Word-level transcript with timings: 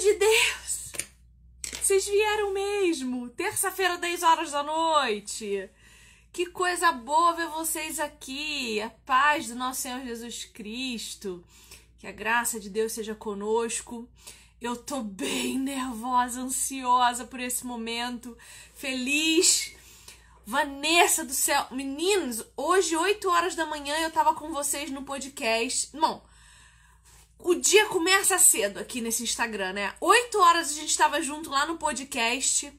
de 0.00 0.14
Deus! 0.14 0.92
Vocês 1.80 2.06
vieram 2.06 2.52
mesmo! 2.52 3.28
Terça-feira, 3.30 3.96
10 3.96 4.22
horas 4.22 4.50
da 4.50 4.62
noite! 4.62 5.70
Que 6.32 6.46
coisa 6.46 6.90
boa 6.90 7.34
ver 7.34 7.46
vocês 7.48 8.00
aqui! 8.00 8.80
A 8.80 8.90
paz 8.90 9.46
do 9.46 9.54
nosso 9.54 9.82
Senhor 9.82 10.04
Jesus 10.04 10.44
Cristo! 10.46 11.44
Que 11.98 12.08
a 12.08 12.12
graça 12.12 12.58
de 12.58 12.68
Deus 12.68 12.92
seja 12.92 13.14
conosco. 13.14 14.08
Eu 14.60 14.76
tô 14.76 15.00
bem 15.00 15.58
nervosa, 15.58 16.40
ansiosa 16.40 17.24
por 17.24 17.38
esse 17.38 17.64
momento, 17.64 18.36
feliz. 18.74 19.74
Vanessa 20.44 21.24
do 21.24 21.32
céu, 21.32 21.66
meninos, 21.70 22.44
hoje 22.56 22.96
8 22.96 23.28
horas 23.30 23.54
da 23.54 23.64
manhã 23.64 23.96
eu 24.00 24.10
tava 24.10 24.34
com 24.34 24.52
vocês 24.52 24.90
no 24.90 25.04
podcast. 25.04 25.96
Bom, 25.96 26.22
o 27.38 27.54
dia 27.54 27.86
começa 27.86 28.38
cedo 28.38 28.78
aqui 28.78 29.00
nesse 29.00 29.22
Instagram, 29.22 29.72
né? 29.72 29.94
8 30.00 30.38
horas 30.38 30.70
a 30.70 30.74
gente 30.74 30.96
tava 30.96 31.20
junto 31.20 31.50
lá 31.50 31.66
no 31.66 31.76
podcast. 31.76 32.72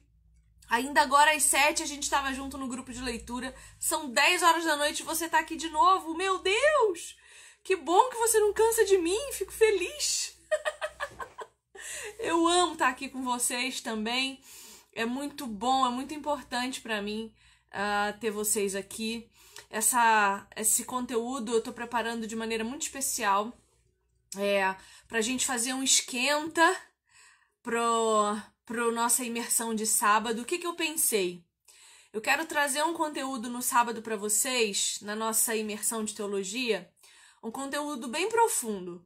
Ainda 0.68 1.02
agora 1.02 1.36
às 1.36 1.44
7 1.44 1.84
a 1.84 1.86
gente 1.86 2.09
tava 2.09 2.34
junto 2.34 2.58
no 2.58 2.68
grupo 2.68 2.91
de 2.91 3.02
leitura. 3.02 3.54
São 3.80 4.10
10 4.10 4.44
horas 4.44 4.66
da 4.66 4.76
noite 4.76 5.02
e 5.02 5.05
você 5.05 5.30
tá 5.30 5.40
aqui 5.40 5.55
de 5.55 5.70
novo. 5.70 6.16
Meu 6.16 6.40
Deus! 6.40 7.16
Que 7.63 7.76
bom 7.76 8.10
que 8.10 8.18
você 8.18 8.40
não 8.40 8.54
cansa 8.54 8.85
de 8.85 8.98
mim, 8.98 9.32
fico 9.34 9.52
feliz. 9.52 10.38
Eu 12.20 12.48
amo 12.48 12.74
estar 12.74 12.90
aqui 12.90 13.10
com 13.10 13.24
vocês 13.24 13.82
também. 13.82 14.40
É 14.94 15.05
muito 15.05 15.46
bom, 15.46 15.85
é 15.85 15.90
muito 15.90 16.13
importante 16.13 16.82
para 16.82 17.01
mim 17.01 17.34
uh, 17.72 18.18
ter 18.20 18.32
vocês 18.32 18.76
aqui. 18.76 19.29
Essa, 19.70 20.48
esse 20.55 20.85
conteúdo 20.85 21.54
eu 21.54 21.62
tô 21.62 21.74
preparando 21.74 22.26
de 22.26 22.35
maneira 22.35 22.63
muito 22.63 22.84
especial. 22.84 23.51
É, 24.37 24.76
pra 25.07 25.21
gente 25.21 25.45
fazer 25.45 25.73
um 25.73 25.84
esquenta 25.84 26.76
pro, 27.63 28.37
pro 28.65 28.91
nossa 28.91 29.23
imersão 29.23 29.73
de 29.73 29.85
sábado. 29.85 30.41
O 30.41 30.45
que, 30.45 30.57
que 30.57 30.67
eu 30.67 30.76
pensei? 30.76 31.43
Eu 32.12 32.21
quero 32.21 32.45
trazer 32.45 32.84
um 32.84 32.93
conteúdo 32.93 33.49
no 33.49 33.62
sábado 33.62 34.01
para 34.01 34.15
vocês, 34.15 34.99
na 35.01 35.15
nossa 35.15 35.55
imersão 35.55 36.04
de 36.04 36.15
teologia, 36.15 36.90
um 37.43 37.51
conteúdo 37.51 38.07
bem 38.07 38.29
profundo. 38.29 39.05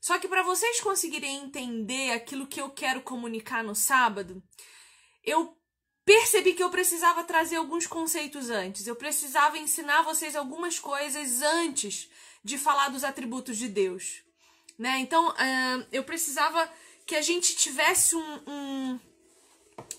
Só 0.00 0.18
que 0.18 0.28
para 0.28 0.42
vocês 0.42 0.80
conseguirem 0.80 1.44
entender 1.44 2.10
aquilo 2.10 2.46
que 2.46 2.60
eu 2.60 2.68
quero 2.68 3.00
comunicar 3.02 3.62
no 3.62 3.74
sábado, 3.74 4.42
eu 5.22 5.56
percebi 6.04 6.54
que 6.54 6.62
eu 6.62 6.70
precisava 6.70 7.24
trazer 7.24 7.56
alguns 7.56 7.86
conceitos 7.86 8.50
antes. 8.50 8.86
Eu 8.86 8.96
precisava 8.96 9.56
ensinar 9.56 10.02
vocês 10.02 10.36
algumas 10.36 10.78
coisas 10.78 11.40
antes 11.40 12.10
de 12.44 12.58
falar 12.58 12.88
dos 12.88 13.04
atributos 13.04 13.56
de 13.56 13.68
Deus. 13.68 14.24
Né? 14.82 14.98
Então, 14.98 15.28
uh, 15.28 15.86
eu 15.92 16.02
precisava 16.02 16.68
que 17.06 17.14
a 17.14 17.22
gente 17.22 17.54
tivesse 17.54 18.16
um, 18.16 18.40
um 18.48 19.00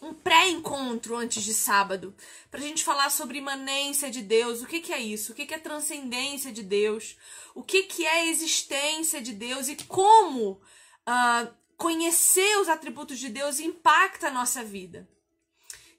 um 0.02 0.14
pré-encontro 0.14 1.16
antes 1.16 1.42
de 1.44 1.54
sábado, 1.54 2.14
para 2.52 2.60
a 2.60 2.64
gente 2.64 2.84
falar 2.84 3.10
sobre 3.10 3.38
imanência 3.38 4.12
de 4.12 4.22
Deus, 4.22 4.62
o 4.62 4.68
que, 4.68 4.82
que 4.82 4.92
é 4.92 5.00
isso, 5.00 5.32
o 5.32 5.36
que, 5.36 5.46
que 5.46 5.54
é 5.54 5.58
transcendência 5.58 6.52
de 6.52 6.62
Deus, 6.62 7.16
o 7.56 7.64
que, 7.64 7.84
que 7.84 8.06
é 8.06 8.28
existência 8.28 9.22
de 9.22 9.32
Deus 9.32 9.70
e 9.70 9.78
como 9.88 10.52
uh, 10.52 11.54
conhecer 11.78 12.60
os 12.60 12.68
atributos 12.68 13.18
de 13.18 13.30
Deus 13.30 13.62
impacta 13.62 14.28
a 14.28 14.32
nossa 14.32 14.64
vida. 14.64 15.08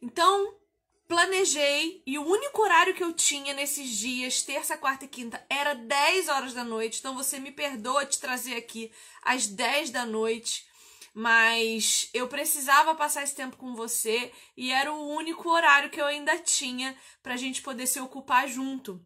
Então, 0.02 0.54
planejei 1.06 2.02
e 2.06 2.18
o 2.18 2.26
único 2.26 2.62
horário 2.62 2.94
que 2.94 3.04
eu 3.04 3.12
tinha 3.12 3.52
nesses 3.54 3.90
dias, 3.90 4.42
terça, 4.42 4.76
quarta 4.76 5.04
e 5.04 5.08
quinta, 5.08 5.44
era 5.48 5.74
10 5.74 6.28
horas 6.28 6.54
da 6.54 6.64
noite. 6.64 6.98
Então 7.00 7.14
você 7.14 7.38
me 7.38 7.50
perdoa 7.50 8.06
te 8.06 8.18
trazer 8.18 8.56
aqui 8.56 8.90
às 9.22 9.46
10 9.46 9.90
da 9.90 10.04
noite 10.04 10.66
mas 11.16 12.10
eu 12.12 12.26
precisava 12.26 12.92
passar 12.96 13.22
esse 13.22 13.36
tempo 13.36 13.56
com 13.56 13.72
você 13.72 14.32
e 14.56 14.72
era 14.72 14.92
o 14.92 15.08
único 15.10 15.48
horário 15.48 15.88
que 15.88 16.00
eu 16.00 16.06
ainda 16.06 16.36
tinha 16.40 16.96
para 17.22 17.34
a 17.34 17.36
gente 17.36 17.62
poder 17.62 17.86
se 17.86 18.00
ocupar 18.00 18.48
junto. 18.48 19.00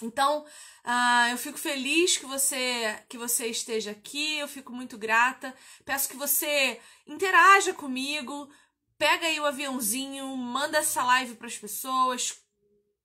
Então, 0.00 0.44
uh, 0.84 1.30
eu 1.30 1.38
fico 1.38 1.58
feliz 1.58 2.16
que 2.16 2.26
você 2.26 2.96
que 3.08 3.18
você 3.18 3.48
esteja 3.48 3.90
aqui, 3.90 4.38
eu 4.38 4.46
fico 4.46 4.72
muito 4.72 4.96
grata. 4.96 5.54
Peço 5.84 6.08
que 6.08 6.16
você 6.16 6.80
interaja 7.06 7.74
comigo, 7.74 8.48
pega 9.02 9.26
aí 9.26 9.40
o 9.40 9.44
aviãozinho, 9.44 10.28
manda 10.36 10.78
essa 10.78 11.02
live 11.02 11.34
para 11.34 11.48
as 11.48 11.58
pessoas, 11.58 12.40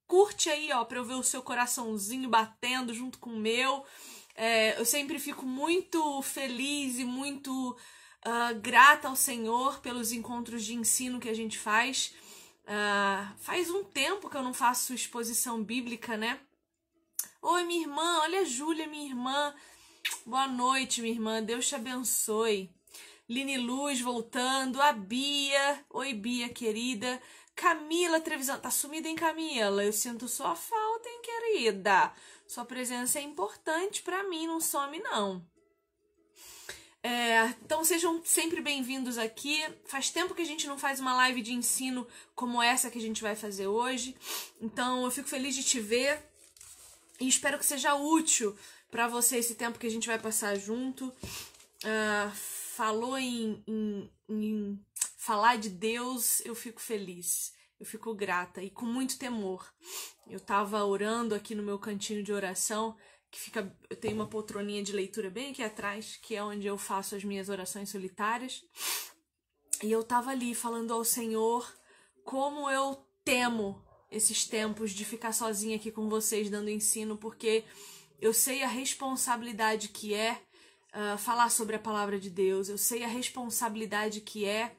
curte 0.06 0.48
aí, 0.48 0.70
ó, 0.72 0.84
para 0.84 0.98
eu 0.98 1.04
ver 1.04 1.14
o 1.14 1.24
seu 1.24 1.42
coraçãozinho 1.42 2.28
batendo 2.28 2.94
junto 2.94 3.18
com 3.18 3.30
o 3.30 3.36
meu. 3.36 3.84
É, 4.36 4.78
eu 4.78 4.84
sempre 4.84 5.18
fico 5.18 5.44
muito 5.44 6.22
feliz 6.22 7.00
e 7.00 7.04
muito 7.04 7.76
uh, 8.24 8.60
grata 8.60 9.08
ao 9.08 9.16
Senhor 9.16 9.80
pelos 9.80 10.12
encontros 10.12 10.64
de 10.64 10.72
ensino 10.72 11.18
que 11.18 11.28
a 11.28 11.34
gente 11.34 11.58
faz. 11.58 12.14
Uh, 12.62 13.36
faz 13.40 13.68
um 13.68 13.82
tempo 13.82 14.30
que 14.30 14.36
eu 14.36 14.42
não 14.44 14.54
faço 14.54 14.94
exposição 14.94 15.64
bíblica, 15.64 16.16
né? 16.16 16.38
Oi, 17.42 17.64
minha 17.64 17.80
irmã, 17.80 18.20
olha 18.20 18.42
a 18.42 18.44
Júlia, 18.44 18.86
minha 18.86 19.08
irmã. 19.08 19.52
Boa 20.24 20.46
noite, 20.46 21.02
minha 21.02 21.12
irmã. 21.12 21.42
Deus 21.42 21.66
te 21.66 21.74
abençoe. 21.74 22.72
Line 23.28 23.58
Luz 23.58 24.00
voltando, 24.00 24.80
a 24.80 24.90
Bia. 24.90 25.84
Oi, 25.90 26.14
Bia, 26.14 26.48
querida. 26.48 27.20
Camila 27.54 28.20
Trevisan. 28.20 28.58
Tá 28.58 28.70
sumida, 28.70 29.06
hein, 29.06 29.14
Camila? 29.14 29.84
Eu 29.84 29.92
sinto 29.92 30.26
sua 30.26 30.56
falta, 30.56 31.06
hein, 31.06 31.20
querida? 31.22 32.10
Sua 32.46 32.64
presença 32.64 33.18
é 33.18 33.22
importante 33.22 34.00
para 34.00 34.24
mim, 34.24 34.46
não 34.46 34.62
some, 34.62 34.98
não. 35.00 35.44
É, 37.02 37.54
então 37.62 37.84
sejam 37.84 38.22
sempre 38.24 38.62
bem-vindos 38.62 39.18
aqui. 39.18 39.62
Faz 39.84 40.08
tempo 40.08 40.34
que 40.34 40.40
a 40.40 40.46
gente 40.46 40.66
não 40.66 40.78
faz 40.78 40.98
uma 40.98 41.14
live 41.14 41.42
de 41.42 41.52
ensino 41.52 42.08
como 42.34 42.62
essa 42.62 42.90
que 42.90 42.98
a 42.98 43.02
gente 43.02 43.20
vai 43.20 43.36
fazer 43.36 43.66
hoje. 43.66 44.16
Então 44.58 45.04
eu 45.04 45.10
fico 45.10 45.28
feliz 45.28 45.54
de 45.54 45.62
te 45.62 45.80
ver 45.80 46.18
e 47.20 47.28
espero 47.28 47.58
que 47.58 47.66
seja 47.66 47.94
útil 47.94 48.56
para 48.90 49.06
você 49.06 49.36
esse 49.36 49.54
tempo 49.54 49.78
que 49.78 49.86
a 49.86 49.90
gente 49.90 50.06
vai 50.06 50.18
passar 50.18 50.56
junto. 50.56 51.12
Uh, 51.84 52.57
falou 52.78 53.18
em, 53.18 53.60
em, 53.66 54.10
em 54.28 54.86
falar 55.16 55.56
de 55.56 55.68
Deus, 55.68 56.40
eu 56.46 56.54
fico 56.54 56.80
feliz. 56.80 57.52
Eu 57.80 57.84
fico 57.84 58.14
grata 58.14 58.62
e 58.62 58.70
com 58.70 58.86
muito 58.86 59.18
temor. 59.18 59.68
Eu 60.28 60.38
tava 60.38 60.84
orando 60.84 61.34
aqui 61.34 61.56
no 61.56 61.62
meu 61.62 61.76
cantinho 61.76 62.22
de 62.22 62.32
oração 62.32 62.96
que 63.32 63.40
fica. 63.40 63.76
Eu 63.90 63.96
tenho 63.96 64.14
uma 64.14 64.28
poltroninha 64.28 64.82
de 64.82 64.92
leitura 64.92 65.28
bem 65.28 65.50
aqui 65.50 65.62
atrás, 65.62 66.16
que 66.22 66.36
é 66.36 66.42
onde 66.42 66.68
eu 66.68 66.78
faço 66.78 67.16
as 67.16 67.24
minhas 67.24 67.48
orações 67.48 67.90
solitárias. 67.90 68.64
E 69.82 69.90
eu 69.90 70.04
tava 70.04 70.30
ali 70.30 70.54
falando 70.54 70.92
ao 70.92 71.04
Senhor 71.04 71.68
como 72.24 72.70
eu 72.70 72.96
temo 73.24 73.84
esses 74.08 74.44
tempos 74.44 74.92
de 74.92 75.04
ficar 75.04 75.32
sozinha 75.32 75.76
aqui 75.76 75.90
com 75.90 76.08
vocês 76.08 76.48
dando 76.48 76.70
ensino, 76.70 77.16
porque 77.16 77.64
eu 78.20 78.32
sei 78.32 78.62
a 78.62 78.68
responsabilidade 78.68 79.88
que 79.88 80.14
é 80.14 80.42
uh, 80.94 81.18
falar 81.18 81.50
sobre 81.50 81.76
a 81.76 81.78
palavra 81.78 82.18
de 82.18 82.30
Deus, 82.30 82.68
eu 82.68 82.78
sei 82.78 83.04
a 83.04 83.08
responsabilidade 83.08 84.20
que 84.20 84.44
é 84.44 84.76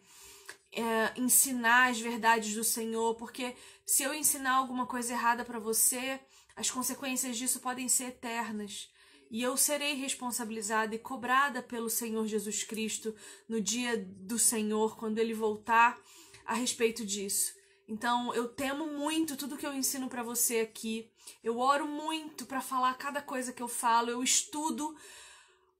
uh, 0.78 1.22
ensinar 1.22 1.90
as 1.90 2.00
verdades 2.00 2.54
do 2.54 2.64
Senhor, 2.64 3.16
porque 3.16 3.56
se 3.86 4.04
eu 4.04 4.14
ensinar 4.14 4.54
alguma 4.54 4.86
coisa 4.86 5.14
errada 5.14 5.44
para 5.44 5.60
você, 5.60 6.20
as 6.56 6.70
consequências 6.70 7.38
disso 7.38 7.60
podem 7.60 7.88
ser 7.88 8.06
eternas. 8.06 8.92
E 9.32 9.44
eu 9.44 9.56
serei 9.56 9.94
responsabilizada 9.94 10.96
e 10.96 11.00
cobrada 11.00 11.62
pelo 11.62 11.90
Senhor 11.90 12.26
Jesus 12.26 12.64
Cristo 12.64 13.16
no 13.48 13.62
dia 13.62 13.96
do 13.98 14.40
Senhor, 14.40 14.98
quando 14.98 15.20
ele 15.20 15.34
voltar, 15.34 16.00
a 16.46 16.56
respeito 16.56 17.06
disso. 17.06 17.54
Então, 17.88 18.34
eu 18.34 18.48
temo 18.48 18.88
muito 18.88 19.38
tudo 19.38 19.58
que 19.58 19.66
eu 19.66 19.74
ensino 19.74 20.10
para 20.10 20.24
você 20.24 20.60
aqui. 20.60 21.12
Eu 21.44 21.60
oro 21.60 21.88
muito 21.88 22.46
para 22.46 22.60
falar 22.60 22.94
cada 22.96 23.22
coisa 23.22 23.54
que 23.54 23.62
eu 23.62 23.68
falo. 23.68 24.10
Eu 24.10 24.24
estudo 24.24 24.96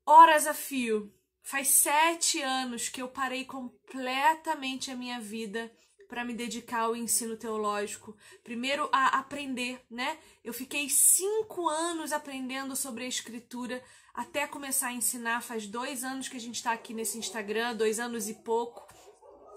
horas 0.10 0.48
a 0.48 0.56
fio. 0.56 1.14
Faz 1.44 1.68
sete 1.68 2.42
anos 2.42 2.90
que 2.90 3.02
eu 3.02 3.08
parei 3.08 3.46
completamente 3.46 4.90
a 4.90 4.96
minha 4.96 5.20
vida 5.20 5.72
para 6.08 6.26
me 6.26 6.34
dedicar 6.34 6.82
ao 6.82 6.96
ensino 6.96 7.38
teológico. 7.38 8.18
Primeiro, 8.44 8.90
a 8.92 9.20
aprender, 9.20 9.80
né? 9.90 10.18
Eu 10.44 10.52
fiquei 10.52 10.90
cinco 10.90 11.70
anos 11.70 12.12
aprendendo 12.12 12.76
sobre 12.76 13.04
a 13.04 13.08
escritura 13.08 13.84
até 14.12 14.48
começar 14.48 14.88
a 14.88 14.94
ensinar. 14.94 15.42
Faz 15.42 15.68
dois 15.68 16.04
anos 16.04 16.28
que 16.28 16.38
a 16.38 16.40
gente 16.40 16.56
está 16.56 16.72
aqui 16.72 16.92
nesse 16.92 17.20
Instagram, 17.20 17.76
dois 17.76 18.00
anos 18.00 18.28
e 18.28 18.34
pouco 18.34 18.89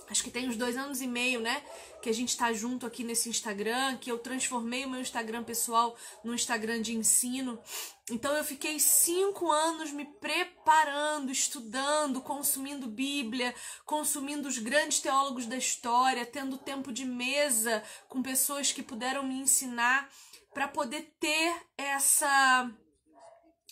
acho 0.09 0.23
que 0.23 0.31
tem 0.31 0.49
uns 0.49 0.57
dois 0.57 0.77
anos 0.77 1.01
e 1.01 1.07
meio, 1.07 1.41
né? 1.41 1.63
Que 2.03 2.11
a 2.11 2.13
gente 2.13 2.37
tá 2.37 2.53
junto 2.53 2.85
aqui 2.85 3.05
nesse 3.05 3.29
Instagram, 3.29 3.97
que 3.97 4.11
eu 4.11 4.19
transformei 4.19 4.85
o 4.85 4.91
meu 4.91 5.01
Instagram 5.01 5.45
pessoal 5.45 5.97
num 6.25 6.35
Instagram 6.35 6.83
de 6.83 6.95
ensino. 6.95 7.59
Então 8.11 8.37
eu 8.37 8.45
fiquei 8.45 8.79
cinco 8.81 9.51
anos 9.51 9.93
me 9.93 10.05
preparando, 10.05 11.31
estudando, 11.31 12.21
consumindo 12.21 12.89
Bíblia, 12.89 13.55
consumindo 13.85 14.49
os 14.49 14.59
grandes 14.59 15.01
teólogos 15.01 15.47
da 15.47 15.57
história, 15.57 16.27
tendo 16.27 16.59
tempo 16.59 16.93
de 16.93 17.05
mesa 17.05 17.83
com 18.09 18.23
pessoas 18.23 18.73
que 18.73 18.83
puderam 18.83 19.23
me 19.23 19.35
ensinar 19.35 20.11
para 20.53 20.69
poder 20.69 21.15
ter 21.19 21.55
essa 21.79 22.71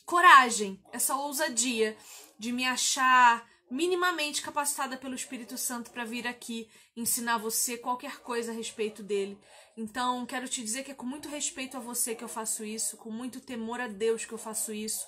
coragem, 0.06 0.82
essa 0.92 1.14
ousadia 1.14 1.96
de 2.38 2.52
me 2.52 2.64
achar 2.64 3.49
minimamente 3.70 4.42
capacitada 4.42 4.96
pelo 4.96 5.14
Espírito 5.14 5.56
Santo 5.56 5.90
para 5.90 6.04
vir 6.04 6.26
aqui 6.26 6.68
ensinar 6.96 7.38
você 7.38 7.78
qualquer 7.78 8.18
coisa 8.18 8.50
a 8.50 8.54
respeito 8.54 9.02
dele. 9.02 9.38
Então, 9.76 10.26
quero 10.26 10.48
te 10.48 10.62
dizer 10.62 10.82
que 10.82 10.90
é 10.90 10.94
com 10.94 11.06
muito 11.06 11.28
respeito 11.28 11.76
a 11.76 11.80
você 11.80 12.14
que 12.14 12.24
eu 12.24 12.28
faço 12.28 12.64
isso, 12.64 12.96
com 12.96 13.10
muito 13.10 13.40
temor 13.40 13.80
a 13.80 13.86
Deus 13.86 14.24
que 14.24 14.32
eu 14.32 14.38
faço 14.38 14.72
isso, 14.72 15.06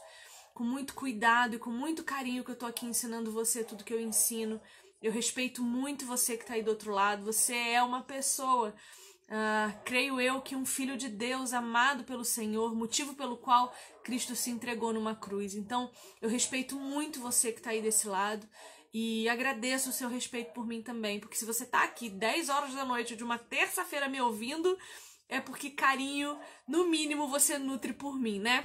com 0.55 0.63
muito 0.63 0.95
cuidado 0.95 1.57
e 1.57 1.59
com 1.59 1.71
muito 1.71 2.05
carinho 2.05 2.45
que 2.45 2.53
eu 2.53 2.57
tô 2.57 2.67
aqui 2.67 2.87
ensinando 2.87 3.33
você 3.33 3.65
tudo 3.65 3.85
que 3.85 3.93
eu 3.93 4.01
ensino. 4.01 4.61
Eu 5.03 5.11
respeito 5.11 5.63
muito 5.63 6.07
você 6.07 6.37
que 6.37 6.45
está 6.45 6.55
aí 6.55 6.63
do 6.63 6.71
outro 6.71 6.93
lado. 6.93 7.25
Você 7.25 7.55
é 7.55 7.83
uma 7.83 8.03
pessoa 8.03 8.73
Uh, 9.29 9.73
creio 9.85 10.21
eu 10.21 10.43
que 10.43 10.55
um 10.55 10.67
filho 10.67 10.97
de 10.97 11.09
Deus 11.09 11.53
amado 11.53 12.05
pelo 12.05 12.25
Senhor, 12.25 12.75
motivo 12.75 13.15
pelo 13.15 13.37
qual 13.39 13.75
Cristo 14.05 14.37
se 14.37 14.51
entregou 14.51 14.93
numa 14.93 15.15
cruz. 15.15 15.55
Então, 15.55 15.91
eu 16.21 16.29
respeito 16.29 16.77
muito 16.77 17.21
você 17.21 17.51
que 17.51 17.59
está 17.59 17.71
aí 17.71 17.81
desse 17.81 18.07
lado 18.07 18.47
e 18.93 19.27
agradeço 19.29 19.89
o 19.89 19.93
seu 19.93 20.09
respeito 20.09 20.53
por 20.53 20.67
mim 20.67 20.83
também, 20.83 21.19
porque 21.19 21.37
se 21.37 21.47
você 21.47 21.65
está 21.65 21.83
aqui 21.83 22.11
10 22.11 22.51
horas 22.51 22.75
da 22.75 22.85
noite 22.85 23.17
de 23.17 23.25
uma 23.25 23.39
terça-feira 23.39 24.07
me 24.07 24.21
ouvindo, 24.21 24.77
é 25.29 25.41
porque 25.41 25.71
carinho, 25.71 26.39
no 26.69 26.87
mínimo, 26.87 27.27
você 27.27 27.57
nutre 27.59 27.95
por 27.95 28.19
mim, 28.19 28.39
né? 28.39 28.63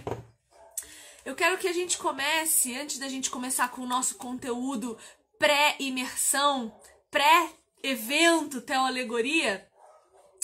Eu 1.24 1.34
quero 1.34 1.58
que 1.58 1.68
a 1.68 1.74
gente 1.74 1.98
comece, 1.98 2.76
antes 2.76 3.00
da 3.00 3.08
gente 3.08 3.30
começar 3.30 3.70
com 3.70 3.82
o 3.82 3.88
nosso 3.88 4.16
conteúdo 4.16 4.98
pré-imersão, 5.40 6.78
pré-evento 7.10 8.62
Teoalegoria, 8.62 9.68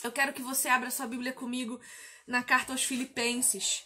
eu 0.04 0.12
quero 0.12 0.34
que 0.34 0.42
você 0.42 0.68
abra 0.68 0.90
sua 0.90 1.08
Bíblia 1.08 1.34
comigo 1.34 1.80
na 2.28 2.42
carta 2.42 2.72
aos 2.72 2.84
Filipenses. 2.84 3.84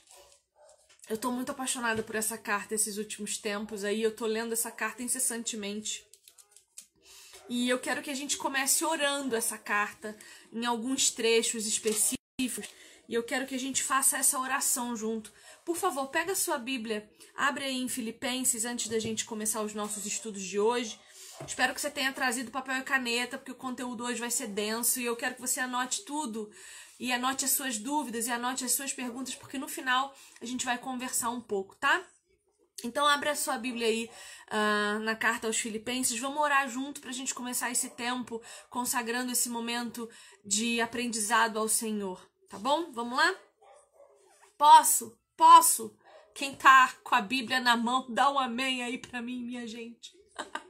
Eu 1.09 1.17
tô 1.17 1.31
muito 1.31 1.51
apaixonada 1.51 2.03
por 2.03 2.15
essa 2.15 2.37
carta 2.37 2.75
esses 2.75 2.97
últimos 2.97 3.37
tempos 3.37 3.83
aí, 3.83 4.01
eu 4.01 4.15
tô 4.15 4.25
lendo 4.25 4.53
essa 4.53 4.69
carta 4.69 5.01
incessantemente. 5.01 6.05
E 7.49 7.69
eu 7.69 7.79
quero 7.79 8.01
que 8.01 8.09
a 8.09 8.15
gente 8.15 8.35
comece 8.35 8.83
orando 8.83 9.35
essa 9.35 9.57
carta 9.57 10.17
em 10.51 10.65
alguns 10.65 11.09
trechos 11.09 11.65
específicos. 11.65 12.17
E 13.07 13.13
eu 13.13 13.23
quero 13.23 13.47
que 13.47 13.55
a 13.55 13.59
gente 13.59 13.81
faça 13.81 14.17
essa 14.17 14.37
oração 14.37 14.95
junto. 14.97 15.31
Por 15.63 15.77
favor, 15.77 16.07
pega 16.07 16.33
a 16.33 16.35
sua 16.35 16.57
Bíblia, 16.57 17.09
abre 17.35 17.63
aí 17.63 17.77
em 17.77 17.87
Filipenses 17.87 18.65
antes 18.65 18.89
da 18.89 18.99
gente 18.99 19.23
começar 19.23 19.61
os 19.61 19.73
nossos 19.73 20.05
estudos 20.05 20.43
de 20.43 20.59
hoje. 20.59 20.99
Espero 21.45 21.73
que 21.73 21.81
você 21.81 21.89
tenha 21.89 22.11
trazido 22.11 22.51
papel 22.51 22.77
e 22.77 22.83
caneta, 22.83 23.37
porque 23.37 23.51
o 23.51 23.55
conteúdo 23.55 24.03
hoje 24.03 24.19
vai 24.19 24.31
ser 24.31 24.47
denso 24.47 24.99
e 24.99 25.05
eu 25.05 25.15
quero 25.15 25.35
que 25.35 25.41
você 25.41 25.59
anote 25.59 26.03
tudo 26.03 26.49
e 26.99 27.11
anote 27.11 27.45
as 27.45 27.51
suas 27.51 27.77
dúvidas 27.77 28.27
e 28.27 28.31
anote 28.31 28.65
as 28.65 28.71
suas 28.71 28.91
perguntas, 28.91 29.35
porque 29.35 29.57
no 29.57 29.67
final 29.67 30.15
a 30.41 30.45
gente 30.45 30.65
vai 30.65 30.77
conversar 30.77 31.29
um 31.29 31.41
pouco, 31.41 31.75
tá? 31.75 32.03
Então 32.83 33.07
abre 33.07 33.29
a 33.29 33.35
sua 33.35 33.57
Bíblia 33.57 33.87
aí 33.87 34.09
uh, 34.51 34.99
na 34.99 35.15
carta 35.15 35.47
aos 35.47 35.57
Filipenses. 35.57 36.19
Vamos 36.19 36.39
orar 36.39 36.67
junto 36.69 37.01
para 37.01 37.09
a 37.09 37.13
gente 37.13 37.33
começar 37.33 37.71
esse 37.71 37.89
tempo 37.91 38.41
consagrando 38.69 39.31
esse 39.31 39.49
momento 39.49 40.09
de 40.45 40.79
aprendizado 40.81 41.57
ao 41.57 41.67
Senhor, 41.67 42.27
tá 42.49 42.57
bom? 42.57 42.91
Vamos 42.91 43.17
lá? 43.17 43.35
Posso? 44.57 45.17
Posso? 45.35 45.95
Quem 46.33 46.55
tá 46.55 46.93
com 47.03 47.15
a 47.15 47.21
Bíblia 47.21 47.59
na 47.59 47.75
mão, 47.75 48.05
dá 48.09 48.29
um 48.29 48.37
amém 48.37 48.83
aí 48.83 48.97
para 48.97 49.21
mim, 49.21 49.43
minha 49.43 49.67
gente. 49.67 50.15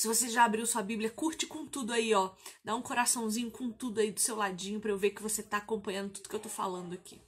Se 0.00 0.08
você 0.08 0.30
já 0.30 0.46
abriu 0.46 0.64
sua 0.64 0.82
Bíblia, 0.82 1.10
curte 1.10 1.46
com 1.46 1.66
tudo 1.66 1.92
aí, 1.92 2.14
ó. 2.14 2.30
Dá 2.64 2.74
um 2.74 2.80
coraçãozinho 2.80 3.50
com 3.50 3.70
tudo 3.70 4.00
aí 4.00 4.10
do 4.10 4.18
seu 4.18 4.34
ladinho 4.34 4.80
para 4.80 4.90
eu 4.90 4.96
ver 4.96 5.10
que 5.10 5.20
você 5.20 5.42
tá 5.42 5.58
acompanhando 5.58 6.12
tudo 6.14 6.26
que 6.30 6.34
eu 6.34 6.40
tô 6.40 6.48
falando 6.48 6.94
aqui. 6.94 7.20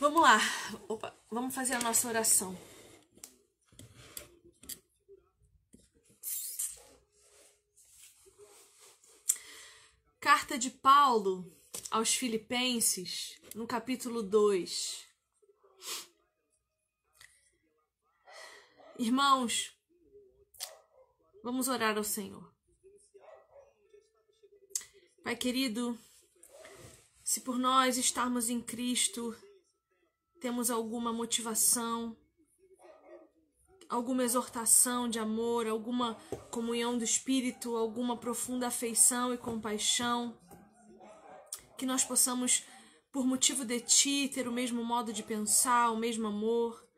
Vamos 0.00 0.20
lá. 0.20 0.40
Opa, 0.88 1.16
vamos 1.30 1.54
fazer 1.54 1.74
a 1.74 1.78
nossa 1.78 2.08
oração. 2.08 2.58
Carta 10.18 10.58
de 10.58 10.70
Paulo 10.70 11.48
aos 11.88 12.12
Filipenses, 12.12 13.38
no 13.54 13.64
capítulo 13.64 14.24
2. 14.24 15.11
Irmãos, 18.98 19.74
vamos 21.42 21.66
orar 21.66 21.96
ao 21.96 22.04
Senhor. 22.04 22.52
Pai 25.24 25.34
querido, 25.34 25.98
se 27.24 27.40
por 27.40 27.58
nós 27.58 27.96
estarmos 27.96 28.50
em 28.50 28.60
Cristo, 28.60 29.34
temos 30.40 30.70
alguma 30.70 31.10
motivação, 31.10 32.14
alguma 33.88 34.24
exortação 34.24 35.08
de 35.08 35.18
amor, 35.18 35.66
alguma 35.66 36.14
comunhão 36.50 36.98
do 36.98 37.04
Espírito, 37.04 37.74
alguma 37.74 38.18
profunda 38.18 38.66
afeição 38.66 39.32
e 39.32 39.38
compaixão, 39.38 40.38
que 41.78 41.86
nós 41.86 42.04
possamos, 42.04 42.64
por 43.10 43.24
motivo 43.24 43.64
de 43.64 43.80
Ti, 43.80 44.28
ter 44.28 44.46
o 44.46 44.52
mesmo 44.52 44.84
modo 44.84 45.14
de 45.14 45.22
pensar, 45.22 45.90
o 45.90 45.96
mesmo 45.96 46.28
amor, 46.28 46.91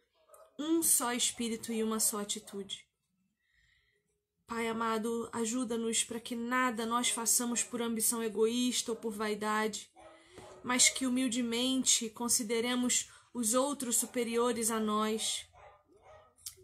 um 0.58 0.82
só 0.82 1.12
espírito 1.12 1.72
e 1.72 1.82
uma 1.82 1.98
só 1.98 2.20
atitude. 2.20 2.86
Pai 4.46 4.68
amado, 4.68 5.28
ajuda-nos 5.32 6.04
para 6.04 6.20
que 6.20 6.36
nada 6.36 6.86
nós 6.86 7.08
façamos 7.08 7.62
por 7.62 7.82
ambição 7.82 8.22
egoísta 8.22 8.92
ou 8.92 8.96
por 8.96 9.12
vaidade, 9.12 9.90
mas 10.62 10.88
que 10.88 11.06
humildemente 11.06 12.10
consideremos 12.10 13.10
os 13.32 13.54
outros 13.54 13.96
superiores 13.96 14.70
a 14.70 14.78
nós. 14.78 15.46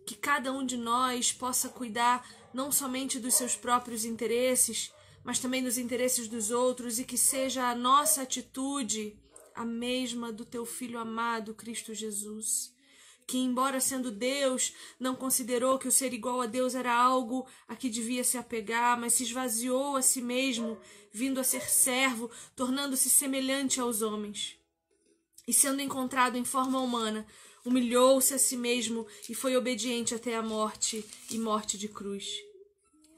Que 0.07 0.15
cada 0.15 0.53
um 0.53 0.65
de 0.65 0.77
nós 0.77 1.33
possa 1.33 1.69
cuidar 1.69 2.29
não 2.53 2.71
somente 2.71 3.19
dos 3.19 3.35
seus 3.35 3.57
próprios 3.57 4.05
interesses, 4.05 4.93
mas 5.25 5.39
também 5.39 5.63
dos 5.63 5.79
interesses 5.79 6.29
dos 6.29 6.51
outros 6.51 6.99
e 6.99 7.05
que 7.05 7.19
seja 7.19 7.69
a 7.69 7.75
nossa 7.75 8.23
atitude 8.23 9.19
a 9.55 9.65
mesma 9.65 10.33
do 10.33 10.45
teu 10.45 10.65
filho 10.65 10.99
amado 10.99 11.55
Cristo 11.55 11.93
Jesus 11.95 12.73
que, 13.31 13.39
embora 13.39 13.79
sendo 13.79 14.11
Deus, 14.11 14.73
não 14.99 15.15
considerou 15.15 15.79
que 15.79 15.87
o 15.87 15.93
ser 15.93 16.13
igual 16.13 16.41
a 16.41 16.47
Deus 16.47 16.75
era 16.75 16.93
algo 16.93 17.47
a 17.69 17.77
que 17.77 17.89
devia 17.89 18.25
se 18.25 18.37
apegar, 18.37 18.99
mas 18.99 19.15
se 19.15 19.23
esvaziou 19.23 19.95
a 19.95 20.03
si 20.03 20.21
mesmo, 20.21 20.77
vindo 21.13 21.39
a 21.39 21.45
ser 21.45 21.71
servo, 21.71 22.29
tornando-se 22.57 23.09
semelhante 23.09 23.79
aos 23.79 24.03
homens. 24.03 24.57
E 25.47 25.53
sendo 25.53 25.81
encontrado 25.81 26.37
em 26.37 26.45
forma 26.45 26.81
humana, 26.81 27.25
humilhou-se 27.65 28.35
a 28.35 28.39
si 28.39 28.57
mesmo 28.57 29.07
e 29.29 29.35
foi 29.35 29.57
obediente 29.57 30.13
até 30.13 30.35
a 30.35 30.43
morte 30.43 31.05
e 31.31 31.39
morte 31.39 31.79
de 31.79 31.87
cruz. 31.87 32.50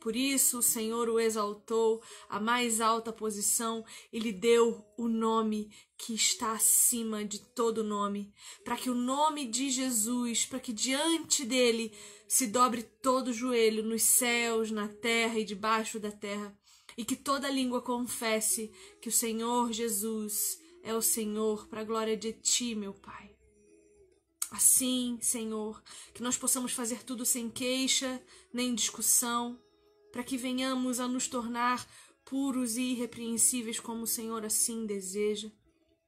Por 0.02 0.16
isso 0.16 0.58
o 0.58 0.62
Senhor 0.62 1.08
o 1.08 1.20
exaltou 1.20 2.02
à 2.28 2.40
mais 2.40 2.80
alta 2.80 3.12
posição 3.12 3.84
e 4.12 4.18
lhe 4.18 4.32
deu 4.32 4.84
o 4.98 5.06
nome 5.06 5.70
que 5.96 6.12
está 6.12 6.54
acima 6.54 7.24
de 7.24 7.38
todo 7.38 7.84
nome, 7.84 8.34
para 8.64 8.76
que 8.76 8.90
o 8.90 8.96
nome 8.96 9.46
de 9.46 9.70
Jesus, 9.70 10.44
para 10.44 10.58
que 10.58 10.72
diante 10.72 11.44
dele 11.44 11.96
se 12.26 12.48
dobre 12.48 12.82
todo 12.82 13.28
o 13.28 13.32
joelho 13.32 13.84
nos 13.84 14.02
céus, 14.02 14.72
na 14.72 14.88
terra 14.88 15.38
e 15.38 15.44
debaixo 15.44 16.00
da 16.00 16.10
terra, 16.10 16.52
e 16.98 17.04
que 17.04 17.14
toda 17.14 17.48
língua 17.48 17.80
confesse 17.80 18.72
que 19.00 19.08
o 19.08 19.12
Senhor 19.12 19.72
Jesus 19.72 20.58
é 20.82 20.92
o 20.92 21.00
Senhor, 21.00 21.68
para 21.68 21.82
a 21.82 21.84
glória 21.84 22.16
de 22.16 22.32
ti, 22.32 22.74
meu 22.74 22.92
Pai. 22.92 23.36
Assim, 24.50 25.16
Senhor, 25.22 25.80
que 26.12 26.24
nós 26.24 26.36
possamos 26.36 26.72
fazer 26.72 27.04
tudo 27.04 27.24
sem 27.24 27.48
queixa 27.48 28.20
nem 28.52 28.74
discussão, 28.74 29.58
para 30.12 30.22
que 30.22 30.36
venhamos 30.36 31.00
a 31.00 31.08
nos 31.08 31.26
tornar 31.26 31.84
puros 32.24 32.76
e 32.76 32.82
irrepreensíveis 32.92 33.80
como 33.80 34.02
o 34.02 34.06
Senhor 34.06 34.44
assim 34.44 34.86
deseja. 34.86 35.50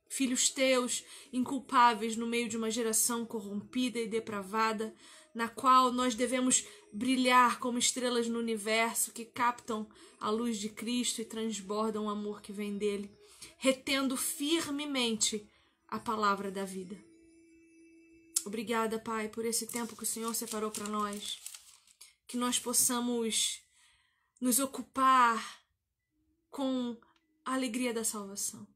Filhos 0.09 0.51
teus, 0.51 1.03
inculpáveis 1.33 2.15
no 2.17 2.27
meio 2.27 2.49
de 2.49 2.57
uma 2.57 2.71
geração 2.71 3.25
corrompida 3.25 3.99
e 3.99 4.07
depravada, 4.07 4.95
na 5.35 5.49
qual 5.49 5.91
nós 5.91 6.15
devemos 6.15 6.65
brilhar 6.93 7.59
como 7.59 7.79
estrelas 7.79 8.29
no 8.29 8.39
universo 8.39 9.11
que 9.11 9.25
captam 9.25 9.89
a 10.21 10.31
luz 10.31 10.59
de 10.59 10.69
Cristo 10.69 11.21
e 11.21 11.25
transbordam 11.25 12.05
o 12.05 12.09
amor 12.09 12.41
que 12.41 12.53
vem 12.53 12.79
dele, 12.79 13.11
retendo 13.59 14.17
firmemente 14.17 15.51
a 15.89 15.99
palavra 15.99 16.51
da 16.51 16.65
vida. 16.65 16.97
Obrigada, 18.45 18.99
Pai, 18.99 19.29
por 19.29 19.45
esse 19.45 19.67
tempo 19.67 19.97
que 19.97 20.03
o 20.03 20.07
Senhor 20.07 20.35
separou 20.35 20.71
para 20.71 20.87
nós. 20.87 21.39
Que 22.29 22.37
nós 22.37 22.59
possamos 22.59 23.64
nos 24.41 24.59
ocupar 24.59 25.63
com 26.51 26.97
a 27.45 27.55
alegria 27.55 27.93
da 27.93 28.05
salvação. 28.05 28.67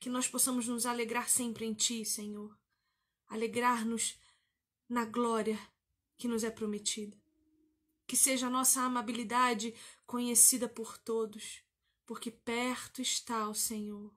Que 0.00 0.08
nós 0.08 0.28
possamos 0.28 0.68
nos 0.68 0.86
alegrar 0.86 1.28
sempre 1.28 1.64
em 1.66 1.74
Ti, 1.74 2.04
Senhor. 2.04 2.56
Alegrar-nos 3.26 4.18
na 4.88 5.04
glória 5.04 5.58
que 6.16 6.28
nos 6.28 6.44
é 6.44 6.50
prometida. 6.50 7.16
Que 8.06 8.16
seja 8.16 8.46
a 8.46 8.50
nossa 8.50 8.80
amabilidade 8.80 9.74
conhecida 10.06 10.68
por 10.68 10.96
todos, 10.96 11.62
porque 12.06 12.30
perto 12.30 13.02
está 13.02 13.48
o 13.48 13.54
Senhor. 13.54 14.12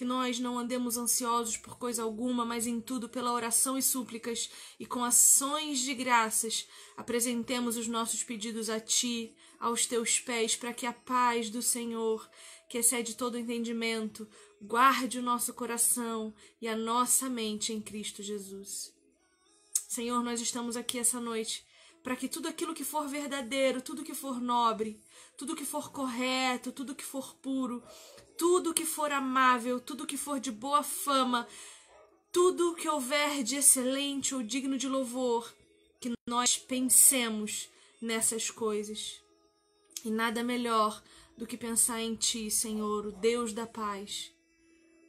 Que 0.00 0.04
nós 0.06 0.40
não 0.40 0.58
andemos 0.58 0.96
ansiosos 0.96 1.58
por 1.58 1.76
coisa 1.76 2.02
alguma, 2.02 2.42
mas 2.42 2.66
em 2.66 2.80
tudo 2.80 3.06
pela 3.06 3.34
oração 3.34 3.76
e 3.76 3.82
súplicas 3.82 4.50
e 4.78 4.86
com 4.86 5.04
ações 5.04 5.80
de 5.80 5.92
graças 5.92 6.66
apresentemos 6.96 7.76
os 7.76 7.86
nossos 7.86 8.24
pedidos 8.24 8.70
a 8.70 8.80
ti, 8.80 9.36
aos 9.58 9.84
teus 9.84 10.18
pés, 10.18 10.56
para 10.56 10.72
que 10.72 10.86
a 10.86 10.92
paz 10.94 11.50
do 11.50 11.60
Senhor, 11.60 12.26
que 12.66 12.78
excede 12.78 13.14
todo 13.14 13.36
entendimento, 13.36 14.26
guarde 14.58 15.18
o 15.18 15.22
nosso 15.22 15.52
coração 15.52 16.32
e 16.62 16.66
a 16.66 16.74
nossa 16.74 17.28
mente 17.28 17.70
em 17.70 17.82
Cristo 17.82 18.22
Jesus. 18.22 18.94
Senhor, 19.86 20.24
nós 20.24 20.40
estamos 20.40 20.78
aqui 20.78 20.98
essa 20.98 21.20
noite 21.20 21.62
para 22.02 22.16
que 22.16 22.26
tudo 22.26 22.48
aquilo 22.48 22.72
que 22.72 22.84
for 22.84 23.06
verdadeiro, 23.06 23.82
tudo 23.82 24.02
que 24.02 24.14
for 24.14 24.40
nobre, 24.40 24.98
tudo 25.36 25.54
que 25.54 25.66
for 25.66 25.92
correto, 25.92 26.72
tudo 26.72 26.94
que 26.94 27.04
for 27.04 27.34
puro, 27.36 27.82
tudo 28.40 28.72
que 28.72 28.86
for 28.86 29.12
amável, 29.12 29.78
tudo 29.78 30.06
que 30.06 30.16
for 30.16 30.40
de 30.40 30.50
boa 30.50 30.82
fama, 30.82 31.46
tudo 32.32 32.74
que 32.74 32.88
houver 32.88 33.42
de 33.42 33.56
excelente 33.56 34.34
ou 34.34 34.42
digno 34.42 34.78
de 34.78 34.88
louvor, 34.88 35.54
que 36.00 36.14
nós 36.26 36.56
pensemos 36.56 37.68
nessas 38.00 38.50
coisas. 38.50 39.22
E 40.02 40.10
nada 40.10 40.42
melhor 40.42 41.02
do 41.36 41.46
que 41.46 41.54
pensar 41.54 42.00
em 42.00 42.14
Ti, 42.16 42.50
Senhor, 42.50 43.04
o 43.04 43.12
Deus 43.12 43.52
da 43.52 43.66
paz, 43.66 44.32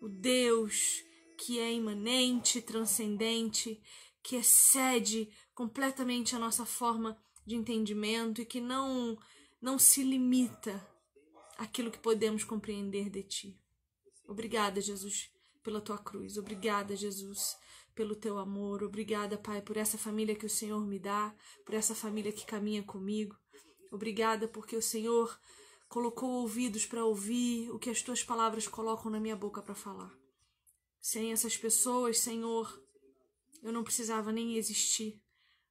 o 0.01 0.09
Deus 0.09 1.01
que 1.37 1.57
é 1.57 1.71
imanente, 1.71 2.61
transcendente, 2.61 3.81
que 4.21 4.35
excede 4.35 5.29
completamente 5.55 6.35
a 6.35 6.39
nossa 6.39 6.65
forma 6.65 7.17
de 7.47 7.55
entendimento 7.55 8.41
e 8.41 8.45
que 8.45 8.59
não 8.59 9.17
não 9.61 9.79
se 9.79 10.03
limita 10.03 10.85
àquilo 11.61 11.91
que 11.91 11.99
podemos 11.99 12.43
compreender 12.43 13.07
de 13.07 13.21
ti. 13.21 13.59
Obrigada, 14.27 14.81
Jesus, 14.81 15.31
pela 15.61 15.79
tua 15.79 15.97
cruz. 15.99 16.35
Obrigada, 16.35 16.95
Jesus, 16.95 17.55
pelo 17.93 18.15
teu 18.15 18.39
amor. 18.39 18.81
Obrigada, 18.81 19.37
Pai, 19.37 19.61
por 19.61 19.77
essa 19.77 19.95
família 19.95 20.35
que 20.35 20.45
o 20.45 20.49
Senhor 20.49 20.83
me 20.87 20.97
dá, 20.97 21.35
por 21.63 21.75
essa 21.75 21.93
família 21.93 22.31
que 22.31 22.47
caminha 22.47 22.81
comigo. 22.81 23.37
Obrigada 23.91 24.47
porque 24.47 24.75
o 24.75 24.81
Senhor 24.81 25.39
colocou 25.87 26.41
ouvidos 26.41 26.87
para 26.87 27.05
ouvir 27.05 27.69
o 27.69 27.77
que 27.77 27.91
as 27.91 28.01
tuas 28.01 28.23
palavras 28.23 28.67
colocam 28.67 29.11
na 29.11 29.19
minha 29.19 29.35
boca 29.35 29.61
para 29.61 29.75
falar. 29.75 30.11
Sem 30.99 31.31
essas 31.31 31.55
pessoas, 31.55 32.17
Senhor, 32.17 32.83
eu 33.61 33.71
não 33.71 33.83
precisava 33.83 34.31
nem 34.31 34.57
existir. 34.57 35.21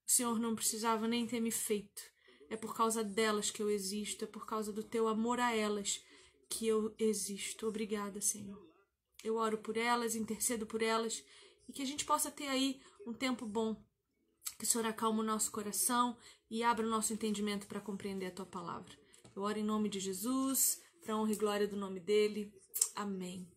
O 0.07 0.11
Senhor 0.11 0.39
não 0.39 0.55
precisava 0.55 1.09
nem 1.09 1.27
ter 1.27 1.41
me 1.41 1.51
feito. 1.51 2.03
É 2.51 2.57
por 2.57 2.75
causa 2.75 3.03
delas 3.03 3.51
que 3.51 3.63
eu 3.63 3.71
existo, 3.71 4.25
é 4.25 4.27
por 4.27 4.45
causa 4.45 4.73
do 4.73 4.83
teu 4.83 5.09
amor 5.09 5.41
a 5.41 5.55
elas 5.55 6.05
que 6.49 6.67
eu 6.67 6.93
existo. 6.99 7.69
Obrigada, 7.69 8.21
Senhor. 8.21 8.61
Eu 9.23 9.37
oro 9.37 9.59
por 9.59 9.77
elas, 9.77 10.17
intercedo 10.17 10.67
por 10.67 10.83
elas 10.83 11.25
e 11.69 11.73
que 11.73 11.81
a 11.81 11.87
gente 11.87 12.05
possa 12.05 12.31
ter 12.31 12.49
aí 12.49 12.81
um 13.07 13.13
tempo 13.13 13.47
bom. 13.47 13.81
Que 14.59 14.65
o 14.65 14.67
Senhor 14.67 14.87
acalme 14.87 15.21
o 15.21 15.25
nosso 15.25 15.53
coração 15.53 16.19
e 16.51 16.63
abra 16.65 16.85
o 16.85 16.91
nosso 16.91 17.13
entendimento 17.13 17.67
para 17.67 17.81
compreender 17.81 18.27
a 18.27 18.33
tua 18.33 18.47
palavra. 18.47 18.93
Eu 19.35 19.43
oro 19.43 19.59
em 19.59 19.65
nome 19.65 19.89
de 19.89 20.01
Jesus, 20.01 20.83
para 21.03 21.17
honra 21.17 21.33
e 21.33 21.37
glória 21.37 21.69
do 21.69 21.77
nome 21.77 22.01
dele. 22.01 22.53
Amém. 22.97 23.49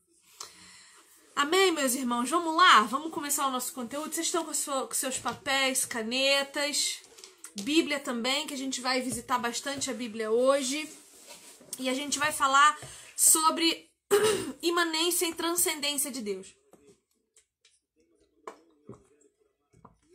Amém, 1.36 1.72
meus 1.72 1.96
irmãos? 1.96 2.30
Vamos 2.30 2.56
lá? 2.56 2.84
Vamos 2.84 3.12
começar 3.12 3.48
o 3.48 3.52
nosso 3.52 3.74
conteúdo. 3.74 4.14
Vocês 4.14 4.28
estão 4.28 4.46
com, 4.46 4.54
sua, 4.54 4.88
com 4.88 4.94
seus 4.94 5.18
papéis, 5.18 5.84
canetas, 5.84 7.02
Bíblia 7.62 8.00
também, 8.00 8.48
que 8.48 8.54
a 8.54 8.58
gente 8.58 8.82
vai 8.82 9.02
visitar 9.02 9.38
bastante 9.38 9.90
a 9.90 9.94
Bíblia 9.94 10.32
hoje. 10.32 10.90
E 11.80 11.90
a 11.90 11.94
gente 11.94 12.20
vai 12.20 12.32
falar 12.32 12.78
sobre 13.16 13.90
imanência 14.62 15.26
e 15.26 15.34
transcendência 15.34 16.12
de 16.12 16.22
Deus. 16.22 16.56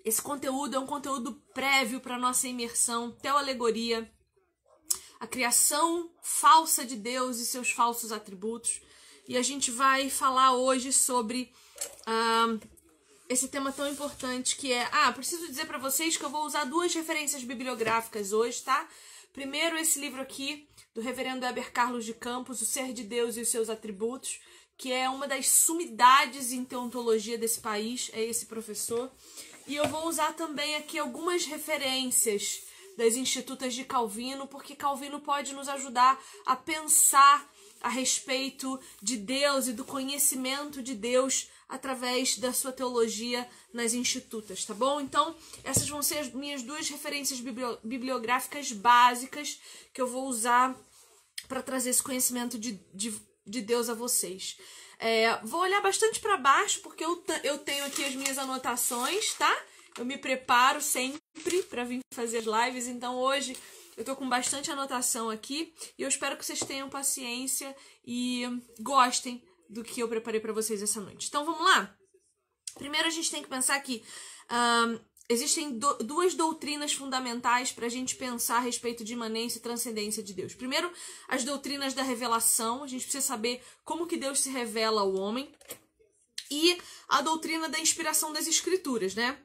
Esse 0.04 0.22
conteúdo 0.22 0.74
é 0.74 0.78
um 0.78 0.86
conteúdo 0.86 1.34
prévio 1.52 2.00
para 2.00 2.18
nossa 2.18 2.48
imersão, 2.48 3.12
teoalegoria, 3.12 4.10
a 5.20 5.26
criação 5.26 6.10
falsa 6.22 6.84
de 6.84 6.96
Deus 6.96 7.38
e 7.38 7.46
seus 7.46 7.70
falsos 7.70 8.12
atributos. 8.12 8.80
E 9.26 9.36
a 9.36 9.42
gente 9.42 9.70
vai 9.70 10.08
falar 10.08 10.54
hoje 10.54 10.92
sobre 10.92 11.52
uh, 12.06 12.77
esse 13.28 13.48
tema 13.48 13.70
tão 13.70 13.88
importante 13.88 14.56
que 14.56 14.72
é. 14.72 14.88
Ah, 14.90 15.12
preciso 15.12 15.46
dizer 15.48 15.66
para 15.66 15.78
vocês 15.78 16.16
que 16.16 16.24
eu 16.24 16.30
vou 16.30 16.44
usar 16.44 16.64
duas 16.64 16.94
referências 16.94 17.44
bibliográficas 17.44 18.32
hoje, 18.32 18.62
tá? 18.62 18.88
Primeiro, 19.32 19.76
esse 19.76 20.00
livro 20.00 20.20
aqui, 20.20 20.66
do 20.94 21.00
reverendo 21.00 21.44
Heber 21.44 21.70
Carlos 21.72 22.04
de 22.04 22.14
Campos, 22.14 22.62
O 22.62 22.64
Ser 22.64 22.92
de 22.92 23.04
Deus 23.04 23.36
e 23.36 23.42
os 23.42 23.48
Seus 23.48 23.68
Atributos, 23.68 24.40
que 24.76 24.92
é 24.92 25.08
uma 25.08 25.28
das 25.28 25.48
sumidades 25.48 26.52
em 26.52 26.64
teontologia 26.64 27.36
desse 27.36 27.60
país, 27.60 28.10
é 28.14 28.22
esse 28.22 28.46
professor. 28.46 29.10
E 29.66 29.76
eu 29.76 29.86
vou 29.88 30.08
usar 30.08 30.32
também 30.32 30.76
aqui 30.76 30.98
algumas 30.98 31.44
referências 31.44 32.62
das 32.96 33.14
Institutas 33.14 33.74
de 33.74 33.84
Calvino, 33.84 34.46
porque 34.46 34.74
Calvino 34.74 35.20
pode 35.20 35.54
nos 35.54 35.68
ajudar 35.68 36.18
a 36.46 36.56
pensar 36.56 37.48
a 37.80 37.88
respeito 37.88 38.80
de 39.00 39.16
Deus 39.16 39.68
e 39.68 39.72
do 39.72 39.84
conhecimento 39.84 40.82
de 40.82 40.94
Deus 40.94 41.48
através 41.68 42.38
da 42.38 42.52
sua 42.52 42.72
teologia 42.72 43.46
nas 43.72 43.92
institutas, 43.92 44.64
tá 44.64 44.72
bom? 44.72 45.00
Então, 45.00 45.36
essas 45.62 45.88
vão 45.88 46.02
ser 46.02 46.18
as 46.18 46.32
minhas 46.32 46.62
duas 46.62 46.88
referências 46.88 47.40
bibliográficas 47.84 48.72
básicas 48.72 49.60
que 49.92 50.00
eu 50.00 50.06
vou 50.06 50.26
usar 50.26 50.74
para 51.46 51.62
trazer 51.62 51.90
esse 51.90 52.02
conhecimento 52.02 52.58
de, 52.58 52.72
de, 52.94 53.14
de 53.46 53.60
Deus 53.60 53.88
a 53.88 53.94
vocês. 53.94 54.56
É, 54.98 55.36
vou 55.44 55.60
olhar 55.60 55.80
bastante 55.80 56.18
para 56.20 56.36
baixo 56.36 56.80
porque 56.80 57.04
eu, 57.04 57.22
eu 57.44 57.58
tenho 57.58 57.84
aqui 57.84 58.04
as 58.04 58.14
minhas 58.14 58.38
anotações, 58.38 59.34
tá? 59.34 59.64
Eu 59.96 60.04
me 60.04 60.16
preparo 60.16 60.80
sempre 60.80 61.20
para 61.68 61.84
vir 61.84 62.00
fazer 62.14 62.44
lives, 62.44 62.86
então 62.86 63.16
hoje 63.16 63.56
eu 63.96 64.04
tô 64.04 64.14
com 64.16 64.28
bastante 64.28 64.70
anotação 64.70 65.28
aqui 65.28 65.72
e 65.98 66.02
eu 66.02 66.08
espero 66.08 66.36
que 66.36 66.44
vocês 66.44 66.60
tenham 66.60 66.88
paciência 66.88 67.74
e 68.06 68.44
gostem 68.80 69.42
do 69.68 69.84
que 69.84 70.00
eu 70.00 70.08
preparei 70.08 70.40
para 70.40 70.52
vocês 70.52 70.82
essa 70.82 71.00
noite. 71.00 71.28
Então 71.28 71.44
vamos 71.44 71.62
lá? 71.62 71.94
Primeiro 72.74 73.08
a 73.08 73.10
gente 73.10 73.30
tem 73.30 73.42
que 73.42 73.48
pensar 73.48 73.78
que 73.80 74.02
um, 74.50 74.98
existem 75.28 75.78
do, 75.78 75.94
duas 75.98 76.34
doutrinas 76.34 76.92
fundamentais 76.92 77.70
para 77.70 77.86
a 77.86 77.90
gente 77.90 78.16
pensar 78.16 78.56
a 78.56 78.60
respeito 78.60 79.04
de 79.04 79.12
imanência 79.12 79.58
e 79.58 79.62
transcendência 79.62 80.22
de 80.22 80.32
Deus. 80.32 80.54
Primeiro, 80.54 80.90
as 81.28 81.44
doutrinas 81.44 81.92
da 81.92 82.02
revelação. 82.02 82.82
A 82.82 82.86
gente 82.86 83.02
precisa 83.02 83.26
saber 83.26 83.62
como 83.84 84.06
que 84.06 84.16
Deus 84.16 84.40
se 84.40 84.50
revela 84.50 85.02
ao 85.02 85.14
homem. 85.14 85.52
E 86.50 86.78
a 87.08 87.20
doutrina 87.20 87.68
da 87.68 87.78
inspiração 87.78 88.32
das 88.32 88.46
escrituras, 88.46 89.14
né? 89.14 89.38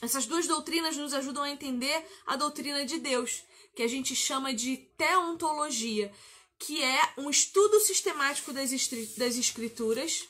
Essas 0.00 0.26
duas 0.26 0.46
doutrinas 0.46 0.96
nos 0.96 1.12
ajudam 1.12 1.42
a 1.42 1.50
entender 1.50 2.06
a 2.24 2.36
doutrina 2.36 2.84
de 2.84 2.98
Deus 2.98 3.42
que 3.74 3.82
a 3.82 3.88
gente 3.88 4.14
chama 4.14 4.54
de 4.54 4.76
teontologia, 4.96 6.12
que 6.58 6.82
é 6.82 7.12
um 7.16 7.30
estudo 7.30 7.78
sistemático 7.80 8.52
das, 8.52 8.70
das 9.16 9.36
escrituras 9.36 10.28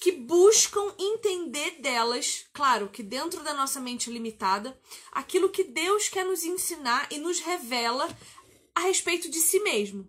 que 0.00 0.12
buscam 0.12 0.94
entender 0.98 1.80
delas, 1.80 2.46
claro 2.52 2.88
que 2.88 3.02
dentro 3.02 3.42
da 3.42 3.52
nossa 3.52 3.80
mente 3.80 4.10
limitada, 4.10 4.78
aquilo 5.10 5.50
que 5.50 5.64
Deus 5.64 6.08
quer 6.08 6.24
nos 6.24 6.44
ensinar 6.44 7.08
e 7.10 7.18
nos 7.18 7.40
revela 7.40 8.08
a 8.74 8.80
respeito 8.82 9.28
de 9.28 9.38
si 9.38 9.58
mesmo. 9.60 10.08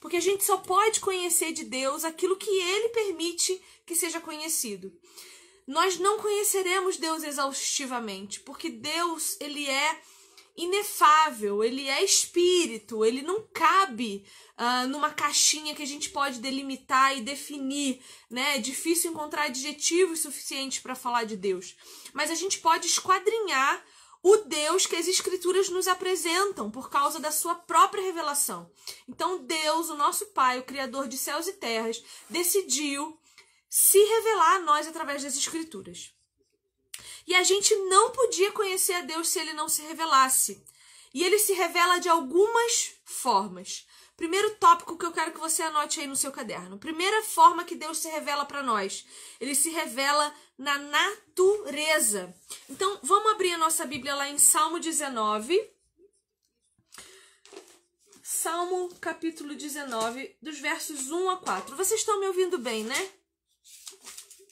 Porque 0.00 0.16
a 0.16 0.20
gente 0.20 0.44
só 0.44 0.56
pode 0.56 0.98
conhecer 0.98 1.52
de 1.52 1.64
Deus 1.64 2.04
aquilo 2.04 2.36
que 2.36 2.50
ele 2.50 2.88
permite 2.88 3.60
que 3.86 3.94
seja 3.94 4.20
conhecido. 4.20 4.92
Nós 5.66 5.98
não 5.98 6.18
conheceremos 6.18 6.96
Deus 6.96 7.22
exaustivamente, 7.22 8.40
porque 8.40 8.68
Deus, 8.68 9.36
ele 9.40 9.68
é 9.68 10.00
inefável, 10.62 11.64
ele 11.64 11.88
é 11.88 12.04
espírito, 12.04 13.04
ele 13.04 13.22
não 13.22 13.42
cabe 13.52 14.24
uh, 14.58 14.88
numa 14.88 15.10
caixinha 15.10 15.74
que 15.74 15.82
a 15.82 15.86
gente 15.86 16.10
pode 16.10 16.38
delimitar 16.38 17.16
e 17.16 17.22
definir, 17.22 18.02
né? 18.28 18.56
É 18.56 18.58
difícil 18.58 19.10
encontrar 19.10 19.44
adjetivos 19.44 20.20
suficientes 20.20 20.78
para 20.80 20.94
falar 20.94 21.24
de 21.24 21.36
Deus. 21.36 21.76
Mas 22.12 22.30
a 22.30 22.34
gente 22.34 22.58
pode 22.58 22.86
esquadrinhar 22.86 23.84
o 24.22 24.36
Deus 24.36 24.84
que 24.84 24.96
as 24.96 25.08
escrituras 25.08 25.70
nos 25.70 25.88
apresentam 25.88 26.70
por 26.70 26.90
causa 26.90 27.18
da 27.18 27.32
sua 27.32 27.54
própria 27.54 28.02
revelação. 28.02 28.70
Então, 29.08 29.38
Deus, 29.44 29.88
o 29.88 29.96
nosso 29.96 30.26
Pai, 30.26 30.58
o 30.58 30.64
Criador 30.64 31.08
de 31.08 31.16
céus 31.16 31.46
e 31.46 31.54
terras, 31.54 32.02
decidiu 32.28 33.18
se 33.68 33.98
revelar 33.98 34.56
a 34.56 34.60
nós 34.60 34.86
através 34.86 35.22
das 35.22 35.36
escrituras. 35.36 36.12
E 37.26 37.34
a 37.34 37.42
gente 37.42 37.74
não 37.76 38.10
podia 38.10 38.52
conhecer 38.52 38.94
a 38.94 39.02
Deus 39.02 39.28
se 39.28 39.38
ele 39.38 39.52
não 39.52 39.68
se 39.68 39.82
revelasse. 39.82 40.64
E 41.12 41.24
ele 41.24 41.38
se 41.38 41.52
revela 41.52 41.98
de 41.98 42.08
algumas 42.08 42.92
formas. 43.04 43.86
Primeiro 44.16 44.54
tópico 44.56 44.98
que 44.98 45.06
eu 45.06 45.12
quero 45.12 45.32
que 45.32 45.40
você 45.40 45.62
anote 45.62 45.98
aí 45.98 46.06
no 46.06 46.14
seu 46.14 46.30
caderno. 46.30 46.78
Primeira 46.78 47.22
forma 47.22 47.64
que 47.64 47.74
Deus 47.74 47.98
se 47.98 48.08
revela 48.10 48.44
para 48.44 48.62
nós. 48.62 49.06
Ele 49.40 49.54
se 49.54 49.70
revela 49.70 50.34
na 50.58 50.76
natureza. 50.78 52.34
Então, 52.68 53.00
vamos 53.02 53.32
abrir 53.32 53.54
a 53.54 53.58
nossa 53.58 53.86
Bíblia 53.86 54.14
lá 54.14 54.28
em 54.28 54.36
Salmo 54.36 54.78
19. 54.78 55.58
Salmo 58.22 58.94
capítulo 59.00 59.54
19, 59.54 60.36
dos 60.40 60.58
versos 60.58 61.10
1 61.10 61.30
a 61.30 61.36
4. 61.38 61.74
Vocês 61.76 62.00
estão 62.00 62.20
me 62.20 62.26
ouvindo 62.26 62.58
bem, 62.58 62.84
né? 62.84 63.10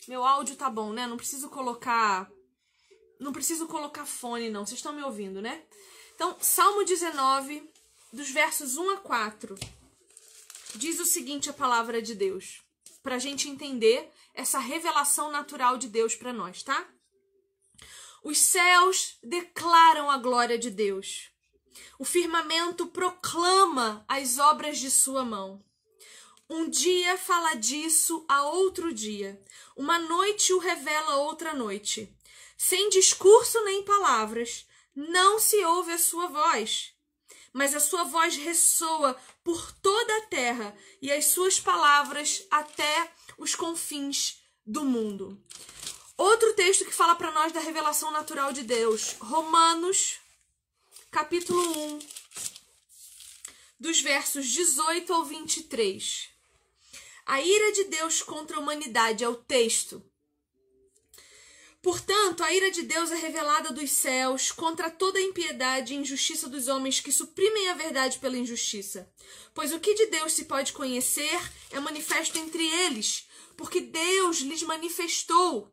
Meu 0.09 0.25
áudio 0.25 0.57
tá 0.57 0.71
bom, 0.71 0.95
né? 0.95 1.07
Não 1.07 1.19
preciso 1.19 1.51
colocar. 1.51 2.31
Não 3.19 3.33
preciso 3.33 3.67
colocar 3.67 4.07
fone, 4.07 4.51
não. 4.51 4.65
Vocês 4.65 4.79
estão 4.79 4.93
me 4.93 5.03
ouvindo, 5.03 5.43
né? 5.43 5.63
Então, 6.15 6.37
Salmo 6.41 6.85
19, 6.85 7.69
dos 8.13 8.31
versos 8.31 8.77
1 8.77 8.91
a 8.91 8.97
4, 8.99 9.55
diz 10.75 11.01
o 11.01 11.05
seguinte: 11.05 11.51
a 11.51 11.53
palavra 11.53 12.01
de 12.01 12.15
Deus. 12.15 12.63
Pra 13.03 13.19
gente 13.19 13.49
entender 13.49 14.11
essa 14.35 14.59
revelação 14.59 15.31
natural 15.31 15.79
de 15.79 15.89
Deus 15.89 16.15
para 16.15 16.33
nós, 16.33 16.63
tá? 16.63 16.87
Os 18.23 18.39
céus 18.39 19.17
declaram 19.23 20.11
a 20.11 20.19
glória 20.19 20.59
de 20.59 20.71
Deus. 20.71 21.31
O 21.99 22.05
firmamento 22.05 22.87
proclama 22.87 24.05
as 24.09 24.39
obras 24.39 24.79
de 24.79 24.91
sua 24.91 25.25
mão. 25.25 25.65
Um 26.51 26.69
dia 26.69 27.19
fala 27.19 27.55
disso 27.55 28.25
a 28.29 28.43
outro 28.45 28.93
dia. 28.93 29.43
Uma 29.77 29.99
noite 29.99 30.53
o 30.53 30.59
revela 30.59 31.17
outra 31.17 31.53
noite. 31.53 32.13
Sem 32.61 32.91
discurso 32.91 33.65
nem 33.65 33.85
palavras, 33.85 34.67
não 34.95 35.39
se 35.39 35.65
ouve 35.65 35.93
a 35.93 35.99
sua 35.99 36.27
voz. 36.27 36.93
Mas 37.53 37.73
a 37.73 37.79
sua 37.79 38.03
voz 38.03 38.37
ressoa 38.37 39.17
por 39.45 39.71
toda 39.81 40.17
a 40.19 40.27
terra 40.27 40.77
e 41.01 41.11
as 41.13 41.27
suas 41.27 41.61
palavras 41.61 42.45
até 42.51 43.13
os 43.39 43.55
confins 43.55 44.43
do 44.67 44.85
mundo. 44.85 45.41
Outro 46.17 46.53
texto 46.55 46.85
que 46.85 46.93
fala 46.93 47.15
para 47.15 47.31
nós 47.31 47.53
da 47.53 47.61
revelação 47.61 48.11
natural 48.11 48.53
de 48.53 48.65
Deus, 48.65 49.13
Romanos, 49.21 50.19
capítulo 51.13 51.63
1, 51.95 51.99
dos 53.79 54.01
versos 54.01 54.49
18 54.49 55.13
ao 55.13 55.25
23. 55.25 56.29
A 57.25 57.41
ira 57.41 57.73
de 57.73 57.85
Deus 57.85 58.21
contra 58.21 58.57
a 58.57 58.61
humanidade 58.61 59.23
é 59.23 59.29
o 59.29 59.37
texto. 59.37 60.03
Portanto, 61.81 62.43
a 62.43 62.53
ira 62.53 62.71
de 62.71 62.83
Deus 62.83 63.13
é 63.13 63.17
revelada 63.17 63.73
dos 63.73 63.91
céus 63.93 64.51
contra 64.51 64.91
toda 64.91 65.19
a 65.19 65.23
impiedade 65.23 65.95
e 65.95 65.97
injustiça 65.97 66.49
dos 66.49 66.67
homens 66.67 67.01
que 67.01 67.13
suprimem 67.13 67.69
a 67.69 67.75
verdade 67.75 68.19
pela 68.19 68.37
injustiça. 68.37 69.09
Pois 69.55 69.73
o 69.73 69.79
que 69.79 69.95
de 69.95 70.07
Deus 70.07 70.33
se 70.33 70.47
pode 70.47 70.73
conhecer 70.73 71.41
é 71.71 71.79
manifesto 71.79 72.37
entre 72.39 72.67
eles, 72.67 73.29
porque 73.57 73.81
Deus 73.81 74.39
lhes 74.39 74.63
manifestou. 74.65 75.73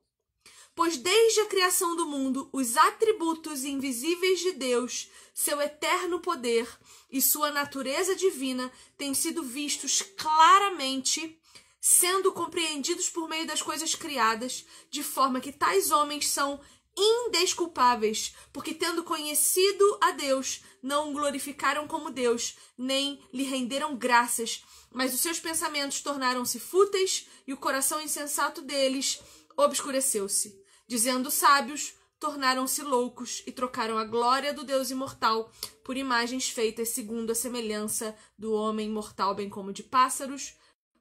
Pois 0.76 0.98
desde 0.98 1.40
a 1.40 1.46
criação 1.46 1.96
do 1.96 2.06
mundo, 2.06 2.50
os 2.52 2.76
atributos 2.78 3.64
invisíveis 3.64 4.42
de 4.42 4.52
Deus, 4.52 5.10
seu 5.34 5.60
eterno 5.62 6.20
poder 6.20 6.68
e 7.10 7.22
sua 7.22 7.50
natureza 7.50 8.14
divina 8.16 8.72
têm 8.98 9.14
sido 9.14 9.42
vistos 9.42 10.02
claramente, 10.02 11.40
sendo 11.88 12.32
compreendidos 12.32 13.12
por 13.12 13.30
meio 13.30 13.46
das 13.46 13.62
coisas 13.62 13.94
criadas, 13.94 14.66
de 14.90 15.04
forma 15.04 15.40
que 15.40 15.52
tais 15.52 15.92
homens 15.92 16.28
são 16.28 16.60
indesculpáveis, 16.98 18.34
porque 18.52 18.74
tendo 18.74 19.04
conhecido 19.04 19.96
a 20.02 20.10
Deus, 20.10 20.64
não 20.82 21.12
o 21.12 21.14
glorificaram 21.14 21.88
como 21.88 22.10
Deus, 22.10 22.56
nem 22.76 23.24
lhe 23.32 23.44
renderam 23.44 23.96
graças, 23.96 24.64
mas 24.92 25.14
os 25.14 25.20
seus 25.20 25.40
pensamentos 25.40 26.02
tornaram-se 26.02 26.60
fúteis 26.60 27.28
e 27.46 27.54
o 27.54 27.58
coração 27.58 28.02
insensato 28.02 28.64
deles 28.64 29.22
obscureceu-se. 29.56 30.60
Dizendo 30.88 31.30
sábios, 31.30 31.94
tornaram-se 32.20 32.82
loucos 32.82 33.44
e 33.46 33.52
trocaram 33.52 34.00
a 34.00 34.06
glória 34.06 34.52
do 34.56 34.64
Deus 34.64 34.90
imortal 34.90 35.52
por 35.84 35.96
imagens 35.96 36.50
feitas 36.50 36.90
segundo 36.90 37.30
a 37.30 37.36
semelhança 37.36 38.18
do 38.36 38.54
homem 38.54 38.90
mortal, 38.90 39.36
bem 39.36 39.52
como 39.52 39.72
de 39.72 39.84
pássaros, 39.84 40.56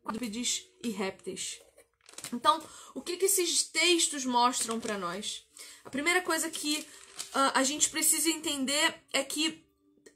quadrúpedes 0.05 0.74
e 0.85 0.91
répteis. 0.91 1.61
Então, 2.33 2.63
o 2.95 3.01
que, 3.01 3.17
que 3.17 3.27
esses 3.27 3.65
textos 3.65 4.25
mostram 4.25 4.81
para 4.81 4.99
nós? 4.99 5.47
A 5.85 5.91
primeira 5.91 6.23
coisa 6.23 6.51
que 6.51 6.79
uh, 6.79 7.53
a 7.55 7.63
gente 7.63 7.91
precisa 7.91 8.31
entender 8.31 8.95
é 9.13 9.23
que 9.23 9.65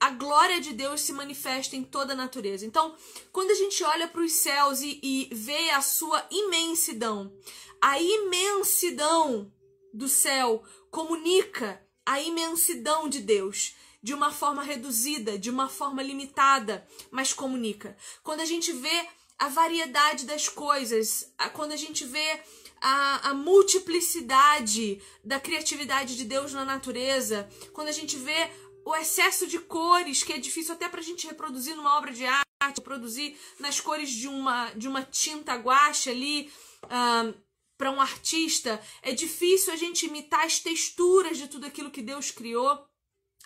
a 0.00 0.10
glória 0.10 0.60
de 0.60 0.72
Deus 0.72 1.00
se 1.00 1.12
manifesta 1.12 1.74
em 1.74 1.82
toda 1.82 2.12
a 2.12 2.16
natureza. 2.16 2.64
Então, 2.64 2.94
quando 3.32 3.50
a 3.50 3.54
gente 3.54 3.82
olha 3.82 4.06
para 4.06 4.20
os 4.20 4.32
céus 4.32 4.80
e, 4.80 5.00
e 5.02 5.28
vê 5.32 5.70
a 5.70 5.80
sua 5.80 6.24
imensidão, 6.30 7.32
a 7.80 8.00
imensidão 8.00 9.52
do 9.92 10.08
céu 10.08 10.62
comunica 10.90 11.82
a 12.06 12.20
imensidão 12.20 13.08
de 13.08 13.20
Deus 13.20 13.74
de 14.02 14.14
uma 14.14 14.30
forma 14.30 14.62
reduzida, 14.62 15.38
de 15.38 15.50
uma 15.50 15.68
forma 15.68 16.02
limitada, 16.02 16.86
mas 17.10 17.32
comunica. 17.32 17.96
Quando 18.22 18.40
a 18.40 18.44
gente 18.44 18.72
vê 18.72 19.08
a 19.38 19.48
variedade 19.48 20.26
das 20.26 20.48
coisas, 20.48 21.32
quando 21.52 21.72
a 21.72 21.76
gente 21.76 22.04
vê 22.04 22.40
a, 22.80 23.30
a, 23.30 23.34
multiplicidade 23.34 25.00
da 25.22 25.38
criatividade 25.38 26.16
de 26.16 26.24
Deus 26.24 26.52
na 26.52 26.64
natureza, 26.64 27.48
quando 27.72 27.88
a 27.88 27.92
gente 27.92 28.16
vê 28.16 28.50
o 28.84 28.94
excesso 28.96 29.46
de 29.46 29.58
cores, 29.58 30.22
que 30.22 30.32
é 30.32 30.38
difícil 30.38 30.74
até 30.74 30.88
para 30.88 31.00
a 31.00 31.04
gente 31.04 31.26
reproduzir 31.26 31.76
numa 31.76 31.96
obra 31.96 32.12
de 32.12 32.24
arte, 32.26 32.80
produzir 32.82 33.38
nas 33.58 33.80
cores 33.80 34.10
de 34.10 34.26
uma, 34.26 34.70
de 34.70 34.88
uma 34.88 35.02
tinta 35.02 35.54
guache 35.54 36.10
ali. 36.10 36.50
Uh, 36.84 37.48
para 37.78 37.92
um 37.92 38.00
artista, 38.00 38.82
é 39.02 39.12
difícil 39.12 39.72
a 39.72 39.76
gente 39.76 40.04
imitar 40.04 40.44
as 40.44 40.58
texturas 40.58 41.38
de 41.38 41.46
tudo 41.46 41.64
aquilo 41.64 41.92
que 41.92 42.02
Deus 42.02 42.32
criou. 42.32 42.84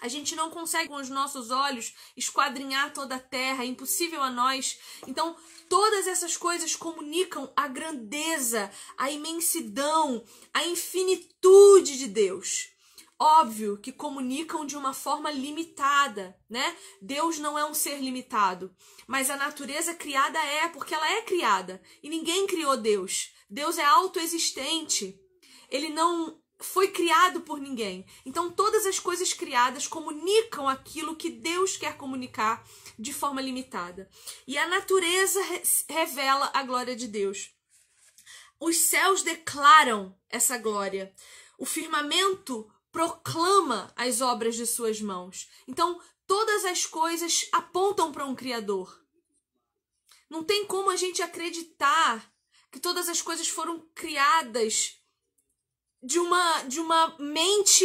A 0.00 0.08
gente 0.08 0.34
não 0.34 0.50
consegue 0.50 0.88
com 0.88 0.96
os 0.96 1.10
nossos 1.10 1.50
olhos 1.50 1.94
esquadrinhar 2.16 2.92
toda 2.94 3.16
a 3.16 3.20
terra, 3.20 3.62
é 3.62 3.66
impossível 3.66 4.22
a 4.22 4.30
nós. 4.30 4.78
Então, 5.06 5.36
todas 5.72 6.06
essas 6.06 6.36
coisas 6.36 6.76
comunicam 6.76 7.50
a 7.56 7.66
grandeza, 7.66 8.70
a 8.94 9.10
imensidão, 9.10 10.22
a 10.52 10.66
infinitude 10.66 11.96
de 11.96 12.08
Deus. 12.08 12.68
Óbvio 13.18 13.78
que 13.78 13.90
comunicam 13.90 14.66
de 14.66 14.76
uma 14.76 14.92
forma 14.92 15.30
limitada, 15.30 16.38
né? 16.46 16.76
Deus 17.00 17.38
não 17.38 17.58
é 17.58 17.64
um 17.64 17.72
ser 17.72 17.98
limitado, 18.00 18.70
mas 19.06 19.30
a 19.30 19.36
natureza 19.38 19.94
criada 19.94 20.38
é, 20.38 20.68
porque 20.68 20.94
ela 20.94 21.10
é 21.10 21.22
criada 21.22 21.80
e 22.02 22.10
ninguém 22.10 22.46
criou 22.46 22.76
Deus. 22.76 23.32
Deus 23.48 23.78
é 23.78 23.84
autoexistente. 23.86 25.18
Ele 25.70 25.88
não 25.88 26.38
foi 26.62 26.88
criado 26.88 27.40
por 27.40 27.58
ninguém. 27.58 28.06
Então, 28.24 28.50
todas 28.50 28.86
as 28.86 28.98
coisas 28.98 29.32
criadas 29.32 29.86
comunicam 29.86 30.68
aquilo 30.68 31.16
que 31.16 31.30
Deus 31.30 31.78
quer 31.78 31.96
comunicar 31.96 32.62
de 32.98 33.12
forma 33.12 33.40
limitada. 33.40 34.08
E 34.46 34.56
a 34.58 34.66
natureza 34.66 35.40
revela 35.88 36.50
a 36.54 36.62
glória 36.62 36.94
de 36.94 37.06
Deus. 37.06 37.54
Os 38.60 38.76
céus 38.76 39.22
declaram 39.22 40.16
essa 40.28 40.56
glória. 40.58 41.12
O 41.58 41.66
firmamento 41.66 42.70
proclama 42.90 43.92
as 43.96 44.20
obras 44.20 44.54
de 44.54 44.66
suas 44.66 45.00
mãos. 45.00 45.48
Então, 45.66 46.00
todas 46.26 46.64
as 46.64 46.86
coisas 46.86 47.48
apontam 47.52 48.12
para 48.12 48.26
um 48.26 48.34
Criador. 48.34 49.02
Não 50.28 50.44
tem 50.44 50.66
como 50.66 50.90
a 50.90 50.96
gente 50.96 51.22
acreditar 51.22 52.32
que 52.70 52.80
todas 52.80 53.08
as 53.08 53.20
coisas 53.20 53.48
foram 53.48 53.80
criadas 53.94 54.98
de 56.02 56.18
uma 56.18 56.62
de 56.62 56.80
uma 56.80 57.16
mente 57.18 57.84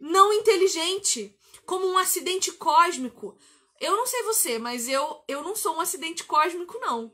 não 0.00 0.32
inteligente, 0.32 1.36
como 1.64 1.86
um 1.86 1.98
acidente 1.98 2.52
cósmico. 2.52 3.36
Eu 3.80 3.96
não 3.96 4.06
sei 4.06 4.22
você, 4.22 4.58
mas 4.58 4.88
eu 4.88 5.22
eu 5.28 5.42
não 5.42 5.54
sou 5.54 5.76
um 5.76 5.80
acidente 5.80 6.24
cósmico 6.24 6.78
não. 6.80 7.12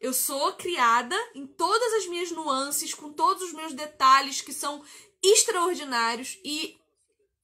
Eu 0.00 0.12
sou 0.12 0.52
criada 0.54 1.16
em 1.34 1.46
todas 1.46 1.92
as 1.94 2.06
minhas 2.06 2.30
nuances, 2.30 2.92
com 2.92 3.12
todos 3.12 3.42
os 3.42 3.52
meus 3.52 3.72
detalhes 3.72 4.40
que 4.40 4.52
são 4.52 4.82
extraordinários 5.22 6.38
e 6.44 6.76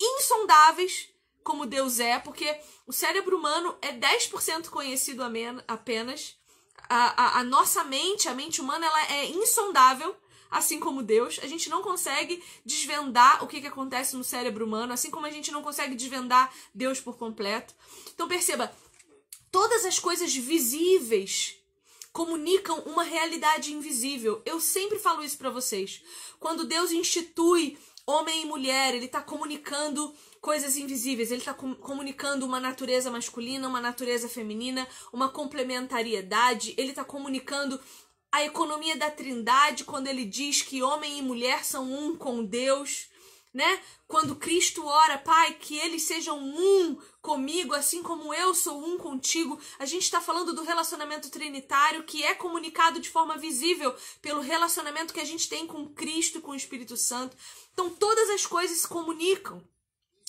insondáveis 0.01 1.09
como 1.44 1.64
Deus 1.64 1.99
é, 1.99 2.18
porque 2.18 2.59
o 2.87 2.92
cérebro 2.92 3.38
humano 3.38 3.77
é 3.81 3.92
10% 3.92 4.68
conhecido 4.68 5.23
apenas 5.66 6.37
a, 6.88 7.38
a, 7.38 7.40
a 7.40 7.44
nossa 7.44 7.85
mente, 7.85 8.29
a 8.29 8.35
mente 8.35 8.61
humana, 8.61 8.87
ela 8.87 9.12
é 9.12 9.27
insondável, 9.27 10.14
assim 10.51 10.79
como 10.79 11.03
Deus. 11.03 11.38
A 11.42 11.47
gente 11.47 11.68
não 11.68 11.83
consegue 11.83 12.42
desvendar 12.64 13.42
o 13.42 13.47
que, 13.47 13.61
que 13.61 13.66
acontece 13.66 14.16
no 14.16 14.25
cérebro 14.25 14.66
humano, 14.66 14.92
assim 14.92 15.11
como 15.11 15.27
a 15.27 15.31
gente 15.31 15.51
não 15.51 15.62
consegue 15.62 15.94
desvendar 15.94 16.53
Deus 16.75 17.01
por 17.01 17.16
completo. 17.16 17.75
Então 18.19 18.27
perceba, 18.27 18.75
todas 19.49 19.85
as 19.85 20.01
coisas 20.01 20.35
visíveis 20.35 21.55
comunicam 22.13 22.81
uma 22.81 23.05
realidade 23.05 23.73
invisível. 23.73 24.43
Eu 24.45 24.59
sempre 24.59 24.99
falo 24.99 25.23
isso 25.23 25.39
para 25.39 25.51
vocês. 25.51 26.03
Quando 26.41 26.67
Deus 26.67 26.91
institui 26.91 27.79
homem 28.05 28.43
e 28.43 28.45
mulher, 28.45 28.93
ele 28.93 29.05
está 29.05 29.23
comunicando 29.23 30.13
coisas 30.41 30.77
invisíveis. 30.77 31.31
Ele 31.31 31.41
está 31.41 31.55
com 31.55 31.77
comunicando 31.77 32.45
uma 32.45 32.59
natureza 32.59 33.09
masculina, 33.09 33.69
uma 33.69 33.81
natureza 33.81 34.29
feminina, 34.29 34.89
uma 35.13 35.29
complementariedade. 35.29 36.75
Ele 36.77 36.91
está 36.91 37.05
comunicando 37.05 37.81
a 38.33 38.43
economia 38.43 38.97
da 38.97 39.13
trindade 39.13 39.85
quando 39.85 40.09
ele 40.09 40.25
diz 40.25 40.61
que 40.61 40.83
homem 40.83 41.21
e 41.21 41.23
mulher 41.23 41.65
são 41.65 41.85
um 41.85 42.17
com 42.17 42.45
Deus. 42.45 43.07
Né? 43.59 43.83
Quando 44.07 44.37
Cristo 44.37 44.87
ora, 44.87 45.18
Pai, 45.18 45.55
que 45.55 45.77
eles 45.77 46.05
sejam 46.05 46.38
um 46.38 46.97
comigo, 47.21 47.75
assim 47.75 48.05
como 48.05 48.33
eu 48.33 48.55
sou 48.55 48.81
um 48.81 48.97
contigo. 48.97 49.59
A 49.81 49.85
gente 49.85 50.05
está 50.05 50.21
falando 50.21 50.55
do 50.55 50.62
relacionamento 50.62 51.29
trinitário 51.29 52.05
que 52.05 52.23
é 52.23 52.37
comunicado 52.37 53.01
de 53.01 53.11
forma 53.11 53.37
visível 53.37 53.92
pelo 54.23 54.40
relacionamento 54.40 55.12
que 55.12 55.18
a 55.18 55.25
gente 55.25 55.49
tem 55.49 55.66
com 55.66 55.88
Cristo 55.88 56.38
e 56.38 56.40
com 56.40 56.53
o 56.53 56.55
Espírito 56.55 56.97
Santo. 56.97 57.37
Então, 57.73 57.90
todas 57.90 58.31
as 58.31 58.47
coisas 58.47 58.79
se 58.79 58.87
comunicam. 58.87 59.61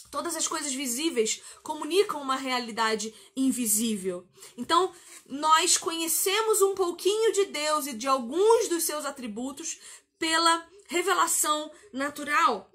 Todas 0.09 0.35
as 0.35 0.47
coisas 0.47 0.73
visíveis 0.73 1.39
comunicam 1.61 2.19
uma 2.19 2.35
realidade 2.35 3.13
invisível. 3.35 4.27
Então, 4.57 4.91
nós 5.27 5.77
conhecemos 5.77 6.63
um 6.63 6.73
pouquinho 6.73 7.31
de 7.31 7.45
Deus 7.45 7.85
e 7.85 7.93
de 7.93 8.07
alguns 8.07 8.67
dos 8.67 8.85
seus 8.85 9.05
atributos 9.05 9.77
pela 10.17 10.67
revelação 10.87 11.71
natural. 11.93 12.71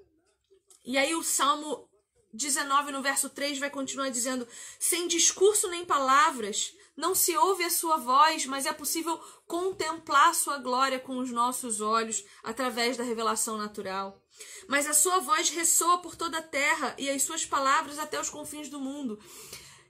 E 0.85 0.97
aí 0.97 1.15
o 1.15 1.23
Salmo 1.23 1.89
19, 2.31 2.91
no 2.91 3.01
verso 3.01 3.29
3, 3.29 3.57
vai 3.57 3.69
continuar 3.69 4.09
dizendo: 4.09 4.47
Sem 4.79 5.07
discurso 5.07 5.67
nem 5.69 5.83
palavras, 5.83 6.73
não 6.95 7.15
se 7.15 7.35
ouve 7.35 7.63
a 7.63 7.69
sua 7.69 7.97
voz, 7.97 8.45
mas 8.45 8.65
é 8.65 8.73
possível 8.73 9.17
contemplar 9.47 10.35
sua 10.35 10.57
glória 10.59 10.99
com 10.99 11.17
os 11.17 11.31
nossos 11.31 11.81
olhos 11.81 12.23
através 12.43 12.97
da 12.97 13.03
revelação 13.03 13.57
natural. 13.57 14.21
Mas 14.67 14.85
a 14.85 14.93
sua 14.93 15.19
voz 15.19 15.49
ressoa 15.49 15.97
por 15.99 16.15
toda 16.15 16.37
a 16.37 16.43
terra 16.43 16.93
e 16.97 17.09
as 17.09 17.23
suas 17.23 17.45
palavras 17.45 17.97
até 17.97 18.19
os 18.19 18.29
confins 18.29 18.69
do 18.69 18.79
mundo. 18.79 19.19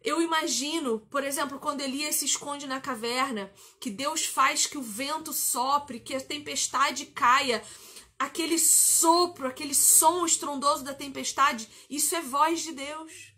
Eu 0.03 0.21
imagino, 0.21 0.99
por 1.09 1.23
exemplo, 1.23 1.57
quando 1.57 1.81
Elias 1.81 2.17
se 2.17 2.25
esconde 2.25 2.67
na 2.67 2.79
caverna, 2.79 3.51
que 3.79 3.89
Deus 3.89 4.23
faz 4.23 4.67
que 4.67 4.77
o 4.77 4.81
vento 4.81 5.33
sopre, 5.33 5.99
que 5.99 6.13
a 6.13 6.21
tempestade 6.21 7.07
caia, 7.07 7.63
aquele 8.17 8.57
sopro, 8.57 9.47
aquele 9.47 9.75
som 9.75 10.25
estrondoso 10.25 10.83
da 10.83 10.93
tempestade, 10.93 11.69
isso 11.89 12.15
é 12.15 12.21
voz 12.21 12.61
de 12.61 12.71
Deus. 12.71 13.33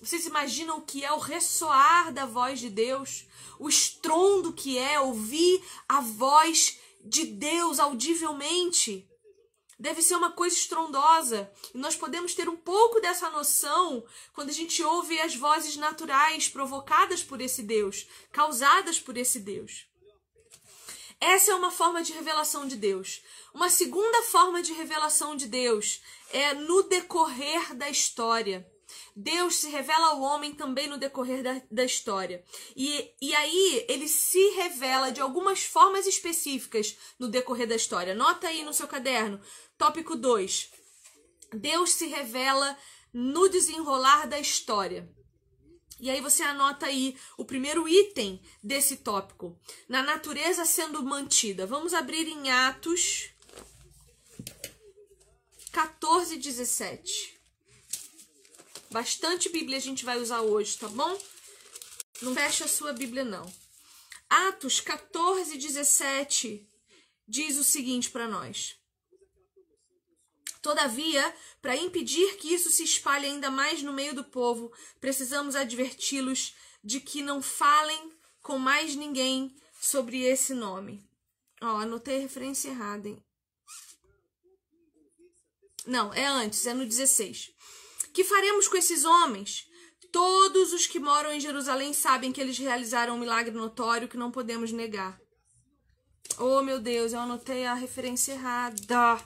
Vocês 0.00 0.26
imaginam 0.26 0.78
o 0.78 0.82
que 0.82 1.04
é 1.04 1.12
o 1.12 1.18
ressoar 1.18 2.12
da 2.12 2.24
voz 2.24 2.58
de 2.58 2.70
Deus? 2.70 3.26
O 3.58 3.68
estrondo 3.68 4.52
que 4.52 4.78
é 4.78 4.98
ouvir 4.98 5.62
a 5.88 6.00
voz 6.00 6.78
de 7.04 7.26
Deus 7.26 7.78
audivelmente? 7.78 9.06
Deve 9.78 10.02
ser 10.02 10.16
uma 10.16 10.32
coisa 10.32 10.56
estrondosa. 10.56 11.50
E 11.74 11.78
nós 11.78 11.96
podemos 11.96 12.34
ter 12.34 12.48
um 12.48 12.56
pouco 12.56 13.00
dessa 13.00 13.30
noção 13.30 14.04
quando 14.34 14.50
a 14.50 14.52
gente 14.52 14.82
ouve 14.82 15.18
as 15.20 15.34
vozes 15.34 15.76
naturais 15.76 16.48
provocadas 16.48 17.22
por 17.22 17.40
esse 17.40 17.62
Deus, 17.62 18.06
causadas 18.32 18.98
por 18.98 19.16
esse 19.16 19.40
Deus. 19.40 19.86
Essa 21.20 21.52
é 21.52 21.54
uma 21.54 21.70
forma 21.70 22.02
de 22.02 22.14
revelação 22.14 22.66
de 22.66 22.76
Deus. 22.76 23.22
Uma 23.52 23.68
segunda 23.68 24.22
forma 24.22 24.62
de 24.62 24.72
revelação 24.72 25.36
de 25.36 25.46
Deus 25.46 26.00
é 26.32 26.54
no 26.54 26.84
decorrer 26.84 27.74
da 27.74 27.88
história. 27.90 28.66
Deus 29.14 29.56
se 29.56 29.68
revela 29.68 30.08
ao 30.08 30.20
homem 30.20 30.54
também 30.54 30.86
no 30.88 30.98
decorrer 30.98 31.42
da, 31.42 31.60
da 31.70 31.84
história. 31.84 32.44
E, 32.76 33.12
e 33.20 33.34
aí 33.34 33.84
ele 33.88 34.08
se 34.08 34.50
revela 34.50 35.10
de 35.10 35.20
algumas 35.20 35.64
formas 35.64 36.06
específicas 36.06 36.96
no 37.18 37.28
decorrer 37.28 37.66
da 37.66 37.76
história. 37.76 38.14
Nota 38.14 38.48
aí 38.48 38.64
no 38.64 38.72
seu 38.72 38.88
caderno. 38.88 39.40
Tópico 39.76 40.16
2. 40.16 40.70
Deus 41.52 41.92
se 41.92 42.06
revela 42.06 42.76
no 43.12 43.48
desenrolar 43.48 44.26
da 44.26 44.38
história. 44.38 45.10
E 45.98 46.08
aí 46.08 46.20
você 46.20 46.42
anota 46.42 46.86
aí 46.86 47.14
o 47.36 47.44
primeiro 47.44 47.86
item 47.86 48.40
desse 48.62 48.98
tópico, 48.98 49.58
na 49.86 50.02
natureza 50.02 50.64
sendo 50.64 51.02
mantida. 51.02 51.66
Vamos 51.66 51.92
abrir 51.92 52.26
em 52.26 52.50
Atos 52.50 53.29
14, 55.72 56.36
17. 56.36 57.38
Bastante 58.90 59.48
Bíblia 59.48 59.76
a 59.76 59.80
gente 59.80 60.04
vai 60.04 60.18
usar 60.18 60.40
hoje, 60.40 60.76
tá 60.76 60.88
bom? 60.88 61.16
Não 62.22 62.34
fecha 62.34 62.64
a 62.64 62.68
sua 62.68 62.92
Bíblia, 62.92 63.24
não. 63.24 63.50
Atos 64.28 64.80
14, 64.80 65.56
17 65.56 66.68
diz 67.26 67.56
o 67.56 67.64
seguinte 67.64 68.10
para 68.10 68.26
nós. 68.26 68.76
Todavia, 70.60 71.34
para 71.62 71.76
impedir 71.76 72.36
que 72.36 72.52
isso 72.52 72.68
se 72.70 72.82
espalhe 72.82 73.26
ainda 73.26 73.50
mais 73.50 73.82
no 73.82 73.92
meio 73.92 74.14
do 74.14 74.24
povo, 74.24 74.72
precisamos 75.00 75.54
adverti-los 75.54 76.54
de 76.82 77.00
que 77.00 77.22
não 77.22 77.40
falem 77.40 78.12
com 78.42 78.58
mais 78.58 78.94
ninguém 78.94 79.56
sobre 79.80 80.22
esse 80.22 80.52
nome. 80.52 81.08
Ó, 81.62 81.78
anotei 81.78 82.16
a 82.16 82.20
referência 82.20 82.70
errada, 82.70 83.08
hein? 83.08 83.24
Não, 85.86 86.12
é 86.12 86.26
antes, 86.26 86.66
é 86.66 86.74
no 86.74 86.84
16. 86.84 87.50
Que 88.12 88.24
faremos 88.24 88.68
com 88.68 88.76
esses 88.76 89.04
homens? 89.04 89.64
Todos 90.12 90.72
os 90.72 90.86
que 90.86 90.98
moram 90.98 91.32
em 91.32 91.40
Jerusalém 91.40 91.92
sabem 91.92 92.32
que 92.32 92.40
eles 92.40 92.58
realizaram 92.58 93.14
um 93.14 93.20
milagre 93.20 93.54
notório 93.54 94.08
que 94.08 94.16
não 94.16 94.30
podemos 94.30 94.72
negar. 94.72 95.18
Oh, 96.38 96.62
meu 96.62 96.80
Deus, 96.80 97.12
eu 97.12 97.20
anotei 97.20 97.64
a 97.64 97.74
referência 97.74 98.32
errada. 98.32 99.20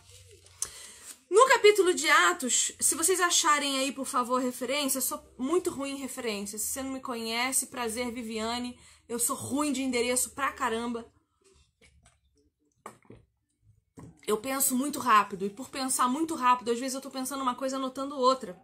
No 1.31 1.47
capítulo 1.49 1.95
de 1.95 2.09
Atos, 2.09 2.73
se 2.79 2.95
vocês 2.95 3.21
acharem 3.21 3.79
aí, 3.79 3.93
por 3.93 4.07
favor, 4.07 4.41
referência, 4.41 4.99
eu 4.99 5.03
sou 5.03 5.21
muito 5.39 5.71
ruim 5.71 5.93
em 5.93 5.99
referência. 5.99 6.59
Se 6.59 6.67
você 6.67 6.83
não 6.83 6.93
me 6.93 7.01
conhece, 7.01 7.67
prazer, 7.67 8.13
Viviane. 8.13 8.79
Eu 9.09 9.19
sou 9.19 9.35
ruim 9.35 9.73
de 9.73 9.83
endereço 9.83 10.31
pra 10.31 10.53
caramba. 10.53 11.11
Eu 14.27 14.39
penso 14.39 14.75
muito 14.75 14.99
rápido, 14.99 15.45
e 15.45 15.51
por 15.51 15.69
pensar 15.69 16.09
muito 16.09 16.35
rápido, 16.35 16.71
às 16.71 16.79
vezes 16.79 16.95
eu 16.95 17.01
tô 17.01 17.11
pensando 17.11 17.43
uma 17.43 17.55
coisa 17.55 17.77
anotando 17.77 18.17
outra. 18.17 18.59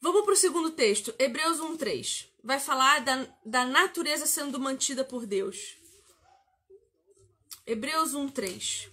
Vamos 0.00 0.24
pro 0.24 0.36
segundo 0.36 0.70
texto, 0.70 1.14
Hebreus 1.18 1.58
1,3. 1.58 2.28
Vai 2.42 2.60
falar 2.60 3.00
da, 3.00 3.26
da 3.44 3.64
natureza 3.64 4.26
sendo 4.26 4.60
mantida 4.60 5.04
por 5.04 5.26
Deus. 5.26 5.76
Hebreus 7.66 8.12
1,3. 8.12 8.90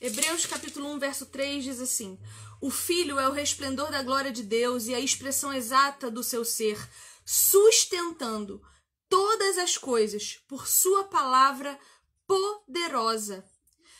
Hebreus 0.00 0.46
capítulo 0.46 0.88
1, 0.92 0.98
verso 1.00 1.26
3 1.26 1.64
diz 1.64 1.80
assim: 1.80 2.16
O 2.60 2.70
Filho 2.70 3.18
é 3.18 3.28
o 3.28 3.32
resplendor 3.32 3.90
da 3.90 4.02
glória 4.02 4.32
de 4.32 4.42
Deus 4.42 4.86
e 4.86 4.94
a 4.94 5.00
expressão 5.00 5.52
exata 5.52 6.10
do 6.10 6.22
seu 6.22 6.44
ser, 6.44 6.78
sustentando 7.24 8.62
todas 9.08 9.58
as 9.58 9.76
coisas 9.76 10.42
por 10.48 10.66
sua 10.66 11.04
palavra 11.04 11.78
poderosa. 12.26 13.44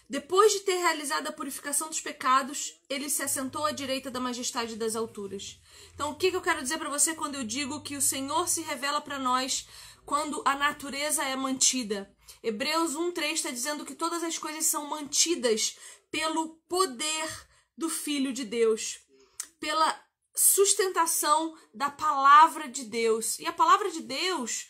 Depois 0.08 0.52
de 0.52 0.60
ter 0.60 0.76
realizado 0.76 1.26
a 1.26 1.32
purificação 1.32 1.88
dos 1.88 2.00
pecados, 2.00 2.80
ele 2.88 3.10
se 3.10 3.22
assentou 3.22 3.66
à 3.66 3.72
direita 3.72 4.08
da 4.10 4.20
majestade 4.20 4.76
das 4.76 4.94
alturas. 4.94 5.60
Então, 5.94 6.10
o 6.10 6.14
que, 6.14 6.28
eu 6.28 6.40
quero 6.40 6.62
dizer 6.62 6.78
para 6.78 6.88
você 6.88 7.14
quando 7.14 7.34
eu 7.34 7.44
digo 7.44 7.82
que 7.82 7.96
o 7.96 8.02
Senhor 8.02 8.48
se 8.48 8.62
revela 8.62 9.00
para 9.00 9.18
nós 9.18 9.66
quando 10.04 10.42
a 10.44 10.54
natureza 10.54 11.24
é 11.24 11.34
mantida? 11.34 12.08
Hebreus 12.40 12.94
1,3 12.94 13.32
está 13.32 13.50
dizendo 13.50 13.84
que 13.84 13.96
todas 13.96 14.22
as 14.22 14.38
coisas 14.38 14.66
são 14.66 14.86
mantidas 14.86 15.76
pelo 16.08 16.50
poder 16.68 17.46
do 17.76 17.88
Filho 17.88 18.32
de 18.32 18.44
Deus, 18.44 18.98
pela 19.60 20.06
sustentação 20.34 21.56
da 21.72 21.90
palavra 21.90 22.68
de 22.68 22.84
Deus. 22.84 23.38
E 23.38 23.46
a 23.46 23.52
palavra 23.52 23.90
de 23.90 24.02
Deus 24.02 24.68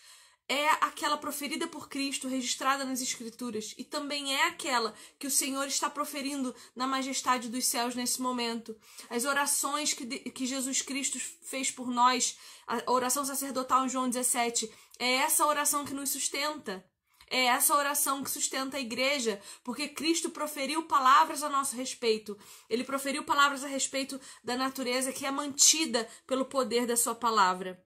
é 0.48 0.68
aquela 0.80 1.16
proferida 1.16 1.66
por 1.66 1.88
Cristo, 1.88 2.28
registrada 2.28 2.84
nas 2.84 3.02
Escrituras, 3.02 3.74
e 3.76 3.82
também 3.82 4.34
é 4.34 4.46
aquela 4.46 4.94
que 5.18 5.26
o 5.26 5.30
Senhor 5.30 5.66
está 5.66 5.90
proferindo 5.90 6.54
na 6.74 6.86
majestade 6.86 7.48
dos 7.48 7.66
céus 7.66 7.96
nesse 7.96 8.22
momento. 8.22 8.76
As 9.10 9.24
orações 9.24 9.92
que, 9.92 10.06
que 10.06 10.46
Jesus 10.46 10.82
Cristo 10.82 11.18
fez 11.42 11.70
por 11.70 11.90
nós, 11.90 12.38
a 12.66 12.90
oração 12.90 13.24
sacerdotal 13.24 13.84
em 13.84 13.88
João 13.88 14.08
17, 14.08 14.70
é 14.98 15.16
essa 15.16 15.44
oração 15.44 15.84
que 15.84 15.94
nos 15.94 16.10
sustenta. 16.10 16.84
É 17.28 17.46
essa 17.46 17.74
oração 17.74 18.22
que 18.22 18.30
sustenta 18.30 18.76
a 18.76 18.80
igreja, 18.80 19.40
porque 19.64 19.88
Cristo 19.88 20.30
proferiu 20.30 20.84
palavras 20.84 21.42
a 21.42 21.48
nosso 21.48 21.74
respeito. 21.74 22.38
Ele 22.70 22.84
proferiu 22.84 23.24
palavras 23.24 23.64
a 23.64 23.68
respeito 23.68 24.20
da 24.44 24.56
natureza 24.56 25.12
que 25.12 25.26
é 25.26 25.30
mantida 25.30 26.08
pelo 26.26 26.44
poder 26.44 26.86
da 26.86 26.96
sua 26.96 27.14
palavra. 27.14 27.82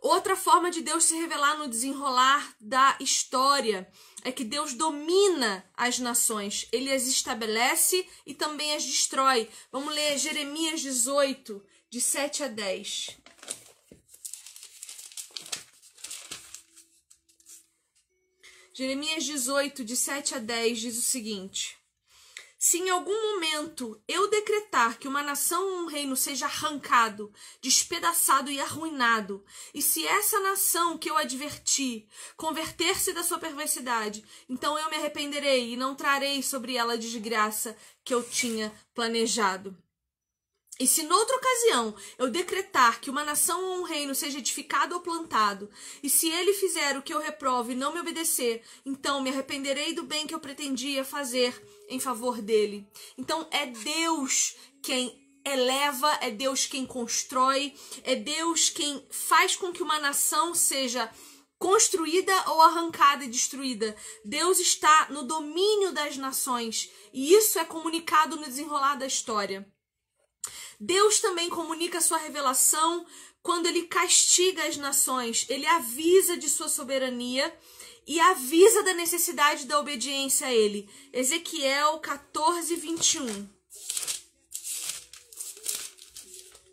Outra 0.00 0.36
forma 0.36 0.70
de 0.70 0.82
Deus 0.82 1.04
se 1.04 1.14
revelar 1.14 1.56
no 1.56 1.66
desenrolar 1.66 2.54
da 2.60 2.94
história 3.00 3.90
é 4.22 4.30
que 4.30 4.44
Deus 4.44 4.74
domina 4.74 5.64
as 5.74 5.98
nações, 5.98 6.68
ele 6.70 6.92
as 6.92 7.06
estabelece 7.06 8.06
e 8.26 8.34
também 8.34 8.74
as 8.74 8.84
destrói. 8.84 9.48
Vamos 9.72 9.94
ler 9.94 10.18
Jeremias 10.18 10.82
18, 10.82 11.64
de 11.88 12.02
7 12.02 12.42
a 12.42 12.48
10. 12.48 13.23
Jeremias 18.76 19.22
18, 19.22 19.84
de 19.84 19.96
7 19.96 20.34
a 20.34 20.38
10, 20.40 20.80
diz 20.80 20.98
o 20.98 21.00
seguinte: 21.00 21.78
Se 22.58 22.76
em 22.78 22.90
algum 22.90 23.34
momento 23.34 24.02
eu 24.08 24.28
decretar 24.28 24.98
que 24.98 25.06
uma 25.06 25.22
nação 25.22 25.62
ou 25.62 25.82
um 25.82 25.86
reino 25.86 26.16
seja 26.16 26.46
arrancado, 26.46 27.32
despedaçado 27.62 28.50
e 28.50 28.60
arruinado, 28.60 29.44
e 29.72 29.80
se 29.80 30.04
essa 30.04 30.40
nação 30.40 30.98
que 30.98 31.08
eu 31.08 31.16
adverti 31.16 32.08
converter-se 32.36 33.12
da 33.12 33.22
sua 33.22 33.38
perversidade, 33.38 34.24
então 34.48 34.76
eu 34.76 34.90
me 34.90 34.96
arrependerei 34.96 35.72
e 35.72 35.76
não 35.76 35.94
trarei 35.94 36.42
sobre 36.42 36.74
ela 36.74 36.94
a 36.94 36.96
desgraça 36.96 37.76
que 38.04 38.12
eu 38.12 38.28
tinha 38.28 38.74
planejado. 38.92 39.83
E 40.80 40.88
se 40.88 41.04
noutra 41.04 41.36
ocasião 41.36 41.94
eu 42.18 42.28
decretar 42.28 43.00
que 43.00 43.08
uma 43.08 43.22
nação 43.22 43.64
ou 43.64 43.80
um 43.80 43.82
reino 43.84 44.12
seja 44.12 44.38
edificado 44.38 44.94
ou 44.94 45.00
plantado, 45.00 45.70
e 46.02 46.10
se 46.10 46.28
ele 46.28 46.52
fizer 46.52 46.96
o 46.96 47.02
que 47.02 47.14
eu 47.14 47.20
reprovo 47.20 47.70
e 47.70 47.76
não 47.76 47.92
me 47.92 48.00
obedecer, 48.00 48.60
então 48.84 49.22
me 49.22 49.30
arrependerei 49.30 49.92
do 49.92 50.02
bem 50.02 50.26
que 50.26 50.34
eu 50.34 50.40
pretendia 50.40 51.04
fazer 51.04 51.64
em 51.88 52.00
favor 52.00 52.42
dele. 52.42 52.88
Então 53.16 53.46
é 53.52 53.66
Deus 53.66 54.56
quem 54.82 55.22
eleva, 55.44 56.10
é 56.20 56.30
Deus 56.30 56.66
quem 56.66 56.84
constrói, 56.84 57.72
é 58.02 58.16
Deus 58.16 58.68
quem 58.68 59.06
faz 59.10 59.54
com 59.54 59.72
que 59.72 59.82
uma 59.82 60.00
nação 60.00 60.56
seja 60.56 61.08
construída 61.56 62.32
ou 62.50 62.60
arrancada 62.60 63.24
e 63.24 63.28
destruída. 63.28 63.94
Deus 64.24 64.58
está 64.58 65.06
no 65.10 65.22
domínio 65.22 65.92
das 65.92 66.16
nações 66.16 66.90
e 67.12 67.32
isso 67.32 67.60
é 67.60 67.64
comunicado 67.64 68.36
no 68.36 68.44
desenrolar 68.44 68.96
da 68.96 69.06
história. 69.06 69.72
Deus 70.78 71.20
também 71.20 71.48
comunica 71.48 72.00
sua 72.00 72.18
revelação 72.18 73.06
quando 73.44 73.66
ele 73.66 73.82
castiga 73.82 74.66
as 74.66 74.78
nações, 74.78 75.44
ele 75.50 75.66
avisa 75.66 76.34
de 76.34 76.48
sua 76.48 76.66
soberania 76.66 77.54
e 78.06 78.18
avisa 78.18 78.82
da 78.82 78.94
necessidade 78.94 79.66
da 79.66 79.78
obediência 79.78 80.46
a 80.46 80.52
ele. 80.52 80.88
Ezequiel 81.12 81.98
14, 81.98 82.74
21. 82.74 83.48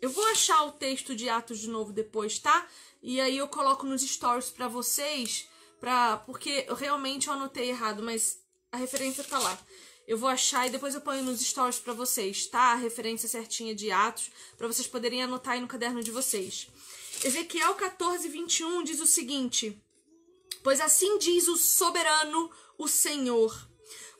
Eu 0.00 0.08
vou 0.08 0.24
achar 0.28 0.64
o 0.64 0.72
texto 0.72 1.14
de 1.14 1.28
Atos 1.28 1.58
de 1.58 1.68
novo 1.68 1.92
depois, 1.92 2.38
tá? 2.38 2.66
E 3.02 3.20
aí 3.20 3.36
eu 3.36 3.48
coloco 3.48 3.84
nos 3.84 4.00
stories 4.00 4.48
para 4.48 4.66
vocês, 4.66 5.46
pra, 5.78 6.16
porque 6.18 6.66
realmente 6.78 7.28
eu 7.28 7.34
anotei 7.34 7.68
errado, 7.68 8.02
mas 8.02 8.38
a 8.72 8.78
referência 8.78 9.22
tá 9.22 9.38
lá. 9.38 9.58
Eu 10.06 10.18
vou 10.18 10.28
achar 10.28 10.66
e 10.66 10.70
depois 10.70 10.94
eu 10.94 11.00
ponho 11.00 11.22
nos 11.22 11.40
stories 11.40 11.78
para 11.78 11.92
vocês, 11.92 12.46
tá? 12.46 12.72
A 12.72 12.76
referência 12.76 13.28
certinha 13.28 13.74
de 13.74 13.90
Atos, 13.90 14.30
para 14.58 14.66
vocês 14.66 14.86
poderem 14.86 15.22
anotar 15.22 15.54
aí 15.54 15.60
no 15.60 15.68
caderno 15.68 16.02
de 16.02 16.10
vocês. 16.10 16.68
Ezequiel 17.24 17.74
14, 17.74 18.28
21 18.28 18.82
diz 18.82 19.00
o 19.00 19.06
seguinte: 19.06 19.80
Pois 20.62 20.80
assim 20.80 21.18
diz 21.18 21.46
o 21.46 21.56
soberano, 21.56 22.50
o 22.76 22.88
Senhor. 22.88 23.68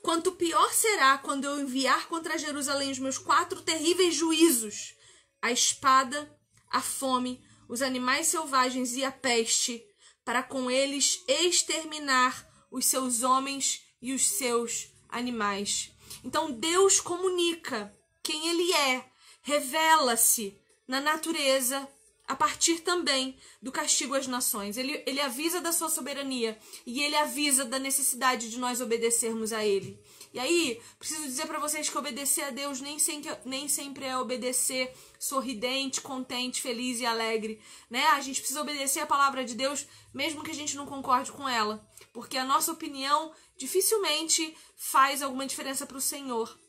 Quanto 0.01 0.33
pior 0.33 0.73
será 0.73 1.17
quando 1.17 1.45
eu 1.45 1.59
enviar 1.59 2.07
contra 2.07 2.37
Jerusalém 2.37 2.91
os 2.91 2.99
meus 2.99 3.17
quatro 3.17 3.61
terríveis 3.61 4.15
juízos: 4.15 4.95
a 5.41 5.51
espada, 5.51 6.33
a 6.69 6.81
fome, 6.81 7.43
os 7.67 7.81
animais 7.81 8.27
selvagens 8.27 8.95
e 8.95 9.03
a 9.03 9.11
peste, 9.11 9.83
para 10.23 10.41
com 10.41 10.71
eles 10.71 11.21
exterminar 11.27 12.47
os 12.71 12.85
seus 12.85 13.21
homens 13.21 13.81
e 14.01 14.13
os 14.13 14.25
seus 14.25 14.92
animais. 15.13 15.91
Então 16.23 16.51
Deus 16.51 16.99
comunica 16.99 17.93
quem 18.21 18.49
Ele 18.49 18.73
é, 18.73 19.05
revela-se 19.41 20.57
na 20.87 20.99
natureza 20.99 21.87
a 22.27 22.35
partir 22.35 22.79
também 22.79 23.37
do 23.61 23.71
castigo 23.71 24.15
às 24.15 24.27
nações. 24.27 24.77
Ele, 24.77 25.03
ele 25.05 25.19
avisa 25.19 25.59
da 25.59 25.71
sua 25.71 25.89
soberania 25.89 26.57
e 26.85 27.03
ele 27.03 27.15
avisa 27.15 27.65
da 27.65 27.77
necessidade 27.77 28.49
de 28.49 28.57
nós 28.57 28.81
obedecermos 28.81 29.51
a 29.51 29.63
Ele. 29.63 29.99
E 30.33 30.39
aí, 30.39 30.81
preciso 30.97 31.23
dizer 31.23 31.45
para 31.45 31.59
vocês 31.59 31.89
que 31.89 31.97
obedecer 31.97 32.41
a 32.43 32.49
Deus 32.49 32.81
nem 32.81 32.97
sempre, 32.97 33.31
nem 33.45 33.67
sempre 33.67 34.05
é 34.05 34.17
obedecer 34.17 34.91
sorridente, 35.19 36.01
contente, 36.01 36.61
feliz 36.61 36.99
e 36.99 37.05
alegre, 37.05 37.61
né? 37.87 38.03
A 38.07 38.21
gente 38.21 38.39
precisa 38.39 38.61
obedecer 38.61 39.01
a 39.01 39.05
palavra 39.05 39.45
de 39.45 39.53
Deus, 39.53 39.85
mesmo 40.11 40.43
que 40.43 40.49
a 40.49 40.55
gente 40.55 40.75
não 40.75 40.87
concorde 40.87 41.31
com 41.31 41.47
ela, 41.47 41.87
porque 42.11 42.35
a 42.35 42.45
nossa 42.45 42.71
opinião 42.71 43.31
dificilmente 43.63 44.55
faz 44.75 45.21
alguma 45.21 45.47
diferença 45.47 45.85
para 45.85 45.97
o 45.97 46.01
Senhor. 46.01 46.59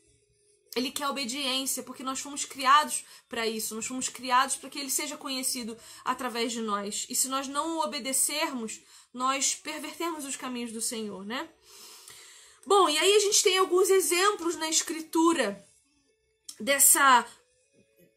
Ele 0.73 0.91
quer 0.91 1.09
obediência, 1.09 1.83
porque 1.83 2.03
nós 2.03 2.19
fomos 2.21 2.45
criados 2.45 3.03
para 3.27 3.45
isso, 3.45 3.75
nós 3.75 3.85
fomos 3.85 4.07
criados 4.07 4.55
para 4.55 4.69
que 4.69 4.79
ele 4.79 4.89
seja 4.89 5.17
conhecido 5.17 5.77
através 6.05 6.53
de 6.53 6.61
nós. 6.61 7.05
E 7.09 7.15
se 7.15 7.27
nós 7.27 7.49
não 7.49 7.77
o 7.77 7.83
obedecermos, 7.83 8.79
nós 9.13 9.55
pervertemos 9.55 10.23
os 10.23 10.37
caminhos 10.37 10.71
do 10.71 10.81
Senhor, 10.81 11.25
né? 11.25 11.49
Bom, 12.65 12.87
e 12.87 12.97
aí 12.97 13.13
a 13.13 13.19
gente 13.19 13.43
tem 13.43 13.57
alguns 13.57 13.89
exemplos 13.89 14.55
na 14.55 14.69
escritura 14.69 15.63
dessa 16.59 17.25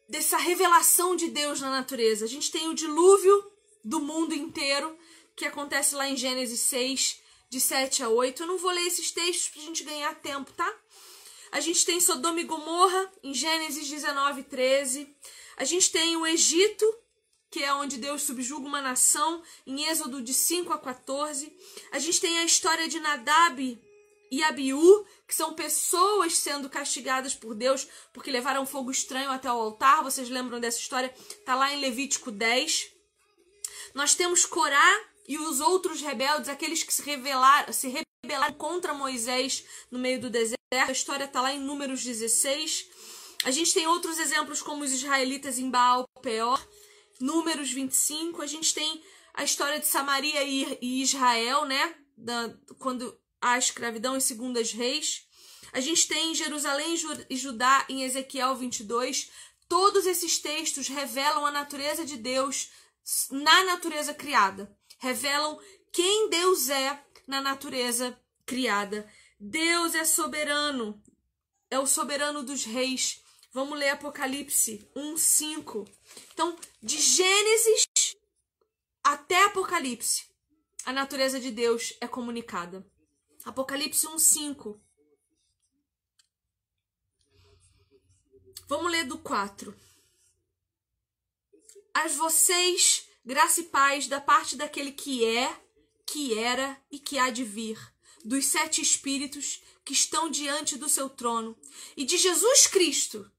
dessa 0.07 0.37
revelação 0.37 1.15
de 1.15 1.27
Deus 1.27 1.61
na 1.61 1.69
natureza. 1.69 2.25
A 2.25 2.27
gente 2.27 2.49
tem 2.49 2.67
o 2.67 2.73
dilúvio 2.73 3.51
do 3.83 3.99
mundo 3.99 4.33
inteiro, 4.33 4.97
que 5.35 5.45
acontece 5.45 5.93
lá 5.93 6.09
em 6.09 6.17
Gênesis 6.17 6.61
6, 6.61 7.21
de 7.49 7.59
7 7.59 8.03
a 8.03 8.09
8. 8.09 8.43
Eu 8.43 8.47
não 8.47 8.57
vou 8.57 8.71
ler 8.71 8.85
esses 8.85 9.11
textos 9.11 9.49
pra 9.49 9.61
gente 9.61 9.83
ganhar 9.83 10.13
tempo, 10.15 10.51
tá? 10.53 10.71
A 11.51 11.59
gente 11.59 11.85
tem 11.85 11.99
Sodoma 11.99 12.39
e 12.39 12.43
Gomorra, 12.43 13.11
em 13.23 13.33
Gênesis 13.33 13.89
19, 13.89 14.43
13. 14.43 15.15
A 15.57 15.65
gente 15.65 15.91
tem 15.91 16.15
o 16.15 16.25
Egito, 16.25 16.85
que 17.49 17.63
é 17.63 17.73
onde 17.73 17.97
Deus 17.97 18.21
subjuga 18.21 18.67
uma 18.67 18.81
nação, 18.81 19.41
em 19.65 19.83
Êxodo 19.85 20.21
de 20.21 20.33
5 20.33 20.71
a 20.71 20.77
14. 20.77 21.51
A 21.91 21.97
gente 21.97 22.21
tem 22.21 22.37
a 22.37 22.45
história 22.45 22.87
de 22.87 22.99
Nadab 22.99 23.81
e 24.31 24.43
Abiú, 24.43 25.05
que 25.27 25.33
são 25.33 25.53
pessoas 25.53 26.37
sendo 26.37 26.69
castigadas 26.69 27.33
por 27.33 27.55
Deus 27.55 27.87
porque 28.13 28.29
levaram 28.29 28.65
fogo 28.65 28.91
estranho 28.91 29.31
até 29.31 29.51
o 29.51 29.59
altar. 29.59 30.03
Vocês 30.03 30.29
lembram 30.29 30.59
dessa 30.59 30.77
história? 30.77 31.13
Tá 31.43 31.55
lá 31.55 31.73
em 31.73 31.79
Levítico 31.79 32.29
10. 32.29 32.91
Nós 33.95 34.13
temos 34.13 34.45
Corá 34.45 35.08
e 35.29 35.37
os 35.37 35.59
outros 35.59 36.01
rebeldes, 36.01 36.49
aqueles 36.49 36.81
que 36.81 36.91
se 36.91 37.03
rebelaram, 37.03 37.71
se 37.71 37.87
rebelaram 38.25 38.55
contra 38.55 38.95
Moisés 38.95 39.63
no 39.91 39.99
meio 39.99 40.19
do 40.19 40.27
deserto. 40.27 40.57
A 40.71 40.91
história 40.91 41.25
está 41.25 41.39
lá 41.39 41.53
em 41.53 41.59
Números 41.59 42.03
16. 42.03 42.87
A 43.43 43.51
gente 43.51 43.71
tem 43.71 43.85
outros 43.85 44.17
exemplos 44.17 44.59
como 44.59 44.83
os 44.83 44.91
israelitas 44.91 45.59
em 45.59 45.69
Baal 45.69 46.09
Peor, 46.23 46.59
Números 47.21 47.71
25. 47.71 48.41
A 48.41 48.47
gente 48.47 48.73
tem 48.73 49.03
a 49.35 49.43
história 49.43 49.79
de 49.79 49.85
Samaria 49.85 50.43
e 50.43 51.03
Israel, 51.03 51.63
né? 51.65 51.95
Da, 52.17 52.51
quando 52.79 53.15
a 53.39 53.55
escravidão 53.55 54.17
em 54.17 54.19
Segundas 54.21 54.71
Reis. 54.71 55.27
A 55.71 55.79
gente 55.79 56.07
tem 56.07 56.33
Jerusalém 56.33 56.95
e 57.29 57.37
Judá 57.37 57.85
em 57.87 58.01
Ezequiel 58.01 58.55
22. 58.55 59.29
Todos 59.67 60.07
esses 60.07 60.39
textos 60.39 60.87
revelam 60.87 61.45
a 61.45 61.51
natureza 61.51 62.03
de 62.03 62.17
Deus 62.17 62.71
na 63.29 63.63
natureza 63.65 64.11
criada 64.11 64.75
revelam 64.99 65.59
quem 65.91 66.29
Deus 66.29 66.69
é 66.69 67.03
na 67.25 67.41
natureza 67.41 68.17
criada. 68.45 69.09
Deus 69.39 69.95
é 69.95 70.03
soberano, 70.03 71.01
é 71.69 71.79
o 71.79 71.87
soberano 71.87 72.43
dos 72.43 72.65
reis. 72.65 73.23
Vamos 73.51 73.79
ler 73.79 73.89
Apocalipse 73.89 74.87
1, 74.95 75.17
5. 75.17 75.85
Então, 76.33 76.55
de 76.83 76.99
Gênesis 76.99 77.87
até 79.03 79.45
Apocalipse, 79.45 80.27
a 80.85 80.93
natureza 80.93 81.39
de 81.39 81.49
Deus 81.49 81.95
é 81.99 82.07
comunicada. 82.07 82.85
Apocalipse 83.43 84.05
1, 84.07 84.19
5. 84.19 84.79
Vamos 88.67 88.91
ler 88.91 89.05
do 89.05 89.17
4. 89.17 89.75
As 91.91 92.15
vocês 92.15 93.08
Graça 93.25 93.61
e 93.61 93.63
paz 93.65 94.07
da 94.07 94.21
parte 94.21 94.55
daquele 94.55 94.91
que 94.91 95.25
é, 95.25 95.55
que 96.05 96.37
era 96.37 96.81
e 96.91 96.97
que 96.97 97.17
há 97.17 97.29
de 97.29 97.43
vir, 97.43 97.77
dos 98.23 98.45
sete 98.45 98.81
espíritos 98.81 99.61
que 99.85 99.93
estão 99.93 100.29
diante 100.29 100.77
do 100.77 100.89
seu 100.89 101.09
trono, 101.09 101.57
e 101.95 102.05
de 102.05 102.17
Jesus 102.17 102.67
Cristo, 102.67 103.29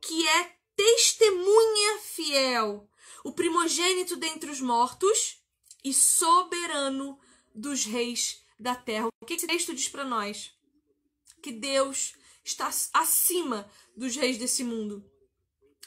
que 0.00 0.26
é 0.26 0.56
testemunha 0.74 1.98
fiel, 2.00 2.88
o 3.24 3.32
primogênito 3.32 4.16
dentre 4.16 4.50
os 4.50 4.60
mortos 4.60 5.42
e 5.84 5.92
soberano 5.92 7.18
dos 7.54 7.84
reis 7.84 8.42
da 8.58 8.74
terra. 8.74 9.08
O 9.20 9.26
que 9.26 9.34
esse 9.34 9.46
texto 9.46 9.74
diz 9.74 9.88
para 9.88 10.04
nós? 10.04 10.52
Que 11.42 11.52
Deus 11.52 12.14
está 12.44 12.70
acima 12.92 13.70
dos 13.96 14.16
reis 14.16 14.38
desse 14.38 14.64
mundo. 14.64 15.04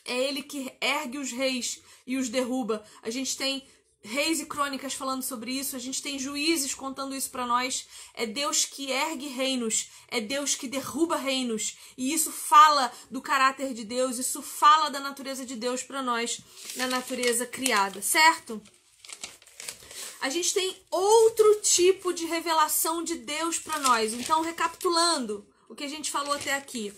É 0.05 0.17
ele 0.17 0.41
que 0.41 0.71
ergue 0.81 1.17
os 1.17 1.31
reis 1.31 1.79
e 2.05 2.17
os 2.17 2.29
derruba. 2.29 2.83
A 3.01 3.09
gente 3.09 3.37
tem 3.37 3.65
reis 4.03 4.39
e 4.39 4.45
crônicas 4.45 4.93
falando 4.93 5.21
sobre 5.21 5.51
isso, 5.51 5.75
a 5.75 5.79
gente 5.79 6.01
tem 6.01 6.17
juízes 6.17 6.73
contando 6.73 7.15
isso 7.15 7.29
para 7.29 7.45
nós. 7.45 7.87
É 8.13 8.25
Deus 8.25 8.65
que 8.65 8.89
ergue 8.89 9.27
reinos, 9.27 9.89
é 10.07 10.19
Deus 10.19 10.55
que 10.55 10.67
derruba 10.67 11.15
reinos, 11.15 11.77
e 11.97 12.11
isso 12.13 12.31
fala 12.31 12.91
do 13.09 13.21
caráter 13.21 13.73
de 13.73 13.83
Deus, 13.83 14.17
isso 14.17 14.41
fala 14.41 14.89
da 14.89 14.99
natureza 14.99 15.45
de 15.45 15.55
Deus 15.55 15.83
para 15.83 16.01
nós, 16.01 16.41
na 16.75 16.87
natureza 16.87 17.45
criada, 17.45 18.01
certo? 18.01 18.61
A 20.19 20.29
gente 20.29 20.53
tem 20.53 20.75
outro 20.91 21.61
tipo 21.61 22.13
de 22.13 22.25
revelação 22.25 23.03
de 23.03 23.15
Deus 23.15 23.57
para 23.57 23.79
nós. 23.79 24.13
Então, 24.13 24.43
recapitulando, 24.43 25.47
o 25.67 25.73
que 25.73 25.83
a 25.83 25.87
gente 25.87 26.11
falou 26.11 26.33
até 26.33 26.53
aqui. 26.53 26.93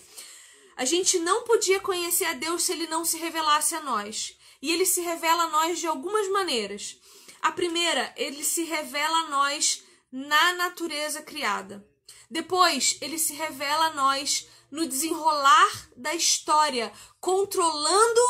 A 0.76 0.84
gente 0.84 1.18
não 1.18 1.44
podia 1.44 1.80
conhecer 1.80 2.24
a 2.24 2.32
Deus 2.32 2.64
se 2.64 2.72
ele 2.72 2.86
não 2.86 3.04
se 3.04 3.16
revelasse 3.18 3.74
a 3.74 3.80
nós. 3.82 4.36
E 4.60 4.72
ele 4.72 4.86
se 4.86 5.00
revela 5.00 5.44
a 5.44 5.50
nós 5.50 5.78
de 5.78 5.86
algumas 5.86 6.28
maneiras. 6.28 6.98
A 7.42 7.52
primeira, 7.52 8.12
ele 8.16 8.42
se 8.42 8.64
revela 8.64 9.18
a 9.18 9.28
nós 9.28 9.82
na 10.10 10.54
natureza 10.54 11.22
criada. 11.22 11.86
Depois, 12.30 12.96
ele 13.00 13.18
se 13.18 13.34
revela 13.34 13.86
a 13.86 13.94
nós 13.94 14.48
no 14.70 14.86
desenrolar 14.86 15.90
da 15.96 16.14
história, 16.14 16.92
controlando 17.20 18.20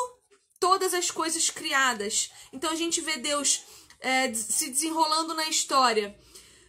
todas 0.61 0.93
as 0.93 1.11
coisas 1.11 1.49
criadas. 1.51 2.31
Então 2.53 2.71
a 2.71 2.75
gente 2.75 3.01
vê 3.01 3.17
Deus 3.17 3.63
é, 4.01 4.33
se 4.35 4.71
desenrolando 4.71 5.35
na 5.35 5.49
história, 5.49 6.19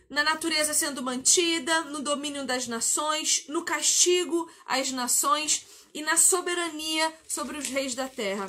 na 0.10 0.24
natureza 0.24 0.74
sendo 0.74 1.02
mantida, 1.02 1.82
no 1.82 2.02
domínio 2.02 2.46
das 2.46 2.68
nações, 2.68 3.46
no 3.48 3.64
castigo 3.64 4.50
às 4.66 4.92
nações 4.92 5.66
e 5.94 6.02
na 6.02 6.18
soberania 6.18 7.14
sobre 7.28 7.58
os 7.58 7.68
reis 7.68 7.96
da 7.96 8.08
terra. 8.08 8.48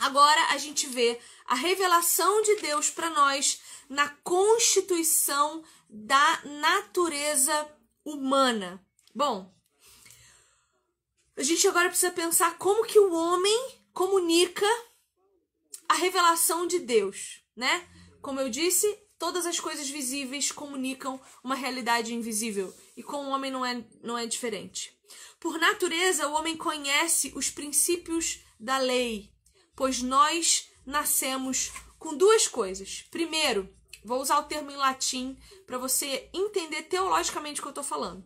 Agora 0.00 0.40
a 0.50 0.58
gente 0.58 0.86
vê 0.86 1.18
a 1.46 1.54
revelação 1.54 2.42
de 2.42 2.56
Deus 2.56 2.90
para 2.90 3.10
nós 3.10 3.60
na 3.88 4.08
constituição 4.22 5.64
da 5.88 6.42
natureza 6.44 7.68
humana. 8.04 8.84
Bom, 9.14 9.52
a 11.36 11.42
gente 11.42 11.66
agora 11.66 11.88
precisa 11.88 12.12
pensar 12.12 12.58
como 12.58 12.84
que 12.84 12.98
o 12.98 13.12
homem 13.12 13.80
comunica 13.92 14.66
a 15.88 15.94
revelação 15.94 16.66
de 16.66 16.78
Deus, 16.78 17.42
né? 17.56 17.88
Como 18.20 18.40
eu 18.40 18.50
disse, 18.50 18.86
todas 19.18 19.46
as 19.46 19.58
coisas 19.58 19.88
visíveis 19.88 20.52
comunicam 20.52 21.20
uma 21.42 21.54
realidade 21.54 22.14
invisível 22.14 22.74
e 22.96 23.02
com 23.02 23.26
o 23.26 23.30
homem 23.30 23.50
não 23.50 23.64
é, 23.64 23.84
não 24.02 24.16
é 24.16 24.26
diferente. 24.26 24.96
Por 25.40 25.58
natureza, 25.58 26.28
o 26.28 26.34
homem 26.34 26.56
conhece 26.56 27.32
os 27.34 27.50
princípios 27.50 28.40
da 28.58 28.78
lei, 28.78 29.32
pois 29.76 30.02
nós 30.02 30.68
nascemos 30.84 31.72
com 31.98 32.16
duas 32.16 32.48
coisas. 32.48 33.04
Primeiro, 33.10 33.68
vou 34.04 34.20
usar 34.20 34.38
o 34.38 34.44
termo 34.44 34.70
em 34.70 34.76
latim 34.76 35.38
para 35.66 35.78
você 35.78 36.28
entender 36.32 36.82
teologicamente 36.84 37.60
o 37.60 37.62
que 37.62 37.68
eu 37.68 37.70
estou 37.70 37.84
falando. 37.84 38.24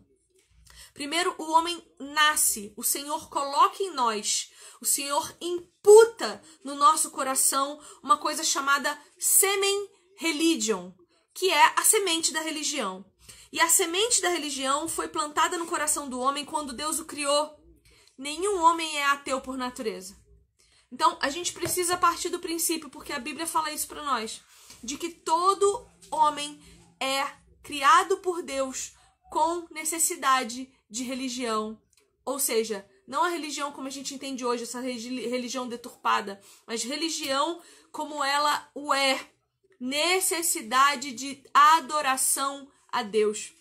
Primeiro, 0.93 1.33
o 1.39 1.51
homem 1.51 1.83
nasce, 1.99 2.71
o 2.77 2.83
Senhor 2.83 3.27
coloca 3.29 3.81
em 3.81 3.91
nós, 3.91 4.51
o 4.79 4.85
Senhor 4.85 5.35
imputa 5.41 6.41
no 6.63 6.75
nosso 6.75 7.09
coração 7.09 7.79
uma 8.03 8.17
coisa 8.17 8.43
chamada 8.43 8.99
semen 9.17 9.89
religion, 10.17 10.91
que 11.33 11.49
é 11.49 11.73
a 11.75 11.83
semente 11.83 12.31
da 12.31 12.41
religião. 12.41 13.05
E 13.51 13.59
a 13.59 13.69
semente 13.69 14.21
da 14.21 14.29
religião 14.29 14.87
foi 14.87 15.07
plantada 15.07 15.57
no 15.57 15.67
coração 15.67 16.09
do 16.09 16.19
homem 16.19 16.45
quando 16.45 16.73
Deus 16.73 16.99
o 16.99 17.05
criou. 17.05 17.55
Nenhum 18.17 18.61
homem 18.61 18.97
é 18.97 19.05
ateu 19.05 19.41
por 19.41 19.57
natureza. 19.57 20.17
Então, 20.91 21.17
a 21.21 21.29
gente 21.29 21.53
precisa 21.53 21.97
partir 21.97 22.29
do 22.29 22.39
princípio, 22.39 22.89
porque 22.89 23.13
a 23.13 23.19
Bíblia 23.19 23.47
fala 23.47 23.71
isso 23.71 23.87
para 23.87 24.03
nós, 24.03 24.41
de 24.83 24.97
que 24.97 25.09
todo 25.09 25.87
homem 26.11 26.61
é 26.99 27.25
criado 27.63 28.17
por 28.17 28.43
Deus 28.43 28.93
com 29.31 29.67
necessidade 29.71 30.71
de 30.89 31.03
religião. 31.03 31.81
Ou 32.23 32.37
seja, 32.37 32.87
não 33.07 33.23
a 33.23 33.29
religião 33.29 33.71
como 33.71 33.87
a 33.87 33.91
gente 33.91 34.13
entende 34.13 34.45
hoje, 34.45 34.63
essa 34.63 34.79
religião 34.79 35.67
deturpada, 35.67 36.39
mas 36.65 36.83
religião 36.83 37.59
como 37.91 38.23
ela 38.23 38.69
o 38.75 38.93
é, 38.93 39.19
necessidade 39.83 41.11
de 41.11 41.43
adoração 41.53 42.71
a 42.87 43.03
Deus. 43.03 43.53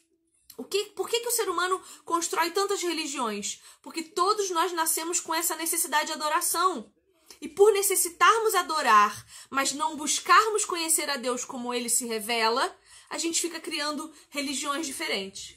O 0.56 0.62
que, 0.62 0.84
por 0.90 1.08
que, 1.08 1.18
que 1.18 1.26
o 1.26 1.32
ser 1.32 1.48
humano 1.48 1.82
constrói 2.04 2.52
tantas 2.52 2.80
religiões? 2.80 3.60
Porque 3.82 4.04
todos 4.04 4.48
nós 4.50 4.70
nascemos 4.70 5.18
com 5.18 5.34
essa 5.34 5.56
necessidade 5.56 6.06
de 6.06 6.12
adoração. 6.12 6.92
E 7.40 7.48
por 7.48 7.72
necessitarmos 7.72 8.54
adorar, 8.54 9.26
mas 9.50 9.72
não 9.72 9.96
buscarmos 9.96 10.64
conhecer 10.64 11.10
a 11.10 11.16
Deus 11.16 11.44
como 11.44 11.74
ele 11.74 11.88
se 11.88 12.06
revela, 12.06 12.72
a 13.10 13.18
gente 13.18 13.40
fica 13.40 13.58
criando 13.58 14.14
religiões 14.30 14.86
diferentes. 14.86 15.56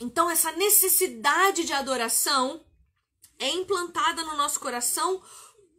Então, 0.00 0.28
essa 0.28 0.50
necessidade 0.50 1.62
de 1.62 1.72
adoração 1.72 2.66
é 3.38 3.48
implantada 3.50 4.24
no 4.24 4.36
nosso 4.36 4.58
coração 4.58 5.22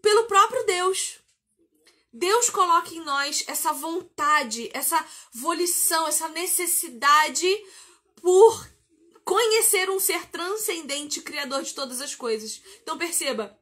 pelo 0.05 0.25
próprio 0.25 0.63
Deus. 0.67 1.17
Deus 2.13 2.51
coloca 2.51 2.93
em 2.93 3.03
nós 3.03 3.43
essa 3.47 3.73
vontade, 3.73 4.69
essa 4.71 5.03
volição, 5.33 6.07
essa 6.07 6.27
necessidade 6.27 7.51
por 8.21 8.69
conhecer 9.23 9.89
um 9.89 9.99
ser 9.99 10.27
transcendente, 10.27 11.23
criador 11.23 11.63
de 11.63 11.73
todas 11.73 12.01
as 12.01 12.13
coisas. 12.13 12.61
Então 12.83 12.99
perceba, 12.99 13.59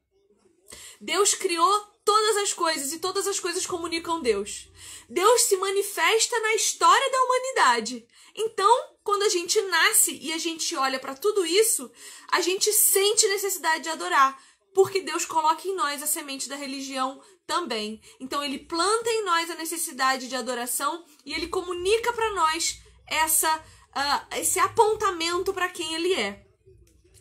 Deus 1.00 1.32
criou 1.32 1.80
todas 2.04 2.36
as 2.36 2.52
coisas 2.52 2.92
e 2.92 2.98
todas 2.98 3.26
as 3.26 3.40
coisas 3.40 3.64
comunicam 3.64 4.20
Deus. 4.20 4.68
Deus 5.08 5.42
se 5.44 5.56
manifesta 5.56 6.38
na 6.40 6.54
história 6.56 7.10
da 7.10 7.22
humanidade. 7.22 8.06
Então, 8.34 8.94
quando 9.02 9.22
a 9.22 9.30
gente 9.30 9.58
nasce 9.62 10.18
e 10.20 10.30
a 10.30 10.36
gente 10.36 10.76
olha 10.76 10.98
para 10.98 11.14
tudo 11.14 11.46
isso, 11.46 11.90
a 12.30 12.42
gente 12.42 12.70
sente 12.70 13.26
necessidade 13.28 13.84
de 13.84 13.88
adorar 13.88 14.38
porque 14.74 15.00
Deus 15.00 15.24
coloca 15.24 15.66
em 15.66 15.76
nós 15.76 16.02
a 16.02 16.06
semente 16.06 16.48
da 16.48 16.56
religião 16.56 17.22
também. 17.46 18.00
Então 18.18 18.42
ele 18.42 18.58
planta 18.58 19.08
em 19.08 19.24
nós 19.24 19.50
a 19.50 19.54
necessidade 19.54 20.28
de 20.28 20.34
adoração 20.36 21.04
e 21.24 21.32
ele 21.32 21.46
comunica 21.46 22.12
para 22.12 22.34
nós 22.34 22.82
essa 23.06 23.56
uh, 23.56 24.36
esse 24.36 24.58
apontamento 24.58 25.54
para 25.54 25.68
quem 25.68 25.94
ele 25.94 26.12
é. 26.12 26.44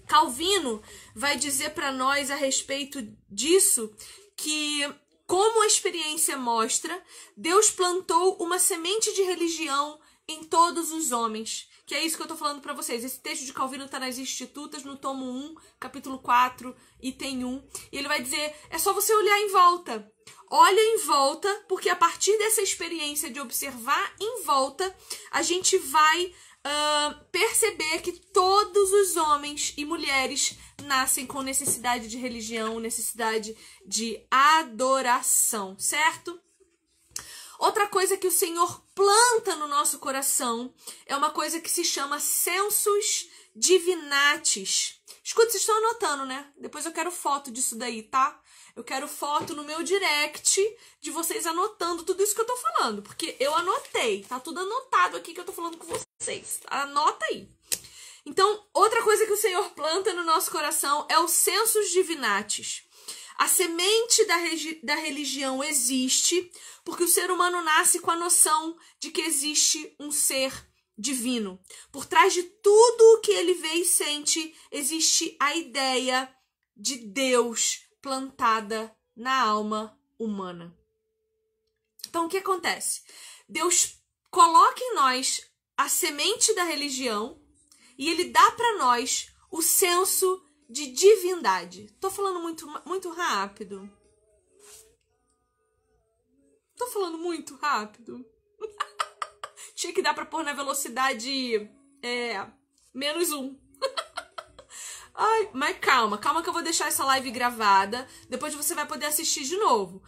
Calvino 0.07 0.81
vai 1.15 1.37
dizer 1.37 1.69
para 1.69 1.91
nós 1.91 2.29
a 2.29 2.35
respeito 2.35 3.01
disso 3.29 3.95
que 4.35 4.81
como 5.25 5.61
a 5.61 5.67
experiência 5.67 6.35
mostra, 6.35 7.01
Deus 7.37 7.69
plantou 7.69 8.35
uma 8.41 8.59
semente 8.59 9.13
de 9.13 9.21
religião 9.21 9.99
em 10.27 10.43
todos 10.43 10.91
os 10.91 11.11
homens 11.11 11.69
que 11.85 11.95
é 11.95 12.03
isso 12.03 12.15
que 12.15 12.23
eu 12.23 12.27
tô 12.27 12.35
falando 12.35 12.61
para 12.61 12.73
vocês. 12.73 13.03
Esse 13.03 13.19
texto 13.19 13.45
de 13.45 13.53
Calvino 13.53 13.87
tá 13.87 13.99
nas 13.99 14.17
Institutas, 14.17 14.83
no 14.83 14.95
tomo 14.95 15.25
1, 15.25 15.55
capítulo 15.79 16.19
4, 16.19 16.75
item 17.01 17.45
1. 17.45 17.67
E 17.91 17.97
ele 17.97 18.07
vai 18.07 18.21
dizer: 18.21 18.55
é 18.69 18.77
só 18.77 18.93
você 18.93 19.13
olhar 19.13 19.39
em 19.39 19.51
volta. 19.51 20.11
Olha 20.49 20.79
em 20.79 20.97
volta, 21.05 21.49
porque 21.67 21.89
a 21.89 21.95
partir 21.95 22.37
dessa 22.37 22.61
experiência 22.61 23.29
de 23.29 23.39
observar 23.39 24.15
em 24.19 24.43
volta, 24.43 24.95
a 25.31 25.41
gente 25.41 25.77
vai 25.77 26.25
uh, 26.27 27.25
perceber 27.31 28.01
que 28.01 28.11
todos 28.11 28.91
os 28.91 29.17
homens 29.17 29.73
e 29.75 29.83
mulheres 29.83 30.57
nascem 30.83 31.25
com 31.25 31.41
necessidade 31.41 32.07
de 32.07 32.17
religião, 32.17 32.79
necessidade 32.79 33.55
de 33.85 34.25
adoração, 34.29 35.77
certo? 35.77 36.39
Outra 37.59 37.87
coisa 37.87 38.17
que 38.17 38.27
o 38.27 38.31
Senhor 38.31 38.81
planta 38.95 39.55
no 39.55 39.67
nosso 39.67 39.99
coração 39.99 40.73
é 41.05 41.15
uma 41.15 41.29
coisa 41.29 41.59
que 41.59 41.69
se 41.69 41.83
chama 41.83 42.19
sensus 42.19 43.29
divinatis. 43.55 44.99
Escuta, 45.23 45.51
vocês 45.51 45.61
estão 45.61 45.77
anotando, 45.77 46.25
né? 46.25 46.51
Depois 46.57 46.85
eu 46.85 46.91
quero 46.91 47.11
foto 47.11 47.51
disso 47.51 47.77
daí, 47.77 48.03
tá? 48.03 48.41
Eu 48.75 48.83
quero 48.83 49.07
foto 49.07 49.55
no 49.55 49.63
meu 49.63 49.83
direct 49.83 50.59
de 50.99 51.11
vocês 51.11 51.45
anotando 51.45 52.03
tudo 52.03 52.23
isso 52.23 52.33
que 52.33 52.41
eu 52.41 52.45
tô 52.45 52.57
falando, 52.57 53.03
porque 53.03 53.35
eu 53.39 53.53
anotei, 53.55 54.23
tá 54.23 54.39
tudo 54.39 54.59
anotado 54.59 55.15
aqui 55.15 55.33
que 55.33 55.39
eu 55.39 55.45
tô 55.45 55.53
falando 55.53 55.77
com 55.77 55.85
vocês. 55.85 56.59
Anota 56.67 57.25
aí. 57.27 57.47
Então, 58.25 58.65
outra 58.73 59.03
coisa 59.03 59.25
que 59.25 59.33
o 59.33 59.37
Senhor 59.37 59.69
planta 59.71 60.13
no 60.13 60.23
nosso 60.23 60.49
coração 60.49 61.05
é 61.09 61.19
o 61.19 61.27
sensus 61.27 61.91
divinatis. 61.91 62.83
A 63.37 63.47
semente 63.47 64.25
da, 64.25 64.37
da 64.83 64.95
religião 64.95 65.63
existe 65.63 66.51
porque 66.83 67.03
o 67.03 67.07
ser 67.07 67.31
humano 67.31 67.61
nasce 67.61 67.99
com 67.99 68.11
a 68.11 68.15
noção 68.15 68.77
de 68.99 69.11
que 69.11 69.21
existe 69.21 69.95
um 69.99 70.11
ser 70.11 70.53
divino. 70.97 71.59
Por 71.91 72.05
trás 72.05 72.33
de 72.33 72.43
tudo 72.43 73.01
o 73.13 73.21
que 73.21 73.31
ele 73.31 73.53
vê 73.55 73.73
e 73.73 73.85
sente, 73.85 74.55
existe 74.71 75.35
a 75.39 75.55
ideia 75.55 76.33
de 76.75 76.97
Deus 76.97 77.81
plantada 78.01 78.95
na 79.15 79.41
alma 79.41 79.97
humana. 80.17 80.75
Então, 82.07 82.25
o 82.25 82.29
que 82.29 82.37
acontece? 82.37 83.01
Deus 83.47 83.97
coloca 84.29 84.79
em 84.79 84.95
nós 84.95 85.41
a 85.77 85.89
semente 85.89 86.53
da 86.53 86.63
religião 86.63 87.41
e 87.97 88.09
ele 88.09 88.25
dá 88.25 88.51
para 88.51 88.77
nós 88.77 89.31
o 89.49 89.61
senso 89.61 90.43
de 90.73 90.87
divindade. 90.87 91.87
Tô 92.01 92.09
falando 92.09 92.39
muito, 92.39 92.67
muito 92.83 93.11
rápido. 93.11 93.87
Tô 96.75 96.87
falando 96.87 97.19
muito 97.19 97.55
rápido. 97.57 98.25
Tinha 99.75 99.93
que 99.93 100.01
dar 100.01 100.15
pra 100.15 100.25
pôr 100.25 100.43
na 100.43 100.51
velocidade 100.51 101.69
é, 102.01 102.43
menos 102.91 103.31
um. 103.31 103.55
Ai, 105.13 105.51
mas 105.53 105.77
calma, 105.77 106.17
calma 106.17 106.41
que 106.41 106.49
eu 106.49 106.53
vou 106.53 106.63
deixar 106.63 106.87
essa 106.87 107.05
live 107.05 107.29
gravada. 107.29 108.07
Depois 108.27 108.55
você 108.55 108.73
vai 108.73 108.87
poder 108.87 109.05
assistir 109.05 109.43
de 109.43 109.55
novo. 109.57 110.01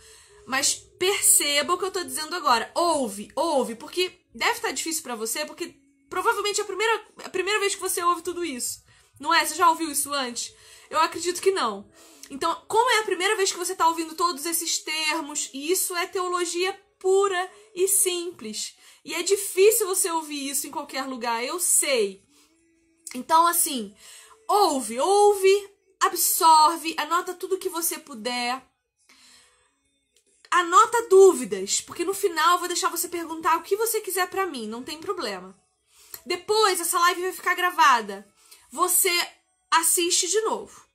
Mas 0.47 0.73
perceba 0.73 1.75
o 1.75 1.77
que 1.77 1.85
eu 1.85 1.91
tô 1.91 2.03
dizendo 2.03 2.35
agora. 2.35 2.71
Ouve, 2.73 3.31
ouve, 3.35 3.75
porque 3.75 4.19
deve 4.33 4.53
estar 4.53 4.69
tá 4.69 4.73
difícil 4.73 5.03
para 5.03 5.15
você, 5.15 5.45
porque 5.45 5.75
provavelmente 6.09 6.59
é 6.59 6.63
a 6.63 6.67
primeira, 6.67 7.07
a 7.23 7.29
primeira 7.29 7.59
vez 7.59 7.75
que 7.75 7.81
você 7.81 8.03
ouve 8.03 8.23
tudo 8.23 8.43
isso. 8.43 8.83
Não 9.19 9.33
é? 9.33 9.45
Você 9.45 9.55
já 9.55 9.69
ouviu 9.69 9.91
isso 9.91 10.13
antes? 10.13 10.53
Eu 10.89 10.99
acredito 10.99 11.41
que 11.41 11.51
não. 11.51 11.89
Então, 12.29 12.63
como 12.67 12.89
é 12.91 12.99
a 12.99 13.05
primeira 13.05 13.35
vez 13.35 13.51
que 13.51 13.57
você 13.57 13.73
está 13.73 13.87
ouvindo 13.87 14.15
todos 14.15 14.45
esses 14.45 14.79
termos, 14.79 15.49
e 15.53 15.71
isso 15.71 15.95
é 15.95 16.07
teologia 16.07 16.73
pura 16.99 17.51
e 17.73 17.87
simples. 17.87 18.75
E 19.03 19.13
é 19.13 19.21
difícil 19.21 19.85
você 19.85 20.09
ouvir 20.09 20.49
isso 20.49 20.65
em 20.65 20.71
qualquer 20.71 21.05
lugar, 21.05 21.43
eu 21.43 21.59
sei. 21.59 22.25
Então, 23.13 23.45
assim, 23.45 23.95
ouve, 24.47 24.99
ouve, 24.99 25.69
absorve, 26.01 26.95
anota 26.97 27.33
tudo 27.33 27.59
que 27.59 27.69
você 27.69 27.99
puder. 27.99 28.61
Anota 30.49 31.07
dúvidas, 31.09 31.81
porque 31.81 32.03
no 32.03 32.13
final 32.13 32.53
eu 32.53 32.59
vou 32.59 32.67
deixar 32.67 32.89
você 32.89 33.07
perguntar 33.07 33.57
o 33.57 33.63
que 33.63 33.75
você 33.75 34.01
quiser 34.01 34.29
para 34.29 34.47
mim, 34.47 34.67
não 34.67 34.83
tem 34.83 34.99
problema. 34.99 35.55
Depois 36.25 36.79
essa 36.79 36.99
live 36.99 37.21
vai 37.21 37.33
ficar 37.33 37.55
gravada. 37.55 38.27
Você 38.71 39.11
assiste 39.71 40.27
de 40.27 40.41
novo. 40.41 40.85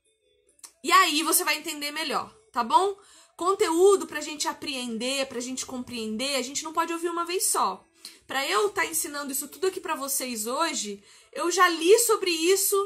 E 0.83 0.91
aí 0.91 1.23
você 1.23 1.45
vai 1.45 1.59
entender 1.59 1.91
melhor, 1.91 2.35
tá 2.53 2.65
bom? 2.65 2.97
Conteúdo 3.37 4.07
pra 4.07 4.21
gente 4.21 4.49
apreender, 4.49 5.27
pra 5.27 5.41
gente 5.41 5.65
compreender, 5.67 6.37
a 6.37 6.43
gente 6.43 6.65
não 6.65 6.73
pode 6.73 6.93
ouvir 6.93 7.11
uma 7.11 7.25
vez 7.25 7.47
só. 7.47 7.87
Para 8.27 8.47
eu 8.47 8.69
estar 8.69 8.83
tá 8.83 8.87
ensinando 8.87 9.33
isso 9.33 9.49
tudo 9.49 9.67
aqui 9.67 9.81
para 9.81 9.95
vocês 9.95 10.47
hoje, 10.47 11.03
eu 11.33 11.51
já 11.51 11.69
li 11.69 11.99
sobre 12.01 12.31
isso 12.31 12.77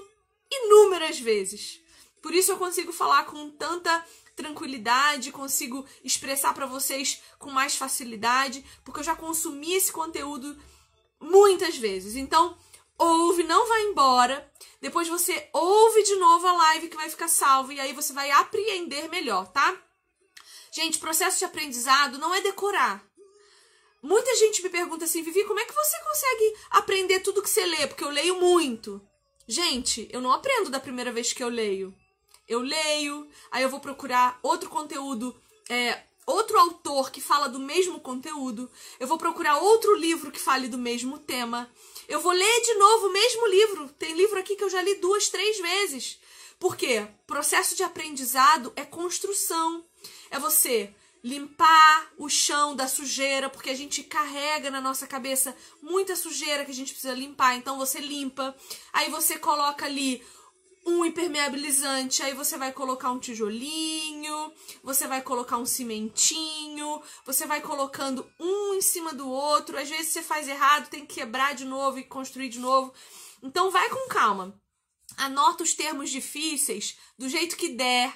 inúmeras 0.51 1.19
vezes. 1.19 1.81
Por 2.23 2.35
isso 2.35 2.53
eu 2.53 2.57
consigo 2.57 2.93
falar 2.93 3.25
com 3.27 3.51
tanta 3.51 4.05
tranquilidade, 4.35 5.31
consigo 5.31 5.87
expressar 6.03 6.55
para 6.55 6.67
vocês 6.67 7.21
com 7.39 7.51
mais 7.51 7.77
facilidade, 7.77 8.65
porque 8.85 9.01
eu 9.01 9.05
já 9.05 9.15
consumi 9.15 9.75
esse 9.75 9.93
conteúdo 9.93 10.57
muitas 11.21 11.77
vezes. 11.77 12.17
Então, 12.17 12.57
ouve, 12.99 13.43
não 13.43 13.67
vai 13.67 13.83
embora. 13.83 14.51
Depois 14.81 15.09
você 15.09 15.49
ouve 15.53 16.03
de 16.03 16.17
novo 16.17 16.47
a 16.47 16.53
live 16.53 16.89
que 16.89 16.97
vai 16.97 17.09
ficar 17.09 17.29
salva 17.29 17.73
e 17.73 17.81
aí 17.81 17.93
você 17.93 18.13
vai 18.13 18.31
apreender 18.31 19.09
melhor, 19.09 19.49
tá? 19.49 19.77
Gente, 20.73 20.99
processo 20.99 21.39
de 21.39 21.45
aprendizado 21.45 22.19
não 22.19 22.35
é 22.35 22.41
decorar. 22.41 23.05
Muita 24.03 24.35
gente 24.37 24.63
me 24.63 24.69
pergunta 24.69 25.07
assim, 25.07 25.23
Vivi, 25.23 25.45
como 25.45 25.61
é 25.61 25.65
que 25.65 25.73
você 25.73 25.97
consegue 26.03 26.57
aprender 26.71 27.21
tudo 27.21 27.43
que 27.43 27.49
você 27.49 27.65
lê? 27.65 27.87
Porque 27.87 28.05
eu 28.05 28.11
leio 28.11 28.39
muito. 28.39 29.01
Gente, 29.49 30.09
eu 30.13 30.21
não 30.21 30.33
aprendo 30.33 30.69
da 30.69 30.81
primeira 30.81 31.11
vez 31.11 31.33
que 31.33 31.43
eu 31.43 31.49
leio. 31.49 31.95
Eu 32.47 32.61
leio, 32.61 33.27
aí 33.51 33.63
eu 33.63 33.71
vou 33.71 33.81
procurar 33.81 34.39
outro 34.43 34.69
conteúdo, 34.69 35.35
é, 35.71 36.03
outro 36.27 36.59
autor 36.59 37.11
que 37.11 37.21
fala 37.21 37.49
do 37.49 37.59
mesmo 37.59 38.01
conteúdo. 38.01 38.71
Eu 39.01 39.07
vou 39.07 39.17
procurar 39.17 39.59
outro 39.59 39.95
livro 39.95 40.31
que 40.31 40.41
fale 40.41 40.69
do 40.69 40.77
mesmo 40.77 41.19
tema. 41.19 41.71
Eu 42.09 42.21
vou 42.21 42.33
ler 42.33 42.61
de 42.63 42.75
novo 42.75 43.07
o 43.07 43.13
mesmo 43.13 43.47
livro. 43.47 43.89
Tem 43.99 44.15
livro 44.15 44.39
aqui 44.39 44.57
que 44.57 44.65
eu 44.65 44.71
já 44.71 44.83
li 44.83 44.95
duas, 44.97 45.29
três 45.29 45.59
vezes. 45.59 46.19
Por 46.59 46.77
quê? 46.77 47.07
Processo 47.27 47.75
de 47.75 47.83
aprendizado 47.83 48.73
é 48.77 48.85
construção. 48.85 49.85
É 50.31 50.39
você 50.39 50.95
limpar 51.23 52.13
o 52.19 52.29
chão 52.29 52.77
da 52.77 52.87
sujeira, 52.87 53.49
porque 53.49 53.71
a 53.71 53.75
gente 53.75 54.03
carrega 54.03 54.71
na 54.71 54.81
nossa 54.81 55.07
cabeça 55.07 55.57
muita 55.81 56.15
sujeira 56.15 56.67
que 56.67 56.71
a 56.71 56.75
gente 56.75 56.93
precisa 56.93 57.15
limpar. 57.15 57.57
Então 57.57 57.79
você 57.79 57.99
limpa, 57.99 58.55
aí 58.93 59.11
você 59.11 59.39
coloca 59.39 59.87
ali 59.87 60.23
um 60.87 61.05
impermeabilizante, 61.05 62.23
aí 62.23 62.35
você 62.35 62.57
vai 62.59 62.73
colocar 62.73 63.11
um 63.11 63.19
tijolinho, 63.19 64.53
você 64.83 65.07
vai 65.07 65.23
colocar 65.23 65.57
um 65.57 65.65
cimentinho, 65.65 67.03
você 67.25 67.47
vai 67.47 67.61
colocando 67.61 68.29
um 68.39 68.75
em 68.75 68.81
cima 68.81 69.15
do 69.15 69.29
outro. 69.29 69.79
Às 69.79 69.89
vezes 69.89 70.09
você 70.09 70.23
faz 70.23 70.47
errado, 70.47 70.91
tem 70.91 71.07
que 71.07 71.15
quebrar 71.15 71.55
de 71.55 71.65
novo 71.65 71.99
e 71.99 72.05
construir 72.05 72.49
de 72.49 72.59
novo. 72.59 72.93
Então 73.43 73.71
vai 73.71 73.89
com 73.89 74.09
calma. 74.09 74.61
Anota 75.17 75.63
os 75.63 75.75
termos 75.75 76.11
difíceis 76.11 76.97
do 77.19 77.29
jeito 77.29 77.57
que 77.57 77.69
der. 77.71 78.13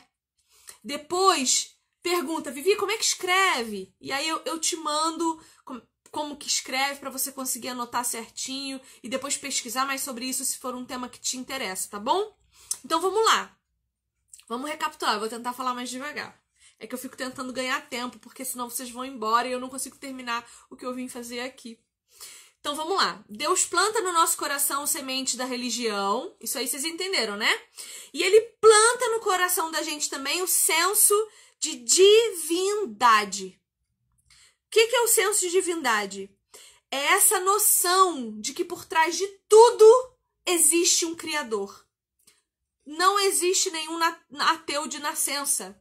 Depois 0.83 1.77
pergunta, 2.03 2.51
Vivi, 2.51 2.77
como 2.77 2.93
é 2.93 2.97
que 2.97 3.05
escreve? 3.05 3.95
E 4.01 4.13
aí 4.13 4.27
eu, 4.29 4.41
eu 4.45 4.59
te 4.59 4.77
mando 4.77 5.41
como, 6.11 6.37
que 6.37 6.49
escreve 6.49 7.01
para 7.01 7.11
você 7.11 7.31
conseguir 7.31 7.69
anotar 7.69 8.05
certinho 8.05 8.81
e 9.03 9.09
depois 9.09 9.37
pesquisar 9.37 9.87
mais 9.87 10.01
sobre 10.01 10.25
isso 10.27 10.45
se 10.45 10.59
for 10.59 10.75
um 10.75 10.85
tema 10.85 11.09
que 11.09 11.21
te 11.21 11.37
interessa, 11.37 11.91
tá 11.91 12.01
bom? 12.01 12.37
Então 12.85 13.01
vamos 13.01 13.25
lá. 13.25 13.57
Vamos 14.49 14.71
recapitular, 14.71 15.19
vou 15.19 15.29
tentar 15.29 15.53
falar 15.53 15.75
mais 15.75 15.91
devagar. 15.91 16.39
É 16.79 16.87
que 16.87 16.95
eu 16.95 16.99
fico 16.99 17.17
tentando 17.17 17.53
ganhar 17.53 17.89
tempo, 17.89 18.19
porque 18.19 18.45
senão 18.45 18.71
vocês 18.71 18.91
vão 18.91 19.05
embora 19.05 19.49
e 19.49 19.53
eu 19.53 19.61
não 19.61 19.69
consigo 19.69 19.99
terminar 19.99 20.49
o 20.71 20.77
que 20.77 20.87
eu 20.87 20.95
vim 20.95 21.09
fazer 21.09 21.41
aqui. 21.41 21.79
Então 22.61 22.75
vamos 22.75 22.97
lá. 22.97 23.25
Deus 23.29 23.65
planta 23.65 24.01
no 24.01 24.13
nosso 24.13 24.37
coração 24.37 24.87
semente 24.87 25.37
da 25.37 25.45
religião. 25.45 26.35
Isso 26.41 26.59
aí 26.59 26.67
vocês 26.67 26.85
entenderam, 26.85 27.37
né? 27.37 27.51
E 28.13 28.23
ele 28.23 28.41
planta 28.61 29.09
no 29.11 29.21
coração 29.21 29.71
da 29.71 29.83
gente 29.83 30.09
também 30.09 30.43
o 30.43 30.49
senso 30.49 31.15
de 31.59 31.77
divindade. 31.77 33.61
O 34.67 34.71
que, 34.71 34.87
que 34.87 34.97
é 34.97 35.01
o 35.01 35.09
senso 35.09 35.41
de 35.41 35.51
divindade? 35.51 36.31
É 36.91 36.97
essa 37.13 37.41
noção 37.41 38.39
de 38.41 38.53
que 38.53 38.65
por 38.65 38.85
trás 38.85 39.17
de 39.17 39.27
tudo 39.49 40.15
existe 40.47 41.05
um 41.05 41.15
Criador. 41.15 41.88
Não 42.89 43.21
existe 43.21 43.71
nenhum 43.71 44.01
ateu 44.41 44.87
de 44.87 44.99
nascença. 44.99 45.79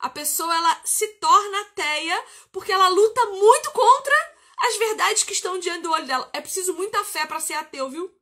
A 0.00 0.10
pessoa 0.10 0.52
ela 0.52 0.82
se 0.84 1.06
torna 1.20 1.60
ateia 1.60 2.24
porque 2.50 2.72
ela 2.72 2.88
luta 2.88 3.24
muito 3.26 3.70
contra 3.70 4.34
as 4.58 4.76
verdades 4.76 5.22
que 5.22 5.32
estão 5.32 5.60
diante 5.60 5.82
do 5.82 5.92
olho 5.92 6.08
dela. 6.08 6.28
É 6.32 6.40
preciso 6.40 6.74
muita 6.74 7.04
fé 7.04 7.24
para 7.24 7.38
ser 7.38 7.54
ateu, 7.54 7.88
viu? 7.88 8.12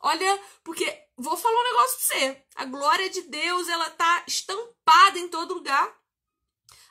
Olha, 0.00 0.40
porque 0.62 0.86
vou 1.16 1.36
falar 1.36 1.60
um 1.60 1.64
negócio 1.64 1.98
pra 1.98 2.06
você. 2.06 2.42
A 2.54 2.64
glória 2.64 3.10
de 3.10 3.22
Deus, 3.22 3.68
ela 3.68 3.90
tá 3.90 4.22
estampada 4.24 5.18
em 5.18 5.26
todo 5.26 5.54
lugar. 5.54 6.00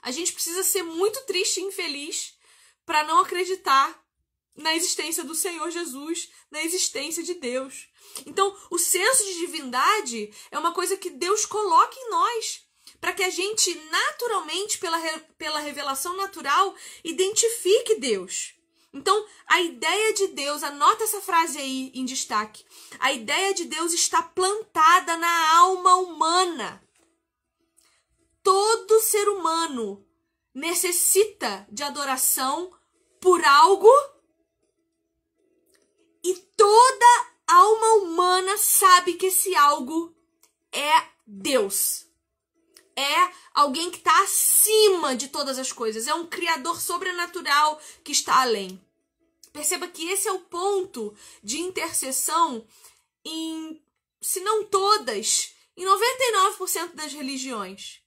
A 0.01 0.11
gente 0.11 0.33
precisa 0.33 0.63
ser 0.63 0.83
muito 0.83 1.21
triste 1.21 1.61
e 1.61 1.63
infeliz 1.63 2.37
para 2.85 3.05
não 3.05 3.19
acreditar 3.19 4.03
na 4.53 4.75
existência 4.75 5.23
do 5.23 5.33
Senhor 5.33 5.71
Jesus, 5.71 6.29
na 6.51 6.61
existência 6.61 7.23
de 7.23 7.35
Deus. 7.35 7.87
Então, 8.25 8.55
o 8.69 8.77
senso 8.77 9.23
de 9.25 9.39
divindade 9.39 10.33
é 10.51 10.59
uma 10.59 10.73
coisa 10.73 10.97
que 10.97 11.09
Deus 11.09 11.45
coloca 11.45 11.95
em 11.97 12.09
nós, 12.09 12.63
para 12.99 13.13
que 13.13 13.23
a 13.23 13.29
gente 13.29 13.73
naturalmente, 13.89 14.77
pela, 14.77 14.99
pela 15.37 15.59
revelação 15.59 16.15
natural, 16.15 16.75
identifique 17.03 17.95
Deus. 17.95 18.53
Então, 18.93 19.25
a 19.47 19.61
ideia 19.61 20.13
de 20.13 20.27
Deus, 20.27 20.61
anota 20.61 21.03
essa 21.03 21.19
frase 21.19 21.57
aí 21.57 21.91
em 21.95 22.05
destaque. 22.05 22.63
A 22.99 23.11
ideia 23.11 23.53
de 23.53 23.65
Deus 23.65 23.91
está 23.91 24.21
plantada 24.21 25.17
na 25.17 25.57
alma 25.57 25.95
humana 25.95 26.83
todo 28.43 28.99
ser 28.99 29.29
humano 29.29 30.05
necessita 30.53 31.65
de 31.71 31.81
adoração 31.81 32.71
por 33.19 33.43
algo 33.43 33.89
e 36.23 36.35
toda 36.55 37.32
alma 37.47 38.03
humana 38.03 38.57
sabe 38.57 39.13
que 39.13 39.27
esse 39.27 39.55
algo 39.55 40.15
é 40.71 41.07
Deus. 41.25 42.05
É 42.95 43.31
alguém 43.53 43.89
que 43.89 43.97
está 43.97 44.23
acima 44.23 45.15
de 45.15 45.29
todas 45.29 45.57
as 45.57 45.71
coisas, 45.71 46.07
é 46.07 46.13
um 46.13 46.27
criador 46.27 46.79
sobrenatural 46.79 47.81
que 48.03 48.11
está 48.11 48.41
além. 48.41 48.79
Perceba 49.51 49.87
que 49.87 50.07
esse 50.09 50.27
é 50.27 50.31
o 50.31 50.39
ponto 50.39 51.15
de 51.43 51.59
intercessão 51.59 52.65
em, 53.25 53.83
se 54.21 54.39
não 54.41 54.63
todas, 54.65 55.53
em 55.75 55.85
99% 55.85 56.93
das 56.93 57.13
religiões 57.13 58.03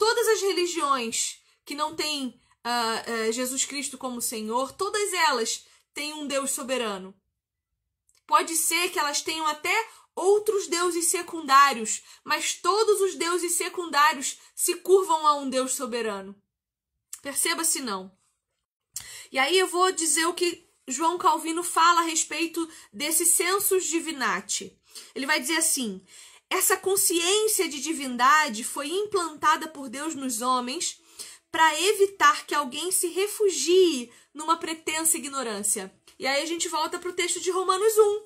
todas 0.00 0.28
as 0.28 0.40
religiões 0.40 1.42
que 1.62 1.74
não 1.74 1.94
têm 1.94 2.28
uh, 2.64 3.28
uh, 3.28 3.32
Jesus 3.32 3.66
Cristo 3.66 3.98
como 3.98 4.22
Senhor, 4.22 4.72
todas 4.72 5.12
elas 5.12 5.66
têm 5.92 6.14
um 6.14 6.26
Deus 6.26 6.52
soberano. 6.52 7.14
Pode 8.30 8.54
ser 8.54 8.90
que 8.90 8.98
elas 9.00 9.20
tenham 9.20 9.44
até 9.44 9.74
outros 10.14 10.68
deuses 10.68 11.06
secundários, 11.06 12.00
mas 12.22 12.54
todos 12.54 13.00
os 13.00 13.16
deuses 13.16 13.54
secundários 13.54 14.38
se 14.54 14.76
curvam 14.76 15.26
a 15.26 15.34
um 15.34 15.50
Deus 15.50 15.72
soberano. 15.74 16.40
Perceba-se 17.22 17.80
não. 17.80 18.16
E 19.32 19.38
aí 19.38 19.58
eu 19.58 19.66
vou 19.66 19.90
dizer 19.90 20.26
o 20.26 20.32
que 20.32 20.64
João 20.86 21.18
Calvino 21.18 21.64
fala 21.64 22.02
a 22.02 22.04
respeito 22.04 22.70
desse 22.92 23.26
sensus 23.26 23.84
divinati. 23.86 24.80
Ele 25.12 25.26
vai 25.26 25.40
dizer 25.40 25.56
assim: 25.56 26.00
essa 26.48 26.76
consciência 26.76 27.68
de 27.68 27.80
divindade 27.80 28.62
foi 28.62 28.92
implantada 28.92 29.66
por 29.66 29.88
Deus 29.88 30.14
nos 30.14 30.40
homens 30.40 31.00
para 31.50 31.80
evitar 31.80 32.46
que 32.46 32.54
alguém 32.54 32.92
se 32.92 33.08
refugie 33.08 34.08
numa 34.32 34.56
pretensa 34.56 35.16
ignorância. 35.16 35.92
E 36.20 36.26
aí 36.26 36.42
a 36.42 36.46
gente 36.46 36.68
volta 36.68 36.98
para 36.98 37.08
o 37.08 37.14
texto 37.14 37.40
de 37.40 37.50
Romanos 37.50 37.96
1. 37.96 38.22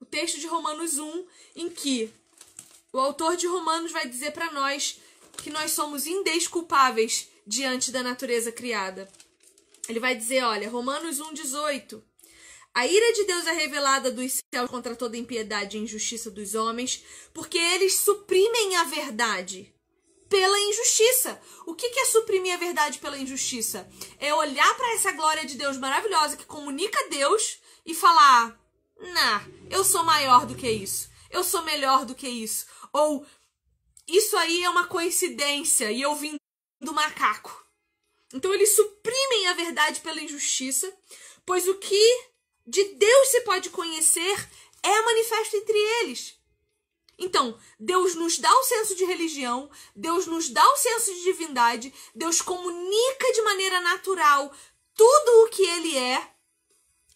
O 0.00 0.04
texto 0.04 0.38
de 0.38 0.46
Romanos 0.46 0.98
1, 0.98 1.26
em 1.56 1.70
que 1.70 2.12
o 2.92 2.98
autor 2.98 3.38
de 3.38 3.46
Romanos 3.46 3.90
vai 3.90 4.06
dizer 4.06 4.32
para 4.32 4.52
nós 4.52 5.00
que 5.38 5.48
nós 5.48 5.70
somos 5.70 6.06
indesculpáveis 6.06 7.26
diante 7.46 7.90
da 7.90 8.02
natureza 8.02 8.52
criada. 8.52 9.10
Ele 9.88 9.98
vai 9.98 10.14
dizer, 10.14 10.44
olha, 10.44 10.68
Romanos 10.68 11.18
1:18. 11.18 12.02
A 12.74 12.86
ira 12.86 13.12
de 13.14 13.24
Deus 13.24 13.46
é 13.46 13.52
revelada 13.52 14.10
dos 14.10 14.38
céus 14.54 14.70
contra 14.70 14.94
toda 14.94 15.16
impiedade 15.16 15.78
e 15.78 15.80
injustiça 15.80 16.30
dos 16.30 16.54
homens, 16.54 17.02
porque 17.32 17.56
eles 17.56 17.94
suprimem 17.94 18.76
a 18.76 18.84
verdade 18.84 19.74
pela 20.30 20.58
injustiça. 20.58 21.38
O 21.66 21.74
que 21.74 21.86
é 21.86 22.04
suprimir 22.06 22.54
a 22.54 22.56
verdade 22.56 23.00
pela 23.00 23.18
injustiça? 23.18 23.86
É 24.18 24.32
olhar 24.32 24.74
para 24.76 24.94
essa 24.94 25.12
glória 25.12 25.44
de 25.44 25.56
Deus 25.56 25.76
maravilhosa 25.76 26.36
que 26.36 26.46
comunica 26.46 27.08
Deus 27.10 27.58
e 27.84 27.94
falar: 27.94 28.58
Nah, 28.98 29.42
eu 29.68 29.84
sou 29.84 30.04
maior 30.04 30.46
do 30.46 30.54
que 30.54 30.70
isso. 30.70 31.10
Eu 31.30 31.44
sou 31.44 31.62
melhor 31.62 32.06
do 32.06 32.14
que 32.14 32.28
isso. 32.28 32.66
Ou 32.92 33.26
isso 34.06 34.36
aí 34.36 34.62
é 34.62 34.70
uma 34.70 34.86
coincidência 34.86 35.90
e 35.90 36.00
eu 36.00 36.14
vim 36.14 36.36
do 36.80 36.94
macaco. 36.94 37.66
Então 38.32 38.54
eles 38.54 38.74
suprimem 38.76 39.48
a 39.48 39.54
verdade 39.54 40.00
pela 40.00 40.20
injustiça, 40.20 40.90
pois 41.44 41.66
o 41.66 41.74
que 41.74 42.30
de 42.64 42.84
Deus 42.94 43.28
se 43.28 43.40
pode 43.40 43.70
conhecer 43.70 44.48
é 44.82 45.02
manifesto 45.02 45.56
entre 45.56 45.76
eles. 45.76 46.39
Então, 47.20 47.56
Deus 47.78 48.14
nos 48.14 48.38
dá 48.38 48.50
o 48.52 48.64
senso 48.64 48.96
de 48.96 49.04
religião, 49.04 49.70
Deus 49.94 50.26
nos 50.26 50.48
dá 50.48 50.66
o 50.72 50.76
senso 50.76 51.14
de 51.14 51.22
divindade, 51.22 51.92
Deus 52.14 52.40
comunica 52.40 53.32
de 53.32 53.42
maneira 53.42 53.80
natural 53.82 54.50
tudo 54.96 55.44
o 55.44 55.48
que 55.50 55.62
ele 55.62 55.98
é, 55.98 56.30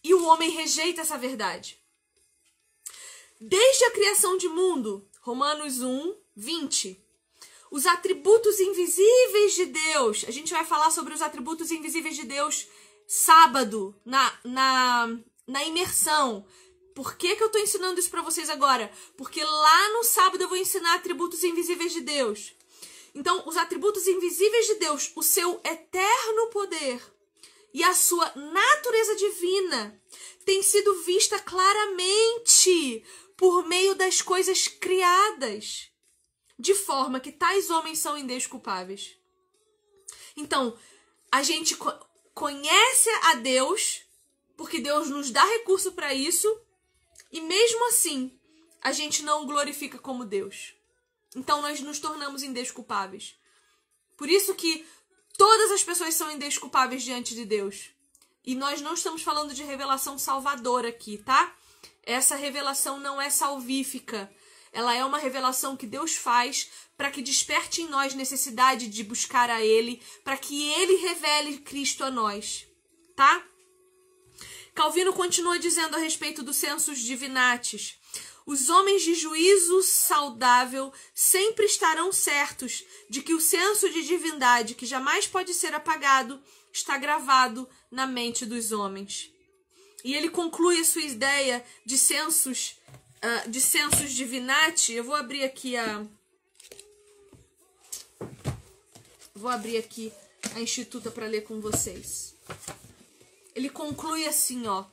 e 0.02 0.12
o 0.12 0.24
homem 0.26 0.50
rejeita 0.50 1.00
essa 1.00 1.16
verdade. 1.16 1.78
Desde 3.40 3.84
a 3.86 3.90
criação 3.90 4.36
de 4.36 4.48
mundo, 4.48 5.08
Romanos 5.20 5.80
1, 5.80 6.14
20. 6.36 7.02
Os 7.70 7.86
atributos 7.86 8.60
invisíveis 8.60 9.54
de 9.54 9.64
Deus. 9.66 10.24
A 10.28 10.30
gente 10.30 10.52
vai 10.52 10.64
falar 10.64 10.90
sobre 10.90 11.14
os 11.14 11.22
atributos 11.22 11.70
invisíveis 11.70 12.14
de 12.14 12.24
Deus 12.24 12.66
sábado, 13.06 13.94
na, 14.04 14.32
na, 14.44 15.18
na 15.46 15.64
imersão. 15.64 16.46
Por 16.94 17.16
que, 17.16 17.34
que 17.34 17.42
eu 17.42 17.48
estou 17.48 17.60
ensinando 17.60 17.98
isso 17.98 18.10
para 18.10 18.22
vocês 18.22 18.48
agora? 18.48 18.90
Porque 19.16 19.42
lá 19.42 19.88
no 19.94 20.04
sábado 20.04 20.42
eu 20.42 20.48
vou 20.48 20.56
ensinar 20.56 20.94
atributos 20.94 21.42
invisíveis 21.42 21.92
de 21.92 22.00
Deus. 22.00 22.54
Então, 23.14 23.42
os 23.46 23.56
atributos 23.56 24.06
invisíveis 24.06 24.66
de 24.66 24.74
Deus, 24.76 25.12
o 25.16 25.22
seu 25.22 25.60
eterno 25.64 26.48
poder 26.50 27.00
e 27.72 27.82
a 27.82 27.92
sua 27.92 28.32
natureza 28.36 29.16
divina 29.16 30.00
tem 30.44 30.62
sido 30.62 31.02
vista 31.02 31.38
claramente 31.40 33.04
por 33.36 33.66
meio 33.66 33.94
das 33.94 34.22
coisas 34.22 34.68
criadas, 34.68 35.90
de 36.56 36.74
forma 36.74 37.18
que 37.18 37.32
tais 37.32 37.70
homens 37.70 37.98
são 37.98 38.16
indesculpáveis. 38.16 39.16
Então, 40.36 40.78
a 41.30 41.42
gente 41.42 41.76
conhece 42.32 43.10
a 43.24 43.34
Deus, 43.34 44.02
porque 44.56 44.78
Deus 44.78 45.08
nos 45.08 45.30
dá 45.30 45.44
recurso 45.44 45.92
para 45.92 46.14
isso, 46.14 46.48
e 47.34 47.40
mesmo 47.40 47.88
assim, 47.88 48.30
a 48.80 48.92
gente 48.92 49.24
não 49.24 49.42
o 49.42 49.46
glorifica 49.46 49.98
como 49.98 50.24
Deus. 50.24 50.72
Então 51.34 51.60
nós 51.60 51.80
nos 51.80 51.98
tornamos 51.98 52.44
indesculpáveis. 52.44 53.36
Por 54.16 54.30
isso 54.30 54.54
que 54.54 54.86
todas 55.36 55.72
as 55.72 55.82
pessoas 55.82 56.14
são 56.14 56.30
indesculpáveis 56.30 57.02
diante 57.02 57.34
de 57.34 57.44
Deus. 57.44 57.90
E 58.46 58.54
nós 58.54 58.80
não 58.80 58.94
estamos 58.94 59.20
falando 59.22 59.52
de 59.52 59.64
revelação 59.64 60.16
salvadora 60.16 60.90
aqui, 60.90 61.18
tá? 61.18 61.52
Essa 62.04 62.36
revelação 62.36 63.00
não 63.00 63.20
é 63.20 63.28
salvífica. 63.30 64.32
Ela 64.72 64.94
é 64.94 65.04
uma 65.04 65.18
revelação 65.18 65.76
que 65.76 65.88
Deus 65.88 66.14
faz 66.14 66.70
para 66.96 67.10
que 67.10 67.20
desperte 67.20 67.82
em 67.82 67.88
nós 67.88 68.14
necessidade 68.14 68.86
de 68.86 69.02
buscar 69.02 69.50
a 69.50 69.60
Ele, 69.60 70.00
para 70.22 70.36
que 70.36 70.70
Ele 70.70 70.94
revele 70.98 71.58
Cristo 71.58 72.04
a 72.04 72.12
nós, 72.12 72.64
tá? 73.16 73.44
Calvino 74.74 75.12
continua 75.12 75.58
dizendo 75.58 75.94
a 75.96 75.98
respeito 75.98 76.42
dos 76.42 76.56
censos 76.56 76.98
divinatis. 76.98 77.96
Os 78.44 78.68
homens 78.68 79.02
de 79.02 79.14
juízo 79.14 79.82
saudável 79.82 80.92
sempre 81.14 81.64
estarão 81.64 82.12
certos 82.12 82.84
de 83.08 83.22
que 83.22 83.32
o 83.32 83.40
senso 83.40 83.88
de 83.88 84.04
divindade, 84.04 84.74
que 84.74 84.84
jamais 84.84 85.26
pode 85.26 85.54
ser 85.54 85.74
apagado, 85.74 86.42
está 86.72 86.98
gravado 86.98 87.68
na 87.90 88.06
mente 88.06 88.44
dos 88.44 88.72
homens. 88.72 89.30
E 90.04 90.14
ele 90.14 90.28
conclui 90.28 90.80
a 90.80 90.84
sua 90.84 91.02
ideia 91.02 91.64
de 91.86 91.96
censos, 91.96 92.76
uh, 93.22 93.48
de 93.48 93.60
censos 93.60 94.12
divinati. 94.12 94.92
Eu 94.92 95.04
vou 95.04 95.14
abrir 95.14 95.44
aqui 95.44 95.76
a. 95.76 96.04
Vou 99.34 99.50
abrir 99.50 99.78
aqui 99.78 100.12
a 100.54 100.60
Instituta 100.60 101.10
para 101.10 101.26
ler 101.26 101.42
com 101.42 101.60
vocês. 101.60 102.34
Ele 103.54 103.70
conclui 103.70 104.26
assim, 104.26 104.66
ó. 104.66 104.84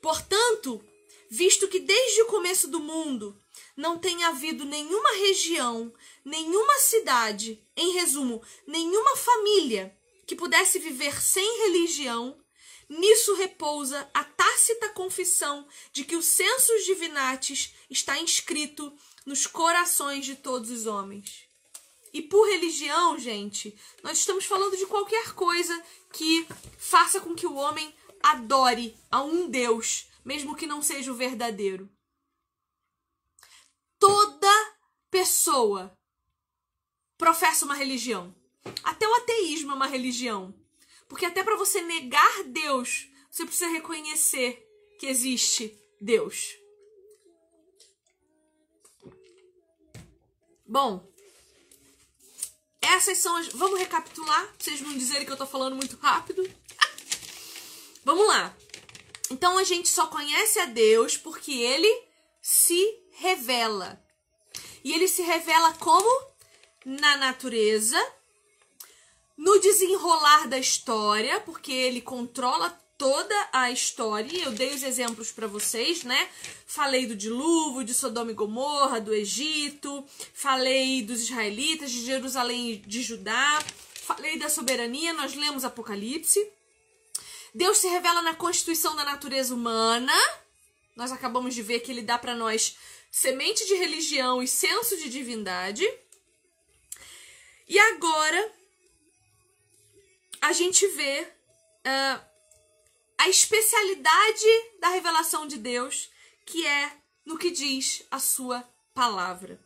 Portanto, 0.00 0.82
visto 1.30 1.68
que 1.68 1.80
desde 1.80 2.22
o 2.22 2.26
começo 2.26 2.68
do 2.68 2.80
mundo 2.80 3.38
não 3.76 3.98
tem 3.98 4.24
havido 4.24 4.64
nenhuma 4.64 5.10
região, 5.16 5.92
nenhuma 6.24 6.78
cidade, 6.78 7.62
em 7.76 7.92
resumo, 7.92 8.42
nenhuma 8.66 9.16
família 9.16 9.96
que 10.26 10.34
pudesse 10.34 10.78
viver 10.78 11.20
sem 11.22 11.64
religião, 11.64 12.36
nisso 12.88 13.34
repousa 13.34 14.08
a 14.12 14.24
tácita 14.24 14.88
confissão 14.90 15.66
de 15.92 16.04
que 16.04 16.16
o 16.16 16.22
sensus 16.22 16.84
divinatis 16.84 17.74
está 17.88 18.18
inscrito 18.18 18.92
nos 19.24 19.46
corações 19.46 20.24
de 20.24 20.36
todos 20.36 20.70
os 20.70 20.86
homens. 20.86 21.48
E 22.12 22.22
por 22.22 22.48
religião, 22.48 23.18
gente, 23.18 23.78
nós 24.02 24.18
estamos 24.18 24.44
falando 24.44 24.76
de 24.76 24.86
qualquer 24.86 25.34
coisa 25.34 25.82
que 26.12 26.46
faça 26.78 27.20
com 27.20 27.34
que 27.34 27.46
o 27.46 27.54
homem 27.54 27.94
adore 28.22 28.96
a 29.10 29.22
um 29.22 29.48
Deus, 29.48 30.08
mesmo 30.24 30.56
que 30.56 30.66
não 30.66 30.82
seja 30.82 31.12
o 31.12 31.14
verdadeiro. 31.16 31.88
Toda 33.98 34.48
pessoa 35.10 35.92
professa 37.16 37.64
uma 37.64 37.74
religião. 37.74 38.34
Até 38.84 39.06
o 39.08 39.14
ateísmo 39.14 39.72
é 39.72 39.74
uma 39.74 39.86
religião. 39.86 40.54
Porque 41.08 41.24
até 41.24 41.42
para 41.42 41.56
você 41.56 41.80
negar 41.82 42.44
Deus, 42.44 43.08
você 43.30 43.44
precisa 43.44 43.70
reconhecer 43.70 44.64
que 44.98 45.06
existe 45.06 45.76
Deus. 46.00 46.56
Bom, 50.66 51.10
essas 52.94 53.18
são 53.18 53.36
as. 53.36 53.48
Vamos 53.48 53.78
recapitular, 53.78 54.46
pra 54.46 54.54
vocês 54.58 54.80
não 54.80 54.96
dizerem 54.96 55.26
que 55.26 55.32
eu 55.32 55.36
tô 55.36 55.46
falando 55.46 55.76
muito 55.76 55.96
rápido. 55.96 56.48
Vamos 58.04 58.26
lá. 58.26 58.54
Então 59.30 59.58
a 59.58 59.64
gente 59.64 59.88
só 59.88 60.06
conhece 60.06 60.58
a 60.58 60.66
Deus 60.66 61.16
porque 61.16 61.52
ele 61.52 61.88
se 62.40 62.82
revela. 63.12 64.02
E 64.82 64.92
ele 64.92 65.08
se 65.08 65.22
revela 65.22 65.74
como? 65.74 66.28
Na 66.84 67.16
natureza, 67.16 67.98
no 69.36 69.58
desenrolar 69.60 70.48
da 70.48 70.58
história, 70.58 71.38
porque 71.40 71.72
ele 71.72 72.00
controla 72.00 72.70
toda 72.98 73.48
a 73.52 73.70
história. 73.70 74.44
Eu 74.44 74.50
dei 74.50 74.74
os 74.74 74.82
exemplos 74.82 75.30
para 75.30 75.46
vocês, 75.46 76.02
né? 76.02 76.28
Falei 76.66 77.06
do 77.06 77.14
dilúvio, 77.14 77.84
de 77.84 77.94
Sodoma 77.94 78.32
e 78.32 78.34
Gomorra, 78.34 79.00
do 79.00 79.14
Egito, 79.14 80.04
falei 80.34 81.02
dos 81.02 81.22
israelitas, 81.22 81.92
de 81.92 82.04
Jerusalém 82.04 82.72
e 82.72 82.76
de 82.76 83.02
Judá, 83.02 83.62
falei 84.02 84.36
da 84.36 84.50
soberania, 84.50 85.14
nós 85.14 85.34
lemos 85.34 85.64
Apocalipse. 85.64 86.44
Deus 87.54 87.78
se 87.78 87.88
revela 87.88 88.20
na 88.20 88.34
constituição 88.34 88.94
da 88.96 89.04
natureza 89.04 89.54
humana. 89.54 90.12
Nós 90.96 91.12
acabamos 91.12 91.54
de 91.54 91.62
ver 91.62 91.80
que 91.80 91.92
ele 91.92 92.02
dá 92.02 92.18
para 92.18 92.34
nós 92.34 92.76
semente 93.10 93.64
de 93.66 93.74
religião 93.74 94.42
e 94.42 94.48
senso 94.48 94.96
de 94.96 95.08
divindade. 95.08 95.88
E 97.66 97.78
agora 97.78 98.52
a 100.40 100.52
gente 100.52 100.86
vê 100.88 101.26
uh, 101.86 102.28
a 103.18 103.28
especialidade 103.28 104.46
da 104.80 104.88
revelação 104.90 105.46
de 105.46 105.58
Deus, 105.58 106.10
que 106.46 106.64
é 106.64 106.96
no 107.26 107.36
que 107.36 107.50
diz 107.50 108.04
a 108.10 108.18
sua 108.18 108.66
palavra. 108.94 109.60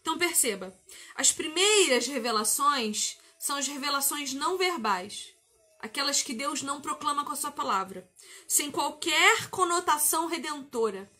Então 0.00 0.18
perceba, 0.18 0.76
as 1.14 1.30
primeiras 1.30 2.06
revelações 2.06 3.16
são 3.38 3.56
as 3.56 3.68
revelações 3.68 4.32
não 4.32 4.58
verbais, 4.58 5.34
aquelas 5.78 6.22
que 6.22 6.32
Deus 6.32 6.62
não 6.62 6.80
proclama 6.80 7.24
com 7.24 7.32
a 7.32 7.36
sua 7.36 7.52
palavra, 7.52 8.10
sem 8.48 8.70
qualquer 8.70 9.48
conotação 9.50 10.26
redentora. 10.26 11.10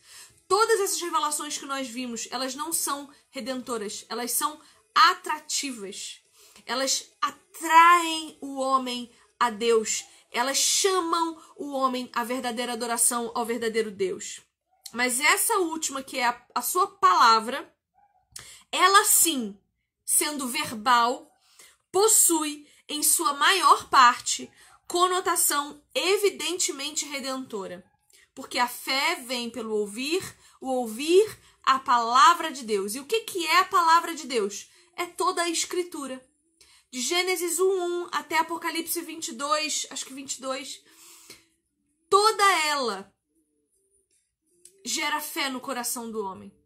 Todas 0.48 0.80
essas 0.80 1.00
revelações 1.00 1.58
que 1.58 1.66
nós 1.66 1.86
vimos, 1.86 2.28
elas 2.30 2.54
não 2.54 2.72
são 2.72 3.10
redentoras, 3.30 4.04
elas 4.08 4.32
são 4.32 4.60
atrativas. 4.94 6.20
Elas 6.66 7.10
atraem 7.20 8.38
o 8.40 8.58
homem 8.58 9.10
a 9.38 9.50
Deus, 9.50 10.04
elas 10.34 10.58
chamam 10.58 11.40
o 11.56 11.70
homem 11.70 12.10
à 12.12 12.24
verdadeira 12.24 12.72
adoração 12.72 13.30
ao 13.34 13.46
verdadeiro 13.46 13.90
Deus. 13.90 14.40
Mas 14.92 15.20
essa 15.20 15.58
última, 15.58 16.02
que 16.02 16.18
é 16.18 16.26
a, 16.26 16.46
a 16.54 16.60
sua 16.60 16.86
palavra, 16.86 17.72
ela 18.70 19.04
sim, 19.04 19.56
sendo 20.04 20.48
verbal, 20.48 21.30
possui 21.90 22.66
em 22.88 23.02
sua 23.02 23.32
maior 23.34 23.88
parte 23.88 24.50
conotação 24.88 25.80
evidentemente 25.94 27.06
redentora. 27.06 27.84
Porque 28.34 28.58
a 28.58 28.66
fé 28.66 29.14
vem 29.26 29.48
pelo 29.48 29.76
ouvir, 29.76 30.22
o 30.60 30.68
ouvir 30.68 31.38
a 31.62 31.78
palavra 31.78 32.50
de 32.50 32.64
Deus. 32.64 32.94
E 32.94 33.00
o 33.00 33.06
que, 33.06 33.20
que 33.20 33.46
é 33.46 33.60
a 33.60 33.64
palavra 33.64 34.14
de 34.14 34.26
Deus? 34.26 34.68
É 34.96 35.06
toda 35.06 35.42
a 35.42 35.48
escritura. 35.48 36.20
De 36.94 37.00
Gênesis 37.00 37.58
1, 37.58 37.64
1 37.64 38.08
até 38.12 38.38
Apocalipse 38.38 39.00
22, 39.00 39.88
acho 39.90 40.06
que 40.06 40.14
22, 40.14 40.80
toda 42.08 42.44
ela 42.68 43.12
gera 44.84 45.20
fé 45.20 45.50
no 45.50 45.60
coração 45.60 46.08
do 46.08 46.24
homem. 46.24 46.56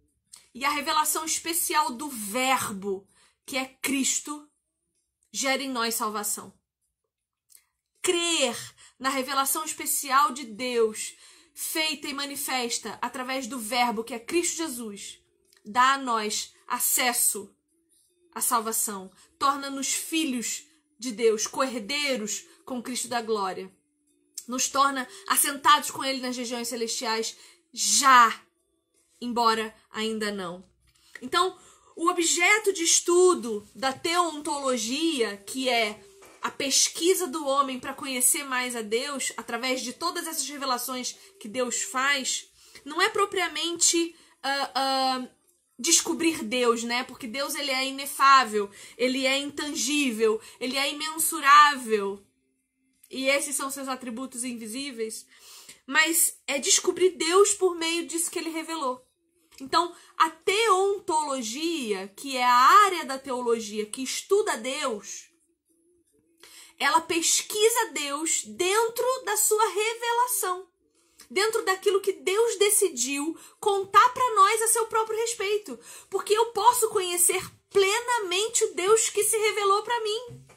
E 0.55 0.67
a 0.67 0.71
revelação 0.71 1.25
especial 1.25 1.93
do 1.93 2.11
Verbo, 2.11 3.09
que 3.47 3.57
é 3.57 3.65
Cristo, 3.65 4.47
gera 5.33 5.63
em 5.63 5.71
nós 5.71 5.95
salvação. 5.95 6.53
Crer 8.03 8.55
na 8.99 9.09
revelação 9.09 9.65
especial 9.65 10.33
de 10.33 10.45
Deus, 10.45 11.17
feita 11.55 12.07
e 12.07 12.13
manifesta 12.13 12.99
através 13.01 13.47
do 13.47 13.59
Verbo, 13.59 14.05
que 14.05 14.13
é 14.13 14.21
Cristo 14.21 14.59
Jesus, 14.59 15.23
dá 15.65 15.95
a 15.95 15.99
nós 15.99 16.53
acesso 16.67 17.51
à 18.35 18.43
salvação, 18.43 19.11
torna-nos 19.39 19.93
filhos 19.93 20.65
de 20.99 21.13
Deus, 21.13 21.47
coerdeiros 21.47 22.45
com 22.65 22.83
Cristo 22.83 23.09
da 23.09 23.23
glória, 23.23 23.71
nos 24.47 24.69
torna 24.69 25.07
assentados 25.29 25.91
com 25.91 26.05
Ele 26.05 26.21
nas 26.21 26.37
regiões 26.37 26.69
celestiais 26.69 27.37
já, 27.73 28.43
embora 29.21 29.75
ainda 29.91 30.31
não. 30.33 30.65
Então, 31.21 31.57
o 31.95 32.09
objeto 32.09 32.73
de 32.73 32.83
estudo 32.83 33.69
da 33.75 33.93
teontologia, 33.93 35.37
que 35.39 35.69
é 35.69 36.01
a 36.41 36.51
pesquisa 36.51 37.27
do 37.27 37.47
homem 37.47 37.79
para 37.79 37.95
conhecer 37.95 38.45
mais 38.45 38.77
a 38.77 38.83
Deus, 38.83 39.33
através 39.37 39.83
de 39.83 39.93
todas 39.93 40.27
essas 40.27 40.49
revelações 40.49 41.17
que 41.41 41.49
Deus 41.49 41.83
faz, 41.83 42.49
não 42.85 43.03
é 43.03 43.09
propriamente 43.09 44.15
uh, 44.45 45.23
uh, 45.25 45.29
descobrir 45.79 46.43
Deus, 46.43 46.83
né? 46.83 47.05
Porque 47.05 47.27
Deus 47.27 47.55
ele 47.55 47.71
é 47.71 47.87
inefável, 47.87 48.71
ele 48.97 49.27
é 49.27 49.39
intangível, 49.39 50.41
ele 50.59 50.77
é 50.77 50.93
imensurável. 50.93 52.23
E 53.11 53.27
esses 53.27 53.55
são 53.55 53.71
seus 53.71 53.89
atributos 53.89 54.45
invisíveis 54.45 55.27
mas 55.89 56.39
é 56.47 56.59
descobrir 56.59 57.13
Deus 57.13 57.55
por 57.55 57.75
meio 57.75 58.07
disso 58.07 58.31
que 58.31 58.39
ele 58.39 58.51
revelou. 58.51 59.03
Então, 59.59 59.97
a 60.19 60.29
teontologia, 60.29 62.09
que 62.09 62.37
é 62.37 62.45
a 62.45 62.55
área 62.85 63.07
da 63.07 63.19
teologia 63.19 63.87
que 63.87 64.03
estuda 64.03 64.59
Deus, 64.59 65.31
ela 66.79 67.01
pesquisa 67.01 67.91
Deus 67.93 68.45
dentro 68.45 69.07
da 69.25 69.35
sua 69.39 69.67
revelação, 69.67 70.68
dentro 71.31 71.65
daquilo 71.65 72.01
que 72.01 72.13
Deus 72.13 72.57
decidiu 72.57 73.37
contar 73.61 74.09
para 74.11 74.35
nós 74.35 74.63
a 74.63 74.69
seu 74.69 74.87
próprio 74.87 75.19
respeito, 75.19 75.79
porque 76.09 76.33
eu 76.33 76.47
posso 76.47 76.89
conhecer 76.89 77.43
plenamente 77.71 78.65
o 78.65 78.75
Deus 78.75 79.11
que 79.11 79.23
se 79.25 79.37
revelou 79.37 79.83
para 79.83 80.01
mim 80.01 80.49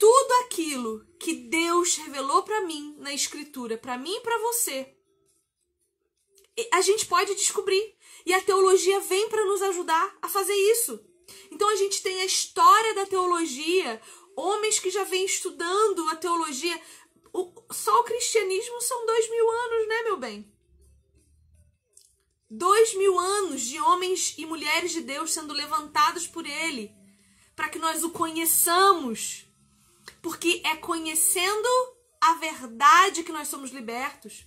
tudo 0.00 0.32
aquilo 0.46 1.06
que 1.18 1.34
Deus 1.34 1.96
revelou 1.96 2.42
para 2.42 2.62
mim 2.62 2.96
na 2.98 3.12
escritura, 3.12 3.76
para 3.76 3.98
mim 3.98 4.16
e 4.16 4.20
para 4.20 4.38
você, 4.38 4.96
a 6.72 6.80
gente 6.80 7.04
pode 7.04 7.34
descobrir. 7.34 7.94
E 8.24 8.32
a 8.32 8.40
teologia 8.40 8.98
vem 9.00 9.28
para 9.28 9.44
nos 9.44 9.60
ajudar 9.60 10.16
a 10.22 10.28
fazer 10.28 10.54
isso. 10.54 10.98
Então 11.50 11.68
a 11.68 11.76
gente 11.76 12.02
tem 12.02 12.22
a 12.22 12.24
história 12.24 12.94
da 12.94 13.04
teologia, 13.04 14.00
homens 14.34 14.78
que 14.78 14.88
já 14.88 15.04
vêm 15.04 15.26
estudando 15.26 16.08
a 16.08 16.16
teologia. 16.16 16.80
O, 17.32 17.52
só 17.72 18.00
o 18.00 18.04
cristianismo 18.04 18.80
são 18.80 19.06
dois 19.06 19.30
mil 19.30 19.50
anos, 19.50 19.88
né, 19.88 20.02
meu 20.02 20.16
bem? 20.16 20.52
Dois 22.48 22.94
mil 22.94 23.18
anos 23.18 23.62
de 23.62 23.80
homens 23.80 24.34
e 24.36 24.44
mulheres 24.44 24.90
de 24.90 25.00
Deus 25.00 25.32
sendo 25.32 25.54
levantados 25.54 26.26
por 26.26 26.44
Ele, 26.44 26.92
para 27.54 27.68
que 27.68 27.78
nós 27.78 28.02
o 28.02 28.10
conheçamos 28.10 29.46
porque 30.22 30.60
é 30.64 30.76
conhecendo 30.76 31.68
a 32.20 32.34
verdade 32.34 33.22
que 33.22 33.32
nós 33.32 33.48
somos 33.48 33.70
libertos. 33.70 34.44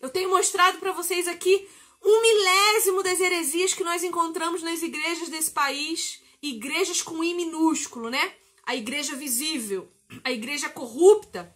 Eu 0.00 0.10
tenho 0.10 0.30
mostrado 0.30 0.78
para 0.78 0.92
vocês 0.92 1.26
aqui 1.28 1.68
um 2.04 2.20
milésimo 2.20 3.02
das 3.02 3.20
heresias 3.20 3.72
que 3.72 3.84
nós 3.84 4.02
encontramos 4.02 4.62
nas 4.62 4.82
igrejas 4.82 5.28
desse 5.28 5.50
país, 5.50 6.20
igrejas 6.42 7.00
com 7.00 7.22
I 7.22 7.34
minúsculo, 7.34 8.10
né? 8.10 8.34
A 8.64 8.74
igreja 8.74 9.14
visível, 9.14 9.90
a 10.24 10.30
igreja 10.30 10.68
corrupta, 10.68 11.54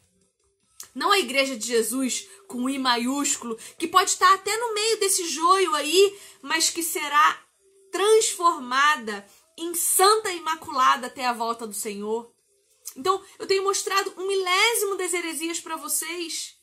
não 0.96 1.12
a 1.12 1.18
igreja 1.18 1.54
de 1.58 1.66
Jesus 1.66 2.26
com 2.48 2.70
I 2.70 2.78
maiúsculo, 2.78 3.58
que 3.78 3.86
pode 3.86 4.10
estar 4.12 4.32
até 4.32 4.56
no 4.56 4.72
meio 4.72 4.98
desse 4.98 5.28
joio 5.28 5.74
aí, 5.74 6.18
mas 6.40 6.70
que 6.70 6.82
será 6.82 7.38
transformada 7.92 9.28
em 9.58 9.74
santa 9.74 10.32
imaculada 10.32 11.08
até 11.08 11.26
a 11.26 11.34
volta 11.34 11.66
do 11.66 11.74
Senhor. 11.74 12.32
Então, 12.96 13.22
eu 13.38 13.46
tenho 13.46 13.62
mostrado 13.62 14.14
um 14.16 14.26
milésimo 14.26 14.96
das 14.96 15.12
heresias 15.12 15.60
para 15.60 15.76
vocês. 15.76 16.56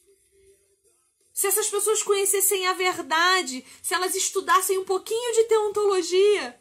Se 1.31 1.45
essas 1.45 1.67
pessoas 1.67 2.01
conhecessem 2.01 2.65
a 2.65 2.73
verdade, 2.73 3.63
se 3.83 3.93
elas 3.93 4.15
estudassem 4.15 4.79
um 4.79 4.83
pouquinho 4.83 5.35
de 5.35 5.43
teontologia, 5.43 6.59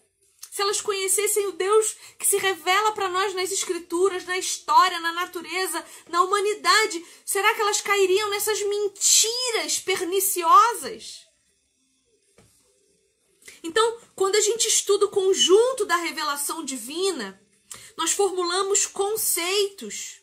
se 0.53 0.61
elas 0.61 0.83
conhecessem 0.83 1.47
o 1.47 1.53
Deus 1.53 1.97
que 2.19 2.27
se 2.27 2.37
revela 2.37 2.93
para 2.93 3.09
nós 3.09 3.33
nas 3.33 3.51
escrituras, 3.51 4.27
na 4.27 4.37
história, 4.37 5.01
na 5.01 5.11
natureza, 5.11 5.83
na 6.11 6.23
humanidade, 6.23 7.03
será 7.25 7.55
que 7.55 7.63
elas 7.63 7.81
cairiam 7.81 8.29
nessas 8.29 8.61
mentiras 8.61 9.79
perniciosas? 9.79 11.27
Então, 13.63 13.99
quando 14.15 14.37
a 14.37 14.43
gente 14.43 14.69
estuda 14.69 15.07
o 15.07 15.11
conjunto 15.11 15.87
da 15.87 15.97
revelação 15.97 16.63
divina, 16.63 17.43
nós 17.97 18.13
formulamos 18.13 18.85
conceitos. 18.85 20.21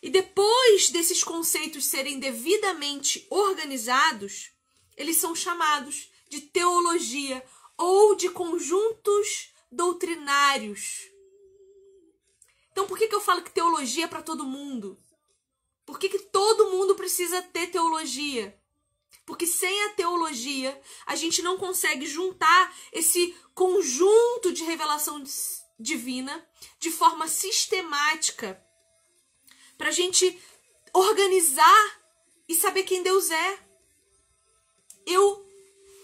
E 0.00 0.10
depois 0.10 0.90
desses 0.90 1.24
conceitos 1.24 1.86
serem 1.86 2.20
devidamente 2.20 3.26
organizados, 3.30 4.52
eles 4.96 5.16
são 5.16 5.34
chamados 5.34 6.08
de 6.28 6.40
teologia 6.42 7.44
ou 7.78 8.16
de 8.16 8.28
conjuntos 8.28 9.52
doutrinários. 9.70 11.08
Então, 12.72 12.86
por 12.86 12.98
que, 12.98 13.08
que 13.08 13.14
eu 13.14 13.20
falo 13.20 13.42
que 13.42 13.50
teologia 13.50 14.04
é 14.04 14.08
para 14.08 14.22
todo 14.22 14.44
mundo? 14.44 14.98
Por 15.86 15.98
que, 15.98 16.08
que 16.08 16.18
todo 16.18 16.70
mundo 16.70 16.94
precisa 16.94 17.40
ter 17.40 17.68
teologia? 17.68 18.60
Porque 19.24 19.46
sem 19.46 19.84
a 19.84 19.90
teologia, 19.90 20.78
a 21.06 21.14
gente 21.14 21.40
não 21.40 21.56
consegue 21.56 22.06
juntar 22.06 22.76
esse 22.92 23.34
conjunto 23.54 24.52
de 24.52 24.64
revelação 24.64 25.22
divina 25.78 26.46
de 26.78 26.90
forma 26.90 27.28
sistemática 27.28 28.62
para 29.76 29.88
a 29.88 29.92
gente 29.92 30.40
organizar 30.92 32.00
e 32.48 32.54
saber 32.54 32.82
quem 32.82 33.02
Deus 33.02 33.30
é. 33.30 33.58
Eu 35.06 35.47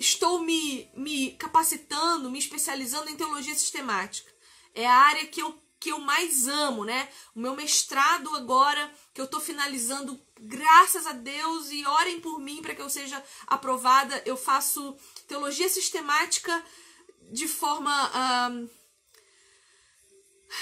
estou 0.05 0.41
me, 0.41 0.91
me 0.95 1.31
capacitando, 1.33 2.31
me 2.31 2.39
especializando 2.39 3.09
em 3.09 3.17
teologia 3.17 3.55
sistemática. 3.55 4.31
É 4.75 4.87
a 4.87 4.95
área 4.95 5.27
que 5.27 5.41
eu, 5.41 5.59
que 5.81 5.91
eu 5.91 5.99
mais 5.99 6.47
amo, 6.47 6.85
né? 6.85 7.09
O 7.35 7.41
meu 7.41 7.57
mestrado 7.57 8.35
agora, 8.37 8.93
que 9.15 9.21
eu 9.21 9.25
estou 9.25 9.41
finalizando, 9.41 10.21
graças 10.39 11.07
a 11.07 11.13
Deus, 11.13 11.71
e 11.71 11.87
orem 11.87 12.21
por 12.21 12.39
mim 12.39 12.61
para 12.61 12.75
que 12.75 12.83
eu 12.83 12.91
seja 12.91 13.23
aprovada. 13.47 14.23
Eu 14.27 14.37
faço 14.37 14.97
teologia 15.27 15.69
sistemática 15.69 16.65
de 17.33 17.49
forma. 17.49 17.91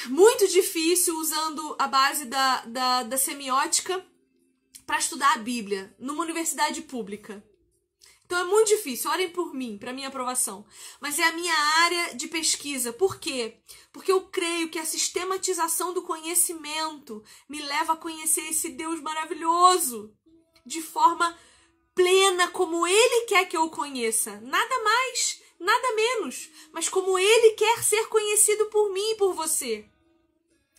Muito 0.06 0.48
difícil 0.48 1.18
usando 1.18 1.76
a 1.78 1.86
base 1.86 2.24
da, 2.24 2.64
da, 2.64 3.02
da 3.02 3.18
semiótica 3.18 4.04
para 4.86 4.98
estudar 4.98 5.34
a 5.34 5.38
Bíblia 5.38 5.94
numa 5.98 6.22
universidade 6.22 6.80
pública. 6.82 7.42
Então 8.32 8.46
é 8.46 8.48
muito 8.48 8.68
difícil. 8.68 9.10
Orem 9.10 9.28
por 9.28 9.52
mim, 9.52 9.76
para 9.76 9.92
minha 9.92 10.08
aprovação. 10.08 10.64
Mas 10.98 11.18
é 11.18 11.24
a 11.24 11.32
minha 11.32 11.54
área 11.54 12.14
de 12.14 12.28
pesquisa. 12.28 12.90
Por 12.90 13.20
quê? 13.20 13.58
Porque 13.92 14.10
eu 14.10 14.22
creio 14.22 14.70
que 14.70 14.78
a 14.78 14.86
sistematização 14.86 15.92
do 15.92 16.00
conhecimento 16.00 17.22
me 17.46 17.60
leva 17.60 17.92
a 17.92 17.96
conhecer 17.96 18.48
esse 18.48 18.70
Deus 18.70 19.02
maravilhoso 19.02 20.16
de 20.64 20.80
forma 20.80 21.38
plena, 21.94 22.48
como 22.48 22.86
Ele 22.86 23.26
quer 23.26 23.44
que 23.46 23.54
eu 23.54 23.68
conheça. 23.68 24.40
Nada 24.40 24.82
mais 24.82 25.42
nada 25.60 25.94
menos, 25.94 26.50
mas 26.72 26.88
como 26.88 27.16
ele 27.16 27.50
quer 27.52 27.84
ser 27.84 28.08
conhecido 28.08 28.66
por 28.66 28.92
mim 28.92 29.10
e 29.12 29.14
por 29.14 29.32
você. 29.32 29.88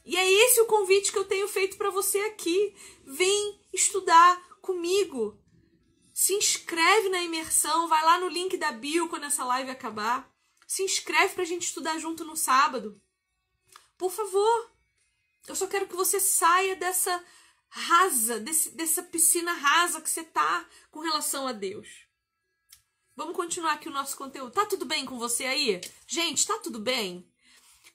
E 0.04 0.18
é 0.18 0.30
esse 0.30 0.60
o 0.60 0.66
convite 0.66 1.10
que 1.10 1.18
eu 1.18 1.24
tenho 1.24 1.47
feito 1.47 1.78
para 1.78 1.89
você 1.89 2.20
aqui. 2.20 2.76
Vem 3.06 3.62
estudar 3.72 4.45
comigo. 4.62 5.41
Se 6.24 6.32
inscreve 6.36 7.09
na 7.09 7.21
imersão, 7.21 7.89
vai 7.89 8.01
lá 8.01 8.17
no 8.17 8.30
link 8.30 8.55
da 8.55 8.71
bio 8.71 9.09
quando 9.09 9.26
essa 9.26 9.43
live 9.43 9.69
acabar. 9.69 10.34
Se 10.65 10.82
inscreve 10.82 11.34
para 11.34 11.43
a 11.43 11.45
gente 11.45 11.63
estudar 11.63 11.97
junto 11.97 12.24
no 12.24 12.38
sábado. 12.38 12.97
Por 13.97 14.09
favor. 14.09 14.71
Eu 15.45 15.53
só 15.53 15.67
quero 15.67 15.86
que 15.86 15.97
você 15.97 16.21
saia 16.21 16.78
dessa 16.78 17.21
rasa, 17.67 18.39
desse, 18.39 18.69
dessa 18.71 19.03
piscina 19.03 19.51
rasa 19.51 19.99
que 19.99 20.09
você 20.09 20.24
tá 20.24 20.65
com 20.89 21.01
relação 21.01 21.45
a 21.45 21.51
Deus. 21.51 21.89
Vamos 23.17 23.36
continuar 23.36 23.74
aqui 23.74 23.89
o 23.89 23.93
nosso 23.93 24.15
conteúdo. 24.15 24.53
Tá 24.53 24.65
tudo 24.65 24.86
bem 24.86 25.05
com 25.05 25.19
você 25.19 25.43
aí? 25.43 25.82
Gente, 26.07 26.47
tá 26.47 26.57
tudo 26.59 26.80
bem? 26.80 27.30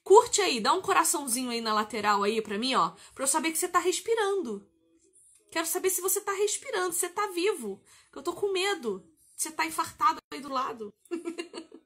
Curte 0.03 0.39
aí, 0.39 0.59
dá 0.59 0.71
um 0.73 0.83
coraçãozinho 0.83 1.49
aí 1.49 1.61
na 1.61 1.73
lateral 1.73 2.21
aí 2.21 2.43
pra 2.43 2.59
mim, 2.59 2.75
ó, 2.75 2.91
pra 3.15 3.23
eu 3.23 3.27
saber 3.27 3.51
que 3.51 3.57
você 3.57 3.67
tá 3.67 3.79
respirando. 3.79 4.69
Quero 5.51 5.65
saber 5.65 5.89
se 5.89 5.99
você 5.99 6.21
tá 6.21 6.31
respirando, 6.33 6.93
se 6.93 6.99
você 6.99 7.09
tá 7.09 7.25
vivo. 7.27 7.81
Eu 8.19 8.23
tô 8.23 8.33
com 8.33 8.51
medo. 8.51 9.09
Você 9.33 9.49
tá 9.49 9.65
infartado 9.65 10.19
aí 10.33 10.41
do 10.41 10.49
lado. 10.49 10.93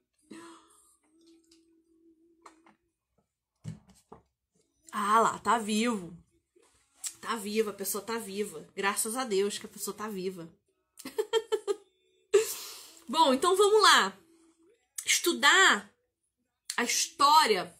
ah 4.91 5.19
lá, 5.19 5.37
tá 5.37 5.59
vivo. 5.59 6.17
Tá 7.21 7.35
viva, 7.35 7.69
a 7.69 7.75
pessoa 7.75 8.03
tá 8.03 8.17
viva. 8.17 8.67
Graças 8.75 9.15
a 9.15 9.25
Deus 9.25 9.59
que 9.59 9.67
a 9.67 9.69
pessoa 9.69 9.95
tá 9.95 10.09
viva. 10.09 10.51
Bom, 13.07 13.31
então 13.31 13.55
vamos 13.55 13.83
lá. 13.83 14.17
Estudar 15.05 15.93
a 16.75 16.83
história 16.83 17.71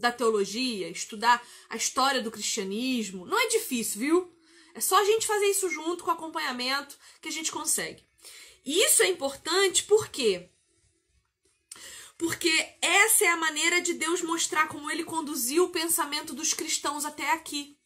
da 0.00 0.10
teologia, 0.10 0.88
estudar 0.88 1.40
a 1.68 1.76
história 1.76 2.20
do 2.20 2.32
cristianismo, 2.32 3.24
não 3.24 3.38
é 3.38 3.46
difícil, 3.46 4.00
viu? 4.00 4.36
É 4.78 4.80
só 4.80 5.00
a 5.00 5.04
gente 5.04 5.26
fazer 5.26 5.46
isso 5.46 5.68
junto 5.70 6.04
com 6.04 6.10
acompanhamento 6.12 6.96
que 7.20 7.28
a 7.28 7.32
gente 7.32 7.52
consegue. 7.52 8.04
E 8.64 8.84
isso 8.84 9.02
é 9.02 9.08
importante 9.08 9.84
por 9.84 10.08
quê? 10.08 10.50
Porque 12.16 12.50
essa 12.82 13.24
é 13.24 13.28
a 13.28 13.36
maneira 13.36 13.80
de 13.80 13.94
Deus 13.94 14.22
mostrar 14.22 14.66
como 14.68 14.90
ele 14.90 15.04
conduziu 15.04 15.64
o 15.64 15.70
pensamento 15.70 16.34
dos 16.34 16.52
cristãos 16.52 17.04
até 17.04 17.30
aqui. 17.30 17.78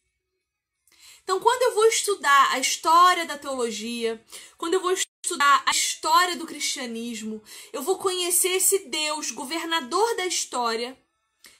Então, 1.23 1.39
quando 1.39 1.61
eu 1.61 1.75
vou 1.75 1.85
estudar 1.85 2.51
a 2.51 2.59
história 2.59 3.25
da 3.25 3.37
teologia, 3.37 4.21
quando 4.57 4.73
eu 4.73 4.81
vou 4.81 4.91
estudar 4.91 5.63
a 5.65 5.71
história 5.71 6.35
do 6.35 6.45
cristianismo, 6.45 7.41
eu 7.71 7.81
vou 7.81 7.97
conhecer 7.97 8.49
esse 8.49 8.79
Deus, 8.89 9.31
governador 9.31 10.17
da 10.17 10.25
história, 10.25 10.97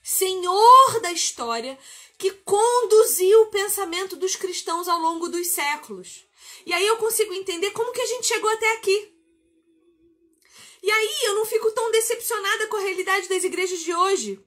Senhor 0.01 0.99
da 1.01 1.13
história, 1.13 1.79
que 2.17 2.31
conduziu 2.31 3.43
o 3.43 3.51
pensamento 3.51 4.17
dos 4.17 4.35
cristãos 4.35 4.89
ao 4.89 4.99
longo 4.99 5.29
dos 5.29 5.47
séculos. 5.47 6.25
E 6.65 6.73
aí 6.73 6.85
eu 6.85 6.97
consigo 6.97 7.33
entender 7.33 7.71
como 7.71 7.91
que 7.91 8.01
a 8.01 8.05
gente 8.05 8.27
chegou 8.27 8.49
até 8.49 8.71
aqui. 8.73 9.13
E 10.81 10.91
aí 10.91 11.19
eu 11.23 11.35
não 11.35 11.45
fico 11.45 11.71
tão 11.71 11.91
decepcionada 11.91 12.67
com 12.67 12.77
a 12.77 12.81
realidade 12.81 13.29
das 13.29 13.43
igrejas 13.43 13.79
de 13.79 13.93
hoje. 13.93 14.39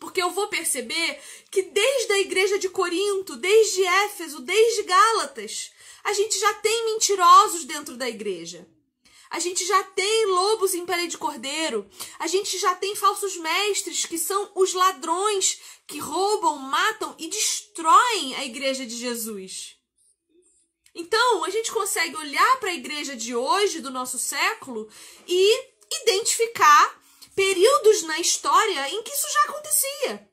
Porque 0.00 0.20
eu 0.20 0.30
vou 0.30 0.48
perceber 0.48 1.18
que 1.50 1.62
desde 1.62 2.12
a 2.12 2.18
igreja 2.18 2.58
de 2.58 2.68
Corinto, 2.68 3.36
desde 3.36 3.84
Éfeso, 3.84 4.40
desde 4.40 4.82
Gálatas, 4.82 5.70
a 6.02 6.12
gente 6.12 6.38
já 6.38 6.54
tem 6.54 6.86
mentirosos 6.86 7.64
dentro 7.64 7.96
da 7.96 8.08
igreja. 8.08 8.66
A 9.30 9.38
gente 9.38 9.64
já 9.64 9.82
tem 9.82 10.26
lobos 10.26 10.74
em 10.74 10.86
pele 10.86 11.06
de 11.08 11.18
cordeiro. 11.18 11.88
A 12.18 12.26
gente 12.26 12.58
já 12.58 12.74
tem 12.74 12.94
falsos 12.94 13.36
mestres 13.36 14.04
que 14.04 14.18
são 14.18 14.52
os 14.54 14.72
ladrões 14.74 15.60
que 15.86 15.98
roubam, 15.98 16.56
matam 16.58 17.14
e 17.18 17.28
destroem 17.28 18.34
a 18.36 18.44
igreja 18.44 18.86
de 18.86 18.96
Jesus. 18.96 19.73
Então, 20.94 21.44
a 21.44 21.50
gente 21.50 21.72
consegue 21.72 22.16
olhar 22.16 22.60
para 22.60 22.70
a 22.70 22.74
igreja 22.74 23.16
de 23.16 23.34
hoje, 23.34 23.80
do 23.80 23.90
nosso 23.90 24.18
século, 24.18 24.88
e 25.26 25.68
identificar 26.02 27.02
períodos 27.34 28.02
na 28.02 28.20
história 28.20 28.88
em 28.90 29.02
que 29.02 29.12
isso 29.12 29.26
já 29.32 29.40
acontecia. 29.50 30.30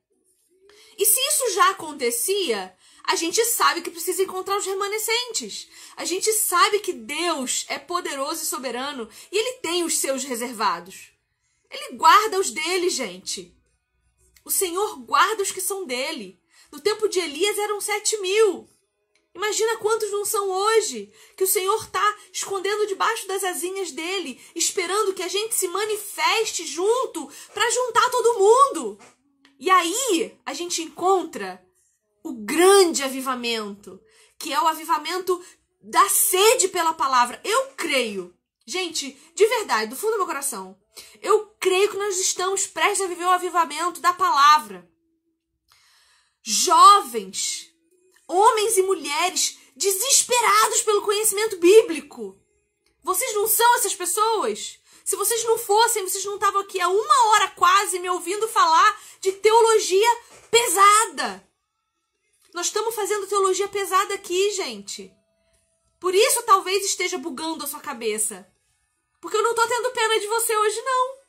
E 0.97 1.05
se 1.05 1.19
isso 1.19 1.53
já 1.55 1.69
acontecia, 1.71 2.75
a 3.03 3.15
gente 3.15 3.43
sabe 3.43 3.81
que 3.81 3.89
precisa 3.89 4.21
encontrar 4.21 4.57
os 4.57 4.65
remanescentes. 4.65 5.67
A 5.97 6.05
gente 6.05 6.31
sabe 6.31 6.79
que 6.79 6.93
Deus 6.93 7.65
é 7.67 7.79
poderoso 7.79 8.43
e 8.43 8.45
soberano 8.45 9.09
e 9.31 9.37
ele 9.37 9.53
tem 9.53 9.83
os 9.83 9.97
seus 9.97 10.23
reservados. 10.23 11.11
Ele 11.69 11.95
guarda 11.95 12.39
os 12.39 12.51
dele, 12.51 12.89
gente. 12.89 13.55
O 14.45 14.51
Senhor 14.51 14.99
guarda 14.99 15.41
os 15.41 15.51
que 15.51 15.61
são 15.61 15.85
dele. 15.85 16.39
No 16.71 16.79
tempo 16.79 17.07
de 17.07 17.19
Elias 17.19 17.57
eram 17.57 17.81
sete 17.81 18.17
mil. 18.17 18.69
Imagina 19.33 19.77
quantos 19.77 20.11
não 20.11 20.25
são 20.25 20.49
hoje, 20.49 21.11
que 21.37 21.43
o 21.43 21.47
Senhor 21.47 21.81
está 21.81 22.17
escondendo 22.33 22.85
debaixo 22.87 23.27
das 23.27 23.43
asinhas 23.43 23.91
dele, 23.91 24.39
esperando 24.53 25.13
que 25.13 25.23
a 25.23 25.27
gente 25.27 25.55
se 25.55 25.67
manifeste 25.69 26.65
junto 26.65 27.29
para 27.53 27.69
juntar 27.69 28.09
todo 28.09 28.39
mundo. 28.39 28.99
E 29.57 29.69
aí 29.69 30.37
a 30.45 30.53
gente 30.53 30.81
encontra 30.81 31.63
o 32.23 32.33
grande 32.33 33.03
avivamento, 33.03 33.99
que 34.37 34.51
é 34.51 34.59
o 34.59 34.67
avivamento 34.67 35.41
da 35.81 36.09
sede 36.09 36.67
pela 36.67 36.93
palavra. 36.93 37.39
Eu 37.43 37.67
creio, 37.77 38.35
gente, 38.65 39.11
de 39.33 39.45
verdade, 39.47 39.89
do 39.89 39.95
fundo 39.95 40.11
do 40.13 40.17
meu 40.17 40.27
coração, 40.27 40.77
eu 41.21 41.55
creio 41.59 41.89
que 41.89 41.97
nós 41.97 42.19
estamos 42.19 42.67
prestes 42.67 43.01
a 43.01 43.07
viver 43.07 43.23
o 43.23 43.29
avivamento 43.29 44.01
da 44.01 44.11
palavra. 44.11 44.89
Jovens 46.43 47.70
homens 48.31 48.77
e 48.77 48.81
mulheres 48.81 49.57
desesperados 49.75 50.81
pelo 50.81 51.01
conhecimento 51.01 51.57
bíblico. 51.57 52.37
Vocês 53.03 53.33
não 53.33 53.47
são 53.47 53.75
essas 53.75 53.95
pessoas? 53.95 54.79
Se 55.03 55.15
vocês 55.15 55.43
não 55.43 55.57
fossem, 55.57 56.07
vocês 56.07 56.23
não 56.25 56.35
estavam 56.35 56.61
aqui 56.61 56.79
há 56.79 56.87
uma 56.87 57.25
hora 57.29 57.49
quase 57.49 57.99
me 57.99 58.09
ouvindo 58.09 58.47
falar 58.47 59.01
de 59.19 59.31
teologia 59.33 60.17
pesada. 60.49 61.47
Nós 62.53 62.67
estamos 62.67 62.93
fazendo 62.93 63.27
teologia 63.27 63.67
pesada 63.67 64.13
aqui, 64.13 64.51
gente. 64.51 65.11
Por 65.99 66.13
isso 66.13 66.43
talvez 66.43 66.85
esteja 66.85 67.17
bugando 67.17 67.63
a 67.63 67.67
sua 67.67 67.79
cabeça. 67.79 68.47
Porque 69.19 69.37
eu 69.37 69.43
não 69.43 69.55
tô 69.55 69.67
tendo 69.67 69.91
pena 69.91 70.19
de 70.19 70.27
você 70.27 70.55
hoje, 70.57 70.81
não. 70.81 71.20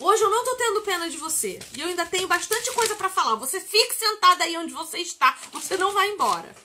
Hoje 0.00 0.22
eu 0.22 0.30
não 0.30 0.42
tô 0.42 0.56
tendo 0.56 0.80
pena 0.80 1.10
de 1.10 1.18
você. 1.18 1.58
E 1.76 1.80
eu 1.82 1.88
ainda 1.88 2.06
tenho 2.06 2.26
bastante 2.26 2.72
coisa 2.72 2.94
para 2.94 3.10
falar. 3.10 3.34
Você 3.34 3.60
fique 3.60 3.94
sentada 3.94 4.44
aí 4.44 4.56
onde 4.56 4.72
você 4.72 4.98
está. 4.98 5.38
Você 5.52 5.76
não 5.76 5.92
vai 5.92 6.08
embora. 6.08 6.56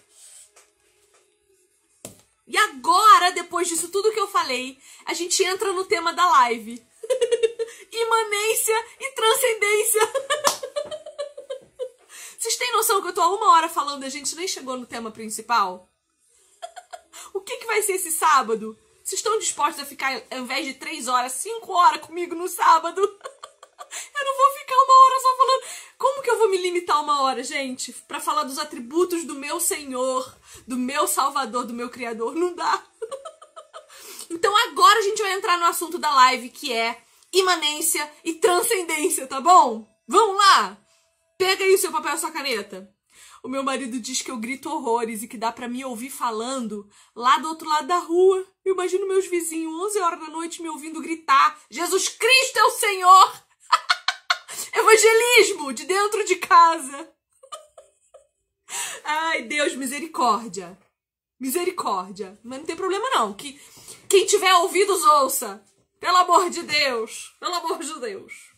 E 2.47 2.57
agora, 2.57 3.31
depois 3.31 3.67
disso 3.67 3.89
tudo 3.89 4.13
que 4.13 4.19
eu 4.19 4.27
falei, 4.29 4.79
a 5.05 5.13
gente 5.13 5.43
entra 5.43 5.73
no 5.73 5.83
tema 5.83 6.13
da 6.13 6.25
live. 6.29 6.81
Imanência 7.91 8.85
e 9.01 9.11
transcendência. 9.11 10.01
Vocês 12.39 12.55
têm 12.55 12.71
noção 12.71 13.01
que 13.01 13.09
eu 13.09 13.13
tô 13.13 13.21
há 13.21 13.27
uma 13.27 13.51
hora 13.53 13.67
falando 13.67 14.03
e 14.03 14.05
a 14.05 14.09
gente 14.09 14.33
nem 14.35 14.47
chegou 14.47 14.77
no 14.77 14.85
tema 14.85 15.11
principal? 15.11 15.89
o 17.33 17.41
que, 17.41 17.57
que 17.57 17.65
vai 17.65 17.81
ser 17.81 17.93
esse 17.93 18.11
sábado? 18.11 18.79
Vocês 19.05 19.19
estão 19.19 19.37
dispostos 19.37 19.83
a 19.83 19.85
ficar, 19.85 20.19
ao 20.31 20.39
invés 20.39 20.65
de 20.65 20.73
três 20.73 21.07
horas, 21.07 21.33
cinco 21.33 21.71
horas 21.73 22.01
comigo 22.01 22.33
no 22.33 22.47
sábado? 22.47 22.99
eu 23.05 24.25
não 24.25 24.37
vou 24.37 24.51
ficar 24.57 24.75
uma 24.75 25.03
hora 25.05 25.19
só 25.21 25.37
falando. 25.37 25.63
Como 25.95 26.21
que 26.23 26.29
eu 26.31 26.39
vou 26.39 26.49
me 26.49 26.57
limitar 26.57 27.03
uma 27.03 27.21
hora, 27.21 27.43
gente? 27.43 27.93
para 28.07 28.19
falar 28.19 28.45
dos 28.45 28.57
atributos 28.57 29.23
do 29.23 29.35
meu 29.35 29.59
Senhor, 29.59 30.35
do 30.67 30.75
meu 30.75 31.07
Salvador, 31.07 31.65
do 31.65 31.73
meu 31.73 31.87
Criador? 31.87 32.33
Não 32.33 32.55
dá. 32.55 32.83
então 34.31 34.57
agora 34.69 34.97
a 34.97 35.03
gente 35.03 35.21
vai 35.21 35.33
entrar 35.33 35.59
no 35.59 35.65
assunto 35.65 35.99
da 35.99 36.11
live, 36.11 36.49
que 36.49 36.73
é 36.73 36.99
imanência 37.31 38.11
e 38.23 38.33
transcendência, 38.33 39.27
tá 39.27 39.39
bom? 39.39 39.87
Vamos 40.07 40.35
lá? 40.35 40.79
Pega 41.37 41.63
aí 41.63 41.75
o 41.75 41.77
seu 41.77 41.91
papel 41.91 42.15
e 42.15 42.17
sua 42.17 42.31
caneta. 42.31 42.91
O 43.45 43.47
meu 43.47 43.61
marido 43.61 43.99
diz 43.99 44.23
que 44.23 44.31
eu 44.31 44.37
grito 44.37 44.71
horrores 44.71 45.21
e 45.21 45.27
que 45.27 45.37
dá 45.37 45.51
para 45.51 45.67
me 45.67 45.85
ouvir 45.85 46.09
falando 46.09 46.89
lá 47.15 47.37
do 47.37 47.47
outro 47.47 47.69
lado 47.69 47.85
da 47.85 47.99
rua. 47.99 48.43
Eu 48.65 48.73
imagino 48.73 49.07
meus 49.07 49.27
vizinhos 49.27 49.71
11 49.71 49.99
horas 49.99 50.19
da 50.19 50.29
noite 50.29 50.63
me 50.63 50.67
ouvindo 50.67 50.99
gritar: 50.99 51.55
Jesus 51.69 52.09
Cristo 52.09 52.57
é 52.57 52.63
o 52.63 52.71
Senhor! 52.71 53.43
Evangelismo 54.73 55.73
de 55.73 55.85
dentro 55.85 56.25
de 56.25 56.37
casa. 56.37 57.13
Ai, 59.05 59.43
Deus, 59.43 59.75
misericórdia. 59.75 60.75
Misericórdia. 61.39 62.39
Mas 62.43 62.57
não 62.57 62.65
tem 62.65 62.75
problema 62.75 63.07
não. 63.11 63.31
Que 63.31 63.61
quem 64.09 64.25
tiver 64.25 64.55
ouvidos 64.55 65.03
ouça. 65.03 65.63
Pelo 65.99 66.17
amor 66.17 66.49
de 66.49 66.63
Deus. 66.63 67.35
Pelo 67.39 67.53
amor 67.53 67.77
de 67.77 67.99
Deus. 67.99 68.55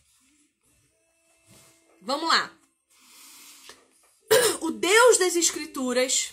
Vamos 2.00 2.26
lá. 2.26 2.57
O 4.60 4.70
Deus 4.70 5.18
das 5.18 5.36
Escrituras, 5.36 6.30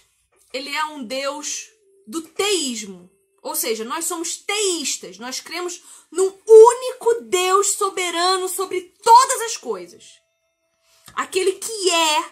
ele 0.53 0.69
é 0.69 0.85
um 0.85 1.03
Deus 1.03 1.69
do 2.07 2.21
teísmo. 2.21 3.09
Ou 3.41 3.55
seja, 3.55 3.83
nós 3.83 4.05
somos 4.05 4.37
teístas, 4.37 5.19
nós 5.19 5.39
cremos 5.39 5.81
num 6.11 6.33
único 6.47 7.21
Deus 7.21 7.73
soberano 7.73 8.47
sobre 8.49 8.81
todas 9.03 9.41
as 9.41 9.57
coisas. 9.57 10.19
Aquele 11.13 11.53
que 11.53 11.91
é, 11.91 12.25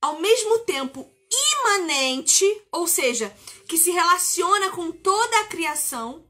ao 0.00 0.20
mesmo 0.20 0.60
tempo, 0.60 1.10
imanente, 1.30 2.62
ou 2.70 2.86
seja, 2.86 3.34
que 3.68 3.76
se 3.76 3.90
relaciona 3.90 4.70
com 4.70 4.92
toda 4.92 5.40
a 5.40 5.46
criação, 5.46 6.24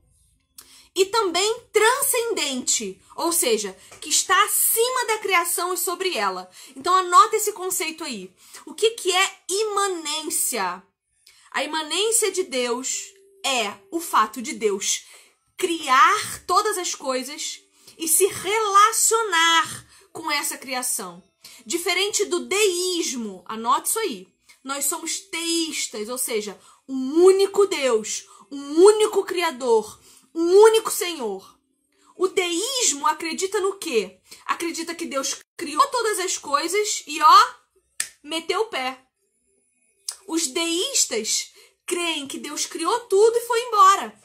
e 0.95 1.07
também 1.07 1.61
transcendente, 1.73 3.01
ou 3.17 3.33
seja, 3.33 3.77
que 4.01 4.11
está 4.11 4.45
acima 4.45 5.07
da 5.07 5.19
criação 5.19 5.73
e 5.73 5.79
sobre 5.79 6.17
ela. 6.17 6.51
Então 6.77 6.95
anota 6.95 7.37
esse 7.37 7.53
conceito 7.53 8.05
aí. 8.05 8.31
O 8.67 8.75
que, 8.75 8.91
que 8.91 9.11
é 9.11 9.37
imanência? 9.49 10.83
A 11.51 11.65
imanência 11.65 12.31
de 12.31 12.45
Deus 12.45 13.13
é 13.45 13.75
o 13.91 14.01
fato 14.01 14.41
de 14.41 14.53
Deus 14.55 15.05
criar 15.57 16.45
todas 16.47 16.77
as 16.77 16.95
coisas 16.95 17.61
e 17.97 18.09
se 18.09 18.27
relacionar 18.27 19.87
com 20.13 20.31
essa 20.31 20.59
criação. 20.59 21.23
Diferente 21.65 22.25
do 22.25 22.41
deísmo, 22.41 23.45
anote 23.47 23.89
isso 23.89 23.99
aí. 23.99 24.29
Nós 24.65 24.87
somos 24.87 25.21
teístas, 25.21 26.09
ou 26.09 26.19
seja, 26.19 26.59
um 26.89 27.23
único 27.23 27.67
Deus, 27.67 28.27
um 28.51 28.83
único 28.83 29.25
Criador, 29.25 30.01
um 30.35 30.57
único 30.63 30.91
Senhor. 30.91 31.59
O 32.17 32.29
deísmo 32.29 33.07
acredita 33.07 33.61
no 33.61 33.79
quê? 33.79 34.21
Acredita 34.47 34.95
que 34.95 35.07
Deus 35.07 35.41
criou 35.57 35.87
todas 35.89 36.19
as 36.21 36.39
coisas 36.39 37.03
e 37.07 37.21
ó, 37.21 37.55
meteu 38.23 38.61
o 38.61 38.67
pé. 38.67 38.99
Os 40.27 40.47
deístas 40.47 41.53
creem 41.87 42.27
que 42.27 42.39
Deus 42.39 42.67
criou 42.67 43.01
tudo 43.01 43.37
e 43.37 43.47
foi 43.47 43.61
embora. 43.63 44.23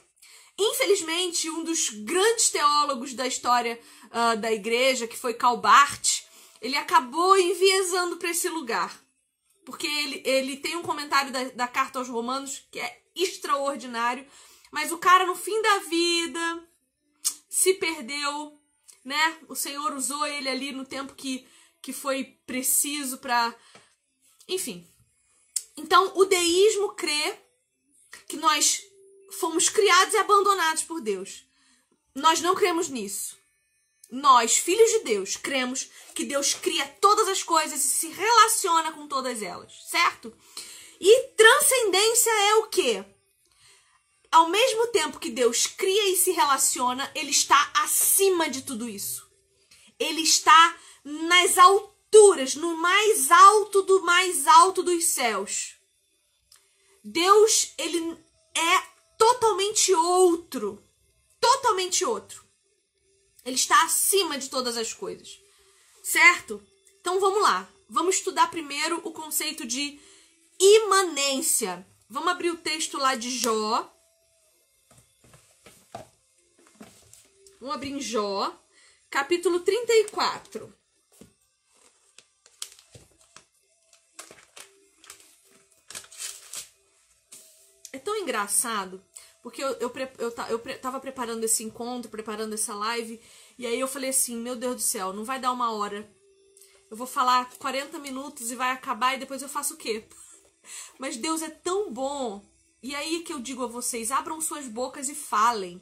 Infelizmente, 0.60 1.50
um 1.50 1.64
dos 1.64 1.90
grandes 1.90 2.50
teólogos 2.50 3.14
da 3.14 3.28
história 3.28 3.80
uh, 4.06 4.38
da 4.38 4.52
igreja, 4.52 5.08
que 5.08 5.18
foi 5.18 5.34
Calbart, 5.34 6.24
ele 6.62 6.76
acabou 6.76 7.38
enviesando 7.38 8.18
para 8.18 8.32
esse 8.32 8.50
lugar. 8.50 9.00
Porque 9.66 9.86
ele, 9.86 10.22
ele 10.26 10.58
tem 10.58 10.76
um 10.76 10.82
comentário 10.82 11.32
da, 11.32 11.44
da 11.50 11.68
carta 11.68 12.00
aos 12.00 12.10
Romanos 12.10 12.64
que 12.72 12.80
é 12.80 13.02
extraordinário, 13.16 14.26
mas 14.72 14.92
o 14.92 14.98
cara, 14.98 15.26
no 15.26 15.36
fim 15.36 15.62
da 15.62 15.80
vida, 15.80 16.68
se 17.50 17.74
perdeu, 17.76 18.60
né? 19.04 19.40
O 19.48 19.56
Senhor 19.56 19.94
usou 19.94 20.26
ele 20.28 20.50
ali 20.50 20.72
no 20.72 20.86
tempo 20.86 21.16
que, 21.16 21.48
que 21.82 21.94
foi 21.94 22.24
preciso 22.46 23.18
para. 23.20 23.56
Enfim. 24.48 24.88
Então, 25.76 26.12
o 26.16 26.26
deísmo 26.26 26.90
crê 26.90 27.38
que 28.28 28.38
nós 28.38 28.82
fomos 29.40 29.70
criados 29.70 30.14
e 30.14 30.18
abandonados 30.18 30.84
por 30.84 31.02
Deus. 31.02 31.46
Nós 32.16 32.42
não 32.42 32.56
cremos 32.56 32.90
nisso. 32.90 33.38
Nós, 34.10 34.58
filhos 34.58 34.90
de 34.90 35.00
Deus, 35.00 35.36
cremos 35.36 35.90
que 36.16 36.24
Deus 36.24 36.54
cria 36.54 36.88
todas 37.02 37.28
as 37.28 37.44
coisas 37.44 37.84
e 37.84 37.88
se 37.88 38.08
relaciona 38.08 38.92
com 38.92 39.08
todas 39.08 39.42
elas, 39.42 39.74
certo? 39.90 40.34
E 41.00 41.28
transcendência 41.36 42.30
é 42.30 42.56
o 42.56 42.68
quê? 42.68 43.06
Ao 44.32 44.50
mesmo 44.50 44.88
tempo 44.88 45.20
que 45.20 45.30
Deus 45.30 45.68
cria 45.68 46.10
e 46.10 46.16
se 46.16 46.32
relaciona, 46.32 47.10
ele 47.16 47.32
está 47.32 47.72
acima 47.76 48.50
de 48.50 48.62
tudo 48.62 48.88
isso. 48.88 49.28
Ele 50.00 50.22
está 50.22 50.78
nas 51.04 51.58
alturas, 51.58 52.56
no 52.56 52.78
mais 52.78 53.32
alto 53.32 53.82
do 53.84 54.04
mais 54.04 54.46
alto 54.48 54.84
dos 54.84 55.06
céus. 55.06 55.76
Deus, 57.04 57.74
ele 57.78 58.18
é 58.54 58.84
totalmente 59.18 59.94
outro, 59.94 60.84
totalmente 61.40 62.04
outro. 62.04 62.46
Ele 63.46 63.56
está 63.56 63.82
acima 63.84 64.38
de 64.38 64.50
todas 64.50 64.76
as 64.76 64.92
coisas. 64.92 65.40
Certo? 66.04 66.62
Então 67.00 67.20
vamos 67.20 67.42
lá. 67.42 67.68
Vamos 67.90 68.16
estudar 68.16 68.52
primeiro 68.52 69.02
o 69.06 69.12
conceito 69.12 69.66
de 69.66 70.00
imanência. 70.60 71.88
Vamos 72.10 72.30
abrir 72.30 72.50
o 72.50 72.58
texto 72.58 72.98
lá 72.98 73.16
de 73.16 73.30
Jó, 73.30 73.90
Vamos 77.60 77.76
abrir 77.76 77.92
em 77.92 78.00
Jó, 78.00 78.56
capítulo 79.10 79.62
34. 79.62 80.72
É 87.92 87.98
tão 87.98 88.16
engraçado, 88.18 89.04
porque 89.42 89.64
eu, 89.64 89.70
eu, 89.80 89.92
eu, 90.20 90.34
eu 90.50 90.80
tava 90.80 91.00
preparando 91.00 91.44
esse 91.44 91.64
encontro, 91.64 92.12
preparando 92.12 92.54
essa 92.54 92.76
live, 92.76 93.20
e 93.58 93.66
aí 93.66 93.80
eu 93.80 93.88
falei 93.88 94.12
assim: 94.12 94.38
meu 94.38 94.56
Deus 94.56 94.76
do 94.76 94.82
céu, 94.82 95.12
não 95.12 95.24
vai 95.24 95.40
dar 95.40 95.52
uma 95.52 95.72
hora. 95.72 96.08
Eu 96.92 96.96
vou 96.96 97.08
falar 97.08 97.50
40 97.58 97.98
minutos 97.98 98.52
e 98.52 98.56
vai 98.56 98.70
acabar, 98.70 99.16
e 99.16 99.20
depois 99.20 99.42
eu 99.42 99.50
faço 99.50 99.74
o 99.74 99.78
quê? 99.78 100.08
Mas 101.00 101.18
Deus 101.18 101.42
é 101.42 101.50
tão 101.50 101.92
bom. 101.92 102.46
E 102.84 102.94
aí 102.94 103.24
que 103.24 103.34
eu 103.34 103.40
digo 103.40 103.64
a 103.64 103.68
vocês: 103.68 104.12
abram 104.12 104.40
suas 104.40 104.68
bocas 104.68 105.10
e 105.10 105.16
falem. 105.16 105.82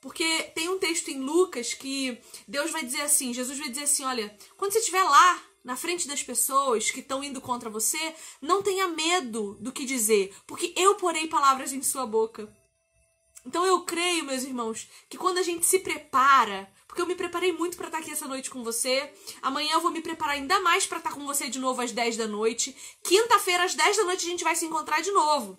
Porque 0.00 0.44
tem 0.54 0.68
um 0.68 0.78
texto 0.78 1.08
em 1.08 1.20
Lucas 1.20 1.74
que 1.74 2.18
Deus 2.46 2.70
vai 2.70 2.84
dizer 2.84 3.00
assim, 3.00 3.34
Jesus 3.34 3.58
vai 3.58 3.68
dizer 3.68 3.84
assim, 3.84 4.04
olha, 4.04 4.36
quando 4.56 4.72
você 4.72 4.78
estiver 4.78 5.02
lá 5.02 5.42
na 5.64 5.76
frente 5.76 6.06
das 6.06 6.22
pessoas 6.22 6.90
que 6.90 7.00
estão 7.00 7.22
indo 7.22 7.40
contra 7.40 7.68
você, 7.68 8.14
não 8.40 8.62
tenha 8.62 8.88
medo 8.88 9.56
do 9.60 9.72
que 9.72 9.84
dizer, 9.84 10.34
porque 10.46 10.72
eu 10.76 10.94
porei 10.94 11.26
palavras 11.26 11.72
em 11.72 11.82
sua 11.82 12.06
boca. 12.06 12.50
Então 13.44 13.64
eu 13.64 13.82
creio, 13.82 14.24
meus 14.24 14.44
irmãos, 14.44 14.88
que 15.08 15.16
quando 15.16 15.38
a 15.38 15.42
gente 15.42 15.66
se 15.66 15.78
prepara, 15.80 16.70
porque 16.86 17.00
eu 17.00 17.06
me 17.06 17.14
preparei 17.14 17.52
muito 17.52 17.76
para 17.76 17.86
estar 17.86 17.98
aqui 17.98 18.10
essa 18.10 18.28
noite 18.28 18.50
com 18.50 18.62
você, 18.62 19.12
amanhã 19.42 19.74
eu 19.74 19.80
vou 19.80 19.90
me 19.90 20.00
preparar 20.00 20.34
ainda 20.34 20.60
mais 20.60 20.86
para 20.86 20.98
estar 20.98 21.12
com 21.12 21.24
você 21.26 21.48
de 21.48 21.58
novo 21.58 21.80
às 21.80 21.92
10 21.92 22.16
da 22.16 22.26
noite, 22.26 22.76
quinta-feira 23.02 23.64
às 23.64 23.74
10 23.74 23.96
da 23.96 24.04
noite 24.04 24.26
a 24.26 24.30
gente 24.30 24.44
vai 24.44 24.54
se 24.54 24.66
encontrar 24.66 25.00
de 25.00 25.10
novo. 25.10 25.58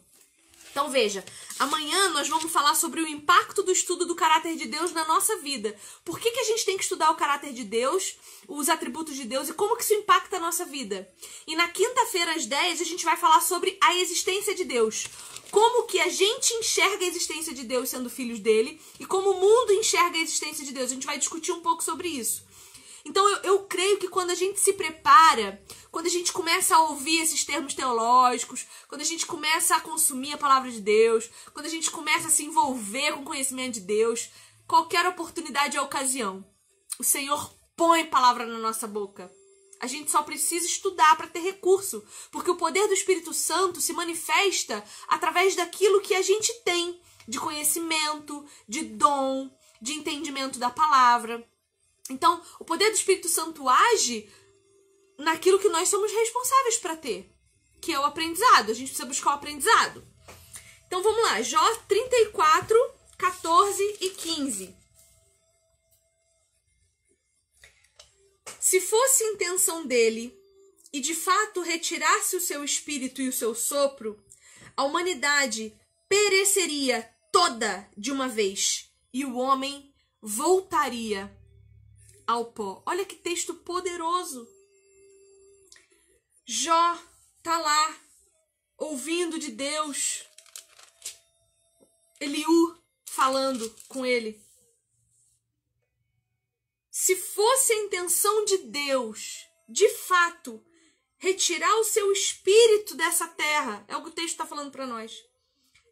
Então 0.72 0.90
veja, 0.90 1.26
amanhã 1.58 2.10
nós 2.10 2.30
vamos 2.30 2.52
falar 2.52 2.76
sobre 2.76 3.02
o 3.02 3.08
impacto 3.08 3.64
do 3.64 3.72
estudo 3.72 4.06
do 4.06 4.16
caráter 4.16 4.56
de 4.56 4.66
Deus 4.66 4.92
na 4.92 5.06
nossa 5.06 5.38
vida. 5.38 5.76
Por 6.06 6.20
que, 6.20 6.32
que 6.32 6.40
a 6.40 6.44
gente 6.44 6.66
tem 6.66 6.78
que 6.78 6.84
estudar 6.84 7.10
o 7.10 7.16
caráter 7.16 7.54
de 7.54 7.64
Deus, 7.64 8.16
os 8.48 8.70
atributos 8.70 9.16
de 9.16 9.26
Deus 9.26 9.50
e 9.50 9.54
como 9.54 9.76
que 9.76 9.84
isso 9.84 9.94
impacta 9.94 10.38
a 10.38 10.40
nossa 10.40 10.66
vida? 10.66 11.12
E 11.48 11.56
na 11.56 11.68
quinta-feira 11.70 12.36
às 12.36 12.46
10 12.46 12.82
a 12.82 12.86
gente 12.86 13.04
vai 13.04 13.18
falar 13.18 13.42
sobre 13.42 13.78
a 13.82 13.96
existência 13.96 14.54
de 14.54 14.64
Deus. 14.64 15.08
Como 15.52 15.88
que 15.88 16.00
a 16.00 16.10
gente 16.10 16.54
enxerga 16.54 17.04
a 17.04 17.08
existência 17.08 17.54
de 17.54 17.64
Deus 17.64 17.90
sendo 17.90 18.10
filhos 18.10 18.40
dele 18.40 18.80
e 19.00 19.06
como 19.06 19.32
o 19.32 19.42
mundo 19.42 19.74
enxerga 19.74 20.18
a 20.18 20.22
existência 20.22 20.64
de 20.64 20.72
Deus. 20.72 20.92
A 20.92 20.94
gente 20.94 21.08
vai 21.08 21.18
discutir 21.18 21.52
um 21.52 21.62
pouco 21.62 21.84
sobre 21.84 22.08
isso. 22.08 22.48
Então 23.06 23.28
eu, 23.30 23.38
eu 23.44 23.60
creio 23.66 23.98
que 23.98 24.08
quando 24.08 24.32
a 24.32 24.36
gente 24.36 24.60
se 24.60 24.74
prepara, 24.74 25.62
quando 25.92 26.08
a 26.08 26.10
gente 26.10 26.32
começa 26.32 26.76
a 26.76 26.82
ouvir 26.90 27.22
esses 27.22 27.44
termos 27.44 27.74
teológicos, 27.74 28.66
quando 28.88 29.02
a 29.02 29.06
gente 29.06 29.26
começa 29.26 29.76
a 29.76 29.82
consumir 29.82 30.34
a 30.34 30.38
palavra 30.38 30.72
de 30.72 30.82
Deus, 30.82 31.30
quando 31.54 31.66
a 31.66 31.70
gente 31.70 31.90
começa 31.90 32.28
a 32.28 32.32
se 32.32 32.44
envolver 32.44 33.14
com 33.14 33.22
o 33.22 33.26
conhecimento 33.26 33.76
de 33.76 33.82
Deus, 33.82 34.30
qualquer 34.68 35.06
oportunidade 35.08 35.78
é 35.78 35.82
ocasião. 35.82 36.46
O 37.00 37.04
Senhor 37.04 37.54
põe 37.76 38.06
palavra 38.06 38.46
na 38.46 38.60
nossa 38.60 38.88
boca. 38.88 39.32
A 39.80 39.88
gente 39.88 40.12
só 40.12 40.22
precisa 40.22 40.66
estudar 40.66 41.16
para 41.16 41.28
ter 41.28 41.40
recurso, 41.40 42.04
porque 42.32 42.52
o 42.52 42.58
poder 42.58 42.86
do 42.88 42.94
Espírito 42.94 43.34
Santo 43.34 43.80
se 43.80 43.94
manifesta 43.94 44.84
através 45.08 45.56
daquilo 45.56 46.02
que 46.02 46.14
a 46.14 46.22
gente 46.22 46.54
tem 46.64 47.00
de 47.26 47.40
conhecimento, 47.40 48.46
de 48.68 48.84
dom, 48.84 49.50
de 49.82 49.94
entendimento 49.94 50.60
da 50.60 50.70
palavra. 50.70 51.48
Então, 52.10 52.44
o 52.60 52.66
poder 52.66 52.90
do 52.90 52.96
Espírito 52.96 53.30
Santo 53.30 53.68
age 53.70 54.30
naquilo 55.18 55.60
que 55.60 55.70
nós 55.70 55.90
somos 55.90 56.12
responsáveis 56.12 56.78
para 56.78 56.96
ter, 56.96 57.30
que 57.82 57.92
é 57.92 58.00
o 58.00 58.06
aprendizado. 58.06 58.72
A 58.72 58.74
gente 58.74 58.88
precisa 58.88 59.06
buscar 59.06 59.32
o 59.32 59.34
aprendizado. 59.34 60.06
Então 60.88 61.04
vamos 61.04 61.24
lá, 61.24 61.42
Jó 61.42 61.76
34, 61.88 62.76
14 63.18 63.98
e 64.02 64.10
15. 64.10 64.76
Se 68.60 68.82
fosse 68.82 69.24
intenção 69.24 69.86
dele 69.86 70.36
e 70.92 71.00
de 71.00 71.14
fato 71.14 71.62
retirasse 71.62 72.36
o 72.36 72.42
seu 72.42 72.64
espírito 72.64 73.22
e 73.22 73.30
o 73.30 73.34
seu 73.34 73.54
sopro, 73.54 74.20
a 74.76 74.84
humanidade 74.84 75.78
pereceria 76.08 77.08
toda 77.32 77.88
de 77.96 78.12
uma 78.12 78.28
vez 78.28 78.90
e 79.14 79.24
o 79.26 79.38
homem 79.38 79.94
voltaria 80.22 81.32
ao 82.30 82.52
pó. 82.52 82.84
Olha 82.86 83.04
que 83.04 83.16
texto 83.16 83.56
poderoso. 83.56 84.48
Jó 86.46 86.96
tá 87.42 87.58
lá 87.58 88.00
ouvindo 88.78 89.40
de 89.40 89.50
Deus. 89.50 90.24
Eliú 92.20 92.80
falando 93.06 93.68
com 93.88 94.06
ele. 94.06 94.40
Se 96.92 97.16
fosse 97.16 97.74
a 97.74 97.84
intenção 97.84 98.46
de 98.46 98.60
Deus, 98.60 99.48
de 99.68 99.90
fato, 99.90 100.64
retirar 101.18 101.80
o 101.80 101.84
seu 101.84 102.12
espírito 102.12 102.94
dessa 102.94 103.28
terra, 103.28 103.84
é 103.88 103.98
o 103.98 104.04
que 104.04 104.10
o 104.10 104.14
texto 104.14 104.34
está 104.34 104.46
falando 104.46 104.72
para 104.72 104.86
nós. 104.86 105.16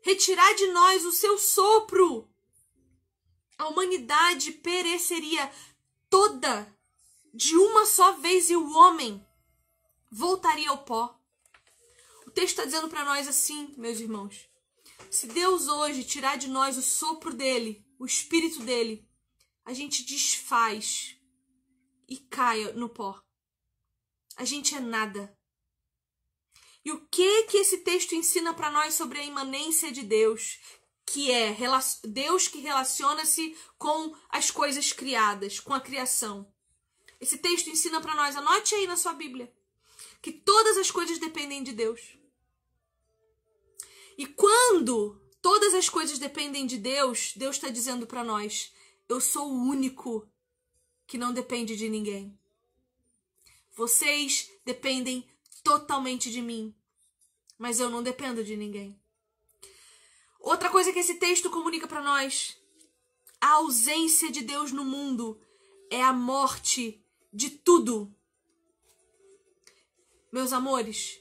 Retirar 0.04 0.54
de 0.54 0.68
nós 0.68 1.04
o 1.04 1.12
seu 1.12 1.36
sopro. 1.40 2.30
A 3.58 3.70
humanidade 3.70 4.52
pereceria 4.52 5.52
toda 6.10 6.76
de 7.34 7.56
uma 7.56 7.86
só 7.86 8.14
vez 8.14 8.50
e 8.50 8.56
o 8.56 8.74
homem 8.76 9.26
voltaria 10.12 10.70
ao 10.70 10.84
pó. 10.84 11.20
O 12.26 12.32
texto 12.32 12.60
está 12.60 12.66
dizendo 12.66 12.90
para 12.90 13.06
nós 13.06 13.28
assim, 13.28 13.74
meus 13.78 14.00
irmãos: 14.00 14.50
se 15.10 15.28
Deus 15.28 15.68
hoje 15.68 16.04
tirar 16.04 16.38
de 16.38 16.48
nós 16.48 16.78
o 16.78 16.82
sopro 16.82 17.34
dele, 17.34 17.86
o 18.00 18.06
espírito 18.06 18.62
dele, 18.62 19.08
a 19.66 19.74
gente 19.74 20.04
desfaz 20.04 21.18
e 22.08 22.18
cai 22.18 22.72
no 22.74 22.90
pó. 22.90 23.22
A 24.36 24.46
gente 24.46 24.76
é 24.76 24.80
nada. 24.80 25.36
E 26.86 26.92
o 26.92 27.06
que 27.08 27.44
que 27.44 27.58
esse 27.58 27.80
texto 27.80 28.16
ensina 28.16 28.54
para 28.54 28.72
nós 28.72 28.94
sobre 28.94 29.20
a 29.20 29.24
imanência 29.24 29.92
de 29.92 30.04
Deus, 30.04 30.60
que 31.08 31.32
é 31.32 31.56
Deus 32.04 32.50
que 32.50 32.60
relaciona-se 32.60 33.58
com 33.78 34.14
as 34.30 34.52
coisas 34.52 34.92
criadas, 34.92 35.58
com 35.58 35.74
a 35.74 35.80
criação. 35.80 36.46
Esse 37.20 37.38
texto 37.38 37.70
ensina 37.70 38.02
para 38.02 38.14
nós, 38.14 38.36
anote 38.36 38.76
aí 38.76 38.86
na 38.86 38.98
sua 38.98 39.14
Bíblia, 39.14 39.52
que 40.22 40.34
todas 40.34 40.78
as 40.78 40.92
coisas 40.92 41.18
dependem 41.18 41.64
de 41.64 41.72
Deus. 41.72 42.18
E 44.18 44.26
quando 44.26 45.20
todas 45.42 45.74
as 45.74 45.88
coisas 45.88 46.20
dependem 46.20 46.66
de 46.66 46.78
Deus, 46.78 47.32
Deus 47.38 47.56
está 47.56 47.70
dizendo 47.70 48.06
para 48.06 48.24
nós: 48.24 48.74
eu 49.08 49.22
sou 49.22 49.50
o 49.50 49.64
único 49.64 50.30
que 51.08 51.18
não 51.18 51.32
depende 51.32 51.78
de 51.78 51.88
ninguém. 51.88 52.38
Vocês 53.74 54.52
dependem 54.66 55.26
totalmente 55.64 56.30
de 56.30 56.42
mim, 56.42 56.76
mas 57.58 57.80
eu 57.80 57.90
não 57.90 58.04
dependo 58.04 58.44
de 58.44 58.58
ninguém. 58.58 59.00
Outra 60.48 60.70
coisa 60.70 60.94
que 60.94 61.00
esse 61.00 61.16
texto 61.16 61.50
comunica 61.50 61.90
para 61.90 62.02
nós: 62.02 62.58
a 63.42 63.56
ausência 63.56 64.32
de 64.32 64.42
Deus 64.42 64.72
no 64.72 64.86
mundo 64.86 65.38
é 65.92 66.02
a 66.02 66.14
morte 66.14 67.04
de 67.34 67.50
tudo. 67.50 68.16
Meus 70.32 70.54
amores, 70.54 71.20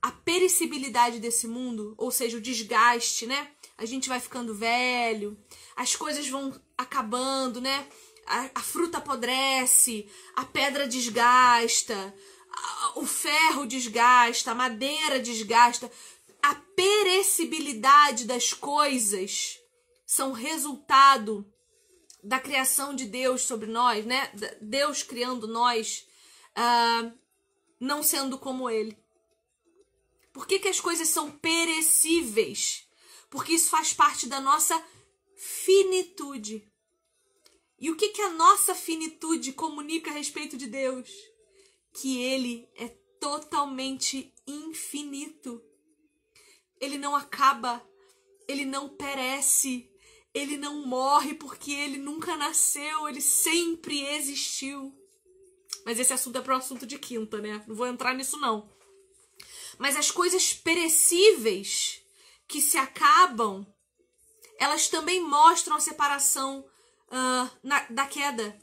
a 0.00 0.12
perecibilidade 0.12 1.18
desse 1.18 1.48
mundo, 1.48 1.96
ou 1.98 2.12
seja, 2.12 2.36
o 2.36 2.40
desgaste, 2.40 3.26
né? 3.26 3.50
A 3.76 3.84
gente 3.84 4.08
vai 4.08 4.20
ficando 4.20 4.54
velho, 4.54 5.36
as 5.74 5.96
coisas 5.96 6.28
vão 6.28 6.54
acabando, 6.78 7.60
né? 7.60 7.88
A, 8.24 8.50
a 8.54 8.60
fruta 8.60 8.98
apodrece, 8.98 10.08
a 10.36 10.44
pedra 10.44 10.86
desgasta, 10.86 12.14
o 12.94 13.04
ferro 13.04 13.66
desgasta, 13.66 14.52
a 14.52 14.54
madeira 14.54 15.18
desgasta. 15.18 15.90
A 16.42 16.54
perecibilidade 16.54 18.24
das 18.24 18.52
coisas 18.52 19.58
são 20.06 20.32
resultado 20.32 21.50
da 22.22 22.38
criação 22.38 22.94
de 22.94 23.06
Deus 23.06 23.42
sobre 23.42 23.68
nós, 23.68 24.04
né? 24.04 24.30
Deus 24.60 25.02
criando 25.02 25.46
nós, 25.46 26.06
uh, 26.56 27.12
não 27.78 28.02
sendo 28.02 28.38
como 28.38 28.68
Ele. 28.68 28.96
Por 30.32 30.46
que, 30.46 30.58
que 30.58 30.68
as 30.68 30.80
coisas 30.80 31.08
são 31.08 31.30
perecíveis? 31.30 32.86
Porque 33.28 33.52
isso 33.52 33.70
faz 33.70 33.92
parte 33.92 34.26
da 34.26 34.40
nossa 34.40 34.82
finitude. 35.36 36.70
E 37.78 37.90
o 37.90 37.96
que, 37.96 38.10
que 38.10 38.22
a 38.22 38.30
nossa 38.30 38.74
finitude 38.74 39.52
comunica 39.52 40.10
a 40.10 40.14
respeito 40.14 40.56
de 40.56 40.66
Deus? 40.66 41.08
que 41.92 42.22
ele 42.22 42.68
é 42.76 42.88
totalmente 43.18 44.32
infinito. 44.46 45.62
Ele 46.80 46.96
não 46.96 47.14
acaba, 47.14 47.86
ele 48.48 48.64
não 48.64 48.88
perece, 48.88 49.90
ele 50.32 50.56
não 50.56 50.86
morre 50.86 51.34
porque 51.34 51.72
ele 51.72 51.98
nunca 51.98 52.36
nasceu, 52.36 53.08
ele 53.08 53.20
sempre 53.20 54.04
existiu. 54.04 54.94
Mas 55.84 55.98
esse 55.98 56.12
assunto 56.12 56.38
é 56.38 56.40
para 56.40 56.54
o 56.54 56.58
assunto 56.58 56.86
de 56.86 56.98
quinta, 56.98 57.38
né? 57.38 57.64
Não 57.66 57.74
vou 57.74 57.86
entrar 57.86 58.14
nisso 58.14 58.38
não. 58.38 58.70
Mas 59.78 59.96
as 59.96 60.10
coisas 60.10 60.52
perecíveis 60.52 62.02
que 62.46 62.60
se 62.60 62.76
acabam, 62.76 63.66
elas 64.58 64.88
também 64.88 65.22
mostram 65.22 65.76
a 65.76 65.80
separação 65.80 66.64
uh, 67.08 67.50
na, 67.62 67.80
da 67.88 68.06
queda. 68.06 68.58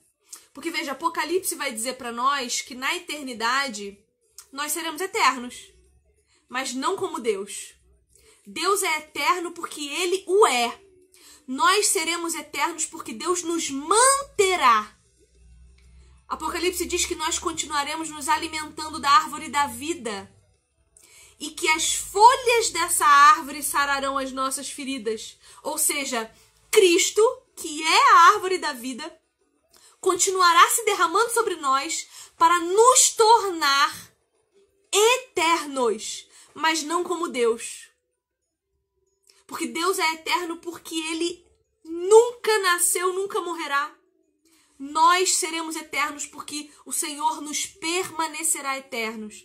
Porque 0.54 0.70
veja, 0.70 0.92
Apocalipse 0.92 1.56
vai 1.56 1.72
dizer 1.72 1.94
para 1.94 2.12
nós 2.12 2.62
que 2.62 2.76
na 2.76 2.96
eternidade 2.96 3.98
nós 4.52 4.72
seremos 4.72 5.02
eternos, 5.02 5.72
mas 6.50 6.74
não 6.74 6.96
como 6.96 7.20
Deus. 7.20 7.77
Deus 8.50 8.82
é 8.82 9.00
eterno 9.00 9.52
porque 9.52 9.82
ele 9.82 10.24
o 10.26 10.48
é. 10.48 10.82
Nós 11.46 11.88
seremos 11.88 12.34
eternos 12.34 12.86
porque 12.86 13.12
Deus 13.12 13.44
nos 13.44 13.70
manterá. 13.70 14.98
Apocalipse 16.30 16.86
diz 16.86 17.06
que 17.06 17.14
nós 17.14 17.38
continuaremos 17.38 18.10
nos 18.10 18.30
alimentando 18.30 19.00
da 19.00 19.10
árvore 19.10 19.50
da 19.50 19.68
vida 19.68 20.34
e 21.38 21.50
que 21.50 21.68
as 21.68 21.94
folhas 21.94 22.70
dessa 22.70 23.06
árvore 23.06 23.62
sararão 23.62 24.18
as 24.18 24.32
nossas 24.32 24.70
feridas. 24.70 25.38
Ou 25.62 25.78
seja, 25.78 26.32
Cristo, 26.72 27.22
que 27.54 27.84
é 27.84 28.12
a 28.14 28.20
árvore 28.34 28.60
da 28.60 28.72
vida, 28.72 29.14
continuará 30.00 30.70
se 30.70 30.86
derramando 30.86 31.34
sobre 31.34 31.58
nós 31.58 32.08
para 32.38 32.58
nos 32.62 33.10
tornar 33.10 33.94
eternos, 34.90 36.26
mas 36.54 36.82
não 36.82 37.04
como 37.04 37.28
Deus. 37.28 37.87
Porque 39.48 39.66
Deus 39.68 39.98
é 39.98 40.14
eterno 40.14 40.58
porque 40.58 40.94
ele 40.94 41.46
nunca 41.84 42.60
nasceu, 42.60 43.14
nunca 43.14 43.42
morrerá. 43.42 43.96
Nós 44.78 45.36
seremos 45.36 45.76
eternos 45.76 46.28
porque 46.28 46.70
o 46.86 46.92
Senhor 46.92 47.42
nos 47.42 47.66
permanecerá 47.66 48.78
eternos. 48.78 49.44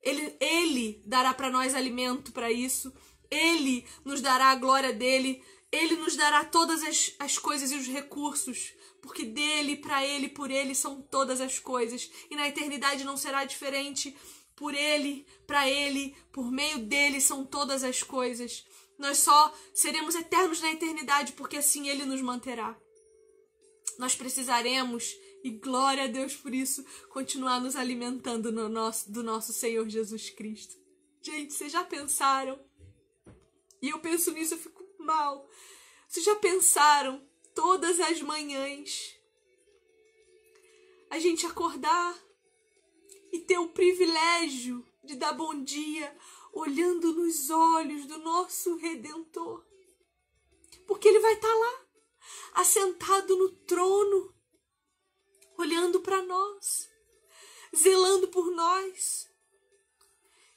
Ele, 0.00 0.36
ele 0.40 1.02
dará 1.04 1.34
para 1.34 1.50
nós 1.50 1.74
alimento 1.74 2.30
para 2.30 2.52
isso. 2.52 2.92
Ele 3.30 3.84
nos 4.04 4.20
dará 4.20 4.50
a 4.50 4.54
glória 4.54 4.92
dele. 4.92 5.42
Ele 5.72 5.96
nos 5.96 6.14
dará 6.14 6.44
todas 6.44 6.82
as, 6.84 7.14
as 7.18 7.38
coisas 7.38 7.72
e 7.72 7.76
os 7.76 7.88
recursos 7.88 8.78
porque 9.08 9.24
dele, 9.24 9.76
para 9.76 10.04
ele, 10.04 10.28
por 10.28 10.50
ele 10.50 10.74
são 10.74 11.00
todas 11.00 11.40
as 11.40 11.58
coisas, 11.58 12.10
e 12.30 12.36
na 12.36 12.48
eternidade 12.48 13.04
não 13.04 13.16
será 13.16 13.44
diferente. 13.44 14.16
Por 14.54 14.74
ele, 14.74 15.24
para 15.46 15.68
ele, 15.68 16.16
por 16.32 16.50
meio 16.50 16.80
dele 16.80 17.20
são 17.20 17.44
todas 17.44 17.84
as 17.84 18.02
coisas. 18.02 18.66
Nós 18.98 19.18
só 19.18 19.54
seremos 19.72 20.14
eternos 20.14 20.60
na 20.60 20.72
eternidade 20.72 21.32
porque 21.32 21.56
assim 21.56 21.88
ele 21.88 22.04
nos 22.04 22.20
manterá. 22.20 22.76
Nós 23.98 24.14
precisaremos, 24.14 25.14
e 25.42 25.50
glória 25.50 26.04
a 26.04 26.08
Deus 26.08 26.34
por 26.34 26.52
isso, 26.52 26.84
continuar 27.10 27.60
nos 27.60 27.76
alimentando 27.76 28.50
no 28.52 28.68
nosso, 28.68 29.10
do 29.10 29.22
nosso 29.22 29.52
Senhor 29.52 29.88
Jesus 29.88 30.30
Cristo. 30.30 30.76
Gente, 31.22 31.52
vocês 31.52 31.72
já 31.72 31.84
pensaram? 31.84 32.58
E 33.80 33.88
eu 33.88 34.00
penso 34.00 34.32
nisso, 34.32 34.54
eu 34.54 34.58
fico 34.58 34.84
mal. 34.98 35.48
Vocês 36.08 36.24
já 36.24 36.34
pensaram 36.36 37.24
todas 37.54 38.00
as 38.00 38.20
manhãs. 38.22 39.14
A 41.10 41.18
gente 41.18 41.46
acordar 41.46 42.16
e 43.32 43.40
ter 43.40 43.58
o 43.58 43.68
privilégio 43.68 44.84
de 45.04 45.16
dar 45.16 45.32
bom 45.32 45.62
dia 45.62 46.16
olhando 46.52 47.12
nos 47.12 47.50
olhos 47.50 48.06
do 48.06 48.18
nosso 48.18 48.76
Redentor. 48.76 49.64
Porque 50.86 51.08
ele 51.08 51.20
vai 51.20 51.34
estar 51.34 51.48
tá 51.48 51.54
lá, 51.54 51.86
assentado 52.54 53.36
no 53.36 53.50
trono, 53.50 54.34
olhando 55.56 56.00
para 56.00 56.22
nós, 56.22 56.88
zelando 57.74 58.28
por 58.28 58.50
nós. 58.50 59.28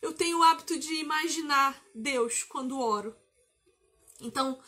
Eu 0.01 0.13
tenho 0.13 0.39
o 0.39 0.43
hábito 0.43 0.79
de 0.79 0.95
imaginar 0.95 1.83
Deus 1.93 2.43
quando 2.43 2.79
oro. 2.79 3.15
Então, 4.19 4.59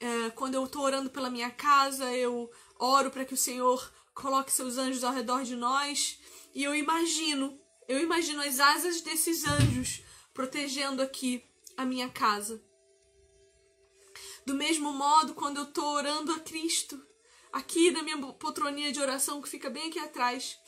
é, 0.00 0.30
quando 0.30 0.54
eu 0.54 0.64
estou 0.64 0.82
orando 0.82 1.10
pela 1.10 1.30
minha 1.30 1.50
casa, 1.50 2.14
eu 2.16 2.50
oro 2.78 3.10
para 3.10 3.24
que 3.24 3.34
o 3.34 3.36
Senhor 3.36 3.92
coloque 4.14 4.52
seus 4.52 4.78
anjos 4.78 5.04
ao 5.04 5.12
redor 5.12 5.42
de 5.44 5.56
nós. 5.56 6.18
E 6.54 6.62
eu 6.62 6.74
imagino, 6.74 7.58
eu 7.88 7.98
imagino 8.00 8.42
as 8.42 8.60
asas 8.60 9.00
desses 9.00 9.44
anjos 9.44 10.02
protegendo 10.32 11.02
aqui 11.02 11.44
a 11.76 11.84
minha 11.84 12.08
casa. 12.08 12.62
Do 14.44 14.54
mesmo 14.54 14.92
modo, 14.92 15.34
quando 15.34 15.58
eu 15.58 15.64
estou 15.64 15.84
orando 15.94 16.32
a 16.32 16.40
Cristo, 16.40 17.00
aqui 17.52 17.90
na 17.90 18.02
minha 18.02 18.18
poltroninha 18.34 18.92
de 18.92 19.00
oração 19.00 19.40
que 19.40 19.48
fica 19.48 19.70
bem 19.70 19.88
aqui 19.88 19.98
atrás, 19.98 20.58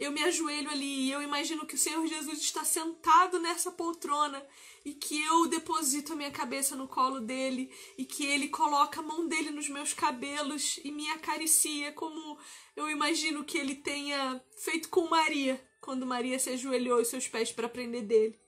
eu 0.00 0.10
me 0.10 0.22
ajoelho 0.22 0.70
ali 0.70 1.08
e 1.08 1.10
eu 1.12 1.22
imagino 1.22 1.66
que 1.66 1.74
o 1.74 1.78
Senhor 1.78 2.04
Jesus 2.06 2.38
está 2.38 2.64
sentado 2.64 3.38
nessa 3.38 3.70
poltrona 3.70 4.42
e 4.82 4.94
que 4.94 5.22
eu 5.22 5.46
deposito 5.46 6.14
a 6.14 6.16
minha 6.16 6.30
cabeça 6.30 6.74
no 6.74 6.88
colo 6.88 7.20
dele 7.20 7.70
e 7.98 8.06
que 8.06 8.24
ele 8.24 8.48
coloca 8.48 9.00
a 9.00 9.02
mão 9.02 9.28
dele 9.28 9.50
nos 9.50 9.68
meus 9.68 9.92
cabelos 9.92 10.80
e 10.82 10.90
me 10.90 11.06
acaricia 11.10 11.92
como 11.92 12.38
eu 12.74 12.88
imagino 12.88 13.44
que 13.44 13.58
ele 13.58 13.74
tenha 13.74 14.42
feito 14.64 14.88
com 14.88 15.06
Maria, 15.06 15.62
quando 15.82 16.06
Maria 16.06 16.38
se 16.38 16.48
ajoelhou 16.48 16.98
aos 16.98 17.08
seus 17.08 17.28
pés 17.28 17.52
para 17.52 17.66
aprender 17.66 18.00
dele. 18.00 18.40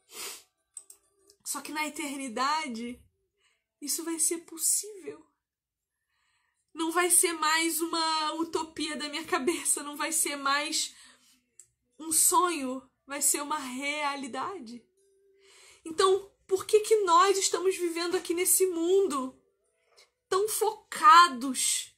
Só 1.53 1.61
que 1.61 1.72
na 1.72 1.86
eternidade 1.86 2.98
isso 3.80 4.03
vai 4.05 4.18
ser 4.18 4.38
possível 4.38 5.22
não 6.74 6.90
vai 6.90 7.11
ser 7.11 7.32
mais 7.34 7.80
uma 7.80 8.32
utopia 8.34 8.96
da 8.96 9.09
minha 9.09 9.24
cabeça, 9.24 9.82
não 9.82 9.94
vai 9.96 10.11
ser 10.11 10.36
mais 10.36 10.94
um 11.98 12.11
sonho 12.11 12.82
vai 13.07 13.20
ser 13.20 13.42
uma 13.42 13.59
realidade. 13.59 14.82
Então, 15.84 16.30
por 16.46 16.64
que 16.64 16.80
que 16.80 16.96
nós 17.03 17.36
estamos 17.36 17.76
vivendo 17.76 18.16
aqui 18.16 18.32
nesse 18.32 18.66
mundo 18.66 19.38
tão 20.28 20.48
focados 20.48 21.94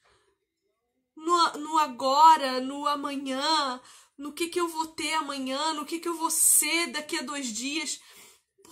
no, 1.14 1.52
no 1.58 1.78
agora, 1.78 2.60
no 2.60 2.86
amanhã, 2.88 3.80
no 4.18 4.32
que, 4.32 4.48
que 4.48 4.60
eu 4.60 4.66
vou 4.66 4.88
ter 4.88 5.14
amanhã, 5.14 5.72
no 5.74 5.86
que, 5.86 6.00
que 6.00 6.08
eu 6.08 6.14
vou 6.14 6.30
ser 6.30 6.88
daqui 6.88 7.18
a 7.18 7.22
dois 7.22 7.46
dias. 7.46 8.00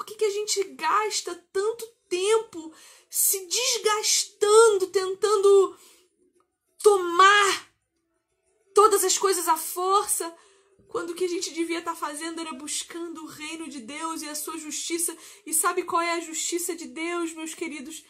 Por 0.02 0.06
que, 0.06 0.16
que 0.16 0.24
a 0.24 0.30
gente 0.30 0.64
gasta 0.74 1.32
tanto 1.52 1.86
tempo 2.08 2.74
se 3.08 3.46
desgastando, 3.46 4.88
tentando 4.88 5.78
tomar 6.82 7.72
todas 8.74 9.04
as 9.04 9.16
coisas 9.16 9.46
à 9.46 9.56
força, 9.56 10.36
quando 10.88 11.10
o 11.10 11.14
que 11.14 11.24
a 11.24 11.28
gente 11.28 11.52
devia 11.52 11.78
estar 11.78 11.92
tá 11.92 11.96
fazendo 11.96 12.40
era 12.40 12.52
buscando 12.52 13.22
o 13.22 13.28
reino 13.28 13.68
de 13.68 13.78
Deus 13.78 14.22
e 14.22 14.28
a 14.28 14.34
sua 14.34 14.58
justiça. 14.58 15.16
E 15.46 15.54
sabe 15.54 15.84
qual 15.84 16.02
é 16.02 16.14
a 16.14 16.20
justiça 16.20 16.74
de 16.74 16.88
Deus, 16.88 17.32
meus 17.32 17.54
queridos? 17.54 18.04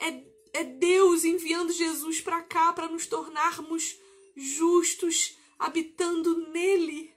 É, 0.00 0.24
é 0.52 0.64
Deus 0.64 1.22
enviando 1.22 1.72
Jesus 1.72 2.20
para 2.20 2.42
cá 2.42 2.72
para 2.72 2.88
nos 2.88 3.06
tornarmos 3.06 3.96
justos, 4.34 5.38
habitando 5.56 6.48
nele. 6.48 7.09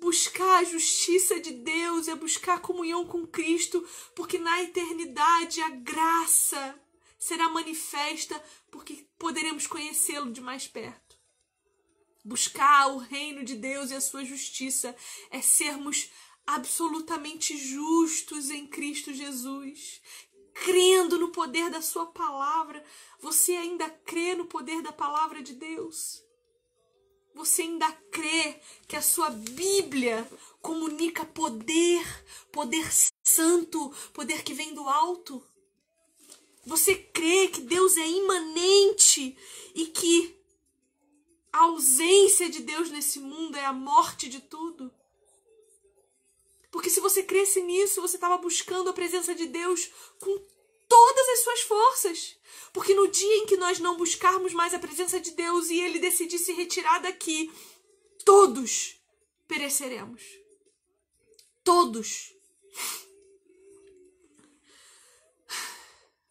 Buscar 0.00 0.60
a 0.60 0.64
justiça 0.64 1.38
de 1.38 1.52
Deus 1.52 2.08
é 2.08 2.14
buscar 2.14 2.56
a 2.56 2.60
comunhão 2.60 3.06
com 3.06 3.26
Cristo, 3.26 3.86
porque 4.16 4.38
na 4.38 4.62
eternidade 4.62 5.60
a 5.60 5.68
graça 5.68 6.80
será 7.18 7.50
manifesta, 7.50 8.42
porque 8.70 9.06
poderemos 9.18 9.66
conhecê-lo 9.66 10.32
de 10.32 10.40
mais 10.40 10.66
perto. 10.66 11.18
Buscar 12.24 12.88
o 12.88 12.96
reino 12.96 13.44
de 13.44 13.54
Deus 13.54 13.90
e 13.90 13.94
a 13.94 14.00
sua 14.00 14.24
justiça 14.24 14.96
é 15.30 15.42
sermos 15.42 16.10
absolutamente 16.46 17.56
justos 17.56 18.48
em 18.48 18.66
Cristo 18.66 19.12
Jesus, 19.12 20.00
crendo 20.54 21.18
no 21.18 21.28
poder 21.28 21.70
da 21.70 21.82
sua 21.82 22.06
palavra. 22.06 22.82
Você 23.20 23.52
ainda 23.52 23.88
crê 23.90 24.34
no 24.34 24.46
poder 24.46 24.80
da 24.80 24.92
palavra 24.92 25.42
de 25.42 25.54
Deus? 25.54 26.22
Você 27.34 27.62
ainda 27.62 27.90
crê 28.10 28.60
que 28.88 28.96
a 28.96 29.02
sua 29.02 29.30
Bíblia 29.30 30.28
comunica 30.60 31.24
poder, 31.24 32.04
poder 32.52 32.86
santo, 33.24 33.90
poder 34.12 34.42
que 34.42 34.52
vem 34.52 34.74
do 34.74 34.88
alto? 34.88 35.42
Você 36.66 36.94
crê 36.94 37.48
que 37.48 37.62
Deus 37.62 37.96
é 37.96 38.06
imanente 38.06 39.36
e 39.74 39.86
que 39.86 40.36
a 41.52 41.64
ausência 41.64 42.48
de 42.48 42.60
Deus 42.60 42.90
nesse 42.90 43.18
mundo 43.18 43.56
é 43.56 43.64
a 43.64 43.72
morte 43.72 44.28
de 44.28 44.40
tudo? 44.40 44.92
Porque 46.70 46.90
se 46.90 47.00
você 47.00 47.22
cresce 47.22 47.62
nisso, 47.62 48.00
você 48.00 48.16
estava 48.16 48.38
buscando 48.38 48.90
a 48.90 48.92
presença 48.92 49.34
de 49.34 49.46
Deus 49.46 49.90
com 50.18 50.38
todas 50.88 51.28
as 51.30 51.40
suas 51.40 51.60
forças. 51.62 52.36
Porque 52.72 52.94
no 52.94 53.08
dia 53.08 53.36
em 53.36 53.46
que 53.46 53.56
nós 53.56 53.78
não 53.78 53.96
buscarmos 53.96 54.52
mais 54.52 54.72
a 54.72 54.78
presença 54.78 55.20
de 55.20 55.32
Deus 55.32 55.70
e 55.70 55.80
ele 55.80 55.98
decidir 55.98 56.38
se 56.38 56.52
retirar 56.52 57.00
daqui, 57.00 57.50
todos 58.24 58.96
pereceremos. 59.48 60.22
Todos. 61.64 62.32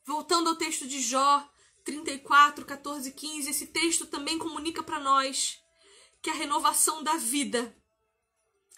Voltando 0.05 0.49
ao 0.49 0.55
texto 0.55 0.87
de 0.87 1.01
Jó 1.01 1.47
34, 1.83 2.65
14 2.65 3.11
15, 3.11 3.49
esse 3.49 3.67
texto 3.67 4.05
também 4.05 4.37
comunica 4.37 4.81
para 4.81 4.99
nós 4.99 5.59
que 6.21 6.29
a 6.29 6.33
renovação 6.33 7.03
da 7.03 7.15
vida 7.17 7.75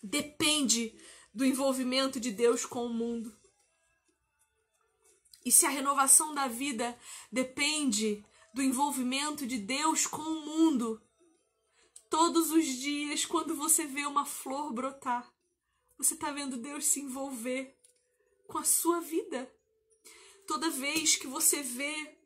depende 0.04 0.94
do 1.34 1.46
envolvimento 1.46 2.20
de 2.20 2.32
Deus 2.32 2.66
com 2.66 2.86
o 2.86 2.94
mundo. 2.94 3.41
E 5.44 5.52
se 5.52 5.66
a 5.66 5.70
renovação 5.70 6.34
da 6.34 6.48
vida 6.48 6.98
depende 7.32 8.24
do 8.54 8.62
envolvimento 8.62 9.48
de 9.48 9.58
Deus 9.58 10.06
com 10.06 10.22
o 10.22 10.46
mundo, 10.46 11.02
todos 12.10 12.52
os 12.52 12.66
dias, 12.66 13.26
quando 13.26 13.56
você 13.56 13.86
vê 13.86 14.06
uma 14.06 14.26
flor 14.26 14.74
brotar, 14.74 15.32
você 15.98 16.14
está 16.14 16.32
vendo 16.32 16.58
Deus 16.58 16.86
se 16.86 17.00
envolver 17.00 17.76
com 18.48 18.58
a 18.58 18.64
sua 18.64 19.00
vida. 19.00 19.52
Toda 20.46 20.70
vez 20.70 21.16
que 21.16 21.28
você 21.28 21.64
vê 21.64 22.18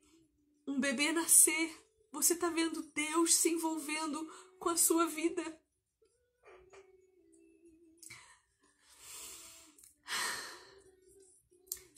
um 0.65 0.79
bebê 0.79 1.11
nascer, 1.11 1.71
você 2.11 2.33
está 2.33 2.49
vendo 2.49 2.81
Deus 2.93 3.35
se 3.35 3.49
envolvendo 3.49 4.27
com 4.57 4.69
a 4.69 4.77
sua 4.77 5.05
vida. 5.05 5.43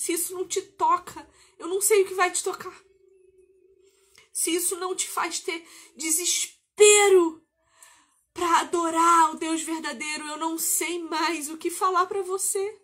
Se 0.07 0.13
isso 0.13 0.33
não 0.33 0.47
te 0.47 0.61
toca, 0.61 1.29
eu 1.59 1.67
não 1.67 1.81
sei 1.81 2.01
o 2.01 2.07
que 2.07 2.13
vai 2.13 2.31
te 2.31 2.41
tocar. 2.41 2.81
Se 4.31 4.55
isso 4.55 4.77
não 4.77 4.95
te 4.95 5.05
faz 5.05 5.41
ter 5.41 5.67
desespero 5.97 7.45
para 8.33 8.61
adorar 8.61 9.31
o 9.31 9.37
Deus 9.37 9.63
verdadeiro, 9.63 10.25
eu 10.25 10.37
não 10.37 10.57
sei 10.57 10.97
mais 10.97 11.49
o 11.49 11.57
que 11.57 11.69
falar 11.69 12.05
para 12.05 12.21
você, 12.21 12.81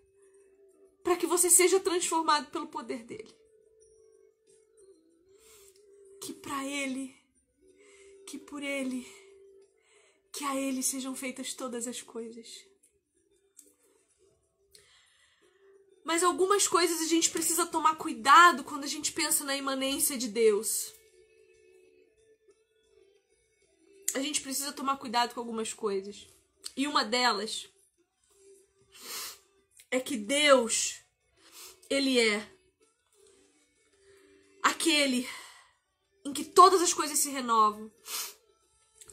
para 1.01 1.15
que 1.15 1.25
você 1.25 1.49
seja 1.49 1.79
transformado 1.79 2.51
pelo 2.51 2.67
poder 2.67 3.05
dele. 3.05 3.33
Que 6.19 6.33
para 6.33 6.65
ele, 6.65 7.15
que 8.27 8.37
por 8.37 8.61
ele, 8.61 9.07
que 10.29 10.43
a 10.43 10.57
ele 10.57 10.83
sejam 10.83 11.15
feitas 11.15 11.53
todas 11.53 11.87
as 11.87 12.01
coisas. 12.01 12.72
Mas 16.03 16.23
algumas 16.23 16.67
coisas 16.67 17.01
a 17.01 17.05
gente 17.05 17.29
precisa 17.29 17.65
tomar 17.65 17.95
cuidado 17.95 18.63
quando 18.63 18.83
a 18.83 18.87
gente 18.87 19.11
pensa 19.11 19.43
na 19.43 19.55
imanência 19.55 20.17
de 20.17 20.27
Deus. 20.27 20.93
A 24.13 24.19
gente 24.19 24.41
precisa 24.41 24.73
tomar 24.73 24.97
cuidado 24.97 25.33
com 25.33 25.39
algumas 25.39 25.73
coisas. 25.73 26.27
E 26.75 26.87
uma 26.87 27.03
delas 27.05 27.69
é 29.89 29.99
que 29.99 30.17
Deus, 30.17 31.01
Ele 31.89 32.19
é 32.19 32.49
aquele 34.61 35.27
em 36.25 36.33
que 36.33 36.45
todas 36.45 36.81
as 36.81 36.93
coisas 36.93 37.19
se 37.19 37.29
renovam, 37.29 37.91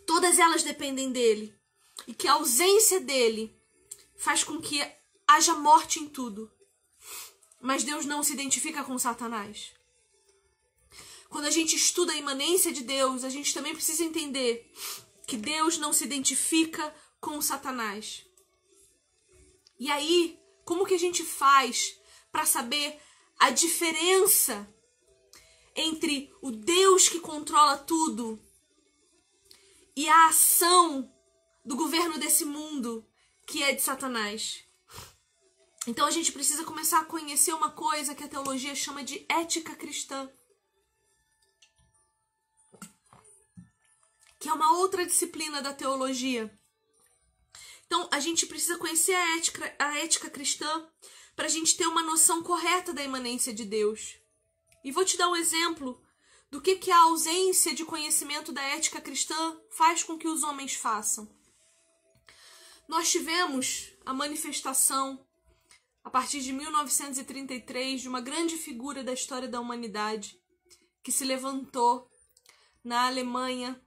todas 0.07 0.39
elas 0.39 0.63
dependem 0.63 1.11
dele, 1.11 1.55
e 2.07 2.15
que 2.15 2.29
a 2.29 2.35
ausência 2.35 3.01
dele 3.01 3.55
faz 4.17 4.45
com 4.45 4.61
que 4.61 4.81
haja 5.27 5.55
morte 5.55 5.99
em 5.99 6.09
tudo. 6.09 6.51
Mas 7.61 7.85
Deus 7.85 8.07
não 8.07 8.23
se 8.23 8.33
identifica 8.33 8.83
com 8.83 8.99
Satanás. 8.99 9.73
Quando 11.29 11.45
a 11.45 11.51
gente 11.51 11.77
estuda 11.77 12.13
a 12.13 12.17
imanência 12.17 12.73
de 12.73 12.83
Deus, 12.83 13.23
a 13.23 13.29
gente 13.29 13.55
também 13.55 13.75
precisa 13.75 14.03
entender 14.03 14.73
que 15.27 15.37
Deus 15.37 15.79
não 15.79 15.93
se 15.93 16.05
identifica 16.05 16.93
com 17.21 17.41
Satanás. 17.41 18.25
E 19.79 19.91
aí, 19.91 20.41
como 20.65 20.85
que 20.85 20.95
a 20.95 20.99
gente 20.99 21.23
faz 21.23 21.97
para 22.33 22.45
saber 22.45 22.99
a 23.39 23.51
diferença 23.51 24.69
entre 25.77 26.33
o 26.43 26.51
Deus 26.51 27.09
que 27.09 27.21
controla 27.21 27.79
tudo 27.79 28.39
e 29.97 30.09
a 30.09 30.27
ação 30.29 31.13
do 31.65 31.77
governo 31.77 32.19
desse 32.19 32.45
mundo 32.45 33.07
que 33.47 33.63
é 33.63 33.73
de 33.73 33.83
Satanás? 33.83 34.65
Então 35.87 36.07
a 36.07 36.11
gente 36.11 36.31
precisa 36.31 36.65
começar 36.65 37.01
a 37.01 37.05
conhecer 37.05 37.55
uma 37.55 37.71
coisa 37.71 38.15
que 38.15 38.25
a 38.25 38.29
teologia 38.29 38.75
chama 38.75 39.03
de 39.03 39.25
ética 39.29 39.75
cristã. 39.75 40.31
Que 44.39 44.49
é 44.49 44.53
uma 44.53 44.79
outra 44.79 45.07
disciplina 45.07 45.63
da 45.63 45.73
teologia. 45.73 46.59
Então 47.87 48.09
a 48.13 48.21
gente 48.21 48.47
precisa 48.47 48.79
conhecer 48.79 49.15
a 49.15 49.37
ética, 49.37 49.77
a 49.79 49.99
ética 49.99 50.29
cristã 50.31 50.89
para 51.35 51.47
a 51.47 51.51
gente 51.51 51.77
ter 51.77 51.87
uma 51.87 52.03
noção 52.03 52.43
correta 52.43 52.93
da 52.93 53.03
imanência 53.03 53.53
de 53.53 53.65
Deus. 53.65 54.19
E 54.85 54.93
vou 54.93 55.05
te 55.05 55.17
dar 55.17 55.29
um 55.29 55.37
exemplo 55.37 56.03
do 56.51 56.61
que, 56.61 56.77
que 56.77 56.91
a 56.91 57.03
ausência 57.03 57.75
de 57.75 57.85
conhecimento 57.85 58.53
da 58.53 58.63
ética 58.63 59.01
cristã 59.01 59.59
faz 59.71 60.03
com 60.03 60.19
que 60.19 60.29
os 60.29 60.43
homens 60.43 60.75
façam. 60.75 61.35
Nós 62.87 63.11
tivemos 63.11 63.93
a 64.05 64.13
manifestação 64.13 65.25
a 66.03 66.11
partir 66.11 66.41
de 66.41 66.53
1933, 66.53 68.01
de 68.01 68.09
uma 68.09 68.21
grande 68.21 68.57
figura 68.57 69.05
da 69.05 69.13
história 69.13 69.49
da 69.49 69.61
humanidade 69.61 70.41
que 71.03 71.13
se 71.13 71.25
levantou 71.25 72.11
na 72.83 73.07
Alemanha 73.07 73.81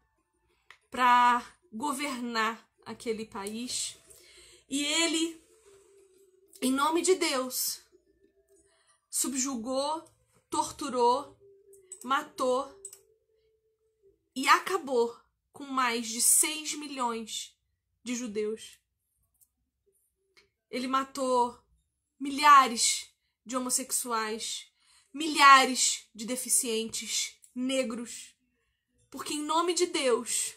para 0.90 1.44
governar 1.72 2.70
aquele 2.86 3.26
país. 3.26 3.98
E 4.70 4.84
ele, 4.84 5.42
em 6.62 6.72
nome 6.72 7.02
de 7.02 7.16
Deus, 7.16 7.82
subjugou, 9.10 10.04
torturou, 10.50 11.38
matou 12.04 12.72
e 14.36 14.48
acabou 14.48 15.16
com 15.52 15.66
mais 15.66 16.08
de 16.08 16.22
6 16.22 16.76
milhões 16.76 17.58
de 18.04 18.16
judeus. 18.16 18.80
Ele 20.70 20.88
matou 20.88 21.63
milhares 22.24 23.14
de 23.46 23.58
homossexuais, 23.58 24.72
milhares 25.14 26.08
de 26.16 26.26
deficientes 26.26 27.38
negros, 27.54 28.34
Porque 29.12 29.34
em 29.34 29.44
nome 29.44 29.74
de 29.74 29.86
Deus, 29.88 30.56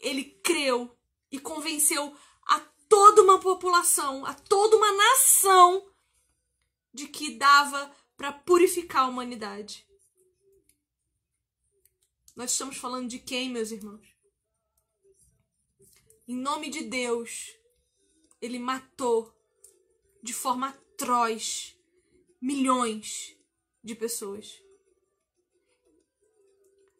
ele 0.00 0.24
creu 0.42 0.98
e 1.30 1.38
convenceu 1.38 2.16
a 2.46 2.58
toda 2.88 3.22
uma 3.22 3.38
população, 3.38 4.24
a 4.24 4.34
toda 4.34 4.76
uma 4.76 4.90
nação 4.90 5.88
de 6.92 7.06
que 7.06 7.36
dava 7.36 7.94
para 8.16 8.32
purificar 8.32 9.04
a 9.04 9.08
humanidade. 9.08 9.86
Nós 12.34 12.50
estamos 12.50 12.78
falando 12.78 13.08
de 13.08 13.20
quem, 13.20 13.50
meus 13.50 13.70
irmãos? 13.70 14.08
Em 16.26 16.34
nome 16.34 16.68
de 16.68 16.82
Deus, 16.82 17.54
ele 18.40 18.58
matou 18.58 19.39
de 20.22 20.32
forma 20.32 20.68
atroz 20.68 21.76
milhões 22.40 23.36
de 23.82 23.94
pessoas. 23.94 24.62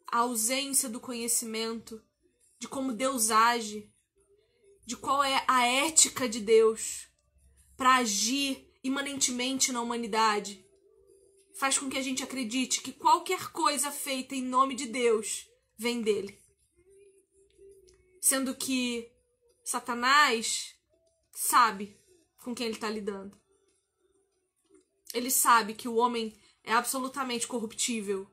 A 0.07 0.19
ausência 0.19 0.89
do 0.89 0.99
conhecimento 0.99 2.03
de 2.59 2.67
como 2.67 2.93
Deus 2.93 3.31
age, 3.31 3.91
de 4.85 4.95
qual 4.97 5.23
é 5.23 5.43
a 5.47 5.65
ética 5.65 6.27
de 6.27 6.39
Deus 6.39 7.07
para 7.77 7.95
agir 7.95 8.69
imanentemente 8.83 9.71
na 9.71 9.81
humanidade, 9.81 10.65
faz 11.53 11.77
com 11.77 11.89
que 11.89 11.97
a 11.97 12.01
gente 12.01 12.23
acredite 12.23 12.81
que 12.81 12.91
qualquer 12.91 13.51
coisa 13.51 13.91
feita 13.91 14.35
em 14.35 14.43
nome 14.43 14.75
de 14.75 14.87
Deus 14.87 15.47
vem 15.77 16.01
dele. 16.01 16.39
Sendo 18.19 18.55
que 18.55 19.11
Satanás 19.63 20.75
sabe 21.31 22.00
com 22.41 22.53
quem 22.53 22.65
ele 22.65 22.75
está 22.75 22.89
lidando. 22.89 23.39
Ele 25.13 25.31
sabe 25.31 25.73
que 25.73 25.87
o 25.87 25.95
homem 25.95 26.37
é 26.63 26.73
absolutamente 26.73 27.47
corruptível. 27.47 28.29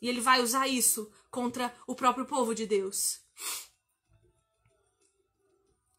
E 0.00 0.08
ele 0.08 0.20
vai 0.20 0.42
usar 0.42 0.66
isso 0.66 1.12
contra 1.30 1.74
o 1.86 1.94
próprio 1.94 2.26
povo 2.26 2.54
de 2.54 2.66
Deus. 2.66 3.20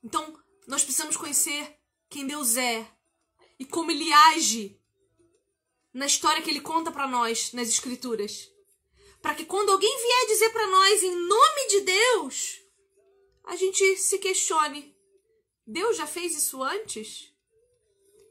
Então, 0.04 0.38
nós 0.68 0.84
precisamos 0.84 1.16
conhecer 1.16 1.80
quem 2.10 2.28
Deus 2.28 2.58
é 2.58 2.90
e 3.58 3.66
como 3.66 3.92
ele 3.92 4.12
age 4.12 4.80
na 5.94 6.06
história 6.06 6.42
que 6.42 6.50
ele 6.50 6.60
conta 6.60 6.92
para 6.92 7.08
nós 7.08 7.54
nas 7.54 7.70
escrituras. 7.70 8.52
Para 9.22 9.36
que 9.36 9.46
quando 9.46 9.72
alguém 9.72 9.98
vier 9.98 10.28
dizer 10.28 10.50
para 10.50 10.68
nós 10.68 11.02
em 11.02 11.16
nome 11.16 11.68
de 11.70 11.82
Deus, 11.82 12.62
a 13.46 13.56
gente 13.56 13.96
se 13.96 14.18
questione: 14.18 14.94
Deus 15.66 15.96
já 15.96 16.06
fez 16.06 16.36
isso 16.36 16.62
antes? 16.62 17.33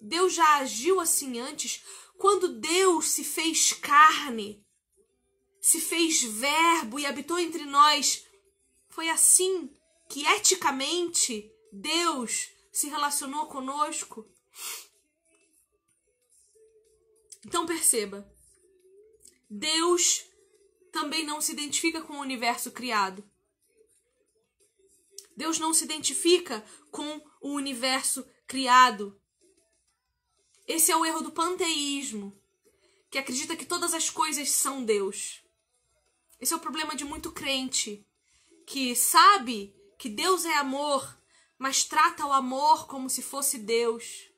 Deus 0.03 0.35
já 0.35 0.57
agiu 0.57 0.99
assim 0.99 1.39
antes? 1.39 1.81
Quando 2.19 2.59
Deus 2.59 3.07
se 3.07 3.23
fez 3.23 3.73
carne, 3.73 4.67
se 5.61 5.81
fez 5.81 6.23
verbo 6.25 6.99
e 6.99 7.07
habitou 7.07 7.39
entre 7.39 7.65
nós, 7.65 8.27
foi 8.89 9.09
assim 9.09 9.73
que 10.09 10.27
eticamente 10.27 11.49
Deus 11.73 12.49
se 12.73 12.89
relacionou 12.89 13.47
conosco? 13.47 14.29
Então 17.47 17.65
perceba, 17.65 18.29
Deus 19.49 20.25
também 20.91 21.25
não 21.25 21.41
se 21.41 21.53
identifica 21.53 22.03
com 22.03 22.15
o 22.15 22.21
universo 22.21 22.73
criado. 22.73 23.25
Deus 25.37 25.61
não 25.61 25.73
se 25.73 25.85
identifica 25.85 26.65
com 26.91 27.25
o 27.41 27.51
universo 27.51 28.27
criado. 28.49 29.22
Esse 30.67 30.93
é 30.93 30.97
o 30.97 31.05
erro 31.05 31.23
do 31.23 31.33
panteísmo, 31.33 32.37
que 33.11 33.19
acredita 33.19 33.57
que 33.57 33.65
todas 33.65 33.95
as 33.95 34.09
coisas 34.09 34.51
são 34.51 34.85
Deus. 34.85 35.43
Esse 36.41 36.53
é 36.53 36.57
o 36.57 36.61
problema 36.61 36.95
de 36.95 37.05
muito 37.05 37.31
crente, 37.33 38.07
que 38.67 38.95
sabe 38.95 39.75
que 39.99 40.09
Deus 40.09 40.45
é 40.45 40.55
amor, 40.55 41.19
mas 41.59 41.85
trata 41.85 42.27
o 42.27 42.33
amor 42.33 42.87
como 42.87 43.11
se 43.11 43.23
fosse 43.23 43.59
Deus. 43.59 44.29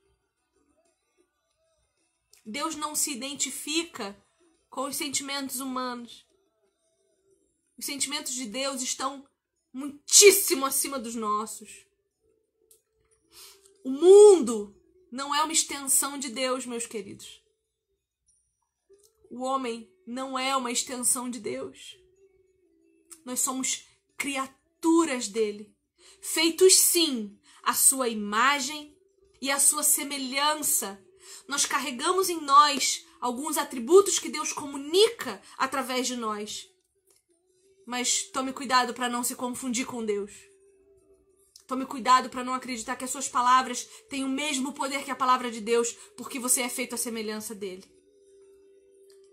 Deus 2.45 2.75
não 2.75 2.95
se 2.95 3.13
identifica 3.13 4.17
com 4.69 4.85
os 4.85 4.97
sentimentos 4.97 5.61
humanos. 5.61 6.27
Os 7.79 7.87
sentimentos 7.87 8.35
de 8.35 8.47
Deus 8.47 8.83
estão 8.83 9.27
muitíssimo 9.73 10.67
acima 10.67 10.99
dos 10.99 11.15
nossos. 11.15 11.87
O 13.83 13.91
mundo 13.91 14.75
não 15.15 15.33
é 15.33 15.45
uma 15.45 15.53
extensão 15.53 16.19
de 16.19 16.29
Deus, 16.29 16.67
meus 16.67 16.87
queridos. 16.87 17.41
O 19.31 19.45
homem 19.45 19.89
não 20.05 20.37
é 20.37 20.57
uma 20.57 20.73
extensão 20.73 21.31
de 21.31 21.39
Deus. 21.39 21.97
Nós 23.25 23.39
somos 23.39 23.87
criaturas 24.19 25.29
dele, 25.29 25.73
feitos 26.21 26.77
sim 26.77 27.39
à 27.63 27.73
sua 27.73 28.09
imagem 28.09 28.99
e 29.41 29.53
à 29.53 29.61
sua 29.61 29.85
semelhança 29.85 31.01
nós 31.47 31.65
carregamos 31.65 32.29
em 32.29 32.41
nós 32.41 33.07
alguns 33.21 33.57
atributos 33.57 34.19
que 34.19 34.29
Deus 34.29 34.53
comunica 34.53 35.41
através 35.57 36.09
de 36.09 36.17
nós. 36.17 36.69
Mas 37.87 38.25
tome 38.25 38.53
cuidado 38.53 38.93
para 38.93 39.09
não 39.09 39.23
se 39.23 39.37
confundir 39.37 39.87
com 39.87 40.05
Deus. 40.05 40.33
Tome 41.67 41.87
cuidado 41.87 42.29
para 42.29 42.45
não 42.45 42.53
acreditar 42.53 42.97
que 42.97 43.05
as 43.05 43.11
suas 43.11 43.29
palavras 43.29 43.89
têm 44.09 44.25
o 44.25 44.29
mesmo 44.29 44.73
poder 44.73 45.03
que 45.03 45.11
a 45.11 45.17
palavra 45.17 45.51
de 45.51 45.61
Deus, 45.61 45.93
porque 46.17 46.39
você 46.39 46.63
é 46.63 46.69
feito 46.69 46.95
à 46.95 46.99
semelhança 46.99 47.55
dele. 47.55 47.85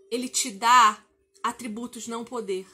Ele 0.10 0.30
te 0.30 0.50
dá 0.50 1.04
atributos, 1.44 2.08
não 2.08 2.24
poder. 2.24 2.66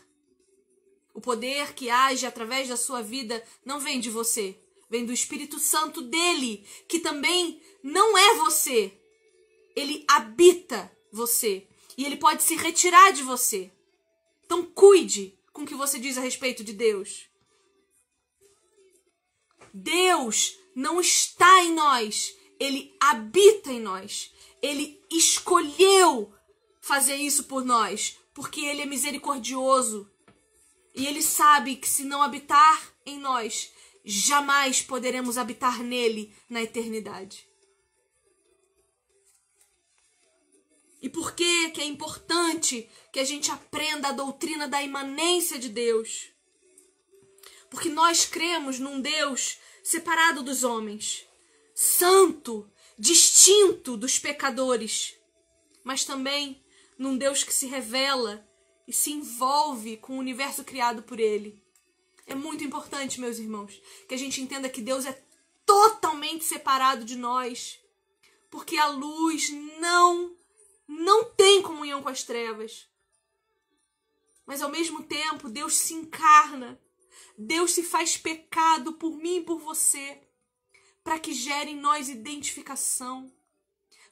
O 1.13 1.21
poder 1.21 1.73
que 1.73 1.89
age 1.89 2.25
através 2.25 2.67
da 2.67 2.77
sua 2.77 3.01
vida 3.01 3.43
não 3.65 3.79
vem 3.79 3.99
de 3.99 4.11
você, 4.11 4.55
vem 4.89 5.05
do 5.05 5.13
Espírito 5.13 5.57
Santo 5.57 6.01
dele, 6.01 6.63
que 6.87 6.99
também 6.99 7.59
não 7.81 8.15
é 8.15 8.35
você, 8.35 8.93
ele 9.75 10.03
habita 10.07 10.91
você 11.11 11.67
e 11.97 12.05
ele 12.05 12.17
pode 12.17 12.43
se 12.43 12.55
retirar 12.55 13.11
de 13.11 13.23
você. 13.23 13.71
Então 14.45 14.63
cuide 14.65 15.37
com 15.53 15.63
o 15.63 15.65
que 15.65 15.75
você 15.75 15.99
diz 15.99 16.17
a 16.17 16.21
respeito 16.21 16.63
de 16.63 16.73
Deus. 16.73 17.26
Deus 19.73 20.57
não 20.75 20.99
está 20.99 21.63
em 21.63 21.73
nós, 21.73 22.35
ele 22.59 22.95
habita 22.99 23.71
em 23.71 23.79
nós. 23.79 24.33
Ele 24.61 25.03
escolheu 25.11 26.33
fazer 26.81 27.15
isso 27.15 27.43
por 27.45 27.63
nós, 27.63 28.17
porque 28.33 28.61
ele 28.61 28.81
é 28.81 28.85
misericordioso. 28.85 30.09
E 30.95 31.05
ele 31.05 31.21
sabe 31.21 31.75
que 31.75 31.87
se 31.87 32.03
não 32.03 32.23
habitar 32.23 32.93
em 33.05 33.19
nós, 33.19 33.71
jamais 34.03 34.81
poderemos 34.81 35.37
habitar 35.37 35.83
nele 35.83 36.33
na 36.49 36.63
eternidade. 36.63 37.47
E 41.01 41.09
por 41.09 41.35
que 41.35 41.69
que 41.71 41.81
é 41.81 41.85
importante 41.85 42.89
que 43.13 43.19
a 43.19 43.23
gente 43.23 43.51
aprenda 43.51 44.09
a 44.09 44.13
doutrina 44.13 44.67
da 44.67 44.81
imanência 44.81 45.59
de 45.59 45.69
Deus? 45.69 46.29
Porque 47.69 47.89
nós 47.89 48.25
cremos 48.25 48.79
num 48.79 49.01
Deus 49.01 49.57
separado 49.83 50.43
dos 50.43 50.63
homens, 50.63 51.25
santo, 51.73 52.69
distinto 52.97 53.95
dos 53.95 54.17
pecadores, 54.19 55.15
mas 55.83 56.03
também 56.03 56.63
num 56.97 57.17
Deus 57.17 57.43
que 57.43 57.53
se 57.53 57.67
revela 57.67 58.45
e 58.87 58.93
se 58.93 59.11
envolve 59.11 59.97
com 59.97 60.13
o 60.15 60.19
universo 60.19 60.63
criado 60.63 61.03
por 61.03 61.19
ele. 61.19 61.61
É 62.25 62.35
muito 62.35 62.63
importante, 62.63 63.19
meus 63.19 63.37
irmãos, 63.37 63.81
que 64.07 64.13
a 64.13 64.17
gente 64.17 64.41
entenda 64.41 64.69
que 64.69 64.81
Deus 64.81 65.05
é 65.05 65.23
totalmente 65.65 66.43
separado 66.43 67.05
de 67.05 67.15
nós, 67.15 67.79
porque 68.49 68.77
a 68.77 68.87
luz 68.87 69.49
não 69.79 70.35
não 70.87 71.25
tem 71.25 71.61
comunhão 71.61 72.01
com 72.01 72.07
as 72.07 72.23
trevas. 72.23 72.87
Mas 74.45 74.61
ao 74.61 74.69
mesmo 74.69 75.03
tempo, 75.03 75.49
Deus 75.49 75.75
se 75.75 75.93
encarna. 75.93 76.79
Deus 77.37 77.71
se 77.71 77.83
faz 77.83 78.17
pecado 78.17 78.93
por 78.93 79.15
mim 79.15 79.37
e 79.37 79.43
por 79.43 79.59
você, 79.59 80.19
para 81.03 81.19
que 81.19 81.33
gere 81.33 81.71
em 81.71 81.79
nós 81.79 82.09
identificação, 82.09 83.31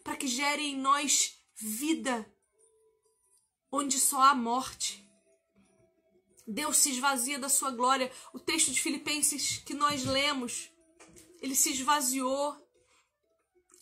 para 0.03 0.15
que 0.15 0.27
gere 0.27 0.61
em 0.61 0.77
nós 0.77 1.35
vida, 1.55 2.31
onde 3.71 3.99
só 3.99 4.21
há 4.21 4.35
morte. 4.35 5.03
Deus 6.47 6.77
se 6.77 6.91
esvazia 6.91 7.39
da 7.39 7.49
sua 7.49 7.71
glória. 7.71 8.11
O 8.31 8.39
texto 8.39 8.71
de 8.71 8.79
Filipenses 8.79 9.57
que 9.57 9.73
nós 9.73 10.05
lemos, 10.05 10.69
ele 11.41 11.55
se 11.55 11.71
esvaziou. 11.71 12.55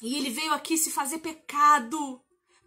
E 0.02 0.16
ele 0.16 0.30
veio 0.30 0.54
aqui 0.54 0.78
se 0.78 0.90
fazer 0.90 1.20
pecado 1.20 2.24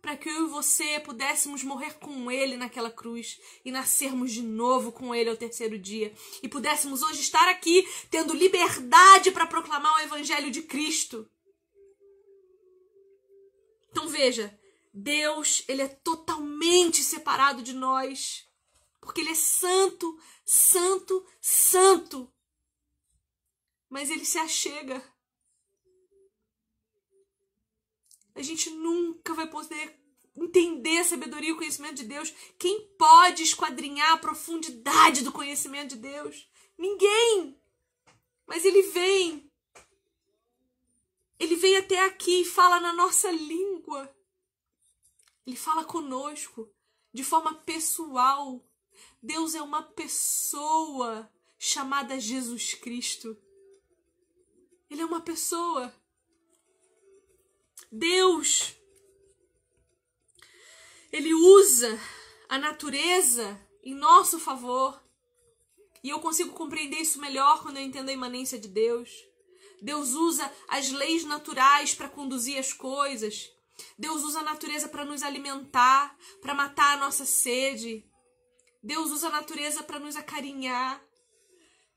para 0.07 0.17
que 0.17 0.29
eu 0.29 0.47
e 0.47 0.51
você 0.51 1.01
pudéssemos 1.01 1.65
morrer 1.65 1.95
com 1.95 2.31
Ele 2.31 2.57
naquela 2.57 2.93
cruz 2.93 3.41
e 3.65 3.73
nascermos 3.73 4.31
de 4.31 4.41
novo 4.41 4.93
com 4.93 5.13
Ele 5.13 5.29
ao 5.29 5.37
terceiro 5.37 5.77
dia 5.77 6.15
e 6.41 6.49
pudéssemos 6.49 7.03
hoje 7.03 7.23
estar 7.23 7.49
aqui 7.49 7.85
tendo 8.09 8.33
liberdade 8.33 9.33
para 9.33 9.49
proclamar 9.49 9.97
o 9.97 9.99
Evangelho 9.99 10.49
de 10.49 10.63
Cristo. 10.63 11.29
Então 13.91 14.07
veja, 14.07 14.57
Deus, 14.95 15.65
ele 15.67 15.83
é 15.83 15.89
totalmente 15.89 17.03
separado 17.03 17.61
de 17.61 17.73
nós. 17.73 18.47
Porque 19.01 19.21
Ele 19.21 19.31
é 19.31 19.35
santo, 19.35 20.17
santo, 20.45 21.27
santo. 21.41 22.33
Mas 23.91 24.09
Ele 24.09 24.25
se 24.25 24.39
achega. 24.39 25.03
A 28.37 28.43
gente 28.43 28.69
nunca 28.71 29.33
vai 29.33 29.49
poder 29.49 29.99
entender 30.37 30.99
a 30.99 31.05
sabedoria 31.05 31.49
e 31.49 31.53
o 31.53 31.57
conhecimento 31.57 31.97
de 31.97 32.05
Deus. 32.05 32.33
Quem 32.59 32.87
pode 32.99 33.43
esquadrinhar 33.43 34.13
a 34.13 34.19
profundidade 34.19 35.25
do 35.25 35.33
conhecimento 35.33 35.95
de 35.95 36.03
Deus? 36.03 36.47
Ninguém! 36.77 37.59
Mas 38.47 38.65
Ele 38.67 38.83
vem. 38.83 39.51
Ele 41.39 41.57
vem 41.57 41.79
até 41.79 42.05
aqui 42.05 42.43
e 42.43 42.45
fala 42.45 42.79
na 42.79 42.93
nossa 42.93 43.31
língua. 43.31 44.15
Ele 45.47 45.57
fala 45.57 45.85
conosco 45.85 46.71
de 47.13 47.25
forma 47.25 47.55
pessoal. 47.55 48.63
Deus 49.23 49.55
é 49.55 49.63
uma 49.63 49.83
pessoa 49.83 51.31
chamada 51.59 52.21
Jesus 52.21 52.75
Cristo. 52.75 53.37
Ele 54.91 55.01
é 55.01 55.07
uma 55.07 55.23
pessoa. 55.23 55.93
Deus, 57.99 58.75
ele 61.11 61.33
usa 61.33 61.99
a 62.47 62.59
natureza 62.59 63.59
em 63.83 63.95
nosso 63.95 64.39
favor. 64.39 65.03
E 66.05 66.11
eu 66.11 66.21
consigo 66.21 66.53
compreender 66.53 66.99
isso 66.99 67.19
melhor 67.19 67.63
quando 67.63 67.79
eu 67.79 67.83
entendo 67.83 68.11
a 68.11 68.13
imanência 68.13 68.59
de 68.59 68.69
Deus. 68.69 69.11
Deus 69.81 70.11
usa 70.11 70.53
as 70.69 70.91
leis 70.91 71.25
naturais 71.25 71.95
para 71.95 72.09
conduzir 72.09 72.59
as 72.59 72.71
coisas. 72.73 73.51
Deus 73.99 74.23
usa 74.25 74.41
a 74.41 74.45
natureza 74.45 74.89
para 74.89 75.05
nos 75.05 75.23
alimentar, 75.23 76.17
para 76.43 76.55
matar 76.55 76.97
a 76.97 77.01
nossa 77.01 77.25
sede. 77.25 78.05
Deus 78.83 79.11
usa 79.11 79.29
a 79.29 79.33
natureza 79.33 79.83
para 79.83 79.99
nos 79.99 80.17
acarinhar. 80.17 81.03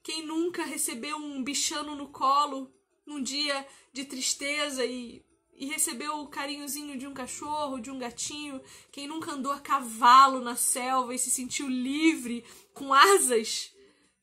Quem 0.02 0.26
nunca 0.26 0.64
recebeu 0.64 1.18
um 1.18 1.44
bichano 1.44 1.94
no 1.94 2.08
colo 2.10 2.74
num 3.06 3.22
dia 3.22 3.68
de 3.92 4.06
tristeza 4.06 4.86
e, 4.86 5.26
e 5.60 5.66
recebeu 5.66 6.22
o 6.22 6.28
carinhozinho 6.28 6.98
de 6.98 7.06
um 7.06 7.14
cachorro, 7.14 7.82
de 7.82 7.92
um 7.92 8.00
gatinho? 8.00 8.62
Quem 8.90 9.08
nunca 9.08 9.34
andou 9.34 9.52
a 9.52 9.60
cavalo 9.60 10.40
na 10.40 10.56
selva 10.56 11.14
e 11.14 11.20
se 11.20 11.30
sentiu 11.30 11.68
livre, 11.68 12.46
com 12.74 12.94
asas? 12.94 13.76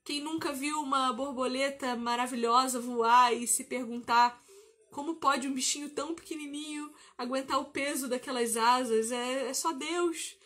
Quem 0.02 0.20
nunca 0.20 0.52
viu 0.52 0.80
uma 0.80 1.12
borboleta 1.12 1.94
maravilhosa 1.94 2.80
voar 2.80 3.34
e 3.34 3.46
se 3.46 3.64
perguntar 3.64 4.42
como 4.90 5.16
pode 5.16 5.46
um 5.46 5.52
bichinho 5.52 5.90
tão 5.90 6.14
pequenininho 6.14 6.90
aguentar 7.18 7.60
o 7.60 7.66
peso 7.66 8.08
daquelas 8.08 8.56
asas? 8.56 9.12
É, 9.12 9.48
é 9.48 9.52
só 9.52 9.72
Deus. 9.72 10.38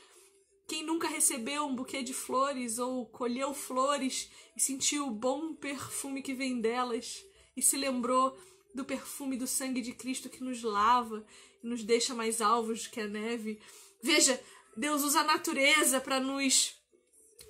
Quem 0.67 0.83
nunca 0.83 1.07
recebeu 1.07 1.67
um 1.67 1.75
buquê 1.75 2.03
de 2.03 2.13
flores 2.13 2.81
ou 2.81 3.07
colheu 3.07 3.55
flores 3.55 4.29
e 4.57 4.61
sentiu 4.61 5.07
o 5.07 5.11
bom 5.11 5.55
perfume 5.55 6.21
que 6.21 6.35
vem 6.35 6.61
delas 6.61 7.25
e 7.57 7.63
se 7.63 7.77
lembrou 7.77 8.37
do 8.75 8.85
perfume 8.85 9.37
do 9.37 9.47
sangue 9.47 9.81
de 9.81 9.93
Cristo 9.93 10.29
que 10.29 10.43
nos 10.43 10.63
lava 10.63 11.25
e 11.63 11.67
nos 11.67 11.83
deixa 11.83 12.15
mais 12.15 12.41
alvos 12.41 12.87
que 12.87 13.01
a 13.01 13.07
neve? 13.07 13.61
Veja, 14.03 14.41
Deus 14.77 15.03
usa 15.03 15.21
a 15.21 15.25
natureza 15.25 16.01
para 16.01 16.21
nos 16.21 16.75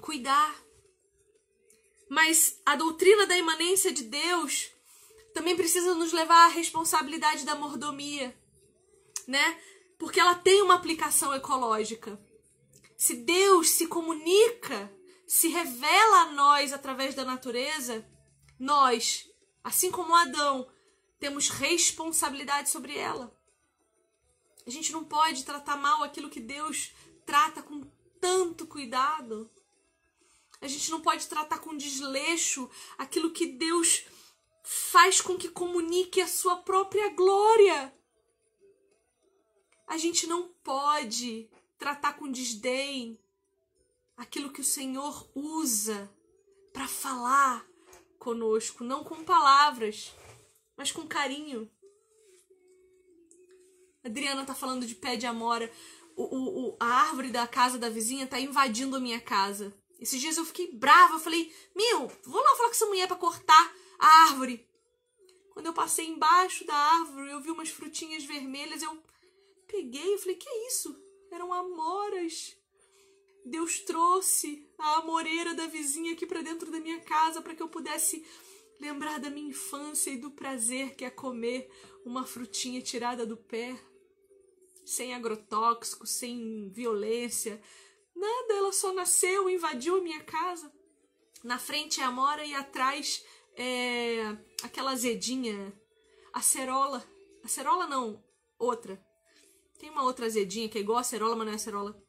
cuidar 0.00 0.54
mas 2.10 2.60
a 2.66 2.74
doutrina 2.74 3.24
da 3.24 3.38
imanência 3.38 3.92
de 3.92 4.02
Deus 4.02 4.72
também 5.32 5.54
precisa 5.54 5.94
nos 5.94 6.12
levar 6.12 6.46
à 6.46 6.48
responsabilidade 6.48 7.44
da 7.44 7.54
mordomia, 7.54 8.36
né? 9.28 9.60
Porque 9.96 10.18
ela 10.18 10.34
tem 10.34 10.60
uma 10.60 10.74
aplicação 10.74 11.32
ecológica. 11.32 12.20
Se 12.96 13.14
Deus 13.14 13.70
se 13.70 13.86
comunica, 13.86 14.92
se 15.24 15.46
revela 15.46 16.22
a 16.22 16.32
nós 16.32 16.72
através 16.72 17.14
da 17.14 17.24
natureza, 17.24 18.04
nós, 18.58 19.30
assim 19.62 19.92
como 19.92 20.12
Adão, 20.12 20.68
temos 21.20 21.50
responsabilidade 21.50 22.70
sobre 22.70 22.96
ela. 22.96 23.32
A 24.66 24.70
gente 24.70 24.90
não 24.90 25.04
pode 25.04 25.44
tratar 25.44 25.76
mal 25.76 26.02
aquilo 26.02 26.30
que 26.30 26.40
Deus 26.40 26.92
trata 27.26 27.62
com 27.62 27.82
tanto 28.20 28.66
cuidado. 28.66 29.50
A 30.60 30.66
gente 30.66 30.90
não 30.90 31.00
pode 31.00 31.26
tratar 31.26 31.58
com 31.58 31.76
desleixo 31.76 32.68
aquilo 32.98 33.30
que 33.30 33.46
Deus 33.46 34.04
faz 34.62 35.20
com 35.20 35.36
que 35.36 35.48
comunique 35.48 36.20
a 36.20 36.28
sua 36.28 36.56
própria 36.56 37.10
glória. 37.10 37.94
A 39.86 39.96
gente 39.96 40.26
não 40.26 40.48
pode 40.62 41.50
tratar 41.78 42.14
com 42.14 42.30
desdém 42.30 43.18
aquilo 44.16 44.52
que 44.52 44.60
o 44.60 44.64
Senhor 44.64 45.28
usa 45.34 46.10
para 46.72 46.86
falar 46.86 47.66
conosco, 48.18 48.84
não 48.84 49.02
com 49.02 49.24
palavras, 49.24 50.14
mas 50.80 50.90
com 50.90 51.06
carinho. 51.06 51.70
A 54.02 54.08
Adriana 54.08 54.46
tá 54.46 54.54
falando 54.54 54.86
de 54.86 54.94
pé 54.94 55.14
de 55.14 55.26
amora. 55.26 55.70
O, 56.16 56.22
o, 56.22 56.68
o, 56.68 56.76
a 56.80 56.86
árvore 56.86 57.28
da 57.28 57.46
casa 57.46 57.78
da 57.78 57.90
vizinha 57.90 58.26
tá 58.26 58.40
invadindo 58.40 58.96
a 58.96 59.00
minha 59.00 59.20
casa. 59.20 59.76
Esses 60.00 60.18
dias 60.18 60.38
eu 60.38 60.44
fiquei 60.46 60.72
brava, 60.72 61.16
eu 61.16 61.20
falei, 61.20 61.54
meu, 61.76 62.10
vou 62.24 62.42
lá 62.42 62.56
falar 62.56 62.70
com 62.70 62.74
essa 62.74 62.86
mulher 62.86 63.06
para 63.06 63.18
cortar 63.18 63.74
a 63.98 64.06
árvore. 64.30 64.66
Quando 65.50 65.66
eu 65.66 65.74
passei 65.74 66.06
embaixo 66.06 66.66
da 66.66 66.74
árvore, 66.74 67.30
eu 67.30 67.42
vi 67.42 67.50
umas 67.50 67.68
frutinhas 67.68 68.24
vermelhas, 68.24 68.82
eu 68.82 68.98
peguei, 69.66 70.14
eu 70.14 70.18
falei, 70.18 70.36
que 70.36 70.48
é 70.48 70.66
isso? 70.68 70.98
Eram 71.30 71.52
amoras. 71.52 72.56
Deus 73.44 73.80
trouxe 73.80 74.66
a 74.78 75.00
amoreira 75.00 75.52
da 75.52 75.66
vizinha 75.66 76.14
aqui 76.14 76.24
para 76.24 76.40
dentro 76.40 76.70
da 76.70 76.80
minha 76.80 77.00
casa 77.00 77.42
para 77.42 77.54
que 77.54 77.62
eu 77.62 77.68
pudesse 77.68 78.24
lembrar 78.80 79.18
da 79.18 79.30
minha 79.30 79.50
infância 79.50 80.10
e 80.10 80.16
do 80.16 80.30
prazer 80.30 80.94
que 80.94 81.04
é 81.04 81.10
comer 81.10 81.70
uma 82.04 82.24
frutinha 82.24 82.80
tirada 82.80 83.26
do 83.26 83.36
pé, 83.36 83.78
sem 84.84 85.14
agrotóxico, 85.14 86.06
sem 86.06 86.70
violência, 86.70 87.60
Nada, 88.20 88.52
ela 88.52 88.70
só 88.70 88.92
nasceu, 88.92 89.48
invadiu 89.48 89.96
a 89.96 90.02
minha 90.02 90.22
casa. 90.22 90.70
Na 91.42 91.58
frente 91.58 92.02
é 92.02 92.04
a 92.04 92.10
mora 92.10 92.44
e 92.44 92.54
atrás 92.54 93.24
é 93.56 94.36
aquela 94.62 94.90
azedinha, 94.90 95.72
acerola. 96.30 97.02
Acerola 97.42 97.86
não, 97.86 98.22
outra. 98.58 99.02
Tem 99.78 99.88
uma 99.88 100.02
outra 100.02 100.26
azedinha 100.26 100.68
que 100.68 100.76
é 100.76 100.82
igual 100.82 100.98
a 100.98 101.00
acerola, 101.00 101.34
mas 101.34 101.46
não 101.46 101.52
é 101.54 101.56
acerola. 101.56 102.02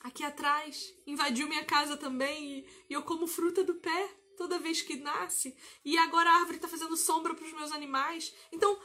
Aqui 0.00 0.22
atrás, 0.22 0.94
invadiu 1.06 1.48
minha 1.48 1.64
casa 1.64 1.96
também 1.96 2.66
e 2.90 2.92
eu 2.92 3.02
como 3.02 3.26
fruta 3.26 3.64
do 3.64 3.76
pé 3.76 4.10
toda 4.36 4.58
vez 4.58 4.82
que 4.82 4.96
nasce. 4.96 5.56
E 5.84 5.96
agora 5.98 6.30
a 6.30 6.34
árvore 6.36 6.56
está 6.56 6.68
fazendo 6.68 6.96
sombra 6.96 7.34
para 7.34 7.46
os 7.46 7.52
meus 7.52 7.72
animais. 7.72 8.34
Então, 8.52 8.78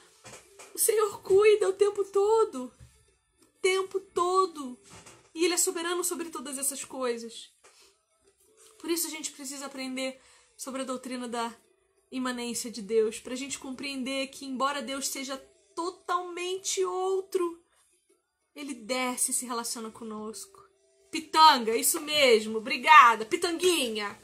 o 0.74 0.80
Senhor 0.80 1.22
cuida 1.22 1.70
o 1.70 1.74
tempo 1.74 2.04
todo. 2.06 2.72
O 3.42 3.46
tempo 3.62 4.00
todo. 4.00 4.80
E 5.34 5.46
Ele 5.46 5.54
é 5.54 5.58
soberano 5.58 6.04
sobre 6.04 6.30
todas 6.30 6.58
essas 6.58 6.84
coisas. 6.84 7.52
Por 8.80 8.90
isso 8.90 9.08
a 9.08 9.10
gente 9.10 9.32
precisa 9.32 9.66
aprender 9.66 10.20
sobre 10.56 10.82
a 10.82 10.86
doutrina 10.86 11.28
da 11.28 11.54
imanência 12.12 12.72
de 12.72 12.82
Deus, 12.82 13.20
para 13.20 13.34
a 13.34 13.38
gente 13.38 13.60
compreender 13.60 14.28
que, 14.28 14.46
embora 14.46 14.82
Deus 14.82 15.08
seja 15.08 15.38
totalmente 15.76 16.84
outro, 16.84 17.62
Ele 18.56 18.74
desce 18.74 19.32
e 19.32 19.34
se 19.34 19.46
relaciona 19.46 19.92
conosco. 19.92 20.68
Pitanga, 21.12 21.76
isso 21.76 22.02
mesmo, 22.02 22.58
obrigada, 22.58 23.26
pitanguinha. 23.26 24.18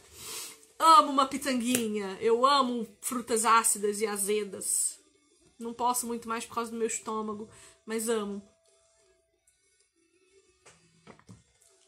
Amo 0.78 1.12
uma 1.12 1.28
pitanguinha. 1.28 2.18
Eu 2.22 2.46
amo 2.46 2.88
frutas 3.02 3.46
ácidas 3.46 4.02
e 4.02 4.08
azedas. 4.08 5.00
Não 5.58 5.74
posso 5.74 6.06
muito 6.06 6.28
mais 6.28 6.46
por 6.46 6.56
causa 6.56 6.72
do 6.72 6.78
meu 6.78 6.88
estômago, 6.88 7.50
mas 7.86 8.10
amo. 8.10 8.42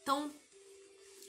Então, 0.02 0.32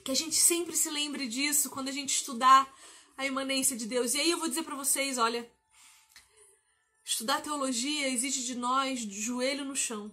que 0.06 0.12
a 0.12 0.16
gente 0.16 0.36
sempre 0.36 0.76
se 0.76 0.90
lembre 0.90 1.28
disso 1.28 1.70
quando 1.70 1.90
a 1.90 1.92
gente 1.92 2.16
estudar 2.16 2.74
a 3.18 3.26
imanência 3.26 3.76
de 3.76 3.86
Deus. 3.86 4.14
E 4.14 4.22
aí 4.22 4.32
eu 4.32 4.38
vou 4.38 4.48
dizer 4.48 4.64
para 4.64 4.76
vocês, 4.76 5.18
olha, 5.18 5.52
estudar 7.04 7.42
teologia 7.42 8.08
exige 8.08 8.46
de 8.46 8.56
nós 8.56 9.02
joelho 9.02 9.66
no 9.66 9.76
chão, 9.76 10.10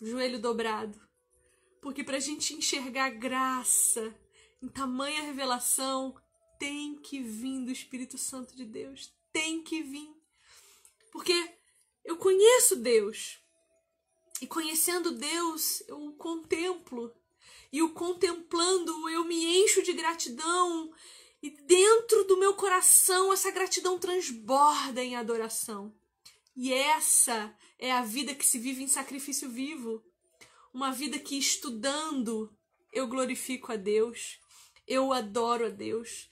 joelho 0.00 0.38
dobrado. 0.38 1.00
Porque 1.80 2.04
para 2.04 2.18
a 2.18 2.20
gente 2.20 2.54
enxergar 2.54 3.10
graça 3.10 4.14
em 4.62 4.68
tamanha 4.68 5.22
revelação, 5.22 6.14
tem 6.58 6.96
que 6.96 7.20
vir 7.20 7.64
do 7.64 7.72
Espírito 7.72 8.16
Santo 8.16 8.54
de 8.54 8.64
Deus. 8.64 9.12
Tem 9.32 9.62
que 9.62 9.82
vir. 9.82 10.14
Porque 11.10 11.54
eu 12.04 12.16
conheço 12.16 12.76
Deus. 12.76 13.40
E 14.40 14.46
conhecendo 14.46 15.12
Deus, 15.12 15.82
eu 15.88 16.06
o 16.06 16.12
contemplo 16.12 17.12
e 17.72 17.82
o 17.82 17.90
contemplando 17.90 19.08
eu 19.08 19.24
me 19.24 19.62
encho 19.62 19.82
de 19.82 19.92
gratidão 19.92 20.92
e 21.42 21.50
dentro 21.50 22.24
do 22.24 22.36
meu 22.36 22.54
coração 22.54 23.32
essa 23.32 23.50
gratidão 23.50 23.98
transborda 23.98 25.02
em 25.02 25.16
adoração. 25.16 25.94
E 26.54 26.72
essa 26.72 27.52
é 27.78 27.90
a 27.90 28.02
vida 28.02 28.34
que 28.34 28.44
se 28.44 28.58
vive 28.58 28.82
em 28.82 28.88
sacrifício 28.88 29.48
vivo. 29.48 30.04
Uma 30.72 30.92
vida 30.92 31.18
que 31.18 31.36
estudando 31.38 32.54
eu 32.92 33.08
glorifico 33.08 33.72
a 33.72 33.76
Deus, 33.76 34.38
eu 34.92 35.12
adoro 35.12 35.66
a 35.66 35.68
Deus, 35.70 36.28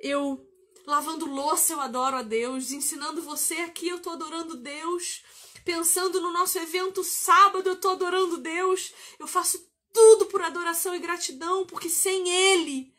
eu 0.00 0.46
lavando 0.86 1.26
louça 1.26 1.74
eu 1.74 1.80
adoro 1.80 2.16
a 2.16 2.22
Deus, 2.22 2.70
ensinando 2.70 3.20
você 3.22 3.56
aqui 3.56 3.88
eu 3.88 4.00
tô 4.00 4.10
adorando 4.10 4.56
Deus, 4.56 5.22
pensando 5.64 6.20
no 6.20 6.32
nosso 6.32 6.58
evento 6.58 7.04
sábado 7.04 7.68
eu 7.68 7.76
tô 7.76 7.90
adorando 7.90 8.38
Deus, 8.38 8.92
eu 9.18 9.26
faço 9.26 9.68
tudo 9.92 10.26
por 10.26 10.40
adoração 10.40 10.94
e 10.94 10.98
gratidão, 10.98 11.66
porque 11.66 11.90
sem 11.90 12.28
Ele 12.28 12.94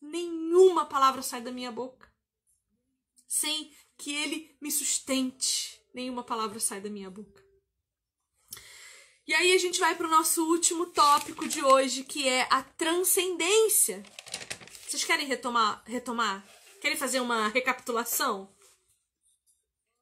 nenhuma 0.00 0.84
palavra 0.84 1.22
sai 1.22 1.40
da 1.40 1.52
minha 1.52 1.70
boca. 1.70 2.10
Sem 3.28 3.72
que 3.96 4.12
Ele 4.12 4.56
me 4.60 4.70
sustente, 4.70 5.80
nenhuma 5.94 6.24
palavra 6.24 6.58
sai 6.58 6.80
da 6.80 6.90
minha 6.90 7.08
boca. 7.10 7.42
E 9.24 9.32
aí 9.34 9.54
a 9.54 9.58
gente 9.58 9.78
vai 9.78 9.94
para 9.94 10.08
o 10.08 10.10
nosso 10.10 10.44
último 10.48 10.86
tópico 10.86 11.46
de 11.46 11.64
hoje, 11.64 12.02
que 12.02 12.26
é 12.26 12.48
a 12.50 12.62
transcendência. 12.62 14.02
Vocês 14.92 15.04
querem 15.04 15.26
retomar? 15.26 15.82
retomar? 15.86 16.46
Querem 16.78 16.98
fazer 16.98 17.18
uma 17.18 17.48
recapitulação? 17.48 18.54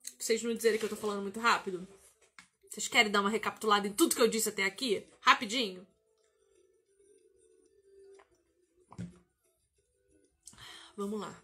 Pra 0.02 0.14
vocês 0.18 0.42
não 0.42 0.52
dizerem 0.52 0.80
que 0.80 0.84
eu 0.84 0.88
tô 0.88 0.96
falando 0.96 1.22
muito 1.22 1.38
rápido? 1.38 1.86
Vocês 2.68 2.88
querem 2.88 3.12
dar 3.12 3.20
uma 3.20 3.30
recapitulada 3.30 3.86
em 3.86 3.92
tudo 3.92 4.16
que 4.16 4.20
eu 4.20 4.26
disse 4.26 4.48
até 4.48 4.64
aqui? 4.64 5.06
Rapidinho? 5.20 5.86
Vamos 10.96 11.20
lá. 11.20 11.40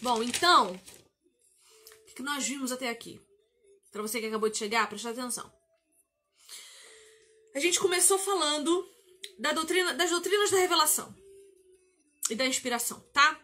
Bom, 0.00 0.22
então, 0.22 0.72
o 0.72 2.14
que 2.14 2.22
nós 2.22 2.48
vimos 2.48 2.72
até 2.72 2.88
aqui? 2.88 3.20
Para 3.92 4.00
você 4.00 4.20
que 4.20 4.26
acabou 4.26 4.48
de 4.48 4.56
chegar, 4.56 4.88
presta 4.88 5.10
atenção. 5.10 5.52
A 7.54 7.58
gente 7.58 7.78
começou 7.78 8.18
falando 8.18 8.97
da 9.38 9.52
doutrina, 9.52 9.94
das 9.94 10.10
doutrinas 10.10 10.50
da 10.50 10.58
revelação 10.58 11.14
e 12.30 12.34
da 12.34 12.46
inspiração, 12.46 13.00
tá? 13.12 13.40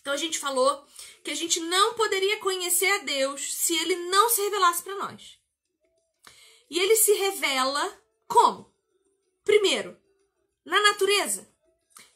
Então 0.00 0.12
a 0.12 0.16
gente 0.16 0.38
falou 0.38 0.86
que 1.22 1.30
a 1.30 1.34
gente 1.34 1.60
não 1.60 1.94
poderia 1.94 2.38
conhecer 2.38 2.90
a 2.92 2.98
Deus 2.98 3.54
se 3.54 3.76
ele 3.76 3.96
não 3.96 4.30
se 4.30 4.40
revelasse 4.42 4.82
para 4.82 4.96
nós. 4.96 5.38
E 6.70 6.78
ele 6.78 6.96
se 6.96 7.12
revela 7.12 8.00
como? 8.26 8.72
Primeiro, 9.44 9.98
na 10.64 10.80
natureza. 10.80 11.48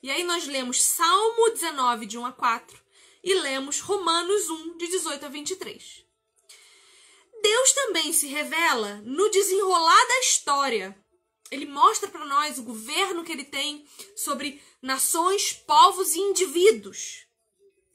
E 0.03 0.11
aí 0.11 0.25
nós 0.25 0.47
lemos 0.47 0.83
Salmo 0.83 1.51
19, 1.51 2.07
de 2.07 2.19
1 2.19 2.27
a 2.27 2.33
4, 2.33 2.83
e 3.23 3.35
lemos 3.35 3.81
Romanos 3.81 4.51
1, 4.51 4.77
de 4.77 4.89
18 4.89 5.27
a 5.27 5.29
23. 5.29 6.05
Deus 7.43 7.73
também 7.73 8.13
se 8.13 8.27
revela 8.27 9.01
no 9.05 9.29
desenrolar 9.31 10.09
da 10.09 10.21
história. 10.21 11.02
Ele 11.53 11.67
mostra 11.67 12.09
para 12.09 12.25
nós 12.25 12.59
o 12.59 12.63
governo 12.63 13.23
que 13.23 13.31
ele 13.31 13.45
tem 13.45 13.87
sobre 14.17 14.59
nações, 14.81 15.53
povos 15.53 16.15
e 16.15 16.19
indivíduos. 16.19 17.27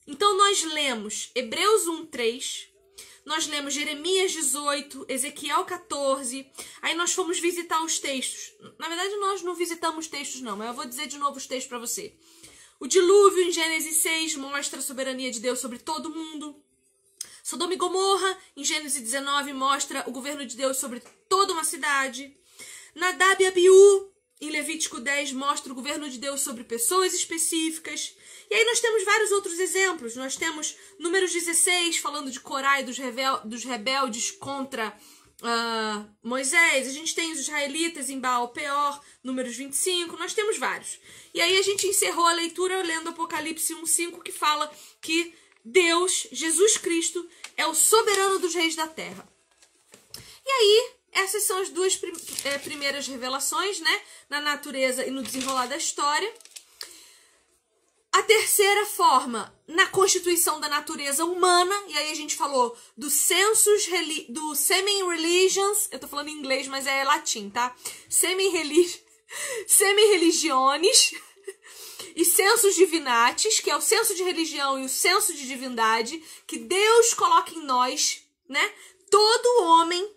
Então 0.05 0.37
nós 0.37 0.63
lemos 0.63 1.31
Hebreus 1.33 1.87
1, 1.87 2.05
3, 2.05 2.69
nós 3.25 3.47
lemos 3.47 3.73
Jeremias 3.73 4.31
18, 4.31 5.07
Ezequiel 5.09 5.65
14, 5.65 6.49
aí 6.83 6.93
nós 6.93 7.13
fomos 7.13 7.39
visitar 7.39 7.83
os 7.83 7.97
textos. 7.97 8.53
Na 8.77 8.87
verdade, 8.87 9.15
nós 9.15 9.41
não 9.41 9.55
visitamos 9.55 10.05
textos, 10.05 10.39
não, 10.41 10.55
mas 10.55 10.67
eu 10.67 10.73
vou 10.75 10.85
dizer 10.85 11.07
de 11.07 11.17
novo 11.17 11.37
os 11.37 11.47
textos 11.47 11.67
para 11.67 11.79
você. 11.79 12.15
O 12.79 12.85
dilúvio 12.85 13.43
em 13.43 13.51
Gênesis 13.51 13.97
6 13.97 14.35
mostra 14.35 14.77
a 14.77 14.83
soberania 14.83 15.31
de 15.31 15.39
Deus 15.39 15.57
sobre 15.57 15.79
todo 15.79 16.13
mundo. 16.13 16.63
Sodoma 17.41 17.73
e 17.73 17.77
Gomorra, 17.77 18.37
em 18.55 18.63
Gênesis 18.63 19.01
19, 19.01 19.51
mostra 19.51 20.03
o 20.07 20.11
governo 20.11 20.45
de 20.45 20.55
Deus 20.55 20.77
sobre 20.77 21.01
toda 21.27 21.53
uma 21.53 21.63
cidade. 21.63 22.37
Nadab 22.97 23.41
e 23.41 23.45
Abiú, 23.45 24.11
em 24.41 24.49
Levítico 24.49 24.99
10, 24.99 25.31
mostra 25.33 25.71
o 25.71 25.75
governo 25.75 26.09
de 26.09 26.17
Deus 26.17 26.41
sobre 26.41 26.63
pessoas 26.63 27.13
específicas. 27.13 28.15
E 28.49 28.55
aí 28.55 28.65
nós 28.65 28.79
temos 28.79 29.03
vários 29.03 29.31
outros 29.31 29.59
exemplos. 29.59 30.15
Nós 30.15 30.35
temos 30.35 30.75
Números 30.99 31.31
16, 31.31 31.97
falando 31.97 32.31
de 32.31 32.39
Corá 32.39 32.81
e 32.81 32.83
dos, 32.83 32.97
rebel 32.97 33.39
dos 33.45 33.63
rebeldes 33.63 34.31
contra 34.31 34.97
uh, 35.43 36.09
Moisés. 36.23 36.87
A 36.87 36.91
gente 36.91 37.13
tem 37.13 37.31
os 37.31 37.39
israelitas 37.39 38.09
em 38.09 38.19
Baal 38.19 38.49
Peor, 38.49 38.99
Números 39.23 39.55
25. 39.55 40.17
Nós 40.17 40.33
temos 40.33 40.57
vários. 40.57 40.99
E 41.35 41.39
aí 41.39 41.55
a 41.57 41.61
gente 41.61 41.85
encerrou 41.85 42.25
a 42.25 42.33
leitura 42.33 42.81
lendo 42.81 43.09
Apocalipse 43.09 43.75
1,5, 43.75 44.23
que 44.23 44.31
fala 44.31 44.71
que 44.99 45.35
Deus, 45.63 46.27
Jesus 46.31 46.77
Cristo, 46.77 47.27
é 47.55 47.67
o 47.67 47.75
soberano 47.75 48.39
dos 48.39 48.55
reis 48.55 48.75
da 48.75 48.87
terra. 48.87 49.27
E 50.43 50.49
aí, 50.49 50.96
essas 51.11 51.43
são 51.43 51.59
as 51.59 51.69
duas 51.69 51.95
prim 51.95 52.13
é, 52.43 52.57
primeiras 52.57 53.07
revelações, 53.07 53.79
né? 53.79 54.01
Na 54.29 54.41
natureza 54.41 55.05
e 55.05 55.11
no 55.11 55.23
desenrolar 55.23 55.67
da 55.67 55.77
história. 55.77 56.31
A 58.11 58.23
terceira 58.23 58.85
forma, 58.85 59.53
na 59.67 59.85
constituição 59.87 60.59
da 60.59 60.67
natureza 60.67 61.23
humana, 61.23 61.75
e 61.87 61.97
aí 61.97 62.11
a 62.11 62.15
gente 62.15 62.35
falou 62.35 62.75
do 62.97 63.11
census, 63.11 63.87
do 64.29 64.55
semi-religions, 64.55 65.87
eu 65.91 65.99
tô 65.99 66.07
falando 66.07 66.29
em 66.29 66.33
inglês, 66.39 66.67
mas 66.67 66.87
é 66.87 67.03
latim, 67.03 67.49
tá? 67.49 67.75
Semi-religiones, 69.67 71.13
e 72.15 72.25
censos 72.25 72.75
divinatis, 72.75 73.59
que 73.59 73.69
é 73.69 73.75
o 73.75 73.81
senso 73.81 74.15
de 74.15 74.23
religião 74.23 74.79
e 74.79 74.85
o 74.85 74.89
senso 74.89 75.31
de 75.33 75.45
divindade, 75.45 76.19
que 76.47 76.57
Deus 76.57 77.13
coloca 77.13 77.51
em 77.53 77.63
nós, 77.63 78.23
né? 78.49 78.73
Todo 79.11 79.63
homem, 79.63 80.16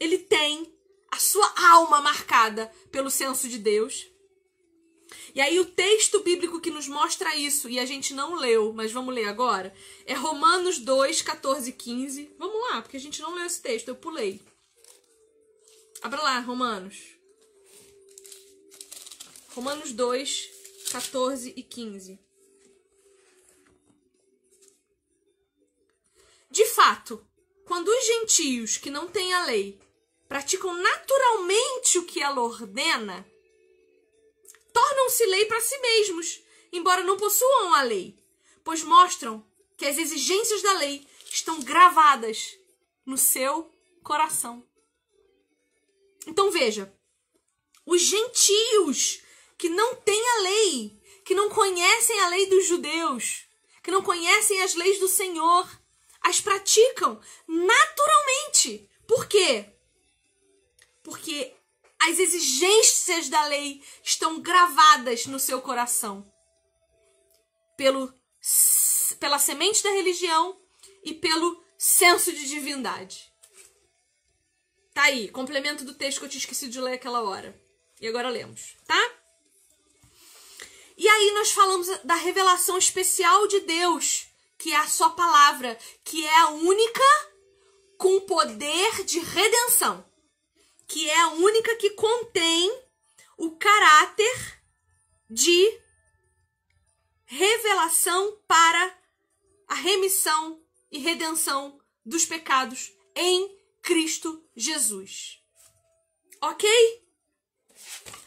ele 0.00 0.18
tem 0.18 0.72
a 1.10 1.18
sua 1.18 1.52
alma 1.70 2.00
marcada 2.00 2.70
pelo 2.90 3.10
senso 3.10 3.48
de 3.48 3.58
Deus. 3.58 4.06
E 5.34 5.40
aí 5.40 5.58
o 5.58 5.64
texto 5.64 6.20
bíblico 6.20 6.60
que 6.60 6.70
nos 6.70 6.86
mostra 6.86 7.34
isso, 7.34 7.68
e 7.68 7.78
a 7.78 7.86
gente 7.86 8.12
não 8.12 8.34
leu, 8.34 8.72
mas 8.72 8.92
vamos 8.92 9.14
ler 9.14 9.26
agora, 9.26 9.74
é 10.04 10.14
Romanos 10.14 10.78
2, 10.78 11.22
14 11.22 11.70
e 11.70 11.72
15. 11.72 12.34
Vamos 12.38 12.60
lá, 12.70 12.82
porque 12.82 12.96
a 12.96 13.00
gente 13.00 13.22
não 13.22 13.34
leu 13.34 13.44
esse 13.44 13.60
texto, 13.60 13.88
eu 13.88 13.96
pulei. 13.96 14.40
Abra 16.02 16.22
lá, 16.22 16.38
Romanos. 16.40 16.96
Romanos 19.54 19.92
2, 19.92 20.50
14 20.92 21.52
e 21.56 21.62
15. 21.62 22.18
De 26.50 26.64
fato, 26.66 27.26
quando 27.64 27.88
os 27.88 28.06
gentios 28.06 28.76
que 28.76 28.90
não 28.90 29.08
têm 29.08 29.32
a 29.34 29.44
lei 29.44 29.78
praticam 30.28 30.74
naturalmente 30.74 31.98
o 31.98 32.04
que 32.04 32.22
ela 32.22 32.42
ordena, 32.42 33.26
tornam-se 34.72 35.24
lei 35.26 35.46
para 35.46 35.60
si 35.60 35.78
mesmos, 35.78 36.42
embora 36.70 37.02
não 37.02 37.16
possuam 37.16 37.74
a 37.74 37.82
lei, 37.82 38.14
pois 38.62 38.82
mostram 38.82 39.44
que 39.76 39.86
as 39.86 39.96
exigências 39.96 40.62
da 40.62 40.74
lei 40.74 41.08
estão 41.30 41.60
gravadas 41.60 42.58
no 43.06 43.16
seu 43.16 43.72
coração. 44.02 44.62
Então 46.26 46.50
veja, 46.50 46.92
os 47.86 48.02
gentios 48.02 49.22
que 49.56 49.70
não 49.70 49.94
têm 49.94 50.28
a 50.30 50.40
lei, 50.42 51.00
que 51.24 51.34
não 51.34 51.48
conhecem 51.48 52.20
a 52.20 52.28
lei 52.28 52.46
dos 52.46 52.66
judeus, 52.66 53.46
que 53.82 53.90
não 53.90 54.02
conhecem 54.02 54.60
as 54.62 54.74
leis 54.74 54.98
do 54.98 55.08
Senhor, 55.08 55.66
as 56.20 56.40
praticam 56.40 57.18
naturalmente. 57.46 58.90
Por 59.06 59.26
quê? 59.26 59.77
Porque 61.08 61.54
as 61.98 62.18
exigências 62.18 63.30
da 63.30 63.46
lei 63.46 63.82
estão 64.04 64.40
gravadas 64.40 65.24
no 65.24 65.40
seu 65.40 65.62
coração 65.62 66.30
pelo 67.78 68.12
pela 69.18 69.38
semente 69.38 69.82
da 69.82 69.90
religião 69.90 70.60
e 71.02 71.14
pelo 71.14 71.64
senso 71.78 72.30
de 72.30 72.46
divindade. 72.46 73.32
Tá 74.92 75.04
aí, 75.04 75.30
complemento 75.30 75.82
do 75.82 75.94
texto 75.94 76.18
que 76.18 76.26
eu 76.26 76.28
tinha 76.28 76.40
esquecido 76.40 76.72
de 76.72 76.80
ler 76.80 76.94
aquela 76.94 77.22
hora. 77.22 77.58
E 78.00 78.06
agora 78.06 78.28
lemos, 78.28 78.76
tá? 78.86 79.12
E 80.94 81.08
aí 81.08 81.32
nós 81.32 81.52
falamos 81.52 81.88
da 82.04 82.16
revelação 82.16 82.76
especial 82.76 83.46
de 83.46 83.60
Deus, 83.60 84.26
que 84.58 84.72
é 84.72 84.76
a 84.76 84.86
sua 84.86 85.10
palavra, 85.10 85.78
que 86.04 86.26
é 86.26 86.38
a 86.40 86.50
única 86.50 87.02
com 87.96 88.20
poder 88.20 89.04
de 89.04 89.18
redenção, 89.20 90.07
que 90.88 91.08
é 91.08 91.20
a 91.20 91.28
única 91.28 91.76
que 91.76 91.90
contém 91.90 92.82
o 93.36 93.52
caráter 93.52 94.60
de 95.28 95.80
revelação 97.26 98.40
para 98.48 98.98
a 99.68 99.74
remissão 99.74 100.60
e 100.90 100.98
redenção 100.98 101.78
dos 102.04 102.24
pecados 102.24 102.90
em 103.14 103.54
Cristo 103.82 104.42
Jesus. 104.56 105.42
Ok? 106.40 106.68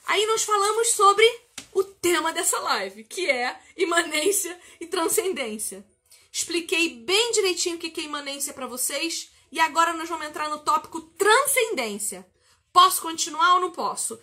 Aí 0.05 0.25
nós 0.27 0.43
falamos 0.43 0.89
sobre 0.89 1.25
o 1.73 1.83
tema 1.83 2.31
dessa 2.31 2.59
live, 2.59 3.03
que 3.03 3.29
é 3.29 3.59
imanência 3.75 4.59
e 4.79 4.85
transcendência. 4.85 5.83
Expliquei 6.31 6.89
bem 6.89 7.31
direitinho 7.31 7.77
o 7.77 7.79
que 7.79 7.99
é 7.99 8.03
imanência 8.03 8.53
para 8.53 8.67
vocês 8.67 9.31
e 9.51 9.59
agora 9.59 9.93
nós 9.93 10.07
vamos 10.07 10.27
entrar 10.27 10.47
no 10.49 10.59
tópico 10.59 11.01
transcendência. 11.01 12.30
Posso 12.73 13.01
continuar 13.01 13.55
ou 13.55 13.61
não 13.61 13.71
posso? 13.71 14.19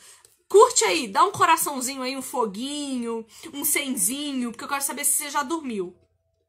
Curte 0.48 0.84
aí, 0.84 1.08
dá 1.08 1.24
um 1.24 1.30
coraçãozinho 1.30 2.02
aí, 2.02 2.16
um 2.16 2.22
foguinho, 2.22 3.26
um 3.52 3.64
cenzinho, 3.64 4.50
porque 4.50 4.64
eu 4.64 4.68
quero 4.68 4.82
saber 4.82 5.04
se 5.04 5.12
você 5.12 5.30
já 5.30 5.42
dormiu. 5.42 5.94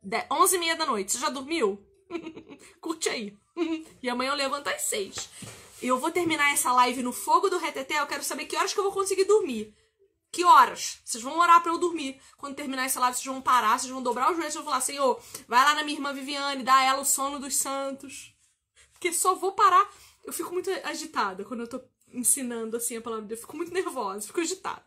De 0.01 0.25
11 0.31 0.55
e 0.55 0.59
meia 0.59 0.75
da 0.75 0.85
noite, 0.85 1.11
você 1.11 1.19
já 1.19 1.29
dormiu? 1.29 1.83
Curte 2.79 3.09
aí. 3.09 3.37
e 4.01 4.09
amanhã 4.09 4.31
eu 4.31 4.35
levanto 4.35 4.69
às 4.69 4.83
6. 4.83 5.29
Eu 5.81 5.97
vou 5.97 6.11
terminar 6.11 6.53
essa 6.53 6.71
live 6.71 7.03
no 7.03 7.11
fogo 7.11 7.49
do 7.49 7.57
reteté, 7.57 7.99
eu 7.99 8.07
quero 8.07 8.23
saber 8.23 8.45
que 8.45 8.55
horas 8.55 8.73
que 8.73 8.79
eu 8.79 8.83
vou 8.83 8.93
conseguir 8.93 9.25
dormir. 9.25 9.73
Que 10.31 10.45
horas? 10.45 11.01
Vocês 11.03 11.23
vão 11.23 11.39
orar 11.39 11.61
para 11.61 11.71
eu 11.71 11.77
dormir. 11.77 12.21
Quando 12.37 12.55
terminar 12.55 12.85
essa 12.85 12.99
live, 12.99 13.17
vocês 13.17 13.25
vão 13.25 13.41
parar, 13.41 13.79
vocês 13.79 13.91
vão 13.91 14.03
dobrar 14.03 14.29
os 14.29 14.35
joelhos 14.35 14.53
e 14.53 14.57
vão 14.57 14.65
falar: 14.65 14.81
Senhor, 14.81 15.19
vai 15.47 15.65
lá 15.65 15.73
na 15.73 15.83
minha 15.83 15.97
irmã 15.97 16.13
Viviane, 16.13 16.63
dá 16.63 16.75
a 16.75 16.83
ela 16.83 17.01
o 17.01 17.05
sono 17.05 17.39
dos 17.39 17.55
santos. 17.55 18.33
Porque 18.93 19.11
só 19.11 19.33
vou 19.33 19.53
parar. 19.53 19.89
Eu 20.29 20.33
fico 20.33 20.53
muito 20.53 20.69
agitada 20.83 21.43
quando 21.43 21.61
eu 21.61 21.67
tô 21.67 21.81
ensinando 22.13 22.77
assim 22.77 22.95
a 22.95 23.01
palavra. 23.01 23.33
Eu 23.33 23.37
fico 23.37 23.57
muito 23.57 23.73
nervosa, 23.73 24.27
fico 24.27 24.39
agitada. 24.39 24.85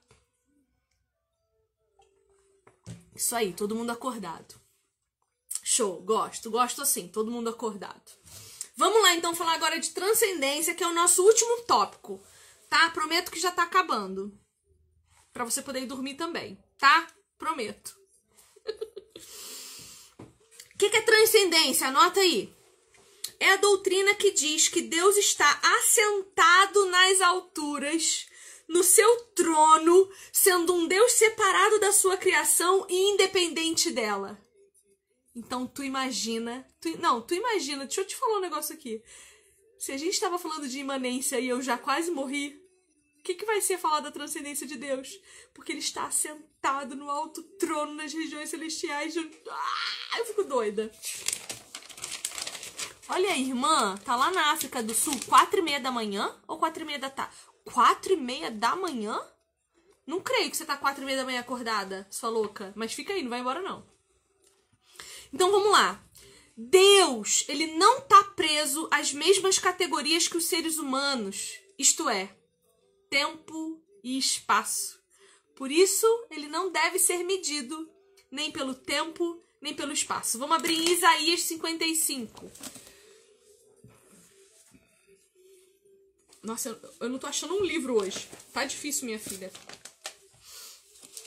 Isso 3.13 3.35
aí, 3.35 3.53
todo 3.53 3.75
mundo 3.75 3.91
acordado. 3.91 4.55
Show, 5.61 6.01
gosto, 6.01 6.49
gosto 6.49 6.81
assim, 6.81 7.09
todo 7.09 7.33
mundo 7.33 7.51
acordado. 7.51 8.13
Vamos 8.77 9.03
lá 9.03 9.17
então 9.17 9.35
falar 9.35 9.55
agora 9.55 9.81
de 9.81 9.91
transcendência, 9.91 10.77
que 10.77 10.85
é 10.85 10.87
o 10.87 10.95
nosso 10.95 11.25
último 11.25 11.63
tópico, 11.63 12.23
tá? 12.71 12.91
Prometo 12.91 13.33
que 13.33 13.41
já 13.41 13.51
tá 13.51 13.65
acabando. 13.65 14.33
Para 15.33 15.45
você 15.45 15.61
poder 15.61 15.81
ir 15.83 15.87
dormir 15.87 16.15
também, 16.15 16.57
tá? 16.79 17.09
Prometo. 17.37 17.99
O 20.75 20.79
que, 20.83 20.91
que 20.91 20.97
é 20.97 21.03
transcendência? 21.03 21.87
Anota 21.87 22.19
aí 22.19 22.53
é 23.43 23.55
a 23.55 23.57
doutrina 23.57 24.15
que 24.15 24.31
diz 24.31 24.69
que 24.69 24.81
Deus 24.81 25.17
está 25.17 25.61
assentado 25.79 26.87
nas 26.87 27.21
alturas, 27.21 28.27
no 28.69 28.85
seu 28.85 29.25
trono, 29.35 30.09
sendo 30.33 30.73
um 30.73 30.87
Deus 30.87 31.11
separado 31.13 31.81
da 31.81 31.93
sua 31.93 32.17
criação 32.17 32.87
e 32.89 33.11
independente 33.11 33.91
dela. 33.91 34.41
Então 35.35 35.67
tu 35.67 35.83
imagina, 35.83 36.65
tu, 36.81 36.97
não, 37.01 37.21
tu 37.21 37.35
imagina, 37.35 37.85
deixa 37.85 38.03
eu 38.03 38.07
te 38.07 38.15
falar 38.15 38.39
um 38.39 38.43
negócio 38.43 38.77
aqui. 38.77 39.03
Se 39.77 39.91
a 39.91 39.97
gente 39.97 40.13
estava 40.13 40.39
falando 40.39 40.69
de 40.69 40.79
imanência 40.79 41.41
e 41.41 41.49
eu 41.49 41.61
já 41.61 41.77
quase 41.77 42.13
morri, 42.13 42.63
o 43.19 43.23
que, 43.25 43.35
que 43.35 43.45
vai 43.45 43.61
ser 43.61 43.77
falar 43.77 44.01
da 44.01 44.13
transcendência 44.13 44.69
de 44.69 44.77
Deus? 44.77 45.21
Porque 45.53 45.73
ele 45.73 45.81
está 45.81 46.07
assentado 46.07 46.95
no 46.95 47.11
alto 47.11 47.43
trono 47.59 47.95
nas 47.95 48.13
regiões 48.13 48.51
celestiais. 48.51 49.17
Ah, 49.17 50.19
eu 50.19 50.27
fico 50.27 50.45
doida. 50.45 50.93
Olha 53.15 53.29
aí, 53.29 53.43
irmã, 53.43 53.95
tá 54.07 54.17
lá 54.17 54.31
na 54.31 54.53
África 54.53 54.83
do 54.83 54.95
Sul, 54.95 55.13
quatro 55.29 55.59
e 55.59 55.63
meia 55.63 55.79
da 55.79 55.91
manhã 55.91 56.35
ou 56.49 56.57
quatro 56.57 56.83
e 56.83 56.87
meia 56.87 56.99
da 56.99 57.11
tarde? 57.11 57.35
Quatro 57.63 58.15
e 58.15 58.17
meia 58.17 58.51
da 58.51 58.75
manhã? 58.75 59.21
Não 60.07 60.19
creio 60.19 60.51
que 60.51 60.57
você 60.57 60.65
tá 60.65 60.79
quatro 60.79 61.03
e 61.03 61.05
meia 61.05 61.19
da 61.19 61.25
manhã 61.25 61.41
acordada, 61.41 62.07
sua 62.11 62.31
louca. 62.31 62.73
Mas 62.75 62.95
fica 62.95 63.13
aí, 63.13 63.23
não 63.23 63.29
vai 63.29 63.41
embora 63.41 63.61
não. 63.61 63.87
Então 65.31 65.51
vamos 65.51 65.71
lá. 65.71 66.03
Deus, 66.57 67.45
ele 67.51 67.67
não 67.75 68.01
tá 68.01 68.25
preso 68.35 68.89
às 68.91 69.13
mesmas 69.13 69.59
categorias 69.59 70.27
que 70.27 70.39
os 70.39 70.47
seres 70.47 70.79
humanos, 70.79 71.59
isto 71.79 72.09
é, 72.09 72.35
tempo 73.11 73.79
e 74.03 74.17
espaço. 74.17 74.99
Por 75.55 75.71
isso, 75.71 76.07
ele 76.31 76.49
não 76.49 76.73
deve 76.73 76.99
ser 76.99 77.23
medido 77.25 77.91
nem 78.31 78.51
pelo 78.51 78.75
tempo, 78.75 79.39
nem 79.61 79.75
pelo 79.75 79.93
espaço. 79.93 80.39
Vamos 80.39 80.57
abrir 80.57 80.83
Isaías 80.91 81.43
55. 81.43 82.82
Nossa, 86.43 86.77
eu, 87.01 87.09
não 87.09 87.19
tô 87.19 87.27
achando 87.29 87.55
um 87.55 87.65
livro 87.65 87.95
hoje. 87.95 88.29
Tá 88.53 88.65
difícil, 88.65 89.07
minha 89.07 89.19
filha. 89.19 89.53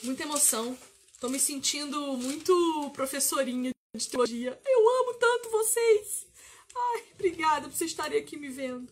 Muita 0.02 0.24
emoção. 0.24 0.78
Tô 1.18 1.30
me 1.30 1.40
sentindo 1.40 1.98
muito 2.18 2.90
professorinha 2.92 3.72
de 3.94 4.08
teologia. 4.08 4.60
Eu 4.64 5.00
amo 5.00 5.14
tanto 5.14 5.50
vocês. 5.50 6.26
Ai, 6.74 7.04
obrigada 7.14 7.68
por 7.68 7.74
vocês 7.76 7.90
estarem 7.90 8.20
aqui 8.20 8.36
me 8.36 8.50
vendo. 8.50 8.86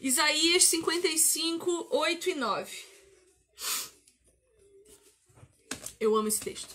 Isaías 0.00 0.64
55, 0.64 1.88
8 1.90 2.30
e 2.30 2.34
9. 2.34 2.84
Eu 6.00 6.16
amo 6.16 6.28
esse 6.28 6.40
texto. 6.40 6.74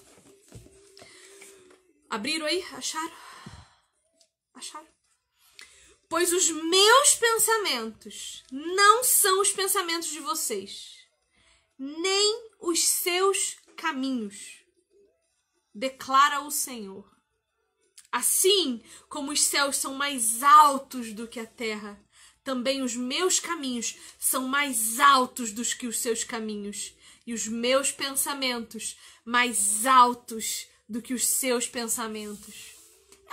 Abriram 2.10 2.46
aí? 2.46 2.64
Acharam? 2.72 3.12
Acharam? 4.54 4.97
Pois 6.10 6.32
os 6.32 6.50
meus 6.50 7.16
pensamentos 7.16 8.44
não 8.52 9.04
são 9.04 9.42
os 9.42 9.52
pensamentos 9.52 10.08
de 10.08 10.22
vocês, 10.22 11.06
nem 11.78 12.50
os 12.62 12.88
seus 12.88 13.58
caminhos, 13.76 14.64
declara 15.76 16.42
o 16.42 16.50
Senhor. 16.50 17.06
Assim 18.10 18.82
como 19.10 19.32
os 19.32 19.42
céus 19.42 19.76
são 19.76 19.94
mais 19.96 20.42
altos 20.42 21.12
do 21.12 21.28
que 21.28 21.42
a 21.42 21.46
terra, 21.46 22.02
também 22.42 22.82
os 22.82 22.96
meus 22.96 23.42
caminhos 23.42 23.98
são 24.18 24.48
mais 24.48 25.02
altos 25.02 25.52
do 25.52 25.62
que 25.64 25.88
os 25.88 26.00
seus 26.00 26.24
caminhos, 26.24 26.96
e 27.26 27.34
os 27.34 27.46
meus 27.46 27.92
pensamentos 27.92 28.98
mais 29.26 29.86
altos 29.86 30.68
do 30.88 31.02
que 31.02 31.14
os 31.14 31.28
seus 31.28 31.68
pensamentos. 31.68 32.77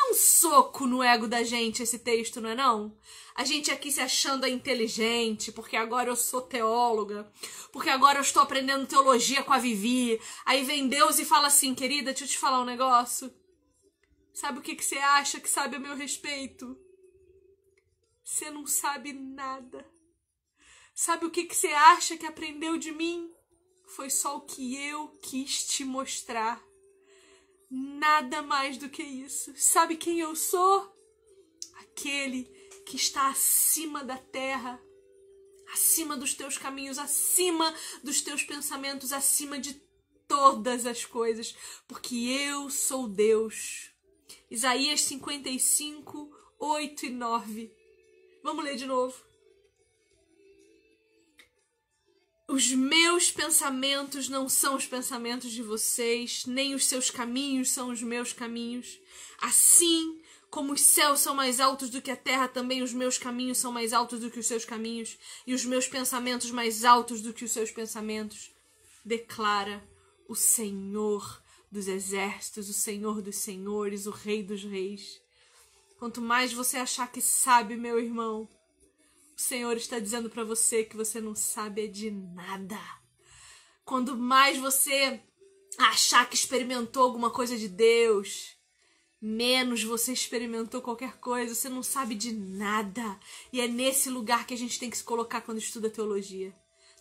É 0.04 0.10
um 0.10 0.14
soco 0.14 0.86
no 0.86 1.02
ego 1.02 1.26
da 1.26 1.42
gente 1.42 1.82
esse 1.82 1.98
texto, 1.98 2.38
não 2.38 2.50
é 2.50 2.54
não? 2.54 2.94
A 3.34 3.42
gente 3.42 3.70
aqui 3.70 3.90
se 3.90 4.00
achando 4.00 4.46
inteligente, 4.46 5.50
porque 5.50 5.76
agora 5.76 6.10
eu 6.10 6.16
sou 6.16 6.42
teóloga, 6.42 7.32
porque 7.72 7.88
agora 7.88 8.18
eu 8.18 8.22
estou 8.22 8.42
aprendendo 8.42 8.86
teologia 8.86 9.42
com 9.42 9.52
a 9.52 9.58
Vivi. 9.58 10.20
Aí 10.44 10.62
vem 10.62 10.88
Deus 10.88 11.18
e 11.18 11.24
fala 11.24 11.46
assim, 11.46 11.74
querida, 11.74 12.12
deixa 12.12 12.24
eu 12.24 12.28
te 12.28 12.38
falar 12.38 12.60
um 12.60 12.66
negócio. 12.66 13.32
Sabe 14.34 14.58
o 14.58 14.62
que, 14.62 14.76
que 14.76 14.84
você 14.84 14.98
acha 14.98 15.40
que 15.40 15.48
sabe 15.48 15.76
a 15.76 15.80
meu 15.80 15.96
respeito? 15.96 16.78
Você 18.22 18.50
não 18.50 18.66
sabe 18.66 19.12
nada. 19.12 19.86
Sabe 20.94 21.24
o 21.24 21.30
que, 21.30 21.44
que 21.44 21.56
você 21.56 21.68
acha 21.68 22.16
que 22.16 22.26
aprendeu 22.26 22.76
de 22.76 22.92
mim? 22.92 23.32
Foi 23.86 24.10
só 24.10 24.36
o 24.36 24.42
que 24.42 24.76
eu 24.76 25.08
quis 25.22 25.66
te 25.66 25.82
mostrar. 25.82 26.62
Nada 27.76 28.40
mais 28.40 28.78
do 28.78 28.88
que 28.88 29.02
isso. 29.02 29.52
Sabe 29.56 29.96
quem 29.96 30.20
eu 30.20 30.36
sou? 30.36 30.94
Aquele 31.80 32.44
que 32.86 32.94
está 32.94 33.28
acima 33.28 34.04
da 34.04 34.16
terra, 34.16 34.80
acima 35.72 36.16
dos 36.16 36.34
teus 36.34 36.56
caminhos, 36.56 36.98
acima 36.98 37.74
dos 38.00 38.20
teus 38.20 38.44
pensamentos, 38.44 39.12
acima 39.12 39.58
de 39.58 39.74
todas 40.28 40.86
as 40.86 41.04
coisas, 41.04 41.56
porque 41.88 42.14
eu 42.14 42.70
sou 42.70 43.08
Deus. 43.08 43.90
Isaías 44.48 45.00
55, 45.02 46.30
8 46.60 47.06
e 47.06 47.10
9. 47.10 47.72
Vamos 48.44 48.64
ler 48.64 48.76
de 48.76 48.86
novo. 48.86 49.20
Os 52.54 52.70
meus 52.70 53.32
pensamentos 53.32 54.28
não 54.28 54.48
são 54.48 54.76
os 54.76 54.86
pensamentos 54.86 55.50
de 55.50 55.60
vocês, 55.60 56.46
nem 56.46 56.72
os 56.72 56.84
seus 56.84 57.10
caminhos 57.10 57.72
são 57.72 57.90
os 57.90 58.00
meus 58.00 58.32
caminhos. 58.32 59.00
Assim 59.42 60.20
como 60.50 60.72
os 60.72 60.80
céus 60.80 61.18
são 61.18 61.34
mais 61.34 61.58
altos 61.58 61.90
do 61.90 62.00
que 62.00 62.12
a 62.12 62.16
terra, 62.16 62.46
também 62.46 62.80
os 62.80 62.92
meus 62.92 63.18
caminhos 63.18 63.58
são 63.58 63.72
mais 63.72 63.92
altos 63.92 64.20
do 64.20 64.30
que 64.30 64.38
os 64.38 64.46
seus 64.46 64.64
caminhos, 64.64 65.18
e 65.44 65.52
os 65.52 65.64
meus 65.64 65.88
pensamentos 65.88 66.52
mais 66.52 66.84
altos 66.84 67.20
do 67.20 67.34
que 67.34 67.44
os 67.44 67.50
seus 67.50 67.72
pensamentos. 67.72 68.52
Declara 69.04 69.82
o 70.28 70.36
Senhor 70.36 71.42
dos 71.72 71.88
exércitos, 71.88 72.68
o 72.68 72.72
Senhor 72.72 73.20
dos 73.20 73.34
senhores, 73.34 74.06
o 74.06 74.12
Rei 74.12 74.44
dos 74.44 74.62
reis. 74.62 75.20
Quanto 75.98 76.20
mais 76.20 76.52
você 76.52 76.76
achar 76.76 77.10
que 77.10 77.20
sabe, 77.20 77.74
meu 77.74 77.98
irmão, 77.98 78.48
o 79.36 79.40
Senhor 79.40 79.76
está 79.76 79.98
dizendo 79.98 80.30
para 80.30 80.44
você 80.44 80.84
que 80.84 80.96
você 80.96 81.20
não 81.20 81.34
sabe 81.34 81.88
de 81.88 82.10
nada. 82.10 82.78
Quando 83.84 84.16
mais 84.16 84.58
você 84.58 85.20
achar 85.78 86.28
que 86.28 86.36
experimentou 86.36 87.02
alguma 87.02 87.30
coisa 87.30 87.56
de 87.58 87.68
Deus, 87.68 88.56
menos 89.20 89.82
você 89.82 90.12
experimentou 90.12 90.80
qualquer 90.80 91.18
coisa, 91.18 91.54
você 91.54 91.68
não 91.68 91.82
sabe 91.82 92.14
de 92.14 92.32
nada. 92.32 93.18
E 93.52 93.60
é 93.60 93.66
nesse 93.66 94.08
lugar 94.08 94.46
que 94.46 94.54
a 94.54 94.56
gente 94.56 94.78
tem 94.78 94.88
que 94.88 94.96
se 94.96 95.04
colocar 95.04 95.40
quando 95.40 95.58
estuda 95.58 95.90
teologia. 95.90 96.54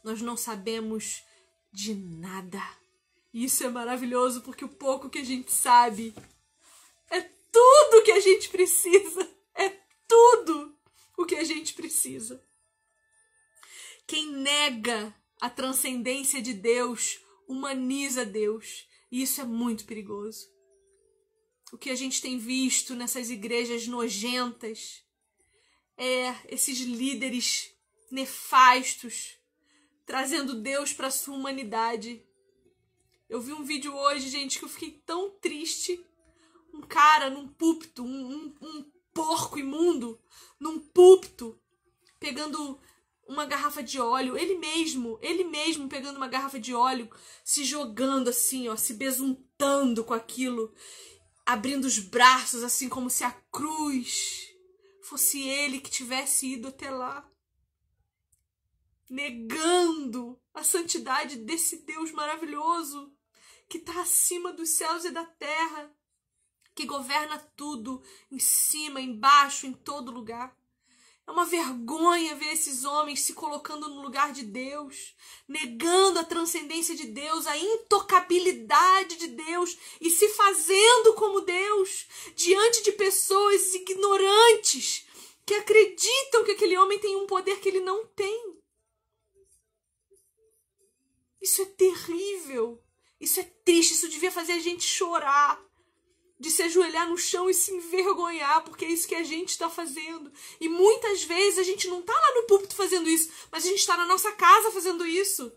Nós 0.03 0.21
não 0.21 0.35
sabemos 0.35 1.23
de 1.71 1.93
nada. 1.93 2.61
E 3.33 3.45
isso 3.45 3.63
é 3.63 3.69
maravilhoso 3.69 4.41
porque 4.41 4.65
o 4.65 4.69
pouco 4.69 5.09
que 5.09 5.19
a 5.19 5.23
gente 5.23 5.51
sabe 5.51 6.15
é 7.09 7.21
tudo 7.51 8.03
que 8.03 8.11
a 8.11 8.19
gente 8.19 8.49
precisa. 8.49 9.29
É 9.55 9.69
tudo 10.07 10.75
o 11.17 11.25
que 11.25 11.35
a 11.35 11.43
gente 11.43 11.73
precisa. 11.73 12.43
Quem 14.05 14.31
nega 14.31 15.15
a 15.39 15.49
transcendência 15.49 16.41
de 16.41 16.53
Deus 16.53 17.19
humaniza 17.47 18.25
Deus, 18.25 18.87
e 19.11 19.21
isso 19.21 19.41
é 19.41 19.43
muito 19.43 19.85
perigoso. 19.85 20.51
O 21.71 21.77
que 21.77 21.89
a 21.89 21.95
gente 21.95 22.21
tem 22.21 22.37
visto 22.37 22.95
nessas 22.95 23.29
igrejas 23.29 23.87
nojentas 23.87 25.03
é 25.97 26.35
esses 26.47 26.79
líderes 26.79 27.71
nefastos, 28.11 29.37
trazendo 30.05 30.61
Deus 30.61 30.93
para 30.93 31.09
sua 31.09 31.35
humanidade. 31.35 32.23
Eu 33.27 33.41
vi 33.41 33.53
um 33.53 33.63
vídeo 33.63 33.95
hoje, 33.95 34.29
gente, 34.29 34.59
que 34.59 34.65
eu 34.65 34.69
fiquei 34.69 34.91
tão 35.05 35.31
triste. 35.31 36.03
Um 36.73 36.81
cara 36.81 37.29
num 37.29 37.47
púlpito, 37.47 38.03
um, 38.03 38.07
um, 38.07 38.55
um 38.61 38.91
porco 39.13 39.57
imundo, 39.57 40.19
num 40.63 40.79
púlpito, 40.79 41.59
pegando 42.19 42.79
uma 43.27 43.45
garrafa 43.45 43.83
de 43.83 43.99
óleo, 43.99 44.37
ele 44.37 44.57
mesmo, 44.57 45.19
ele 45.21 45.43
mesmo 45.43 45.89
pegando 45.89 46.15
uma 46.15 46.27
garrafa 46.27 46.57
de 46.57 46.73
óleo, 46.73 47.09
se 47.43 47.65
jogando 47.65 48.29
assim, 48.29 48.69
ó, 48.69 48.75
se 48.77 48.93
besuntando 48.93 50.05
com 50.05 50.13
aquilo, 50.13 50.73
abrindo 51.45 51.85
os 51.85 51.99
braços 51.99 52.63
assim 52.63 52.87
como 52.87 53.09
se 53.09 53.25
a 53.25 53.31
cruz 53.51 54.47
fosse 55.01 55.41
ele 55.41 55.81
que 55.81 55.91
tivesse 55.91 56.53
ido 56.53 56.69
até 56.69 56.89
lá, 56.89 57.29
negando 59.09 60.39
a 60.53 60.63
santidade 60.63 61.35
desse 61.37 61.85
Deus 61.85 62.11
maravilhoso 62.11 63.13
que 63.67 63.79
está 63.79 64.01
acima 64.01 64.53
dos 64.53 64.69
céus 64.69 65.03
e 65.03 65.11
da 65.11 65.25
terra, 65.25 65.93
que 66.75 66.85
governa 66.85 67.37
tudo, 67.55 68.01
em 68.31 68.39
cima, 68.39 68.99
embaixo, 68.99 69.67
em 69.67 69.73
todo 69.73 70.11
lugar. 70.11 70.55
É 71.25 71.31
uma 71.31 71.45
vergonha 71.45 72.35
ver 72.35 72.51
esses 72.51 72.83
homens 72.83 73.21
se 73.21 73.33
colocando 73.33 73.87
no 73.87 74.01
lugar 74.01 74.33
de 74.33 74.43
Deus, 74.43 75.15
negando 75.47 76.19
a 76.19 76.23
transcendência 76.23 76.95
de 76.95 77.05
Deus, 77.05 77.47
a 77.47 77.57
intocabilidade 77.57 79.15
de 79.15 79.27
Deus 79.27 79.77
e 80.01 80.09
se 80.09 80.27
fazendo 80.29 81.13
como 81.13 81.39
Deus 81.41 82.07
diante 82.35 82.83
de 82.83 82.91
pessoas 82.91 83.73
ignorantes 83.73 85.05
que 85.45 85.53
acreditam 85.53 86.43
que 86.43 86.51
aquele 86.51 86.77
homem 86.77 86.99
tem 86.99 87.15
um 87.15 87.25
poder 87.25 87.59
que 87.61 87.69
ele 87.69 87.79
não 87.79 88.05
tem. 88.07 88.57
Isso 91.41 91.61
é 91.61 91.65
terrível. 91.65 92.83
Isso 93.19 93.39
é 93.39 93.43
triste. 93.43 93.93
Isso 93.93 94.09
devia 94.09 94.31
fazer 94.31 94.53
a 94.53 94.59
gente 94.59 94.83
chorar 94.83 95.61
de 96.39 96.49
se 96.49 96.63
ajoelhar 96.63 97.09
no 97.09 97.17
chão 97.17 97.49
e 97.49 97.53
se 97.53 97.73
envergonhar, 97.73 98.63
porque 98.63 98.85
é 98.85 98.89
isso 98.89 99.07
que 99.07 99.15
a 99.15 99.23
gente 99.23 99.49
está 99.49 99.69
fazendo. 99.69 100.31
E 100.59 100.67
muitas 100.67 101.23
vezes 101.23 101.59
a 101.59 101.63
gente 101.63 101.87
não 101.87 101.99
está 101.99 102.13
lá 102.13 102.35
no 102.35 102.47
púlpito 102.47 102.75
fazendo 102.75 103.09
isso, 103.09 103.29
mas 103.51 103.65
a 103.65 103.67
gente 103.67 103.79
está 103.79 103.95
na 103.95 104.05
nossa 104.05 104.31
casa 104.33 104.71
fazendo 104.71 105.05
isso. 105.05 105.51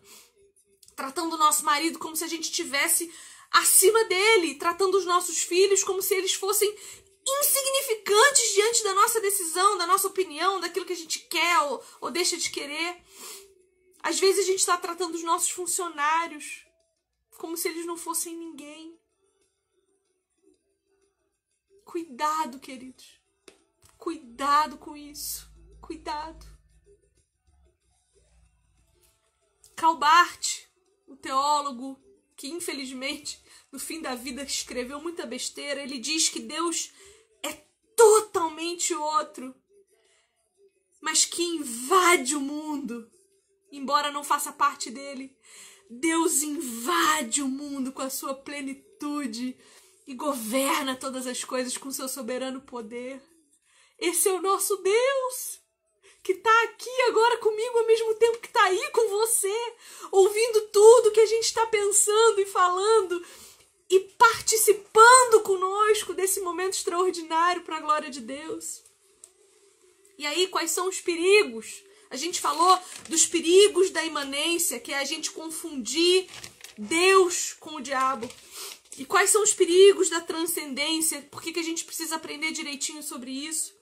Tratando 0.94 1.34
o 1.34 1.38
nosso 1.38 1.64
marido 1.64 1.98
como 1.98 2.16
se 2.16 2.24
a 2.24 2.28
gente 2.28 2.50
tivesse 2.50 3.12
acima 3.50 4.04
dele, 4.04 4.54
tratando 4.54 4.96
os 4.96 5.04
nossos 5.04 5.42
filhos 5.42 5.82
como 5.82 6.02
se 6.02 6.14
eles 6.14 6.34
fossem 6.34 6.74
insignificantes 7.26 8.54
diante 8.54 8.84
da 8.84 8.94
nossa 8.94 9.20
decisão, 9.20 9.76
da 9.78 9.86
nossa 9.86 10.06
opinião, 10.06 10.60
daquilo 10.60 10.86
que 10.86 10.92
a 10.92 10.96
gente 10.96 11.20
quer 11.20 11.58
ou, 11.62 11.82
ou 12.00 12.10
deixa 12.10 12.36
de 12.36 12.50
querer. 12.50 12.96
Às 14.02 14.20
vezes 14.20 14.44
a 14.44 14.46
gente 14.46 14.60
está 14.60 14.76
tratando 14.76 15.16
os 15.16 15.24
nossos 15.24 15.50
funcionários 15.50 16.64
como 17.38 17.56
se 17.56 17.68
eles 17.68 17.84
não 17.84 17.96
fossem 17.96 18.36
ninguém. 18.36 18.95
Cuidado, 21.96 22.58
queridos. 22.58 23.18
Cuidado 23.96 24.76
com 24.76 24.94
isso. 24.94 25.50
Cuidado. 25.80 26.44
Calbart, 29.74 30.66
o 31.06 31.16
teólogo 31.16 31.98
que 32.36 32.48
infelizmente 32.48 33.42
no 33.72 33.78
fim 33.78 34.02
da 34.02 34.14
vida 34.14 34.42
escreveu 34.42 35.00
muita 35.00 35.24
besteira, 35.24 35.82
ele 35.82 35.98
diz 35.98 36.28
que 36.28 36.40
Deus 36.40 36.92
é 37.42 37.64
totalmente 37.96 38.92
outro, 38.92 39.54
mas 41.00 41.24
que 41.24 41.42
invade 41.42 42.36
o 42.36 42.40
mundo, 42.40 43.10
embora 43.72 44.12
não 44.12 44.22
faça 44.22 44.52
parte 44.52 44.90
dele. 44.90 45.34
Deus 45.88 46.42
invade 46.42 47.40
o 47.40 47.48
mundo 47.48 47.90
com 47.90 48.02
a 48.02 48.10
sua 48.10 48.34
plenitude 48.34 49.56
e 50.06 50.14
governa 50.14 50.94
todas 50.94 51.26
as 51.26 51.42
coisas 51.42 51.76
com 51.76 51.90
seu 51.90 52.08
soberano 52.08 52.60
poder. 52.60 53.20
Esse 53.98 54.28
é 54.28 54.32
o 54.32 54.42
nosso 54.42 54.76
Deus, 54.76 55.60
que 56.22 56.32
está 56.32 56.62
aqui 56.64 57.02
agora 57.08 57.38
comigo 57.38 57.78
ao 57.78 57.86
mesmo 57.86 58.14
tempo 58.14 58.38
que 58.38 58.46
está 58.46 58.62
aí 58.64 58.90
com 58.90 59.08
você, 59.08 59.74
ouvindo 60.12 60.68
tudo 60.68 61.10
que 61.12 61.20
a 61.20 61.26
gente 61.26 61.44
está 61.44 61.66
pensando 61.66 62.40
e 62.40 62.46
falando 62.46 63.24
e 63.88 64.00
participando 64.00 65.40
conosco 65.42 66.12
desse 66.12 66.40
momento 66.40 66.74
extraordinário 66.74 67.62
para 67.62 67.76
a 67.76 67.80
glória 67.80 68.10
de 68.10 68.20
Deus. 68.20 68.82
E 70.18 70.26
aí, 70.26 70.48
quais 70.48 70.70
são 70.70 70.88
os 70.88 71.00
perigos? 71.00 71.82
A 72.10 72.16
gente 72.16 72.40
falou 72.40 72.78
dos 73.08 73.26
perigos 73.26 73.90
da 73.90 74.04
imanência, 74.04 74.80
que 74.80 74.92
é 74.92 74.98
a 74.98 75.04
gente 75.04 75.30
confundir 75.30 76.28
Deus 76.78 77.52
com 77.58 77.76
o 77.76 77.80
diabo. 77.80 78.28
E 78.98 79.04
quais 79.04 79.30
são 79.30 79.42
os 79.42 79.52
perigos 79.52 80.08
da 80.08 80.20
transcendência? 80.20 81.22
Por 81.22 81.42
que, 81.42 81.52
que 81.52 81.60
a 81.60 81.62
gente 81.62 81.84
precisa 81.84 82.16
aprender 82.16 82.52
direitinho 82.52 83.02
sobre 83.02 83.30
isso? 83.30 83.74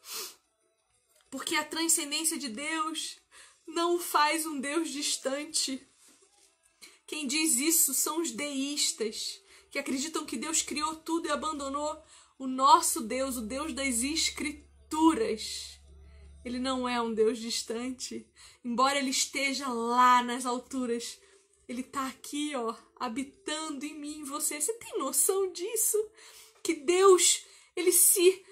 Porque 1.30 1.54
a 1.54 1.64
transcendência 1.64 2.36
de 2.36 2.48
Deus 2.48 3.18
não 3.66 3.98
faz 3.98 4.44
um 4.44 4.60
Deus 4.60 4.90
distante. 4.90 5.86
Quem 7.06 7.26
diz 7.26 7.56
isso 7.56 7.94
são 7.94 8.20
os 8.20 8.30
deístas, 8.30 9.40
que 9.70 9.78
acreditam 9.78 10.26
que 10.26 10.36
Deus 10.36 10.62
criou 10.62 10.96
tudo 10.96 11.28
e 11.28 11.30
abandonou 11.30 12.02
o 12.38 12.46
nosso 12.46 13.00
Deus, 13.00 13.36
o 13.36 13.42
Deus 13.42 13.72
das 13.72 14.02
Escrituras. 14.02 15.78
Ele 16.44 16.58
não 16.58 16.88
é 16.88 17.00
um 17.00 17.14
Deus 17.14 17.38
distante, 17.38 18.28
embora 18.64 18.98
ele 18.98 19.10
esteja 19.10 19.68
lá 19.68 20.22
nas 20.22 20.44
alturas. 20.44 21.18
Ele 21.68 21.80
está 21.80 22.06
aqui, 22.06 22.54
ó, 22.54 22.74
habitando 22.96 23.84
em 23.84 23.98
mim, 23.98 24.18
em 24.20 24.24
você. 24.24 24.60
Você 24.60 24.72
tem 24.74 24.98
noção 24.98 25.50
disso? 25.52 25.98
Que 26.62 26.74
Deus, 26.74 27.44
ele 27.76 27.92
se 27.92 28.44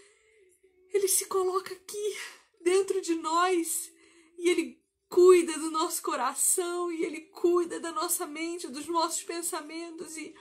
ele 0.92 1.08
se 1.08 1.24
coloca 1.24 1.72
aqui 1.72 2.16
dentro 2.60 3.00
de 3.00 3.14
nós 3.14 3.90
e 4.38 4.50
ele 4.50 4.82
cuida 5.08 5.58
do 5.58 5.70
nosso 5.70 6.02
coração 6.02 6.92
e 6.92 7.04
ele 7.04 7.22
cuida 7.22 7.80
da 7.80 7.90
nossa 7.92 8.26
mente, 8.26 8.68
dos 8.68 8.86
nossos 8.86 9.22
pensamentos 9.22 10.16
e, 10.16 10.34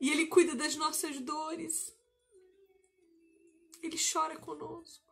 e 0.00 0.10
ele 0.10 0.26
cuida 0.26 0.54
das 0.54 0.76
nossas 0.76 1.18
dores. 1.20 1.94
Ele 3.82 3.96
chora 3.98 4.36
conosco. 4.38 5.02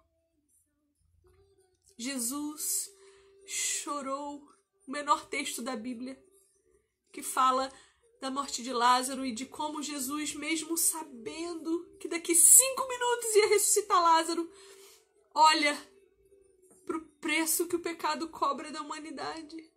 Jesus 1.99 2.91
chorou, 3.47 4.49
o 4.87 4.91
menor 4.91 5.27
texto 5.27 5.61
da 5.61 5.77
Bíblia, 5.77 6.23
que 7.13 7.23
fala 7.23 7.71
da 8.21 8.31
morte 8.31 8.63
de 8.63 8.73
Lázaro 8.73 9.25
e 9.25 9.33
de 9.33 9.47
como 9.47 9.83
Jesus, 9.83 10.35
mesmo 10.35 10.77
sabendo 10.77 11.89
que 11.99 12.07
daqui 12.07 12.35
cinco 12.35 12.87
minutos 12.87 13.35
ia 13.35 13.49
ressuscitar 13.49 14.03
Lázaro, 14.03 14.51
olha 15.35 15.77
para 16.85 16.99
o 16.99 17.07
preço 17.21 17.67
que 17.67 17.77
o 17.77 17.81
pecado 17.81 18.29
cobra 18.29 18.71
da 18.71 18.83
humanidade. 18.83 19.71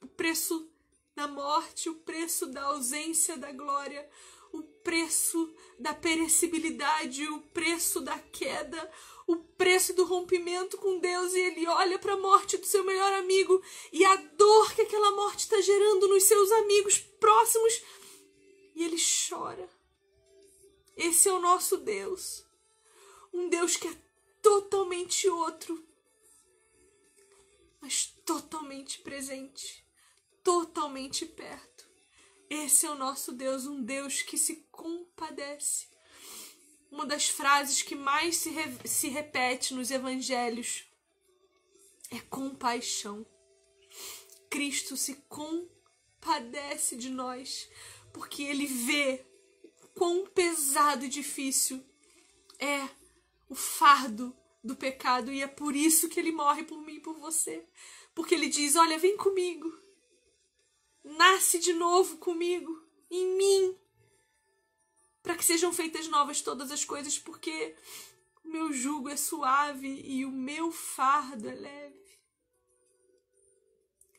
O 0.00 0.06
preço 0.06 0.70
da 1.14 1.28
morte, 1.28 1.90
o 1.90 1.96
preço 1.96 2.46
da 2.46 2.62
ausência 2.62 3.36
da 3.36 3.52
glória, 3.52 4.08
o 4.52 4.62
preço 4.62 5.54
da 5.78 5.92
perecibilidade, 5.92 7.28
o 7.28 7.40
preço 7.48 8.00
da 8.00 8.18
queda, 8.18 8.90
o 9.28 9.36
preço 9.36 9.92
do 9.92 10.06
rompimento 10.06 10.78
com 10.78 10.98
Deus 10.98 11.34
e 11.34 11.38
ele 11.38 11.68
olha 11.68 11.98
para 11.98 12.14
a 12.14 12.18
morte 12.18 12.56
do 12.56 12.64
seu 12.64 12.82
melhor 12.82 13.12
amigo 13.12 13.62
e 13.92 14.02
a 14.02 14.16
dor 14.16 14.74
que 14.74 14.80
aquela 14.80 15.10
morte 15.12 15.40
está 15.40 15.60
gerando 15.60 16.08
nos 16.08 16.22
seus 16.22 16.50
amigos 16.50 16.98
próximos 16.98 17.82
e 18.74 18.82
ele 18.84 18.96
chora. 19.28 19.68
Esse 20.96 21.28
é 21.28 21.32
o 21.32 21.40
nosso 21.40 21.76
Deus. 21.76 22.42
Um 23.30 23.50
Deus 23.50 23.76
que 23.76 23.86
é 23.86 23.96
totalmente 24.40 25.28
outro, 25.28 25.86
mas 27.82 28.06
totalmente 28.24 28.98
presente, 29.00 29.84
totalmente 30.42 31.26
perto. 31.26 31.86
Esse 32.48 32.86
é 32.86 32.90
o 32.90 32.94
nosso 32.94 33.32
Deus, 33.32 33.66
um 33.66 33.82
Deus 33.82 34.22
que 34.22 34.38
se 34.38 34.66
compadece 34.72 35.97
uma 36.90 37.06
das 37.06 37.28
frases 37.28 37.82
que 37.82 37.94
mais 37.94 38.36
se, 38.36 38.50
re 38.50 38.88
se 38.88 39.08
repete 39.08 39.74
nos 39.74 39.90
evangelhos 39.90 40.84
é 42.10 42.18
compaixão. 42.20 43.26
Cristo 44.50 44.96
se 44.96 45.16
compadece 45.28 46.96
de 46.96 47.10
nós, 47.10 47.68
porque 48.12 48.42
ele 48.42 48.66
vê 48.66 49.26
quão 49.94 50.26
pesado 50.26 51.04
e 51.04 51.08
difícil 51.08 51.84
é 52.58 52.88
o 53.48 53.54
fardo 53.54 54.34
do 54.62 54.74
pecado 54.74 55.32
e 55.32 55.42
é 55.42 55.46
por 55.46 55.74
isso 55.76 56.08
que 56.08 56.18
ele 56.18 56.32
morre 56.32 56.64
por 56.64 56.80
mim 56.80 56.94
e 56.94 57.00
por 57.00 57.18
você. 57.18 57.66
Porque 58.14 58.34
ele 58.34 58.48
diz: 58.48 58.76
Olha, 58.76 58.98
vem 58.98 59.16
comigo, 59.16 59.72
nasce 61.04 61.58
de 61.58 61.72
novo 61.72 62.16
comigo, 62.18 62.82
em 63.10 63.36
mim, 63.36 63.78
para 65.22 65.36
que 65.36 65.44
sejam 65.44 65.72
feitas 65.72 66.08
novas 66.08 66.40
todas 66.40 66.70
as 66.70 66.84
coisas, 66.84 67.18
porque 67.18 67.76
o 68.44 68.48
meu 68.48 68.72
jugo 68.72 69.08
é 69.08 69.16
suave 69.16 70.00
e 70.04 70.24
o 70.24 70.30
meu 70.30 70.72
fardo 70.72 71.48
é 71.48 71.54
leve. 71.54 72.18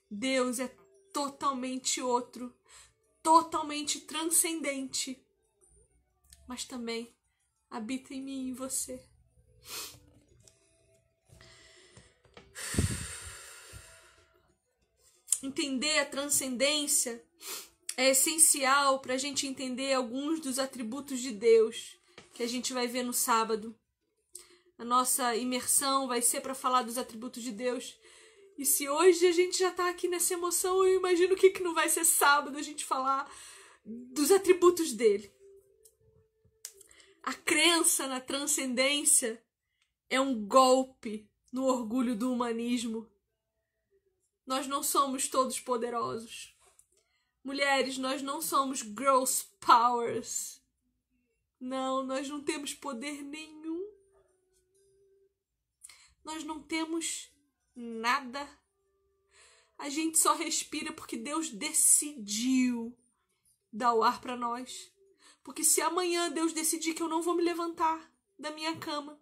Deus 0.10 0.60
é 0.60 0.68
totalmente 1.14 2.02
outro, 2.02 2.56
totalmente 3.22 4.02
transcendente, 4.02 5.24
mas 6.48 6.66
também 6.66 7.16
habita 7.70 8.14
em 8.14 8.22
mim 8.22 8.46
e 8.46 8.50
em 8.50 8.54
você. 8.54 9.04
Entender 15.42 16.00
a 16.00 16.06
transcendência 16.06 17.24
é 18.00 18.12
essencial 18.12 19.00
para 19.00 19.16
a 19.16 19.18
gente 19.18 19.46
entender 19.46 19.92
alguns 19.92 20.40
dos 20.40 20.58
atributos 20.58 21.20
de 21.20 21.34
Deus 21.34 21.98
que 22.34 22.42
a 22.42 22.48
gente 22.48 22.72
vai 22.72 22.88
ver 22.88 23.04
no 23.04 23.12
sábado. 23.12 23.78
A 24.78 24.86
nossa 24.86 25.36
imersão 25.36 26.08
vai 26.08 26.22
ser 26.22 26.40
para 26.40 26.56
falar 26.56 26.84
dos 26.84 26.98
atributos 26.98 27.44
de 27.44 27.52
Deus. 27.52 28.00
E 28.58 28.66
se 28.66 28.88
hoje 28.88 29.28
a 29.28 29.34
gente 29.34 29.60
já 29.60 29.68
está 29.68 29.90
aqui 29.90 30.08
nessa 30.08 30.34
emoção, 30.34 30.86
eu 30.86 30.96
imagino 30.96 31.36
que, 31.36 31.50
que 31.50 31.62
não 31.62 31.74
vai 31.74 31.90
ser 31.90 32.06
sábado 32.06 32.58
a 32.58 32.62
gente 32.62 32.86
falar 32.86 33.30
dos 33.84 34.32
atributos 34.32 34.94
dele. 34.94 35.30
A 37.22 37.34
crença 37.34 38.08
na 38.08 38.22
transcendência 38.22 39.44
é 40.10 40.22
um 40.22 40.48
golpe 40.48 41.30
no 41.52 41.66
orgulho 41.66 42.16
do 42.16 42.32
humanismo. 42.32 43.06
Nós 44.48 44.68
não 44.68 44.82
somos 44.82 45.28
todos 45.28 45.60
poderosos. 45.60 46.58
Mulheres, 47.50 47.98
nós 47.98 48.22
não 48.22 48.44
somos 48.44 48.82
girls 48.82 49.48
powers. 49.60 50.62
Não, 51.60 52.04
nós 52.04 52.30
não 52.30 52.44
temos 52.44 52.76
poder 52.76 53.24
nenhum. 53.24 53.92
Nós 56.24 56.44
não 56.44 56.62
temos 56.62 57.32
nada. 57.76 58.48
A 59.80 59.90
gente 59.90 60.20
só 60.20 60.36
respira 60.36 60.94
porque 60.94 61.18
Deus 61.18 61.50
decidiu 61.50 62.96
dar 63.74 63.96
o 63.96 64.04
ar 64.04 64.22
para 64.22 64.38
nós. 64.38 64.94
Porque 65.44 65.64
se 65.64 65.82
amanhã 65.82 66.32
Deus 66.32 66.54
decidir 66.54 66.94
que 66.94 67.02
eu 67.02 67.10
não 67.10 67.24
vou 67.24 67.34
me 67.34 67.42
levantar 67.42 68.14
da 68.38 68.52
minha 68.52 68.78
cama, 68.78 69.20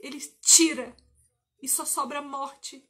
ele 0.00 0.18
tira 0.40 0.92
e 1.62 1.68
só 1.68 1.84
sobra 1.84 2.20
morte. 2.20 2.84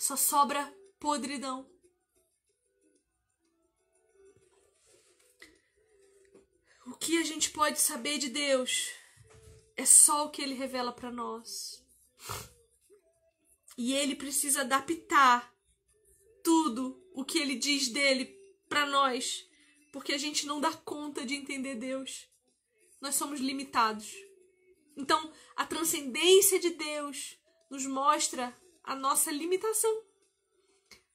Só 0.00 0.16
sobra 0.16 0.76
podridão. 0.98 1.70
O 6.90 6.94
que 6.94 7.18
a 7.18 7.22
gente 7.22 7.50
pode 7.50 7.78
saber 7.78 8.18
de 8.18 8.28
Deus 8.28 8.90
é 9.76 9.86
só 9.86 10.26
o 10.26 10.30
que 10.30 10.42
ele 10.42 10.54
revela 10.54 10.90
para 10.90 11.08
nós. 11.08 11.80
E 13.78 13.94
ele 13.94 14.16
precisa 14.16 14.62
adaptar 14.62 15.54
tudo 16.42 17.00
o 17.14 17.24
que 17.24 17.38
ele 17.38 17.54
diz 17.54 17.86
dele 17.86 18.24
para 18.68 18.86
nós, 18.86 19.48
porque 19.92 20.12
a 20.12 20.18
gente 20.18 20.46
não 20.46 20.60
dá 20.60 20.72
conta 20.72 21.24
de 21.24 21.36
entender 21.36 21.76
Deus. 21.76 22.28
Nós 23.00 23.14
somos 23.14 23.38
limitados. 23.38 24.12
Então, 24.96 25.32
a 25.54 25.64
transcendência 25.64 26.58
de 26.58 26.70
Deus 26.70 27.38
nos 27.70 27.86
mostra 27.86 28.52
a 28.82 28.96
nossa 28.96 29.30
limitação. 29.30 30.02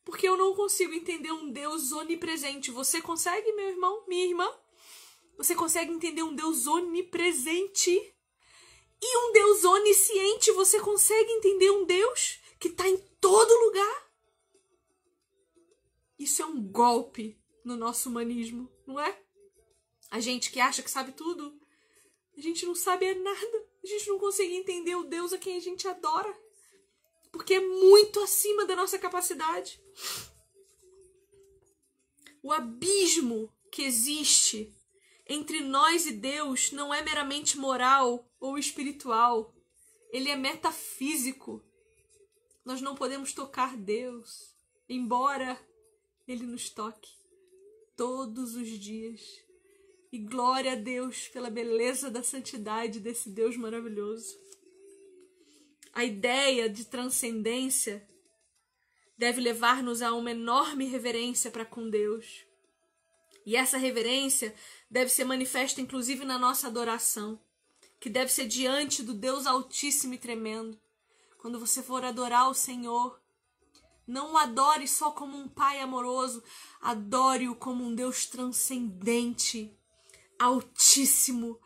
Porque 0.05 0.25
eu 0.25 0.37
não 0.37 0.55
consigo 0.55 0.93
entender 0.93 1.33
um 1.33 1.51
Deus 1.51 1.91
onipresente. 1.91 2.71
Você 2.71 3.01
consegue, 3.01 3.51
meu 3.51 3.67
irmão, 3.67 4.05
minha 4.07 4.25
irmã? 4.25 4.49
Você 5.37 5.55
consegue 5.55 5.91
entender 5.91 6.23
um 6.23 6.35
Deus 6.35 6.67
onipresente? 6.67 7.91
E 9.01 9.17
um 9.17 9.31
Deus 9.33 9.63
onisciente? 9.63 10.51
Você 10.51 10.79
consegue 10.79 11.31
entender 11.31 11.69
um 11.71 11.85
Deus 11.85 12.39
que 12.59 12.69
está 12.69 12.87
em 12.87 12.97
todo 13.19 13.65
lugar? 13.65 14.11
Isso 16.17 16.41
é 16.41 16.45
um 16.45 16.61
golpe 16.61 17.37
no 17.63 17.75
nosso 17.75 18.09
humanismo, 18.09 18.71
não 18.87 18.99
é? 18.99 19.21
A 20.09 20.19
gente 20.19 20.51
que 20.51 20.59
acha 20.59 20.81
que 20.81 20.89
sabe 20.89 21.11
tudo, 21.11 21.59
a 22.37 22.41
gente 22.41 22.65
não 22.65 22.75
sabe 22.75 23.13
nada. 23.15 23.67
A 23.83 23.87
gente 23.87 24.07
não 24.07 24.17
consegue 24.17 24.55
entender 24.55 24.95
o 24.95 25.03
Deus 25.03 25.31
a 25.31 25.37
quem 25.37 25.57
a 25.57 25.59
gente 25.59 25.87
adora. 25.87 26.35
Porque 27.31 27.55
é 27.55 27.59
muito 27.59 28.19
acima 28.19 28.65
da 28.65 28.75
nossa 28.75 28.97
capacidade. 28.97 29.81
O 32.41 32.51
abismo 32.51 33.51
que 33.71 33.83
existe 33.83 34.74
entre 35.27 35.61
nós 35.61 36.05
e 36.05 36.11
Deus 36.11 36.71
não 36.71 36.93
é 36.93 37.01
meramente 37.01 37.57
moral 37.57 38.29
ou 38.39 38.57
espiritual. 38.57 39.53
Ele 40.11 40.29
é 40.29 40.35
metafísico. 40.35 41.63
Nós 42.63 42.81
não 42.81 42.95
podemos 42.95 43.33
tocar 43.33 43.75
Deus, 43.75 44.55
embora 44.87 45.59
ele 46.27 46.45
nos 46.45 46.69
toque 46.69 47.11
todos 47.95 48.55
os 48.55 48.67
dias. 48.69 49.21
E 50.11 50.19
glória 50.19 50.73
a 50.73 50.75
Deus 50.75 51.27
pela 51.27 51.49
beleza 51.49 52.09
da 52.09 52.23
santidade 52.23 52.99
desse 52.99 53.29
Deus 53.29 53.57
maravilhoso. 53.57 54.39
A 55.91 56.03
ideia 56.05 56.69
de 56.69 56.85
transcendência 56.85 58.07
deve 59.17 59.41
levar-nos 59.41 60.01
a 60.01 60.13
uma 60.13 60.31
enorme 60.31 60.85
reverência 60.85 61.49
para 61.49 61.65
com 61.65 61.89
Deus. 61.89 62.45
E 63.45 63.55
essa 63.55 63.77
reverência 63.77 64.53
deve 64.89 65.09
ser 65.09 65.25
manifesta 65.25 65.81
inclusive 65.81 66.25
na 66.25 66.37
nossa 66.37 66.67
adoração, 66.67 67.39
que 67.99 68.09
deve 68.09 68.31
ser 68.31 68.47
diante 68.47 69.03
do 69.03 69.13
Deus 69.13 69.45
Altíssimo 69.45 70.13
e 70.13 70.17
tremendo. 70.17 70.79
Quando 71.37 71.59
você 71.59 71.81
for 71.83 72.03
adorar 72.03 72.49
o 72.49 72.53
Senhor, 72.53 73.19
não 74.07 74.33
o 74.33 74.37
adore 74.37 74.87
só 74.87 75.11
como 75.11 75.37
um 75.37 75.47
pai 75.47 75.79
amoroso, 75.79 76.43
adore-o 76.81 77.55
como 77.55 77.83
um 77.83 77.95
Deus 77.95 78.25
transcendente, 78.27 79.75
Altíssimo, 80.37 81.59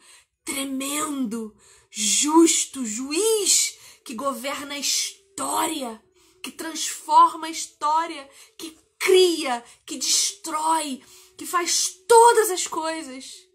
tremendo, 0.46 1.56
justo, 1.90 2.86
juiz 2.86 3.78
que 4.06 4.14
governa 4.14 4.76
a 4.76 4.80
história, 4.80 6.02
que 6.42 6.52
transforma 6.52 7.48
a 7.48 7.52
história, 7.52 8.30
que 8.58 8.78
cria, 8.98 9.64
que 9.86 9.98
destrói, 9.98 11.02
que 11.40 11.46
faz 11.46 11.88
todas 12.06 12.52
as 12.52 12.68
coisas. 12.68 13.48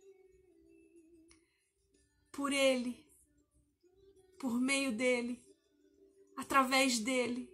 Por 2.32 2.50
Ele, 2.50 3.06
por 4.38 4.58
meio 4.58 4.90
dele, 4.90 5.44
através 6.34 6.98
dele, 6.98 7.52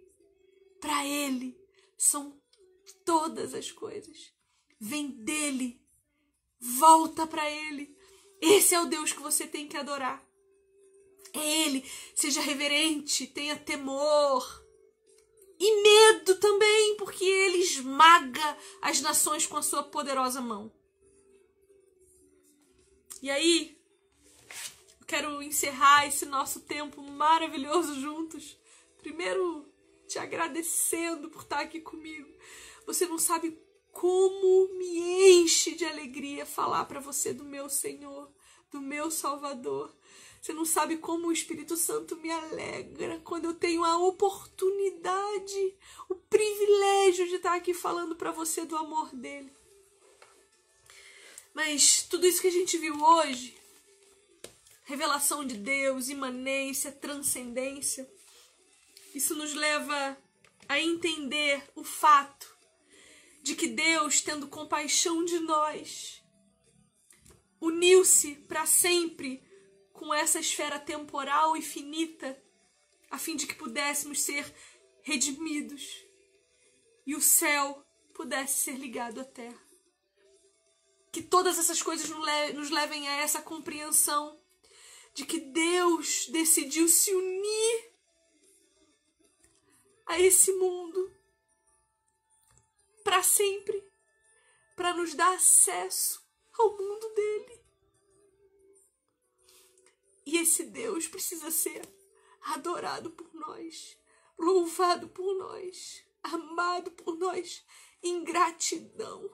para 0.79 1.05
Ele 1.05 1.59
são 1.97 2.41
todas 3.03 3.53
as 3.53 3.73
coisas. 3.73 4.33
Vem 4.79 5.09
dele 5.09 5.81
Volta 6.63 7.25
para 7.25 7.49
Ele. 7.49 7.93
Esse 8.39 8.75
é 8.75 8.79
o 8.79 8.85
Deus 8.85 9.11
que 9.11 9.19
você 9.19 9.47
tem 9.47 9.67
que 9.67 9.75
adorar. 9.75 10.23
É 11.33 11.65
Ele. 11.65 11.83
Seja 12.15 12.39
reverente, 12.39 13.27
tenha 13.27 13.57
temor. 13.57 14.60
E 15.63 15.83
medo 15.83 16.39
também, 16.39 16.95
porque 16.97 17.23
Ele 17.23 17.59
esmaga 17.59 18.57
as 18.81 18.99
nações 18.99 19.45
com 19.45 19.57
a 19.57 19.61
sua 19.61 19.83
poderosa 19.83 20.41
mão. 20.41 20.71
E 23.21 23.29
aí, 23.29 23.79
quero 25.05 25.39
encerrar 25.43 26.07
esse 26.07 26.25
nosso 26.25 26.61
tempo 26.61 27.03
maravilhoso 27.03 27.93
juntos. 28.01 28.57
Primeiro, 28.97 29.71
te 30.07 30.17
agradecendo 30.17 31.29
por 31.29 31.43
estar 31.43 31.59
aqui 31.59 31.79
comigo. 31.79 32.27
Você 32.87 33.05
não 33.05 33.19
sabe 33.19 33.55
como 33.91 34.73
me 34.79 35.41
enche 35.41 35.75
de 35.75 35.85
alegria 35.85 36.43
falar 36.43 36.85
para 36.85 36.99
você 36.99 37.35
do 37.35 37.45
meu 37.45 37.69
Senhor, 37.69 38.31
do 38.71 38.81
meu 38.81 39.11
Salvador. 39.11 39.95
Você 40.41 40.53
não 40.53 40.65
sabe 40.65 40.97
como 40.97 41.27
o 41.27 41.31
Espírito 41.31 41.77
Santo 41.77 42.15
me 42.15 42.31
alegra 42.31 43.21
quando 43.23 43.45
eu 43.45 43.53
tenho 43.53 43.83
a 43.83 43.99
oportunidade, 43.99 45.77
o 46.09 46.15
privilégio 46.15 47.27
de 47.27 47.35
estar 47.35 47.53
aqui 47.53 47.75
falando 47.75 48.15
para 48.15 48.31
você 48.31 48.65
do 48.65 48.75
amor 48.75 49.15
dele. 49.15 49.53
Mas 51.53 52.01
tudo 52.09 52.25
isso 52.25 52.41
que 52.41 52.47
a 52.47 52.51
gente 52.51 52.75
viu 52.79 52.99
hoje, 52.99 53.55
revelação 54.85 55.45
de 55.45 55.57
Deus, 55.57 56.09
imanência, 56.09 56.91
transcendência, 56.91 58.11
isso 59.13 59.35
nos 59.35 59.53
leva 59.53 60.17
a 60.67 60.79
entender 60.79 61.63
o 61.75 61.83
fato 61.83 62.57
de 63.43 63.53
que 63.53 63.67
Deus, 63.67 64.21
tendo 64.21 64.47
compaixão 64.47 65.23
de 65.23 65.37
nós, 65.37 66.23
uniu-se 67.59 68.33
para 68.47 68.65
sempre 68.65 69.50
com 70.01 70.11
essa 70.11 70.39
esfera 70.39 70.79
temporal 70.79 71.55
e 71.55 71.61
finita, 71.61 72.35
a 73.11 73.19
fim 73.19 73.35
de 73.35 73.45
que 73.45 73.53
pudéssemos 73.53 74.23
ser 74.23 74.51
redimidos 75.03 76.03
e 77.05 77.15
o 77.15 77.21
céu 77.21 77.85
pudesse 78.11 78.63
ser 78.63 78.77
ligado 78.77 79.21
à 79.21 79.23
terra. 79.23 79.61
Que 81.11 81.21
todas 81.21 81.59
essas 81.59 81.83
coisas 81.83 82.09
nos 82.09 82.71
levem 82.71 83.07
a 83.07 83.17
essa 83.17 83.43
compreensão 83.43 84.41
de 85.13 85.23
que 85.23 85.39
Deus 85.39 86.25
decidiu 86.29 86.87
se 86.87 87.13
unir 87.13 87.93
a 90.07 90.19
esse 90.19 90.51
mundo 90.53 91.15
para 93.03 93.21
sempre, 93.21 93.87
para 94.75 94.95
nos 94.95 95.13
dar 95.13 95.35
acesso 95.35 96.27
ao 96.57 96.75
mundo 96.75 97.07
dele. 97.13 97.60
E 100.31 100.37
esse 100.37 100.63
Deus 100.63 101.09
precisa 101.09 101.51
ser 101.51 101.81
adorado 102.41 103.11
por 103.11 103.33
nós, 103.33 103.97
louvado 104.39 105.09
por 105.09 105.37
nós, 105.37 106.05
amado 106.23 106.89
por 106.91 107.17
nós, 107.17 107.65
em 108.01 108.23
gratidão. 108.23 109.29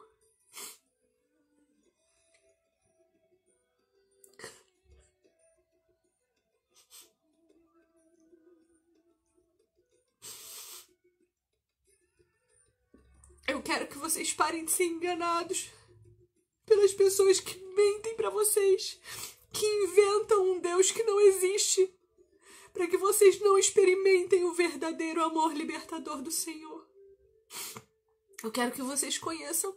Eu 13.45 13.61
quero 13.61 13.87
que 13.87 13.99
vocês 13.99 14.33
parem 14.33 14.65
de 14.65 14.71
ser 14.71 14.85
enganados 14.85 15.69
pelas 16.65 16.91
pessoas 16.91 17.39
que 17.39 17.55
mentem 17.55 18.15
para 18.15 18.31
vocês, 18.31 18.99
que 19.57 19.65
inventam 19.65 20.51
um 20.51 20.59
Deus 20.59 20.91
que 20.91 21.03
não 21.03 21.19
existe, 21.19 21.91
para 22.71 22.85
que 22.85 22.95
vocês 22.95 23.39
não 23.39 23.57
experimentem 23.57 24.45
o 24.45 24.53
verdadeiro 24.53 25.23
amor 25.23 25.51
libertador 25.51 26.21
do 26.21 26.29
Senhor. 26.29 26.87
Eu 28.43 28.51
quero 28.51 28.71
que 28.71 28.83
vocês 28.83 29.17
conheçam 29.17 29.75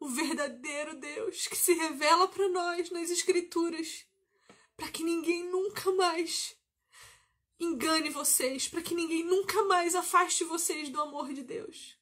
o 0.00 0.08
verdadeiro 0.08 0.96
Deus 0.96 1.46
que 1.46 1.56
se 1.56 1.72
revela 1.72 2.26
para 2.26 2.48
nós 2.48 2.90
nas 2.90 3.10
Escrituras, 3.10 4.04
para 4.76 4.88
que 4.88 5.04
ninguém 5.04 5.44
nunca 5.44 5.92
mais 5.92 6.56
engane 7.60 8.10
vocês, 8.10 8.66
para 8.66 8.82
que 8.82 8.92
ninguém 8.92 9.22
nunca 9.22 9.62
mais 9.64 9.94
afaste 9.94 10.42
vocês 10.42 10.88
do 10.88 11.00
amor 11.00 11.32
de 11.32 11.44
Deus. 11.44 11.96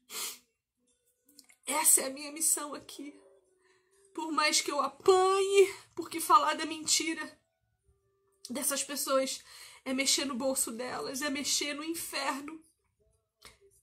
Essa 1.66 2.00
é 2.00 2.06
a 2.06 2.10
minha 2.10 2.32
missão 2.32 2.72
aqui. 2.72 3.14
Por 4.14 4.32
mais 4.32 4.62
que 4.62 4.72
eu 4.72 4.80
apanhe, 4.80 5.74
porque 6.00 6.18
falar 6.18 6.54
da 6.54 6.64
mentira 6.64 7.38
dessas 8.48 8.82
pessoas 8.82 9.44
é 9.84 9.92
mexer 9.92 10.24
no 10.24 10.34
bolso 10.34 10.72
delas, 10.72 11.20
é 11.20 11.28
mexer 11.28 11.74
no 11.74 11.84
inferno. 11.84 12.58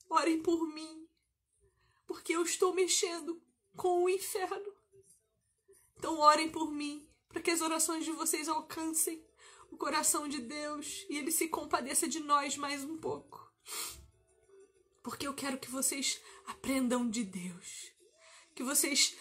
Orem 0.09 0.41
por 0.41 0.67
mim, 0.67 1.07
porque 2.07 2.33
eu 2.33 2.41
estou 2.41 2.73
mexendo 2.73 3.39
com 3.75 4.03
o 4.03 4.09
inferno. 4.09 4.73
Então 5.95 6.17
orem 6.17 6.49
por 6.49 6.71
mim, 6.71 7.07
para 7.29 7.39
que 7.39 7.51
as 7.51 7.61
orações 7.61 8.03
de 8.03 8.11
vocês 8.11 8.49
alcancem 8.49 9.23
o 9.69 9.77
coração 9.77 10.27
de 10.27 10.39
Deus 10.39 11.05
e 11.11 11.17
ele 11.17 11.31
se 11.31 11.47
compadeça 11.47 12.07
de 12.07 12.19
nós 12.19 12.57
mais 12.57 12.83
um 12.83 12.97
pouco. 12.97 13.47
Porque 15.03 15.27
eu 15.27 15.35
quero 15.35 15.59
que 15.59 15.69
vocês 15.69 16.19
aprendam 16.47 17.07
de 17.07 17.23
Deus. 17.23 17.91
Que 18.55 18.63
vocês 18.63 19.15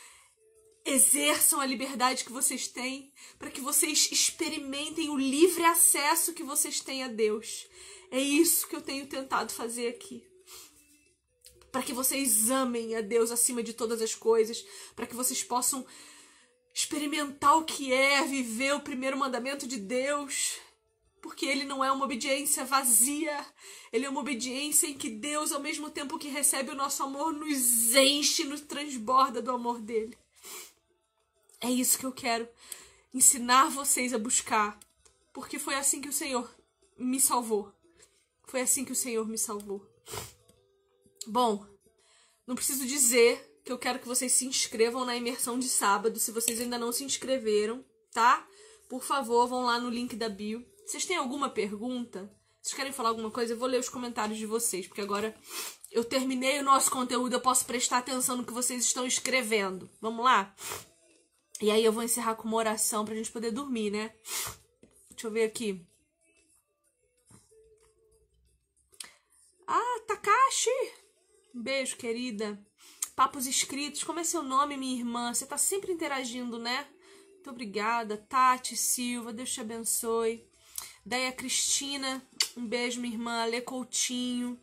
exerçam 0.86 1.60
a 1.60 1.66
liberdade 1.66 2.24
que 2.24 2.32
vocês 2.32 2.68
têm, 2.68 3.12
para 3.38 3.50
que 3.50 3.60
vocês 3.60 4.08
experimentem 4.12 5.10
o 5.10 5.16
livre 5.16 5.64
acesso 5.64 6.32
que 6.32 6.44
vocês 6.44 6.80
têm 6.80 7.02
a 7.02 7.08
Deus. 7.08 7.66
É 8.10 8.20
isso 8.20 8.68
que 8.68 8.76
eu 8.76 8.80
tenho 8.80 9.06
tentado 9.06 9.52
fazer 9.52 9.88
aqui. 9.88 10.24
Para 11.72 11.82
que 11.82 11.92
vocês 11.92 12.50
amem 12.50 12.94
a 12.94 13.00
Deus 13.00 13.32
acima 13.32 13.62
de 13.62 13.74
todas 13.74 14.00
as 14.00 14.14
coisas, 14.14 14.64
para 14.94 15.06
que 15.06 15.14
vocês 15.14 15.42
possam 15.42 15.84
experimentar 16.72 17.56
o 17.56 17.64
que 17.64 17.92
é 17.92 18.22
viver 18.22 18.74
o 18.74 18.80
primeiro 18.80 19.18
mandamento 19.18 19.66
de 19.66 19.78
Deus, 19.78 20.58
porque 21.20 21.46
ele 21.46 21.64
não 21.64 21.84
é 21.84 21.90
uma 21.90 22.04
obediência 22.04 22.64
vazia, 22.64 23.44
ele 23.92 24.06
é 24.06 24.08
uma 24.08 24.20
obediência 24.20 24.86
em 24.86 24.94
que 24.94 25.10
Deus, 25.10 25.50
ao 25.50 25.60
mesmo 25.60 25.90
tempo 25.90 26.18
que 26.18 26.28
recebe 26.28 26.70
o 26.70 26.76
nosso 26.76 27.02
amor, 27.02 27.32
nos 27.32 27.94
enche, 27.96 28.44
nos 28.44 28.60
transborda 28.60 29.42
do 29.42 29.50
amor 29.50 29.80
dele. 29.80 30.16
É 31.60 31.70
isso 31.70 31.98
que 31.98 32.06
eu 32.06 32.12
quero 32.12 32.48
ensinar 33.12 33.70
vocês 33.70 34.12
a 34.12 34.18
buscar, 34.18 34.78
porque 35.32 35.58
foi 35.58 35.74
assim 35.74 36.00
que 36.00 36.08
o 36.08 36.12
Senhor 36.12 36.48
me 36.98 37.20
salvou. 37.20 37.72
Foi 38.44 38.60
assim 38.60 38.84
que 38.84 38.92
o 38.92 38.96
Senhor 38.96 39.26
me 39.26 39.38
salvou. 39.38 39.84
Bom, 41.26 41.66
não 42.46 42.54
preciso 42.54 42.86
dizer 42.86 43.60
que 43.64 43.72
eu 43.72 43.78
quero 43.78 43.98
que 43.98 44.06
vocês 44.06 44.32
se 44.32 44.46
inscrevam 44.46 45.04
na 45.04 45.16
imersão 45.16 45.58
de 45.58 45.68
sábado, 45.68 46.20
se 46.20 46.30
vocês 46.30 46.60
ainda 46.60 46.78
não 46.78 46.92
se 46.92 47.04
inscreveram, 47.04 47.84
tá? 48.12 48.46
Por 48.88 49.02
favor, 49.02 49.48
vão 49.48 49.64
lá 49.64 49.80
no 49.80 49.90
link 49.90 50.14
da 50.14 50.28
bio 50.28 50.64
vocês 50.86 51.04
têm 51.04 51.16
alguma 51.16 51.50
pergunta? 51.50 52.30
Vocês 52.62 52.74
querem 52.74 52.92
falar 52.92 53.08
alguma 53.08 53.30
coisa? 53.30 53.52
Eu 53.52 53.58
vou 53.58 53.66
ler 53.66 53.80
os 53.80 53.88
comentários 53.88 54.38
de 54.38 54.46
vocês, 54.46 54.86
porque 54.86 55.00
agora 55.00 55.34
eu 55.90 56.04
terminei 56.04 56.60
o 56.60 56.64
nosso 56.64 56.92
conteúdo, 56.92 57.32
eu 57.32 57.40
posso 57.40 57.66
prestar 57.66 57.98
atenção 57.98 58.36
no 58.36 58.44
que 58.44 58.52
vocês 58.52 58.84
estão 58.84 59.04
escrevendo. 59.04 59.90
Vamos 60.00 60.24
lá? 60.24 60.54
E 61.60 61.70
aí 61.70 61.84
eu 61.84 61.92
vou 61.92 62.02
encerrar 62.02 62.34
com 62.34 62.46
uma 62.46 62.56
oração 62.58 63.04
pra 63.04 63.14
gente 63.14 63.32
poder 63.32 63.50
dormir, 63.50 63.90
né? 63.90 64.14
Deixa 65.10 65.26
eu 65.26 65.30
ver 65.30 65.44
aqui. 65.44 65.86
Ah, 69.66 70.00
Takashi! 70.06 70.70
Um 71.54 71.62
beijo, 71.62 71.96
querida. 71.96 72.62
Papos 73.14 73.46
escritos. 73.46 74.04
Como 74.04 74.20
é 74.20 74.24
seu 74.24 74.42
nome, 74.42 74.76
minha 74.76 74.98
irmã? 74.98 75.32
Você 75.32 75.46
tá 75.46 75.56
sempre 75.56 75.90
interagindo, 75.90 76.58
né? 76.58 76.86
Muito 77.32 77.48
obrigada. 77.48 78.18
Tati 78.18 78.76
Silva, 78.76 79.32
Deus 79.32 79.50
te 79.50 79.60
abençoe. 79.62 80.46
Deia 81.04 81.32
Cristina, 81.32 82.20
um 82.56 82.66
beijo, 82.66 83.00
minha 83.00 83.14
irmã. 83.14 83.44
Lê 83.46 83.60
Coutinho, 83.60 84.60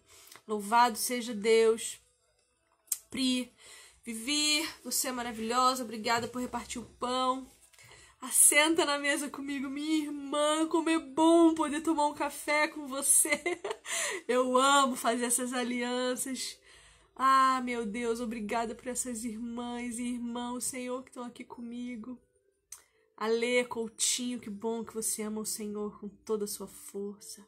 louvado 0.47 0.97
seja 0.97 1.33
Deus. 1.33 1.99
Pri, 3.09 3.51
Vivi, 4.05 4.67
você 4.83 5.07
é 5.07 5.11
maravilhosa, 5.13 5.81
obrigada 5.81 6.27
por 6.27 6.41
repartir 6.41 6.81
o 6.81 6.85
pão. 6.99 7.47
Assenta 8.19 8.83
na 8.83 8.99
mesa 8.99 9.29
comigo, 9.29 9.69
minha 9.69 10.03
irmã, 10.03 10.67
como 10.67 10.89
é 10.89 10.99
bom 10.99 11.53
poder 11.53 11.79
tomar 11.79 12.07
um 12.07 12.13
café 12.13 12.67
com 12.67 12.85
você. 12.85 13.41
Eu 14.27 14.57
amo 14.57 14.97
fazer 14.97 15.23
essas 15.23 15.53
alianças. 15.53 16.59
Ah, 17.15 17.61
meu 17.63 17.85
Deus, 17.85 18.19
obrigada 18.19 18.75
por 18.75 18.87
essas 18.87 19.23
irmãs 19.23 19.97
e 19.97 20.03
irmãos, 20.03 20.65
Senhor, 20.65 21.01
que 21.01 21.09
estão 21.09 21.23
aqui 21.23 21.45
comigo. 21.45 22.19
Ale 23.15 23.63
Coutinho, 23.63 24.37
que 24.37 24.49
bom 24.49 24.83
que 24.83 24.93
você 24.93 25.21
ama 25.21 25.39
o 25.39 25.45
Senhor 25.45 25.97
com 26.01 26.09
toda 26.09 26.43
a 26.43 26.47
sua 26.47 26.67
força. 26.67 27.47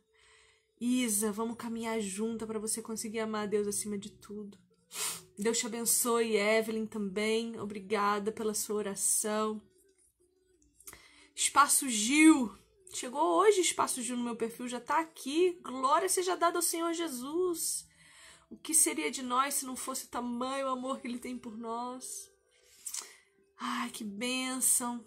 Isa, 0.79 1.33
vamos 1.33 1.57
caminhar 1.57 1.99
junto 1.99 2.47
para 2.47 2.59
você 2.59 2.81
conseguir 2.81 3.19
amar 3.19 3.43
a 3.43 3.45
Deus 3.45 3.67
acima 3.67 3.97
de 3.97 4.09
tudo. 4.09 4.64
Deus 5.37 5.57
te 5.57 5.65
abençoe, 5.65 6.37
Evelyn 6.37 6.85
também. 6.85 7.59
Obrigada 7.59 8.31
pela 8.31 8.53
sua 8.53 8.75
oração. 8.75 9.61
Espaço 11.35 11.89
Gil. 11.89 12.55
Chegou 12.93 13.21
hoje 13.21 13.59
Espaço 13.59 14.01
Gil 14.01 14.15
no 14.15 14.23
meu 14.23 14.37
perfil, 14.37 14.69
já 14.69 14.77
está 14.77 14.99
aqui. 14.99 15.59
Glória 15.61 16.07
seja 16.07 16.37
dada 16.37 16.57
ao 16.57 16.61
Senhor 16.61 16.93
Jesus. 16.93 17.85
O 18.49 18.55
que 18.55 18.73
seria 18.73 19.11
de 19.11 19.21
nós 19.21 19.55
se 19.55 19.65
não 19.65 19.75
fosse 19.75 20.05
o 20.05 20.09
tamanho 20.09 20.67
o 20.67 20.69
amor 20.69 21.01
que 21.01 21.07
Ele 21.07 21.19
tem 21.19 21.37
por 21.37 21.57
nós? 21.57 22.31
Ai, 23.57 23.89
que 23.89 24.03
bênção. 24.03 25.05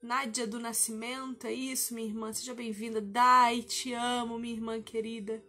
Nádia 0.00 0.46
do 0.46 0.58
Nascimento, 0.58 1.46
é 1.46 1.52
isso, 1.52 1.94
minha 1.94 2.06
irmã? 2.06 2.32
Seja 2.32 2.54
bem-vinda. 2.54 3.00
Dai, 3.00 3.62
te 3.62 3.92
amo, 3.92 4.38
minha 4.38 4.54
irmã 4.54 4.80
querida. 4.80 5.44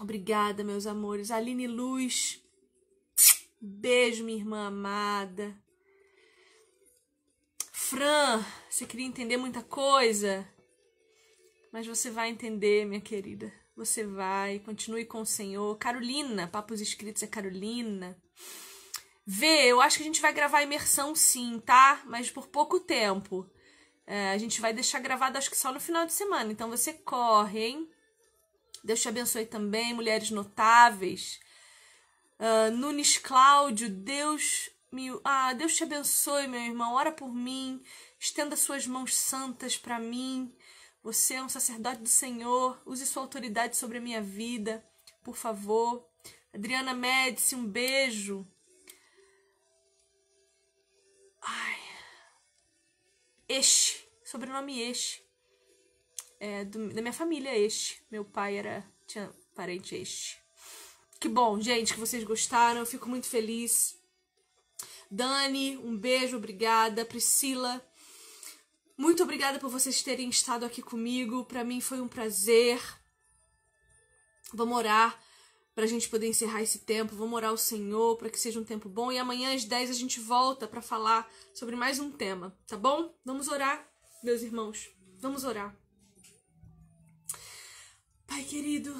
Obrigada, 0.00 0.64
meus 0.64 0.86
amores. 0.86 1.30
Aline 1.30 1.66
Luz, 1.66 2.42
beijo, 3.60 4.24
minha 4.24 4.38
irmã 4.38 4.68
amada. 4.68 5.54
Fran, 7.70 8.42
você 8.70 8.86
queria 8.86 9.04
entender 9.04 9.36
muita 9.36 9.62
coisa, 9.62 10.48
mas 11.70 11.86
você 11.86 12.10
vai 12.10 12.30
entender, 12.30 12.86
minha 12.86 13.00
querida. 13.00 13.52
Você 13.76 14.06
vai, 14.06 14.58
continue 14.60 15.04
com 15.04 15.20
o 15.20 15.26
Senhor. 15.26 15.76
Carolina, 15.76 16.48
Papos 16.48 16.80
Escritos 16.80 17.22
é 17.22 17.26
Carolina. 17.26 18.16
Vê, 19.26 19.66
eu 19.66 19.82
acho 19.82 19.98
que 19.98 20.02
a 20.02 20.06
gente 20.06 20.22
vai 20.22 20.32
gravar 20.32 20.62
imersão 20.62 21.14
sim, 21.14 21.60
tá? 21.60 22.02
Mas 22.06 22.30
por 22.30 22.46
pouco 22.46 22.80
tempo. 22.80 23.46
É, 24.06 24.30
a 24.30 24.38
gente 24.38 24.62
vai 24.62 24.72
deixar 24.72 24.98
gravado 25.00 25.36
acho 25.36 25.50
que 25.50 25.58
só 25.58 25.70
no 25.70 25.78
final 25.78 26.06
de 26.06 26.14
semana. 26.14 26.50
Então 26.50 26.70
você 26.70 26.94
corre, 26.94 27.66
hein? 27.66 27.90
Deus 28.82 29.00
te 29.00 29.08
abençoe 29.08 29.46
também, 29.46 29.94
mulheres 29.94 30.30
notáveis. 30.30 31.40
Uh, 32.38 32.74
Nunes 32.74 33.18
Cláudio, 33.18 33.90
Deus 33.90 34.70
me. 34.90 35.08
Ah, 35.24 35.52
Deus 35.52 35.76
te 35.76 35.84
abençoe, 35.84 36.48
meu 36.48 36.60
irmão. 36.60 36.94
Ora 36.94 37.12
por 37.12 37.32
mim. 37.32 37.82
Estenda 38.18 38.56
suas 38.56 38.86
mãos 38.86 39.14
santas 39.14 39.76
para 39.76 39.98
mim. 39.98 40.54
Você 41.02 41.34
é 41.34 41.42
um 41.42 41.48
sacerdote 41.48 42.02
do 42.02 42.08
Senhor. 42.08 42.80
Use 42.84 43.06
sua 43.06 43.22
autoridade 43.22 43.76
sobre 43.76 43.98
a 43.98 44.00
minha 44.00 44.20
vida, 44.20 44.84
por 45.22 45.36
favor. 45.36 46.06
Adriana 46.52 46.92
Médici, 46.92 47.54
um 47.54 47.66
beijo. 47.66 48.46
Ai. 51.40 51.78
Este, 53.48 54.08
sobrenome 54.24 54.80
Este. 54.80 55.29
É, 56.40 56.64
do, 56.64 56.88
da 56.88 57.00
minha 57.02 57.12
família 57.12 57.56
Este. 57.56 58.02
Meu 58.10 58.24
pai 58.24 58.56
era 58.56 58.84
tinha 59.06 59.30
parente 59.54 59.94
este. 59.94 60.38
Que 61.20 61.28
bom, 61.28 61.60
gente, 61.60 61.92
que 61.92 62.00
vocês 62.00 62.24
gostaram. 62.24 62.80
Eu 62.80 62.86
fico 62.86 63.08
muito 63.08 63.26
feliz. 63.26 63.94
Dani, 65.10 65.76
um 65.76 65.96
beijo, 65.96 66.36
obrigada. 66.38 67.04
Priscila, 67.04 67.84
muito 68.96 69.22
obrigada 69.22 69.58
por 69.58 69.68
vocês 69.68 70.02
terem 70.02 70.28
estado 70.28 70.64
aqui 70.64 70.80
comigo. 70.80 71.44
Para 71.44 71.64
mim 71.64 71.80
foi 71.80 72.00
um 72.00 72.08
prazer. 72.08 72.80
Vamos 74.52 74.76
orar 74.76 75.18
para 75.74 75.84
a 75.84 75.86
gente 75.86 76.08
poder 76.08 76.28
encerrar 76.28 76.62
esse 76.62 76.80
tempo. 76.80 77.16
Vamos 77.16 77.34
orar 77.34 77.50
ao 77.50 77.56
Senhor 77.56 78.16
para 78.16 78.30
que 78.30 78.38
seja 78.38 78.60
um 78.60 78.64
tempo 78.64 78.88
bom. 78.88 79.10
E 79.10 79.18
amanhã 79.18 79.54
às 79.54 79.64
10 79.64 79.90
a 79.90 79.94
gente 79.94 80.20
volta 80.20 80.68
para 80.68 80.82
falar 80.82 81.30
sobre 81.52 81.76
mais 81.76 81.98
um 81.98 82.10
tema, 82.10 82.56
tá 82.66 82.76
bom? 82.76 83.14
Vamos 83.24 83.48
orar, 83.48 83.90
meus 84.22 84.42
irmãos. 84.42 84.90
Vamos 85.18 85.44
orar. 85.44 85.74
Pai 88.30 88.44
querido, 88.44 88.94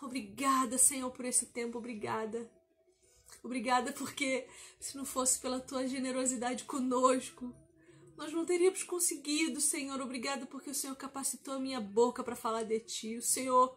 obrigada, 0.00 0.78
Senhor, 0.78 1.10
por 1.10 1.24
esse 1.24 1.46
tempo. 1.46 1.78
Obrigada. 1.78 2.48
Obrigada 3.42 3.92
porque 3.92 4.48
se 4.78 4.96
não 4.96 5.04
fosse 5.04 5.40
pela 5.40 5.58
tua 5.58 5.88
generosidade 5.88 6.62
conosco, 6.62 7.52
nós 8.16 8.32
não 8.32 8.46
teríamos 8.46 8.84
conseguido, 8.84 9.60
Senhor. 9.60 10.00
Obrigada 10.00 10.46
porque 10.46 10.70
o 10.70 10.74
Senhor 10.74 10.94
capacitou 10.94 11.54
a 11.54 11.58
minha 11.58 11.80
boca 11.80 12.22
para 12.22 12.36
falar 12.36 12.62
de 12.62 12.78
ti. 12.78 13.16
O 13.16 13.22
Senhor 13.22 13.76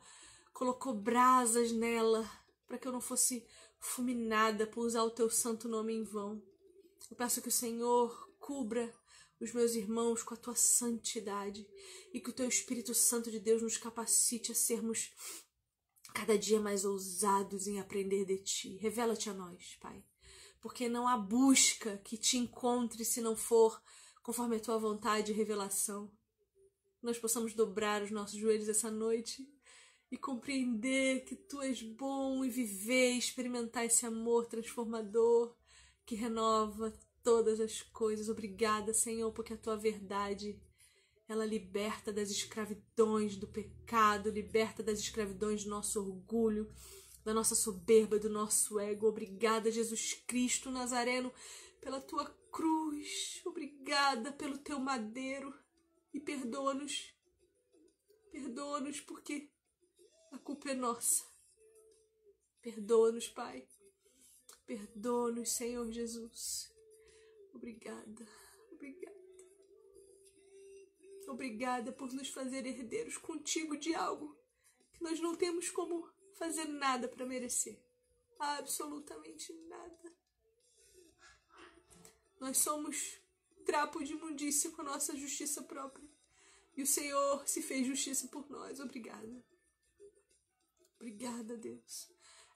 colocou 0.53 0.93
brasas 0.93 1.71
nela 1.71 2.29
para 2.67 2.77
que 2.77 2.87
eu 2.87 2.91
não 2.91 3.01
fosse 3.01 3.43
fulminada 3.79 4.67
por 4.67 4.85
usar 4.85 5.01
o 5.01 5.09
teu 5.09 5.27
santo 5.27 5.67
nome 5.67 5.91
em 5.91 6.03
vão. 6.03 6.39
Eu 7.09 7.17
peço 7.17 7.41
que 7.41 7.49
o 7.49 7.51
Senhor 7.51 8.29
cubra 8.39 8.93
os 9.39 9.53
meus 9.53 9.73
irmãos 9.73 10.21
com 10.21 10.33
a 10.33 10.37
tua 10.37 10.55
santidade 10.55 11.65
e 12.13 12.19
que 12.19 12.29
o 12.29 12.33
teu 12.33 12.47
Espírito 12.47 12.93
Santo 12.93 13.31
de 13.31 13.39
Deus 13.39 13.61
nos 13.61 13.77
capacite 13.77 14.51
a 14.51 14.55
sermos 14.55 15.11
cada 16.13 16.37
dia 16.37 16.59
mais 16.59 16.83
ousados 16.83 17.67
em 17.67 17.79
aprender 17.79 18.25
de 18.25 18.37
ti. 18.39 18.77
Revela-te 18.77 19.29
a 19.29 19.33
nós, 19.33 19.77
Pai, 19.79 20.03
porque 20.59 20.89
não 20.89 21.07
há 21.07 21.17
busca 21.17 21.97
que 21.97 22.17
te 22.17 22.37
encontre 22.37 23.05
se 23.05 23.21
não 23.21 23.35
for 23.35 23.81
conforme 24.21 24.57
a 24.57 24.59
tua 24.59 24.77
vontade 24.77 25.31
e 25.31 25.35
revelação. 25.35 26.11
Nós 27.01 27.17
possamos 27.17 27.53
dobrar 27.53 28.03
os 28.03 28.11
nossos 28.11 28.37
joelhos 28.37 28.67
essa 28.67 28.91
noite 28.91 29.47
e 30.11 30.17
compreender 30.17 31.23
que 31.23 31.35
tu 31.35 31.61
és 31.61 31.81
bom 31.81 32.43
e 32.43 32.49
viver, 32.49 33.11
experimentar 33.11 33.85
esse 33.85 34.05
amor 34.05 34.47
transformador 34.47 35.55
que 36.05 36.15
renova 36.15 36.97
todas 37.29 37.59
as 37.59 37.83
coisas. 37.83 38.27
Obrigada, 38.27 38.91
Senhor, 38.91 39.31
porque 39.31 39.53
a 39.53 39.57
tua 39.57 39.77
verdade 39.77 40.59
ela 41.27 41.45
liberta 41.45 42.11
das 42.11 42.31
escravidões 42.31 43.35
do 43.35 43.47
pecado, 43.47 44.31
liberta 44.31 44.81
das 44.81 44.97
escravidões 44.97 45.63
do 45.63 45.69
nosso 45.69 45.99
orgulho, 45.99 46.73
da 47.23 47.31
nossa 47.31 47.53
soberba, 47.53 48.17
do 48.17 48.31
nosso 48.31 48.79
ego. 48.79 49.07
Obrigada, 49.07 49.69
Jesus 49.69 50.15
Cristo 50.25 50.71
Nazareno, 50.71 51.31
pela 51.79 52.01
tua 52.01 52.25
cruz. 52.51 53.43
Obrigada 53.45 54.31
pelo 54.31 54.57
teu 54.57 54.79
madeiro 54.79 55.53
e 56.11 56.19
perdoa-nos. 56.19 57.13
Perdoa-nos 58.31 59.01
porque 59.01 59.51
a 60.31 60.39
culpa 60.39 60.71
é 60.71 60.73
nossa. 60.73 61.23
Perdoa-nos, 62.59 63.27
Pai. 63.27 63.67
Perdoa-nos, 64.65 65.51
Senhor 65.51 65.91
Jesus. 65.91 66.78
Obrigada. 67.59 68.25
Obrigada. 68.71 69.19
Obrigada 71.27 71.91
por 71.91 72.13
nos 72.13 72.29
fazer 72.29 72.65
herdeiros 72.65 73.17
contigo 73.17 73.75
de 73.75 73.93
algo 73.93 74.33
que 74.93 75.03
nós 75.03 75.19
não 75.19 75.35
temos 75.35 75.69
como 75.69 76.09
fazer 76.35 76.65
nada 76.69 77.09
para 77.09 77.25
merecer. 77.25 77.77
Absolutamente 78.39 79.51
nada. 79.67 80.15
Nós 82.39 82.59
somos 82.59 83.19
trapo 83.65 84.01
de 84.01 84.13
imundícia 84.13 84.71
com 84.71 84.81
a 84.81 84.85
nossa 84.85 85.17
justiça 85.17 85.61
própria. 85.61 86.09
E 86.77 86.81
o 86.81 86.87
Senhor 86.87 87.45
se 87.45 87.61
fez 87.61 87.85
justiça 87.85 88.29
por 88.29 88.49
nós. 88.49 88.79
Obrigada. 88.79 89.45
Obrigada, 90.95 91.57
Deus. 91.57 92.09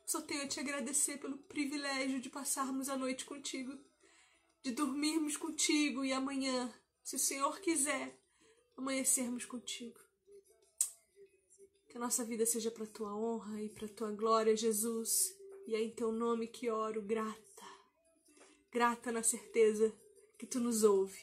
Só 0.05 0.21
tenho 0.21 0.43
a 0.43 0.47
te 0.47 0.61
agradecer 0.61 1.17
pelo 1.17 1.37
privilégio 1.37 2.21
de 2.21 2.29
passarmos 2.29 2.87
a 2.87 2.97
noite 2.97 3.25
contigo, 3.25 3.77
de 4.63 4.71
dormirmos 4.71 5.35
contigo 5.35 6.05
e 6.05 6.13
amanhã, 6.13 6.73
se 7.03 7.17
o 7.17 7.19
Senhor 7.19 7.59
quiser, 7.59 8.17
amanhecermos 8.77 9.43
contigo. 9.43 9.99
Que 11.89 11.97
a 11.97 11.99
nossa 11.99 12.23
vida 12.23 12.45
seja 12.45 12.71
para 12.71 12.87
tua 12.87 13.13
honra 13.13 13.61
e 13.61 13.69
para 13.69 13.89
tua 13.89 14.11
glória, 14.11 14.55
Jesus. 14.55 15.35
E 15.67 15.75
é 15.75 15.81
em 15.81 15.91
teu 15.91 16.11
nome 16.11 16.47
que 16.47 16.69
oro, 16.69 17.01
grata. 17.01 17.37
Grata 18.71 19.11
na 19.11 19.21
certeza 19.21 19.93
que 20.37 20.45
tu 20.45 20.59
nos 20.59 20.83
ouve. 20.83 21.21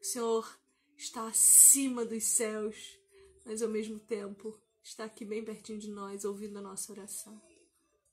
O 0.00 0.04
Senhor 0.04 0.58
está 0.96 1.28
acima 1.28 2.04
dos 2.04 2.24
céus, 2.24 2.98
mas 3.44 3.62
ao 3.62 3.68
mesmo 3.68 4.00
tempo 4.00 4.58
está 4.82 5.04
aqui 5.04 5.26
bem 5.26 5.44
pertinho 5.44 5.78
de 5.78 5.88
nós, 5.88 6.24
ouvindo 6.24 6.58
a 6.58 6.62
nossa 6.62 6.90
oração. 6.90 7.40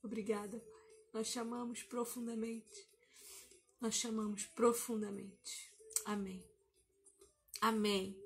Obrigada, 0.02 0.60
Pai. 0.60 0.82
Nós 1.14 1.28
chamamos 1.28 1.82
profundamente. 1.82 2.86
Nós 3.80 3.94
chamamos 3.94 4.44
profundamente. 4.46 5.72
Amém. 6.04 6.44
Amém. 7.60 8.16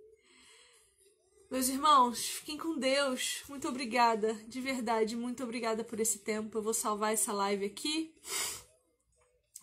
Meus 1.51 1.69
irmãos, 1.69 2.25
fiquem 2.25 2.57
com 2.57 2.79
Deus. 2.79 3.43
Muito 3.49 3.69
obrigada, 3.69 4.33
de 4.49 4.59
verdade, 4.61 5.15
muito 5.15 5.43
obrigada 5.43 5.85
por 5.85 6.01
esse 6.01 6.21
tempo. 6.21 6.57
Eu 6.57 6.63
vou 6.63 6.73
salvar 6.73 7.13
essa 7.13 7.31
live 7.31 7.67
aqui. 7.67 8.15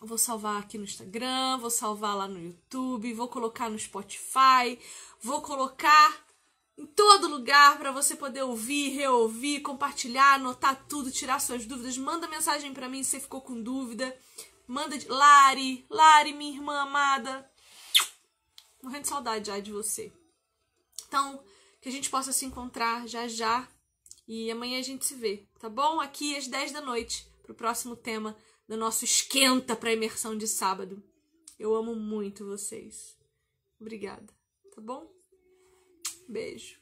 Eu 0.00 0.06
vou 0.06 0.16
salvar 0.16 0.60
aqui 0.60 0.78
no 0.78 0.84
Instagram, 0.84 1.58
vou 1.58 1.68
salvar 1.68 2.16
lá 2.16 2.28
no 2.28 2.40
YouTube, 2.40 3.12
vou 3.12 3.26
colocar 3.28 3.68
no 3.68 3.78
Spotify, 3.78 4.78
vou 5.20 5.42
colocar 5.42 6.24
em 6.78 6.86
todo 6.86 7.28
lugar 7.28 7.76
para 7.76 7.90
você 7.90 8.14
poder 8.14 8.42
ouvir, 8.42 8.90
reouvir, 8.90 9.60
compartilhar, 9.60 10.34
anotar 10.34 10.86
tudo, 10.88 11.10
tirar 11.10 11.38
suas 11.40 11.66
dúvidas. 11.66 11.98
Manda 11.98 12.28
mensagem 12.28 12.72
para 12.72 12.88
mim 12.88 13.02
se 13.02 13.10
você 13.10 13.20
ficou 13.20 13.40
com 13.40 13.60
dúvida. 13.60 14.16
Manda 14.70 14.96
de 14.96 15.08
Lari, 15.08 15.84
Lari, 15.90 16.32
minha 16.32 16.52
irmã 16.52 16.82
amada. 16.82 17.50
Morrendo 18.80 19.02
de 19.02 19.08
saudade 19.08 19.48
já 19.48 19.58
de 19.58 19.72
você. 19.72 20.12
Então, 21.08 21.42
que 21.80 21.88
a 21.88 21.92
gente 21.92 22.08
possa 22.08 22.32
se 22.32 22.46
encontrar 22.46 23.08
já 23.08 23.26
já 23.26 23.68
e 24.28 24.48
amanhã 24.48 24.78
a 24.78 24.82
gente 24.82 25.04
se 25.04 25.16
vê, 25.16 25.44
tá 25.58 25.68
bom? 25.68 26.00
Aqui 26.00 26.36
às 26.36 26.46
10 26.46 26.70
da 26.70 26.80
noite 26.80 27.28
pro 27.42 27.52
próximo 27.52 27.96
tema 27.96 28.36
do 28.68 28.76
nosso 28.76 29.04
esquenta 29.04 29.74
para 29.74 29.92
imersão 29.92 30.38
de 30.38 30.46
sábado. 30.46 31.02
Eu 31.58 31.74
amo 31.74 31.96
muito 31.96 32.46
vocês. 32.46 33.18
Obrigada, 33.80 34.32
tá 34.72 34.80
bom? 34.80 35.10
Beijo. 36.28 36.79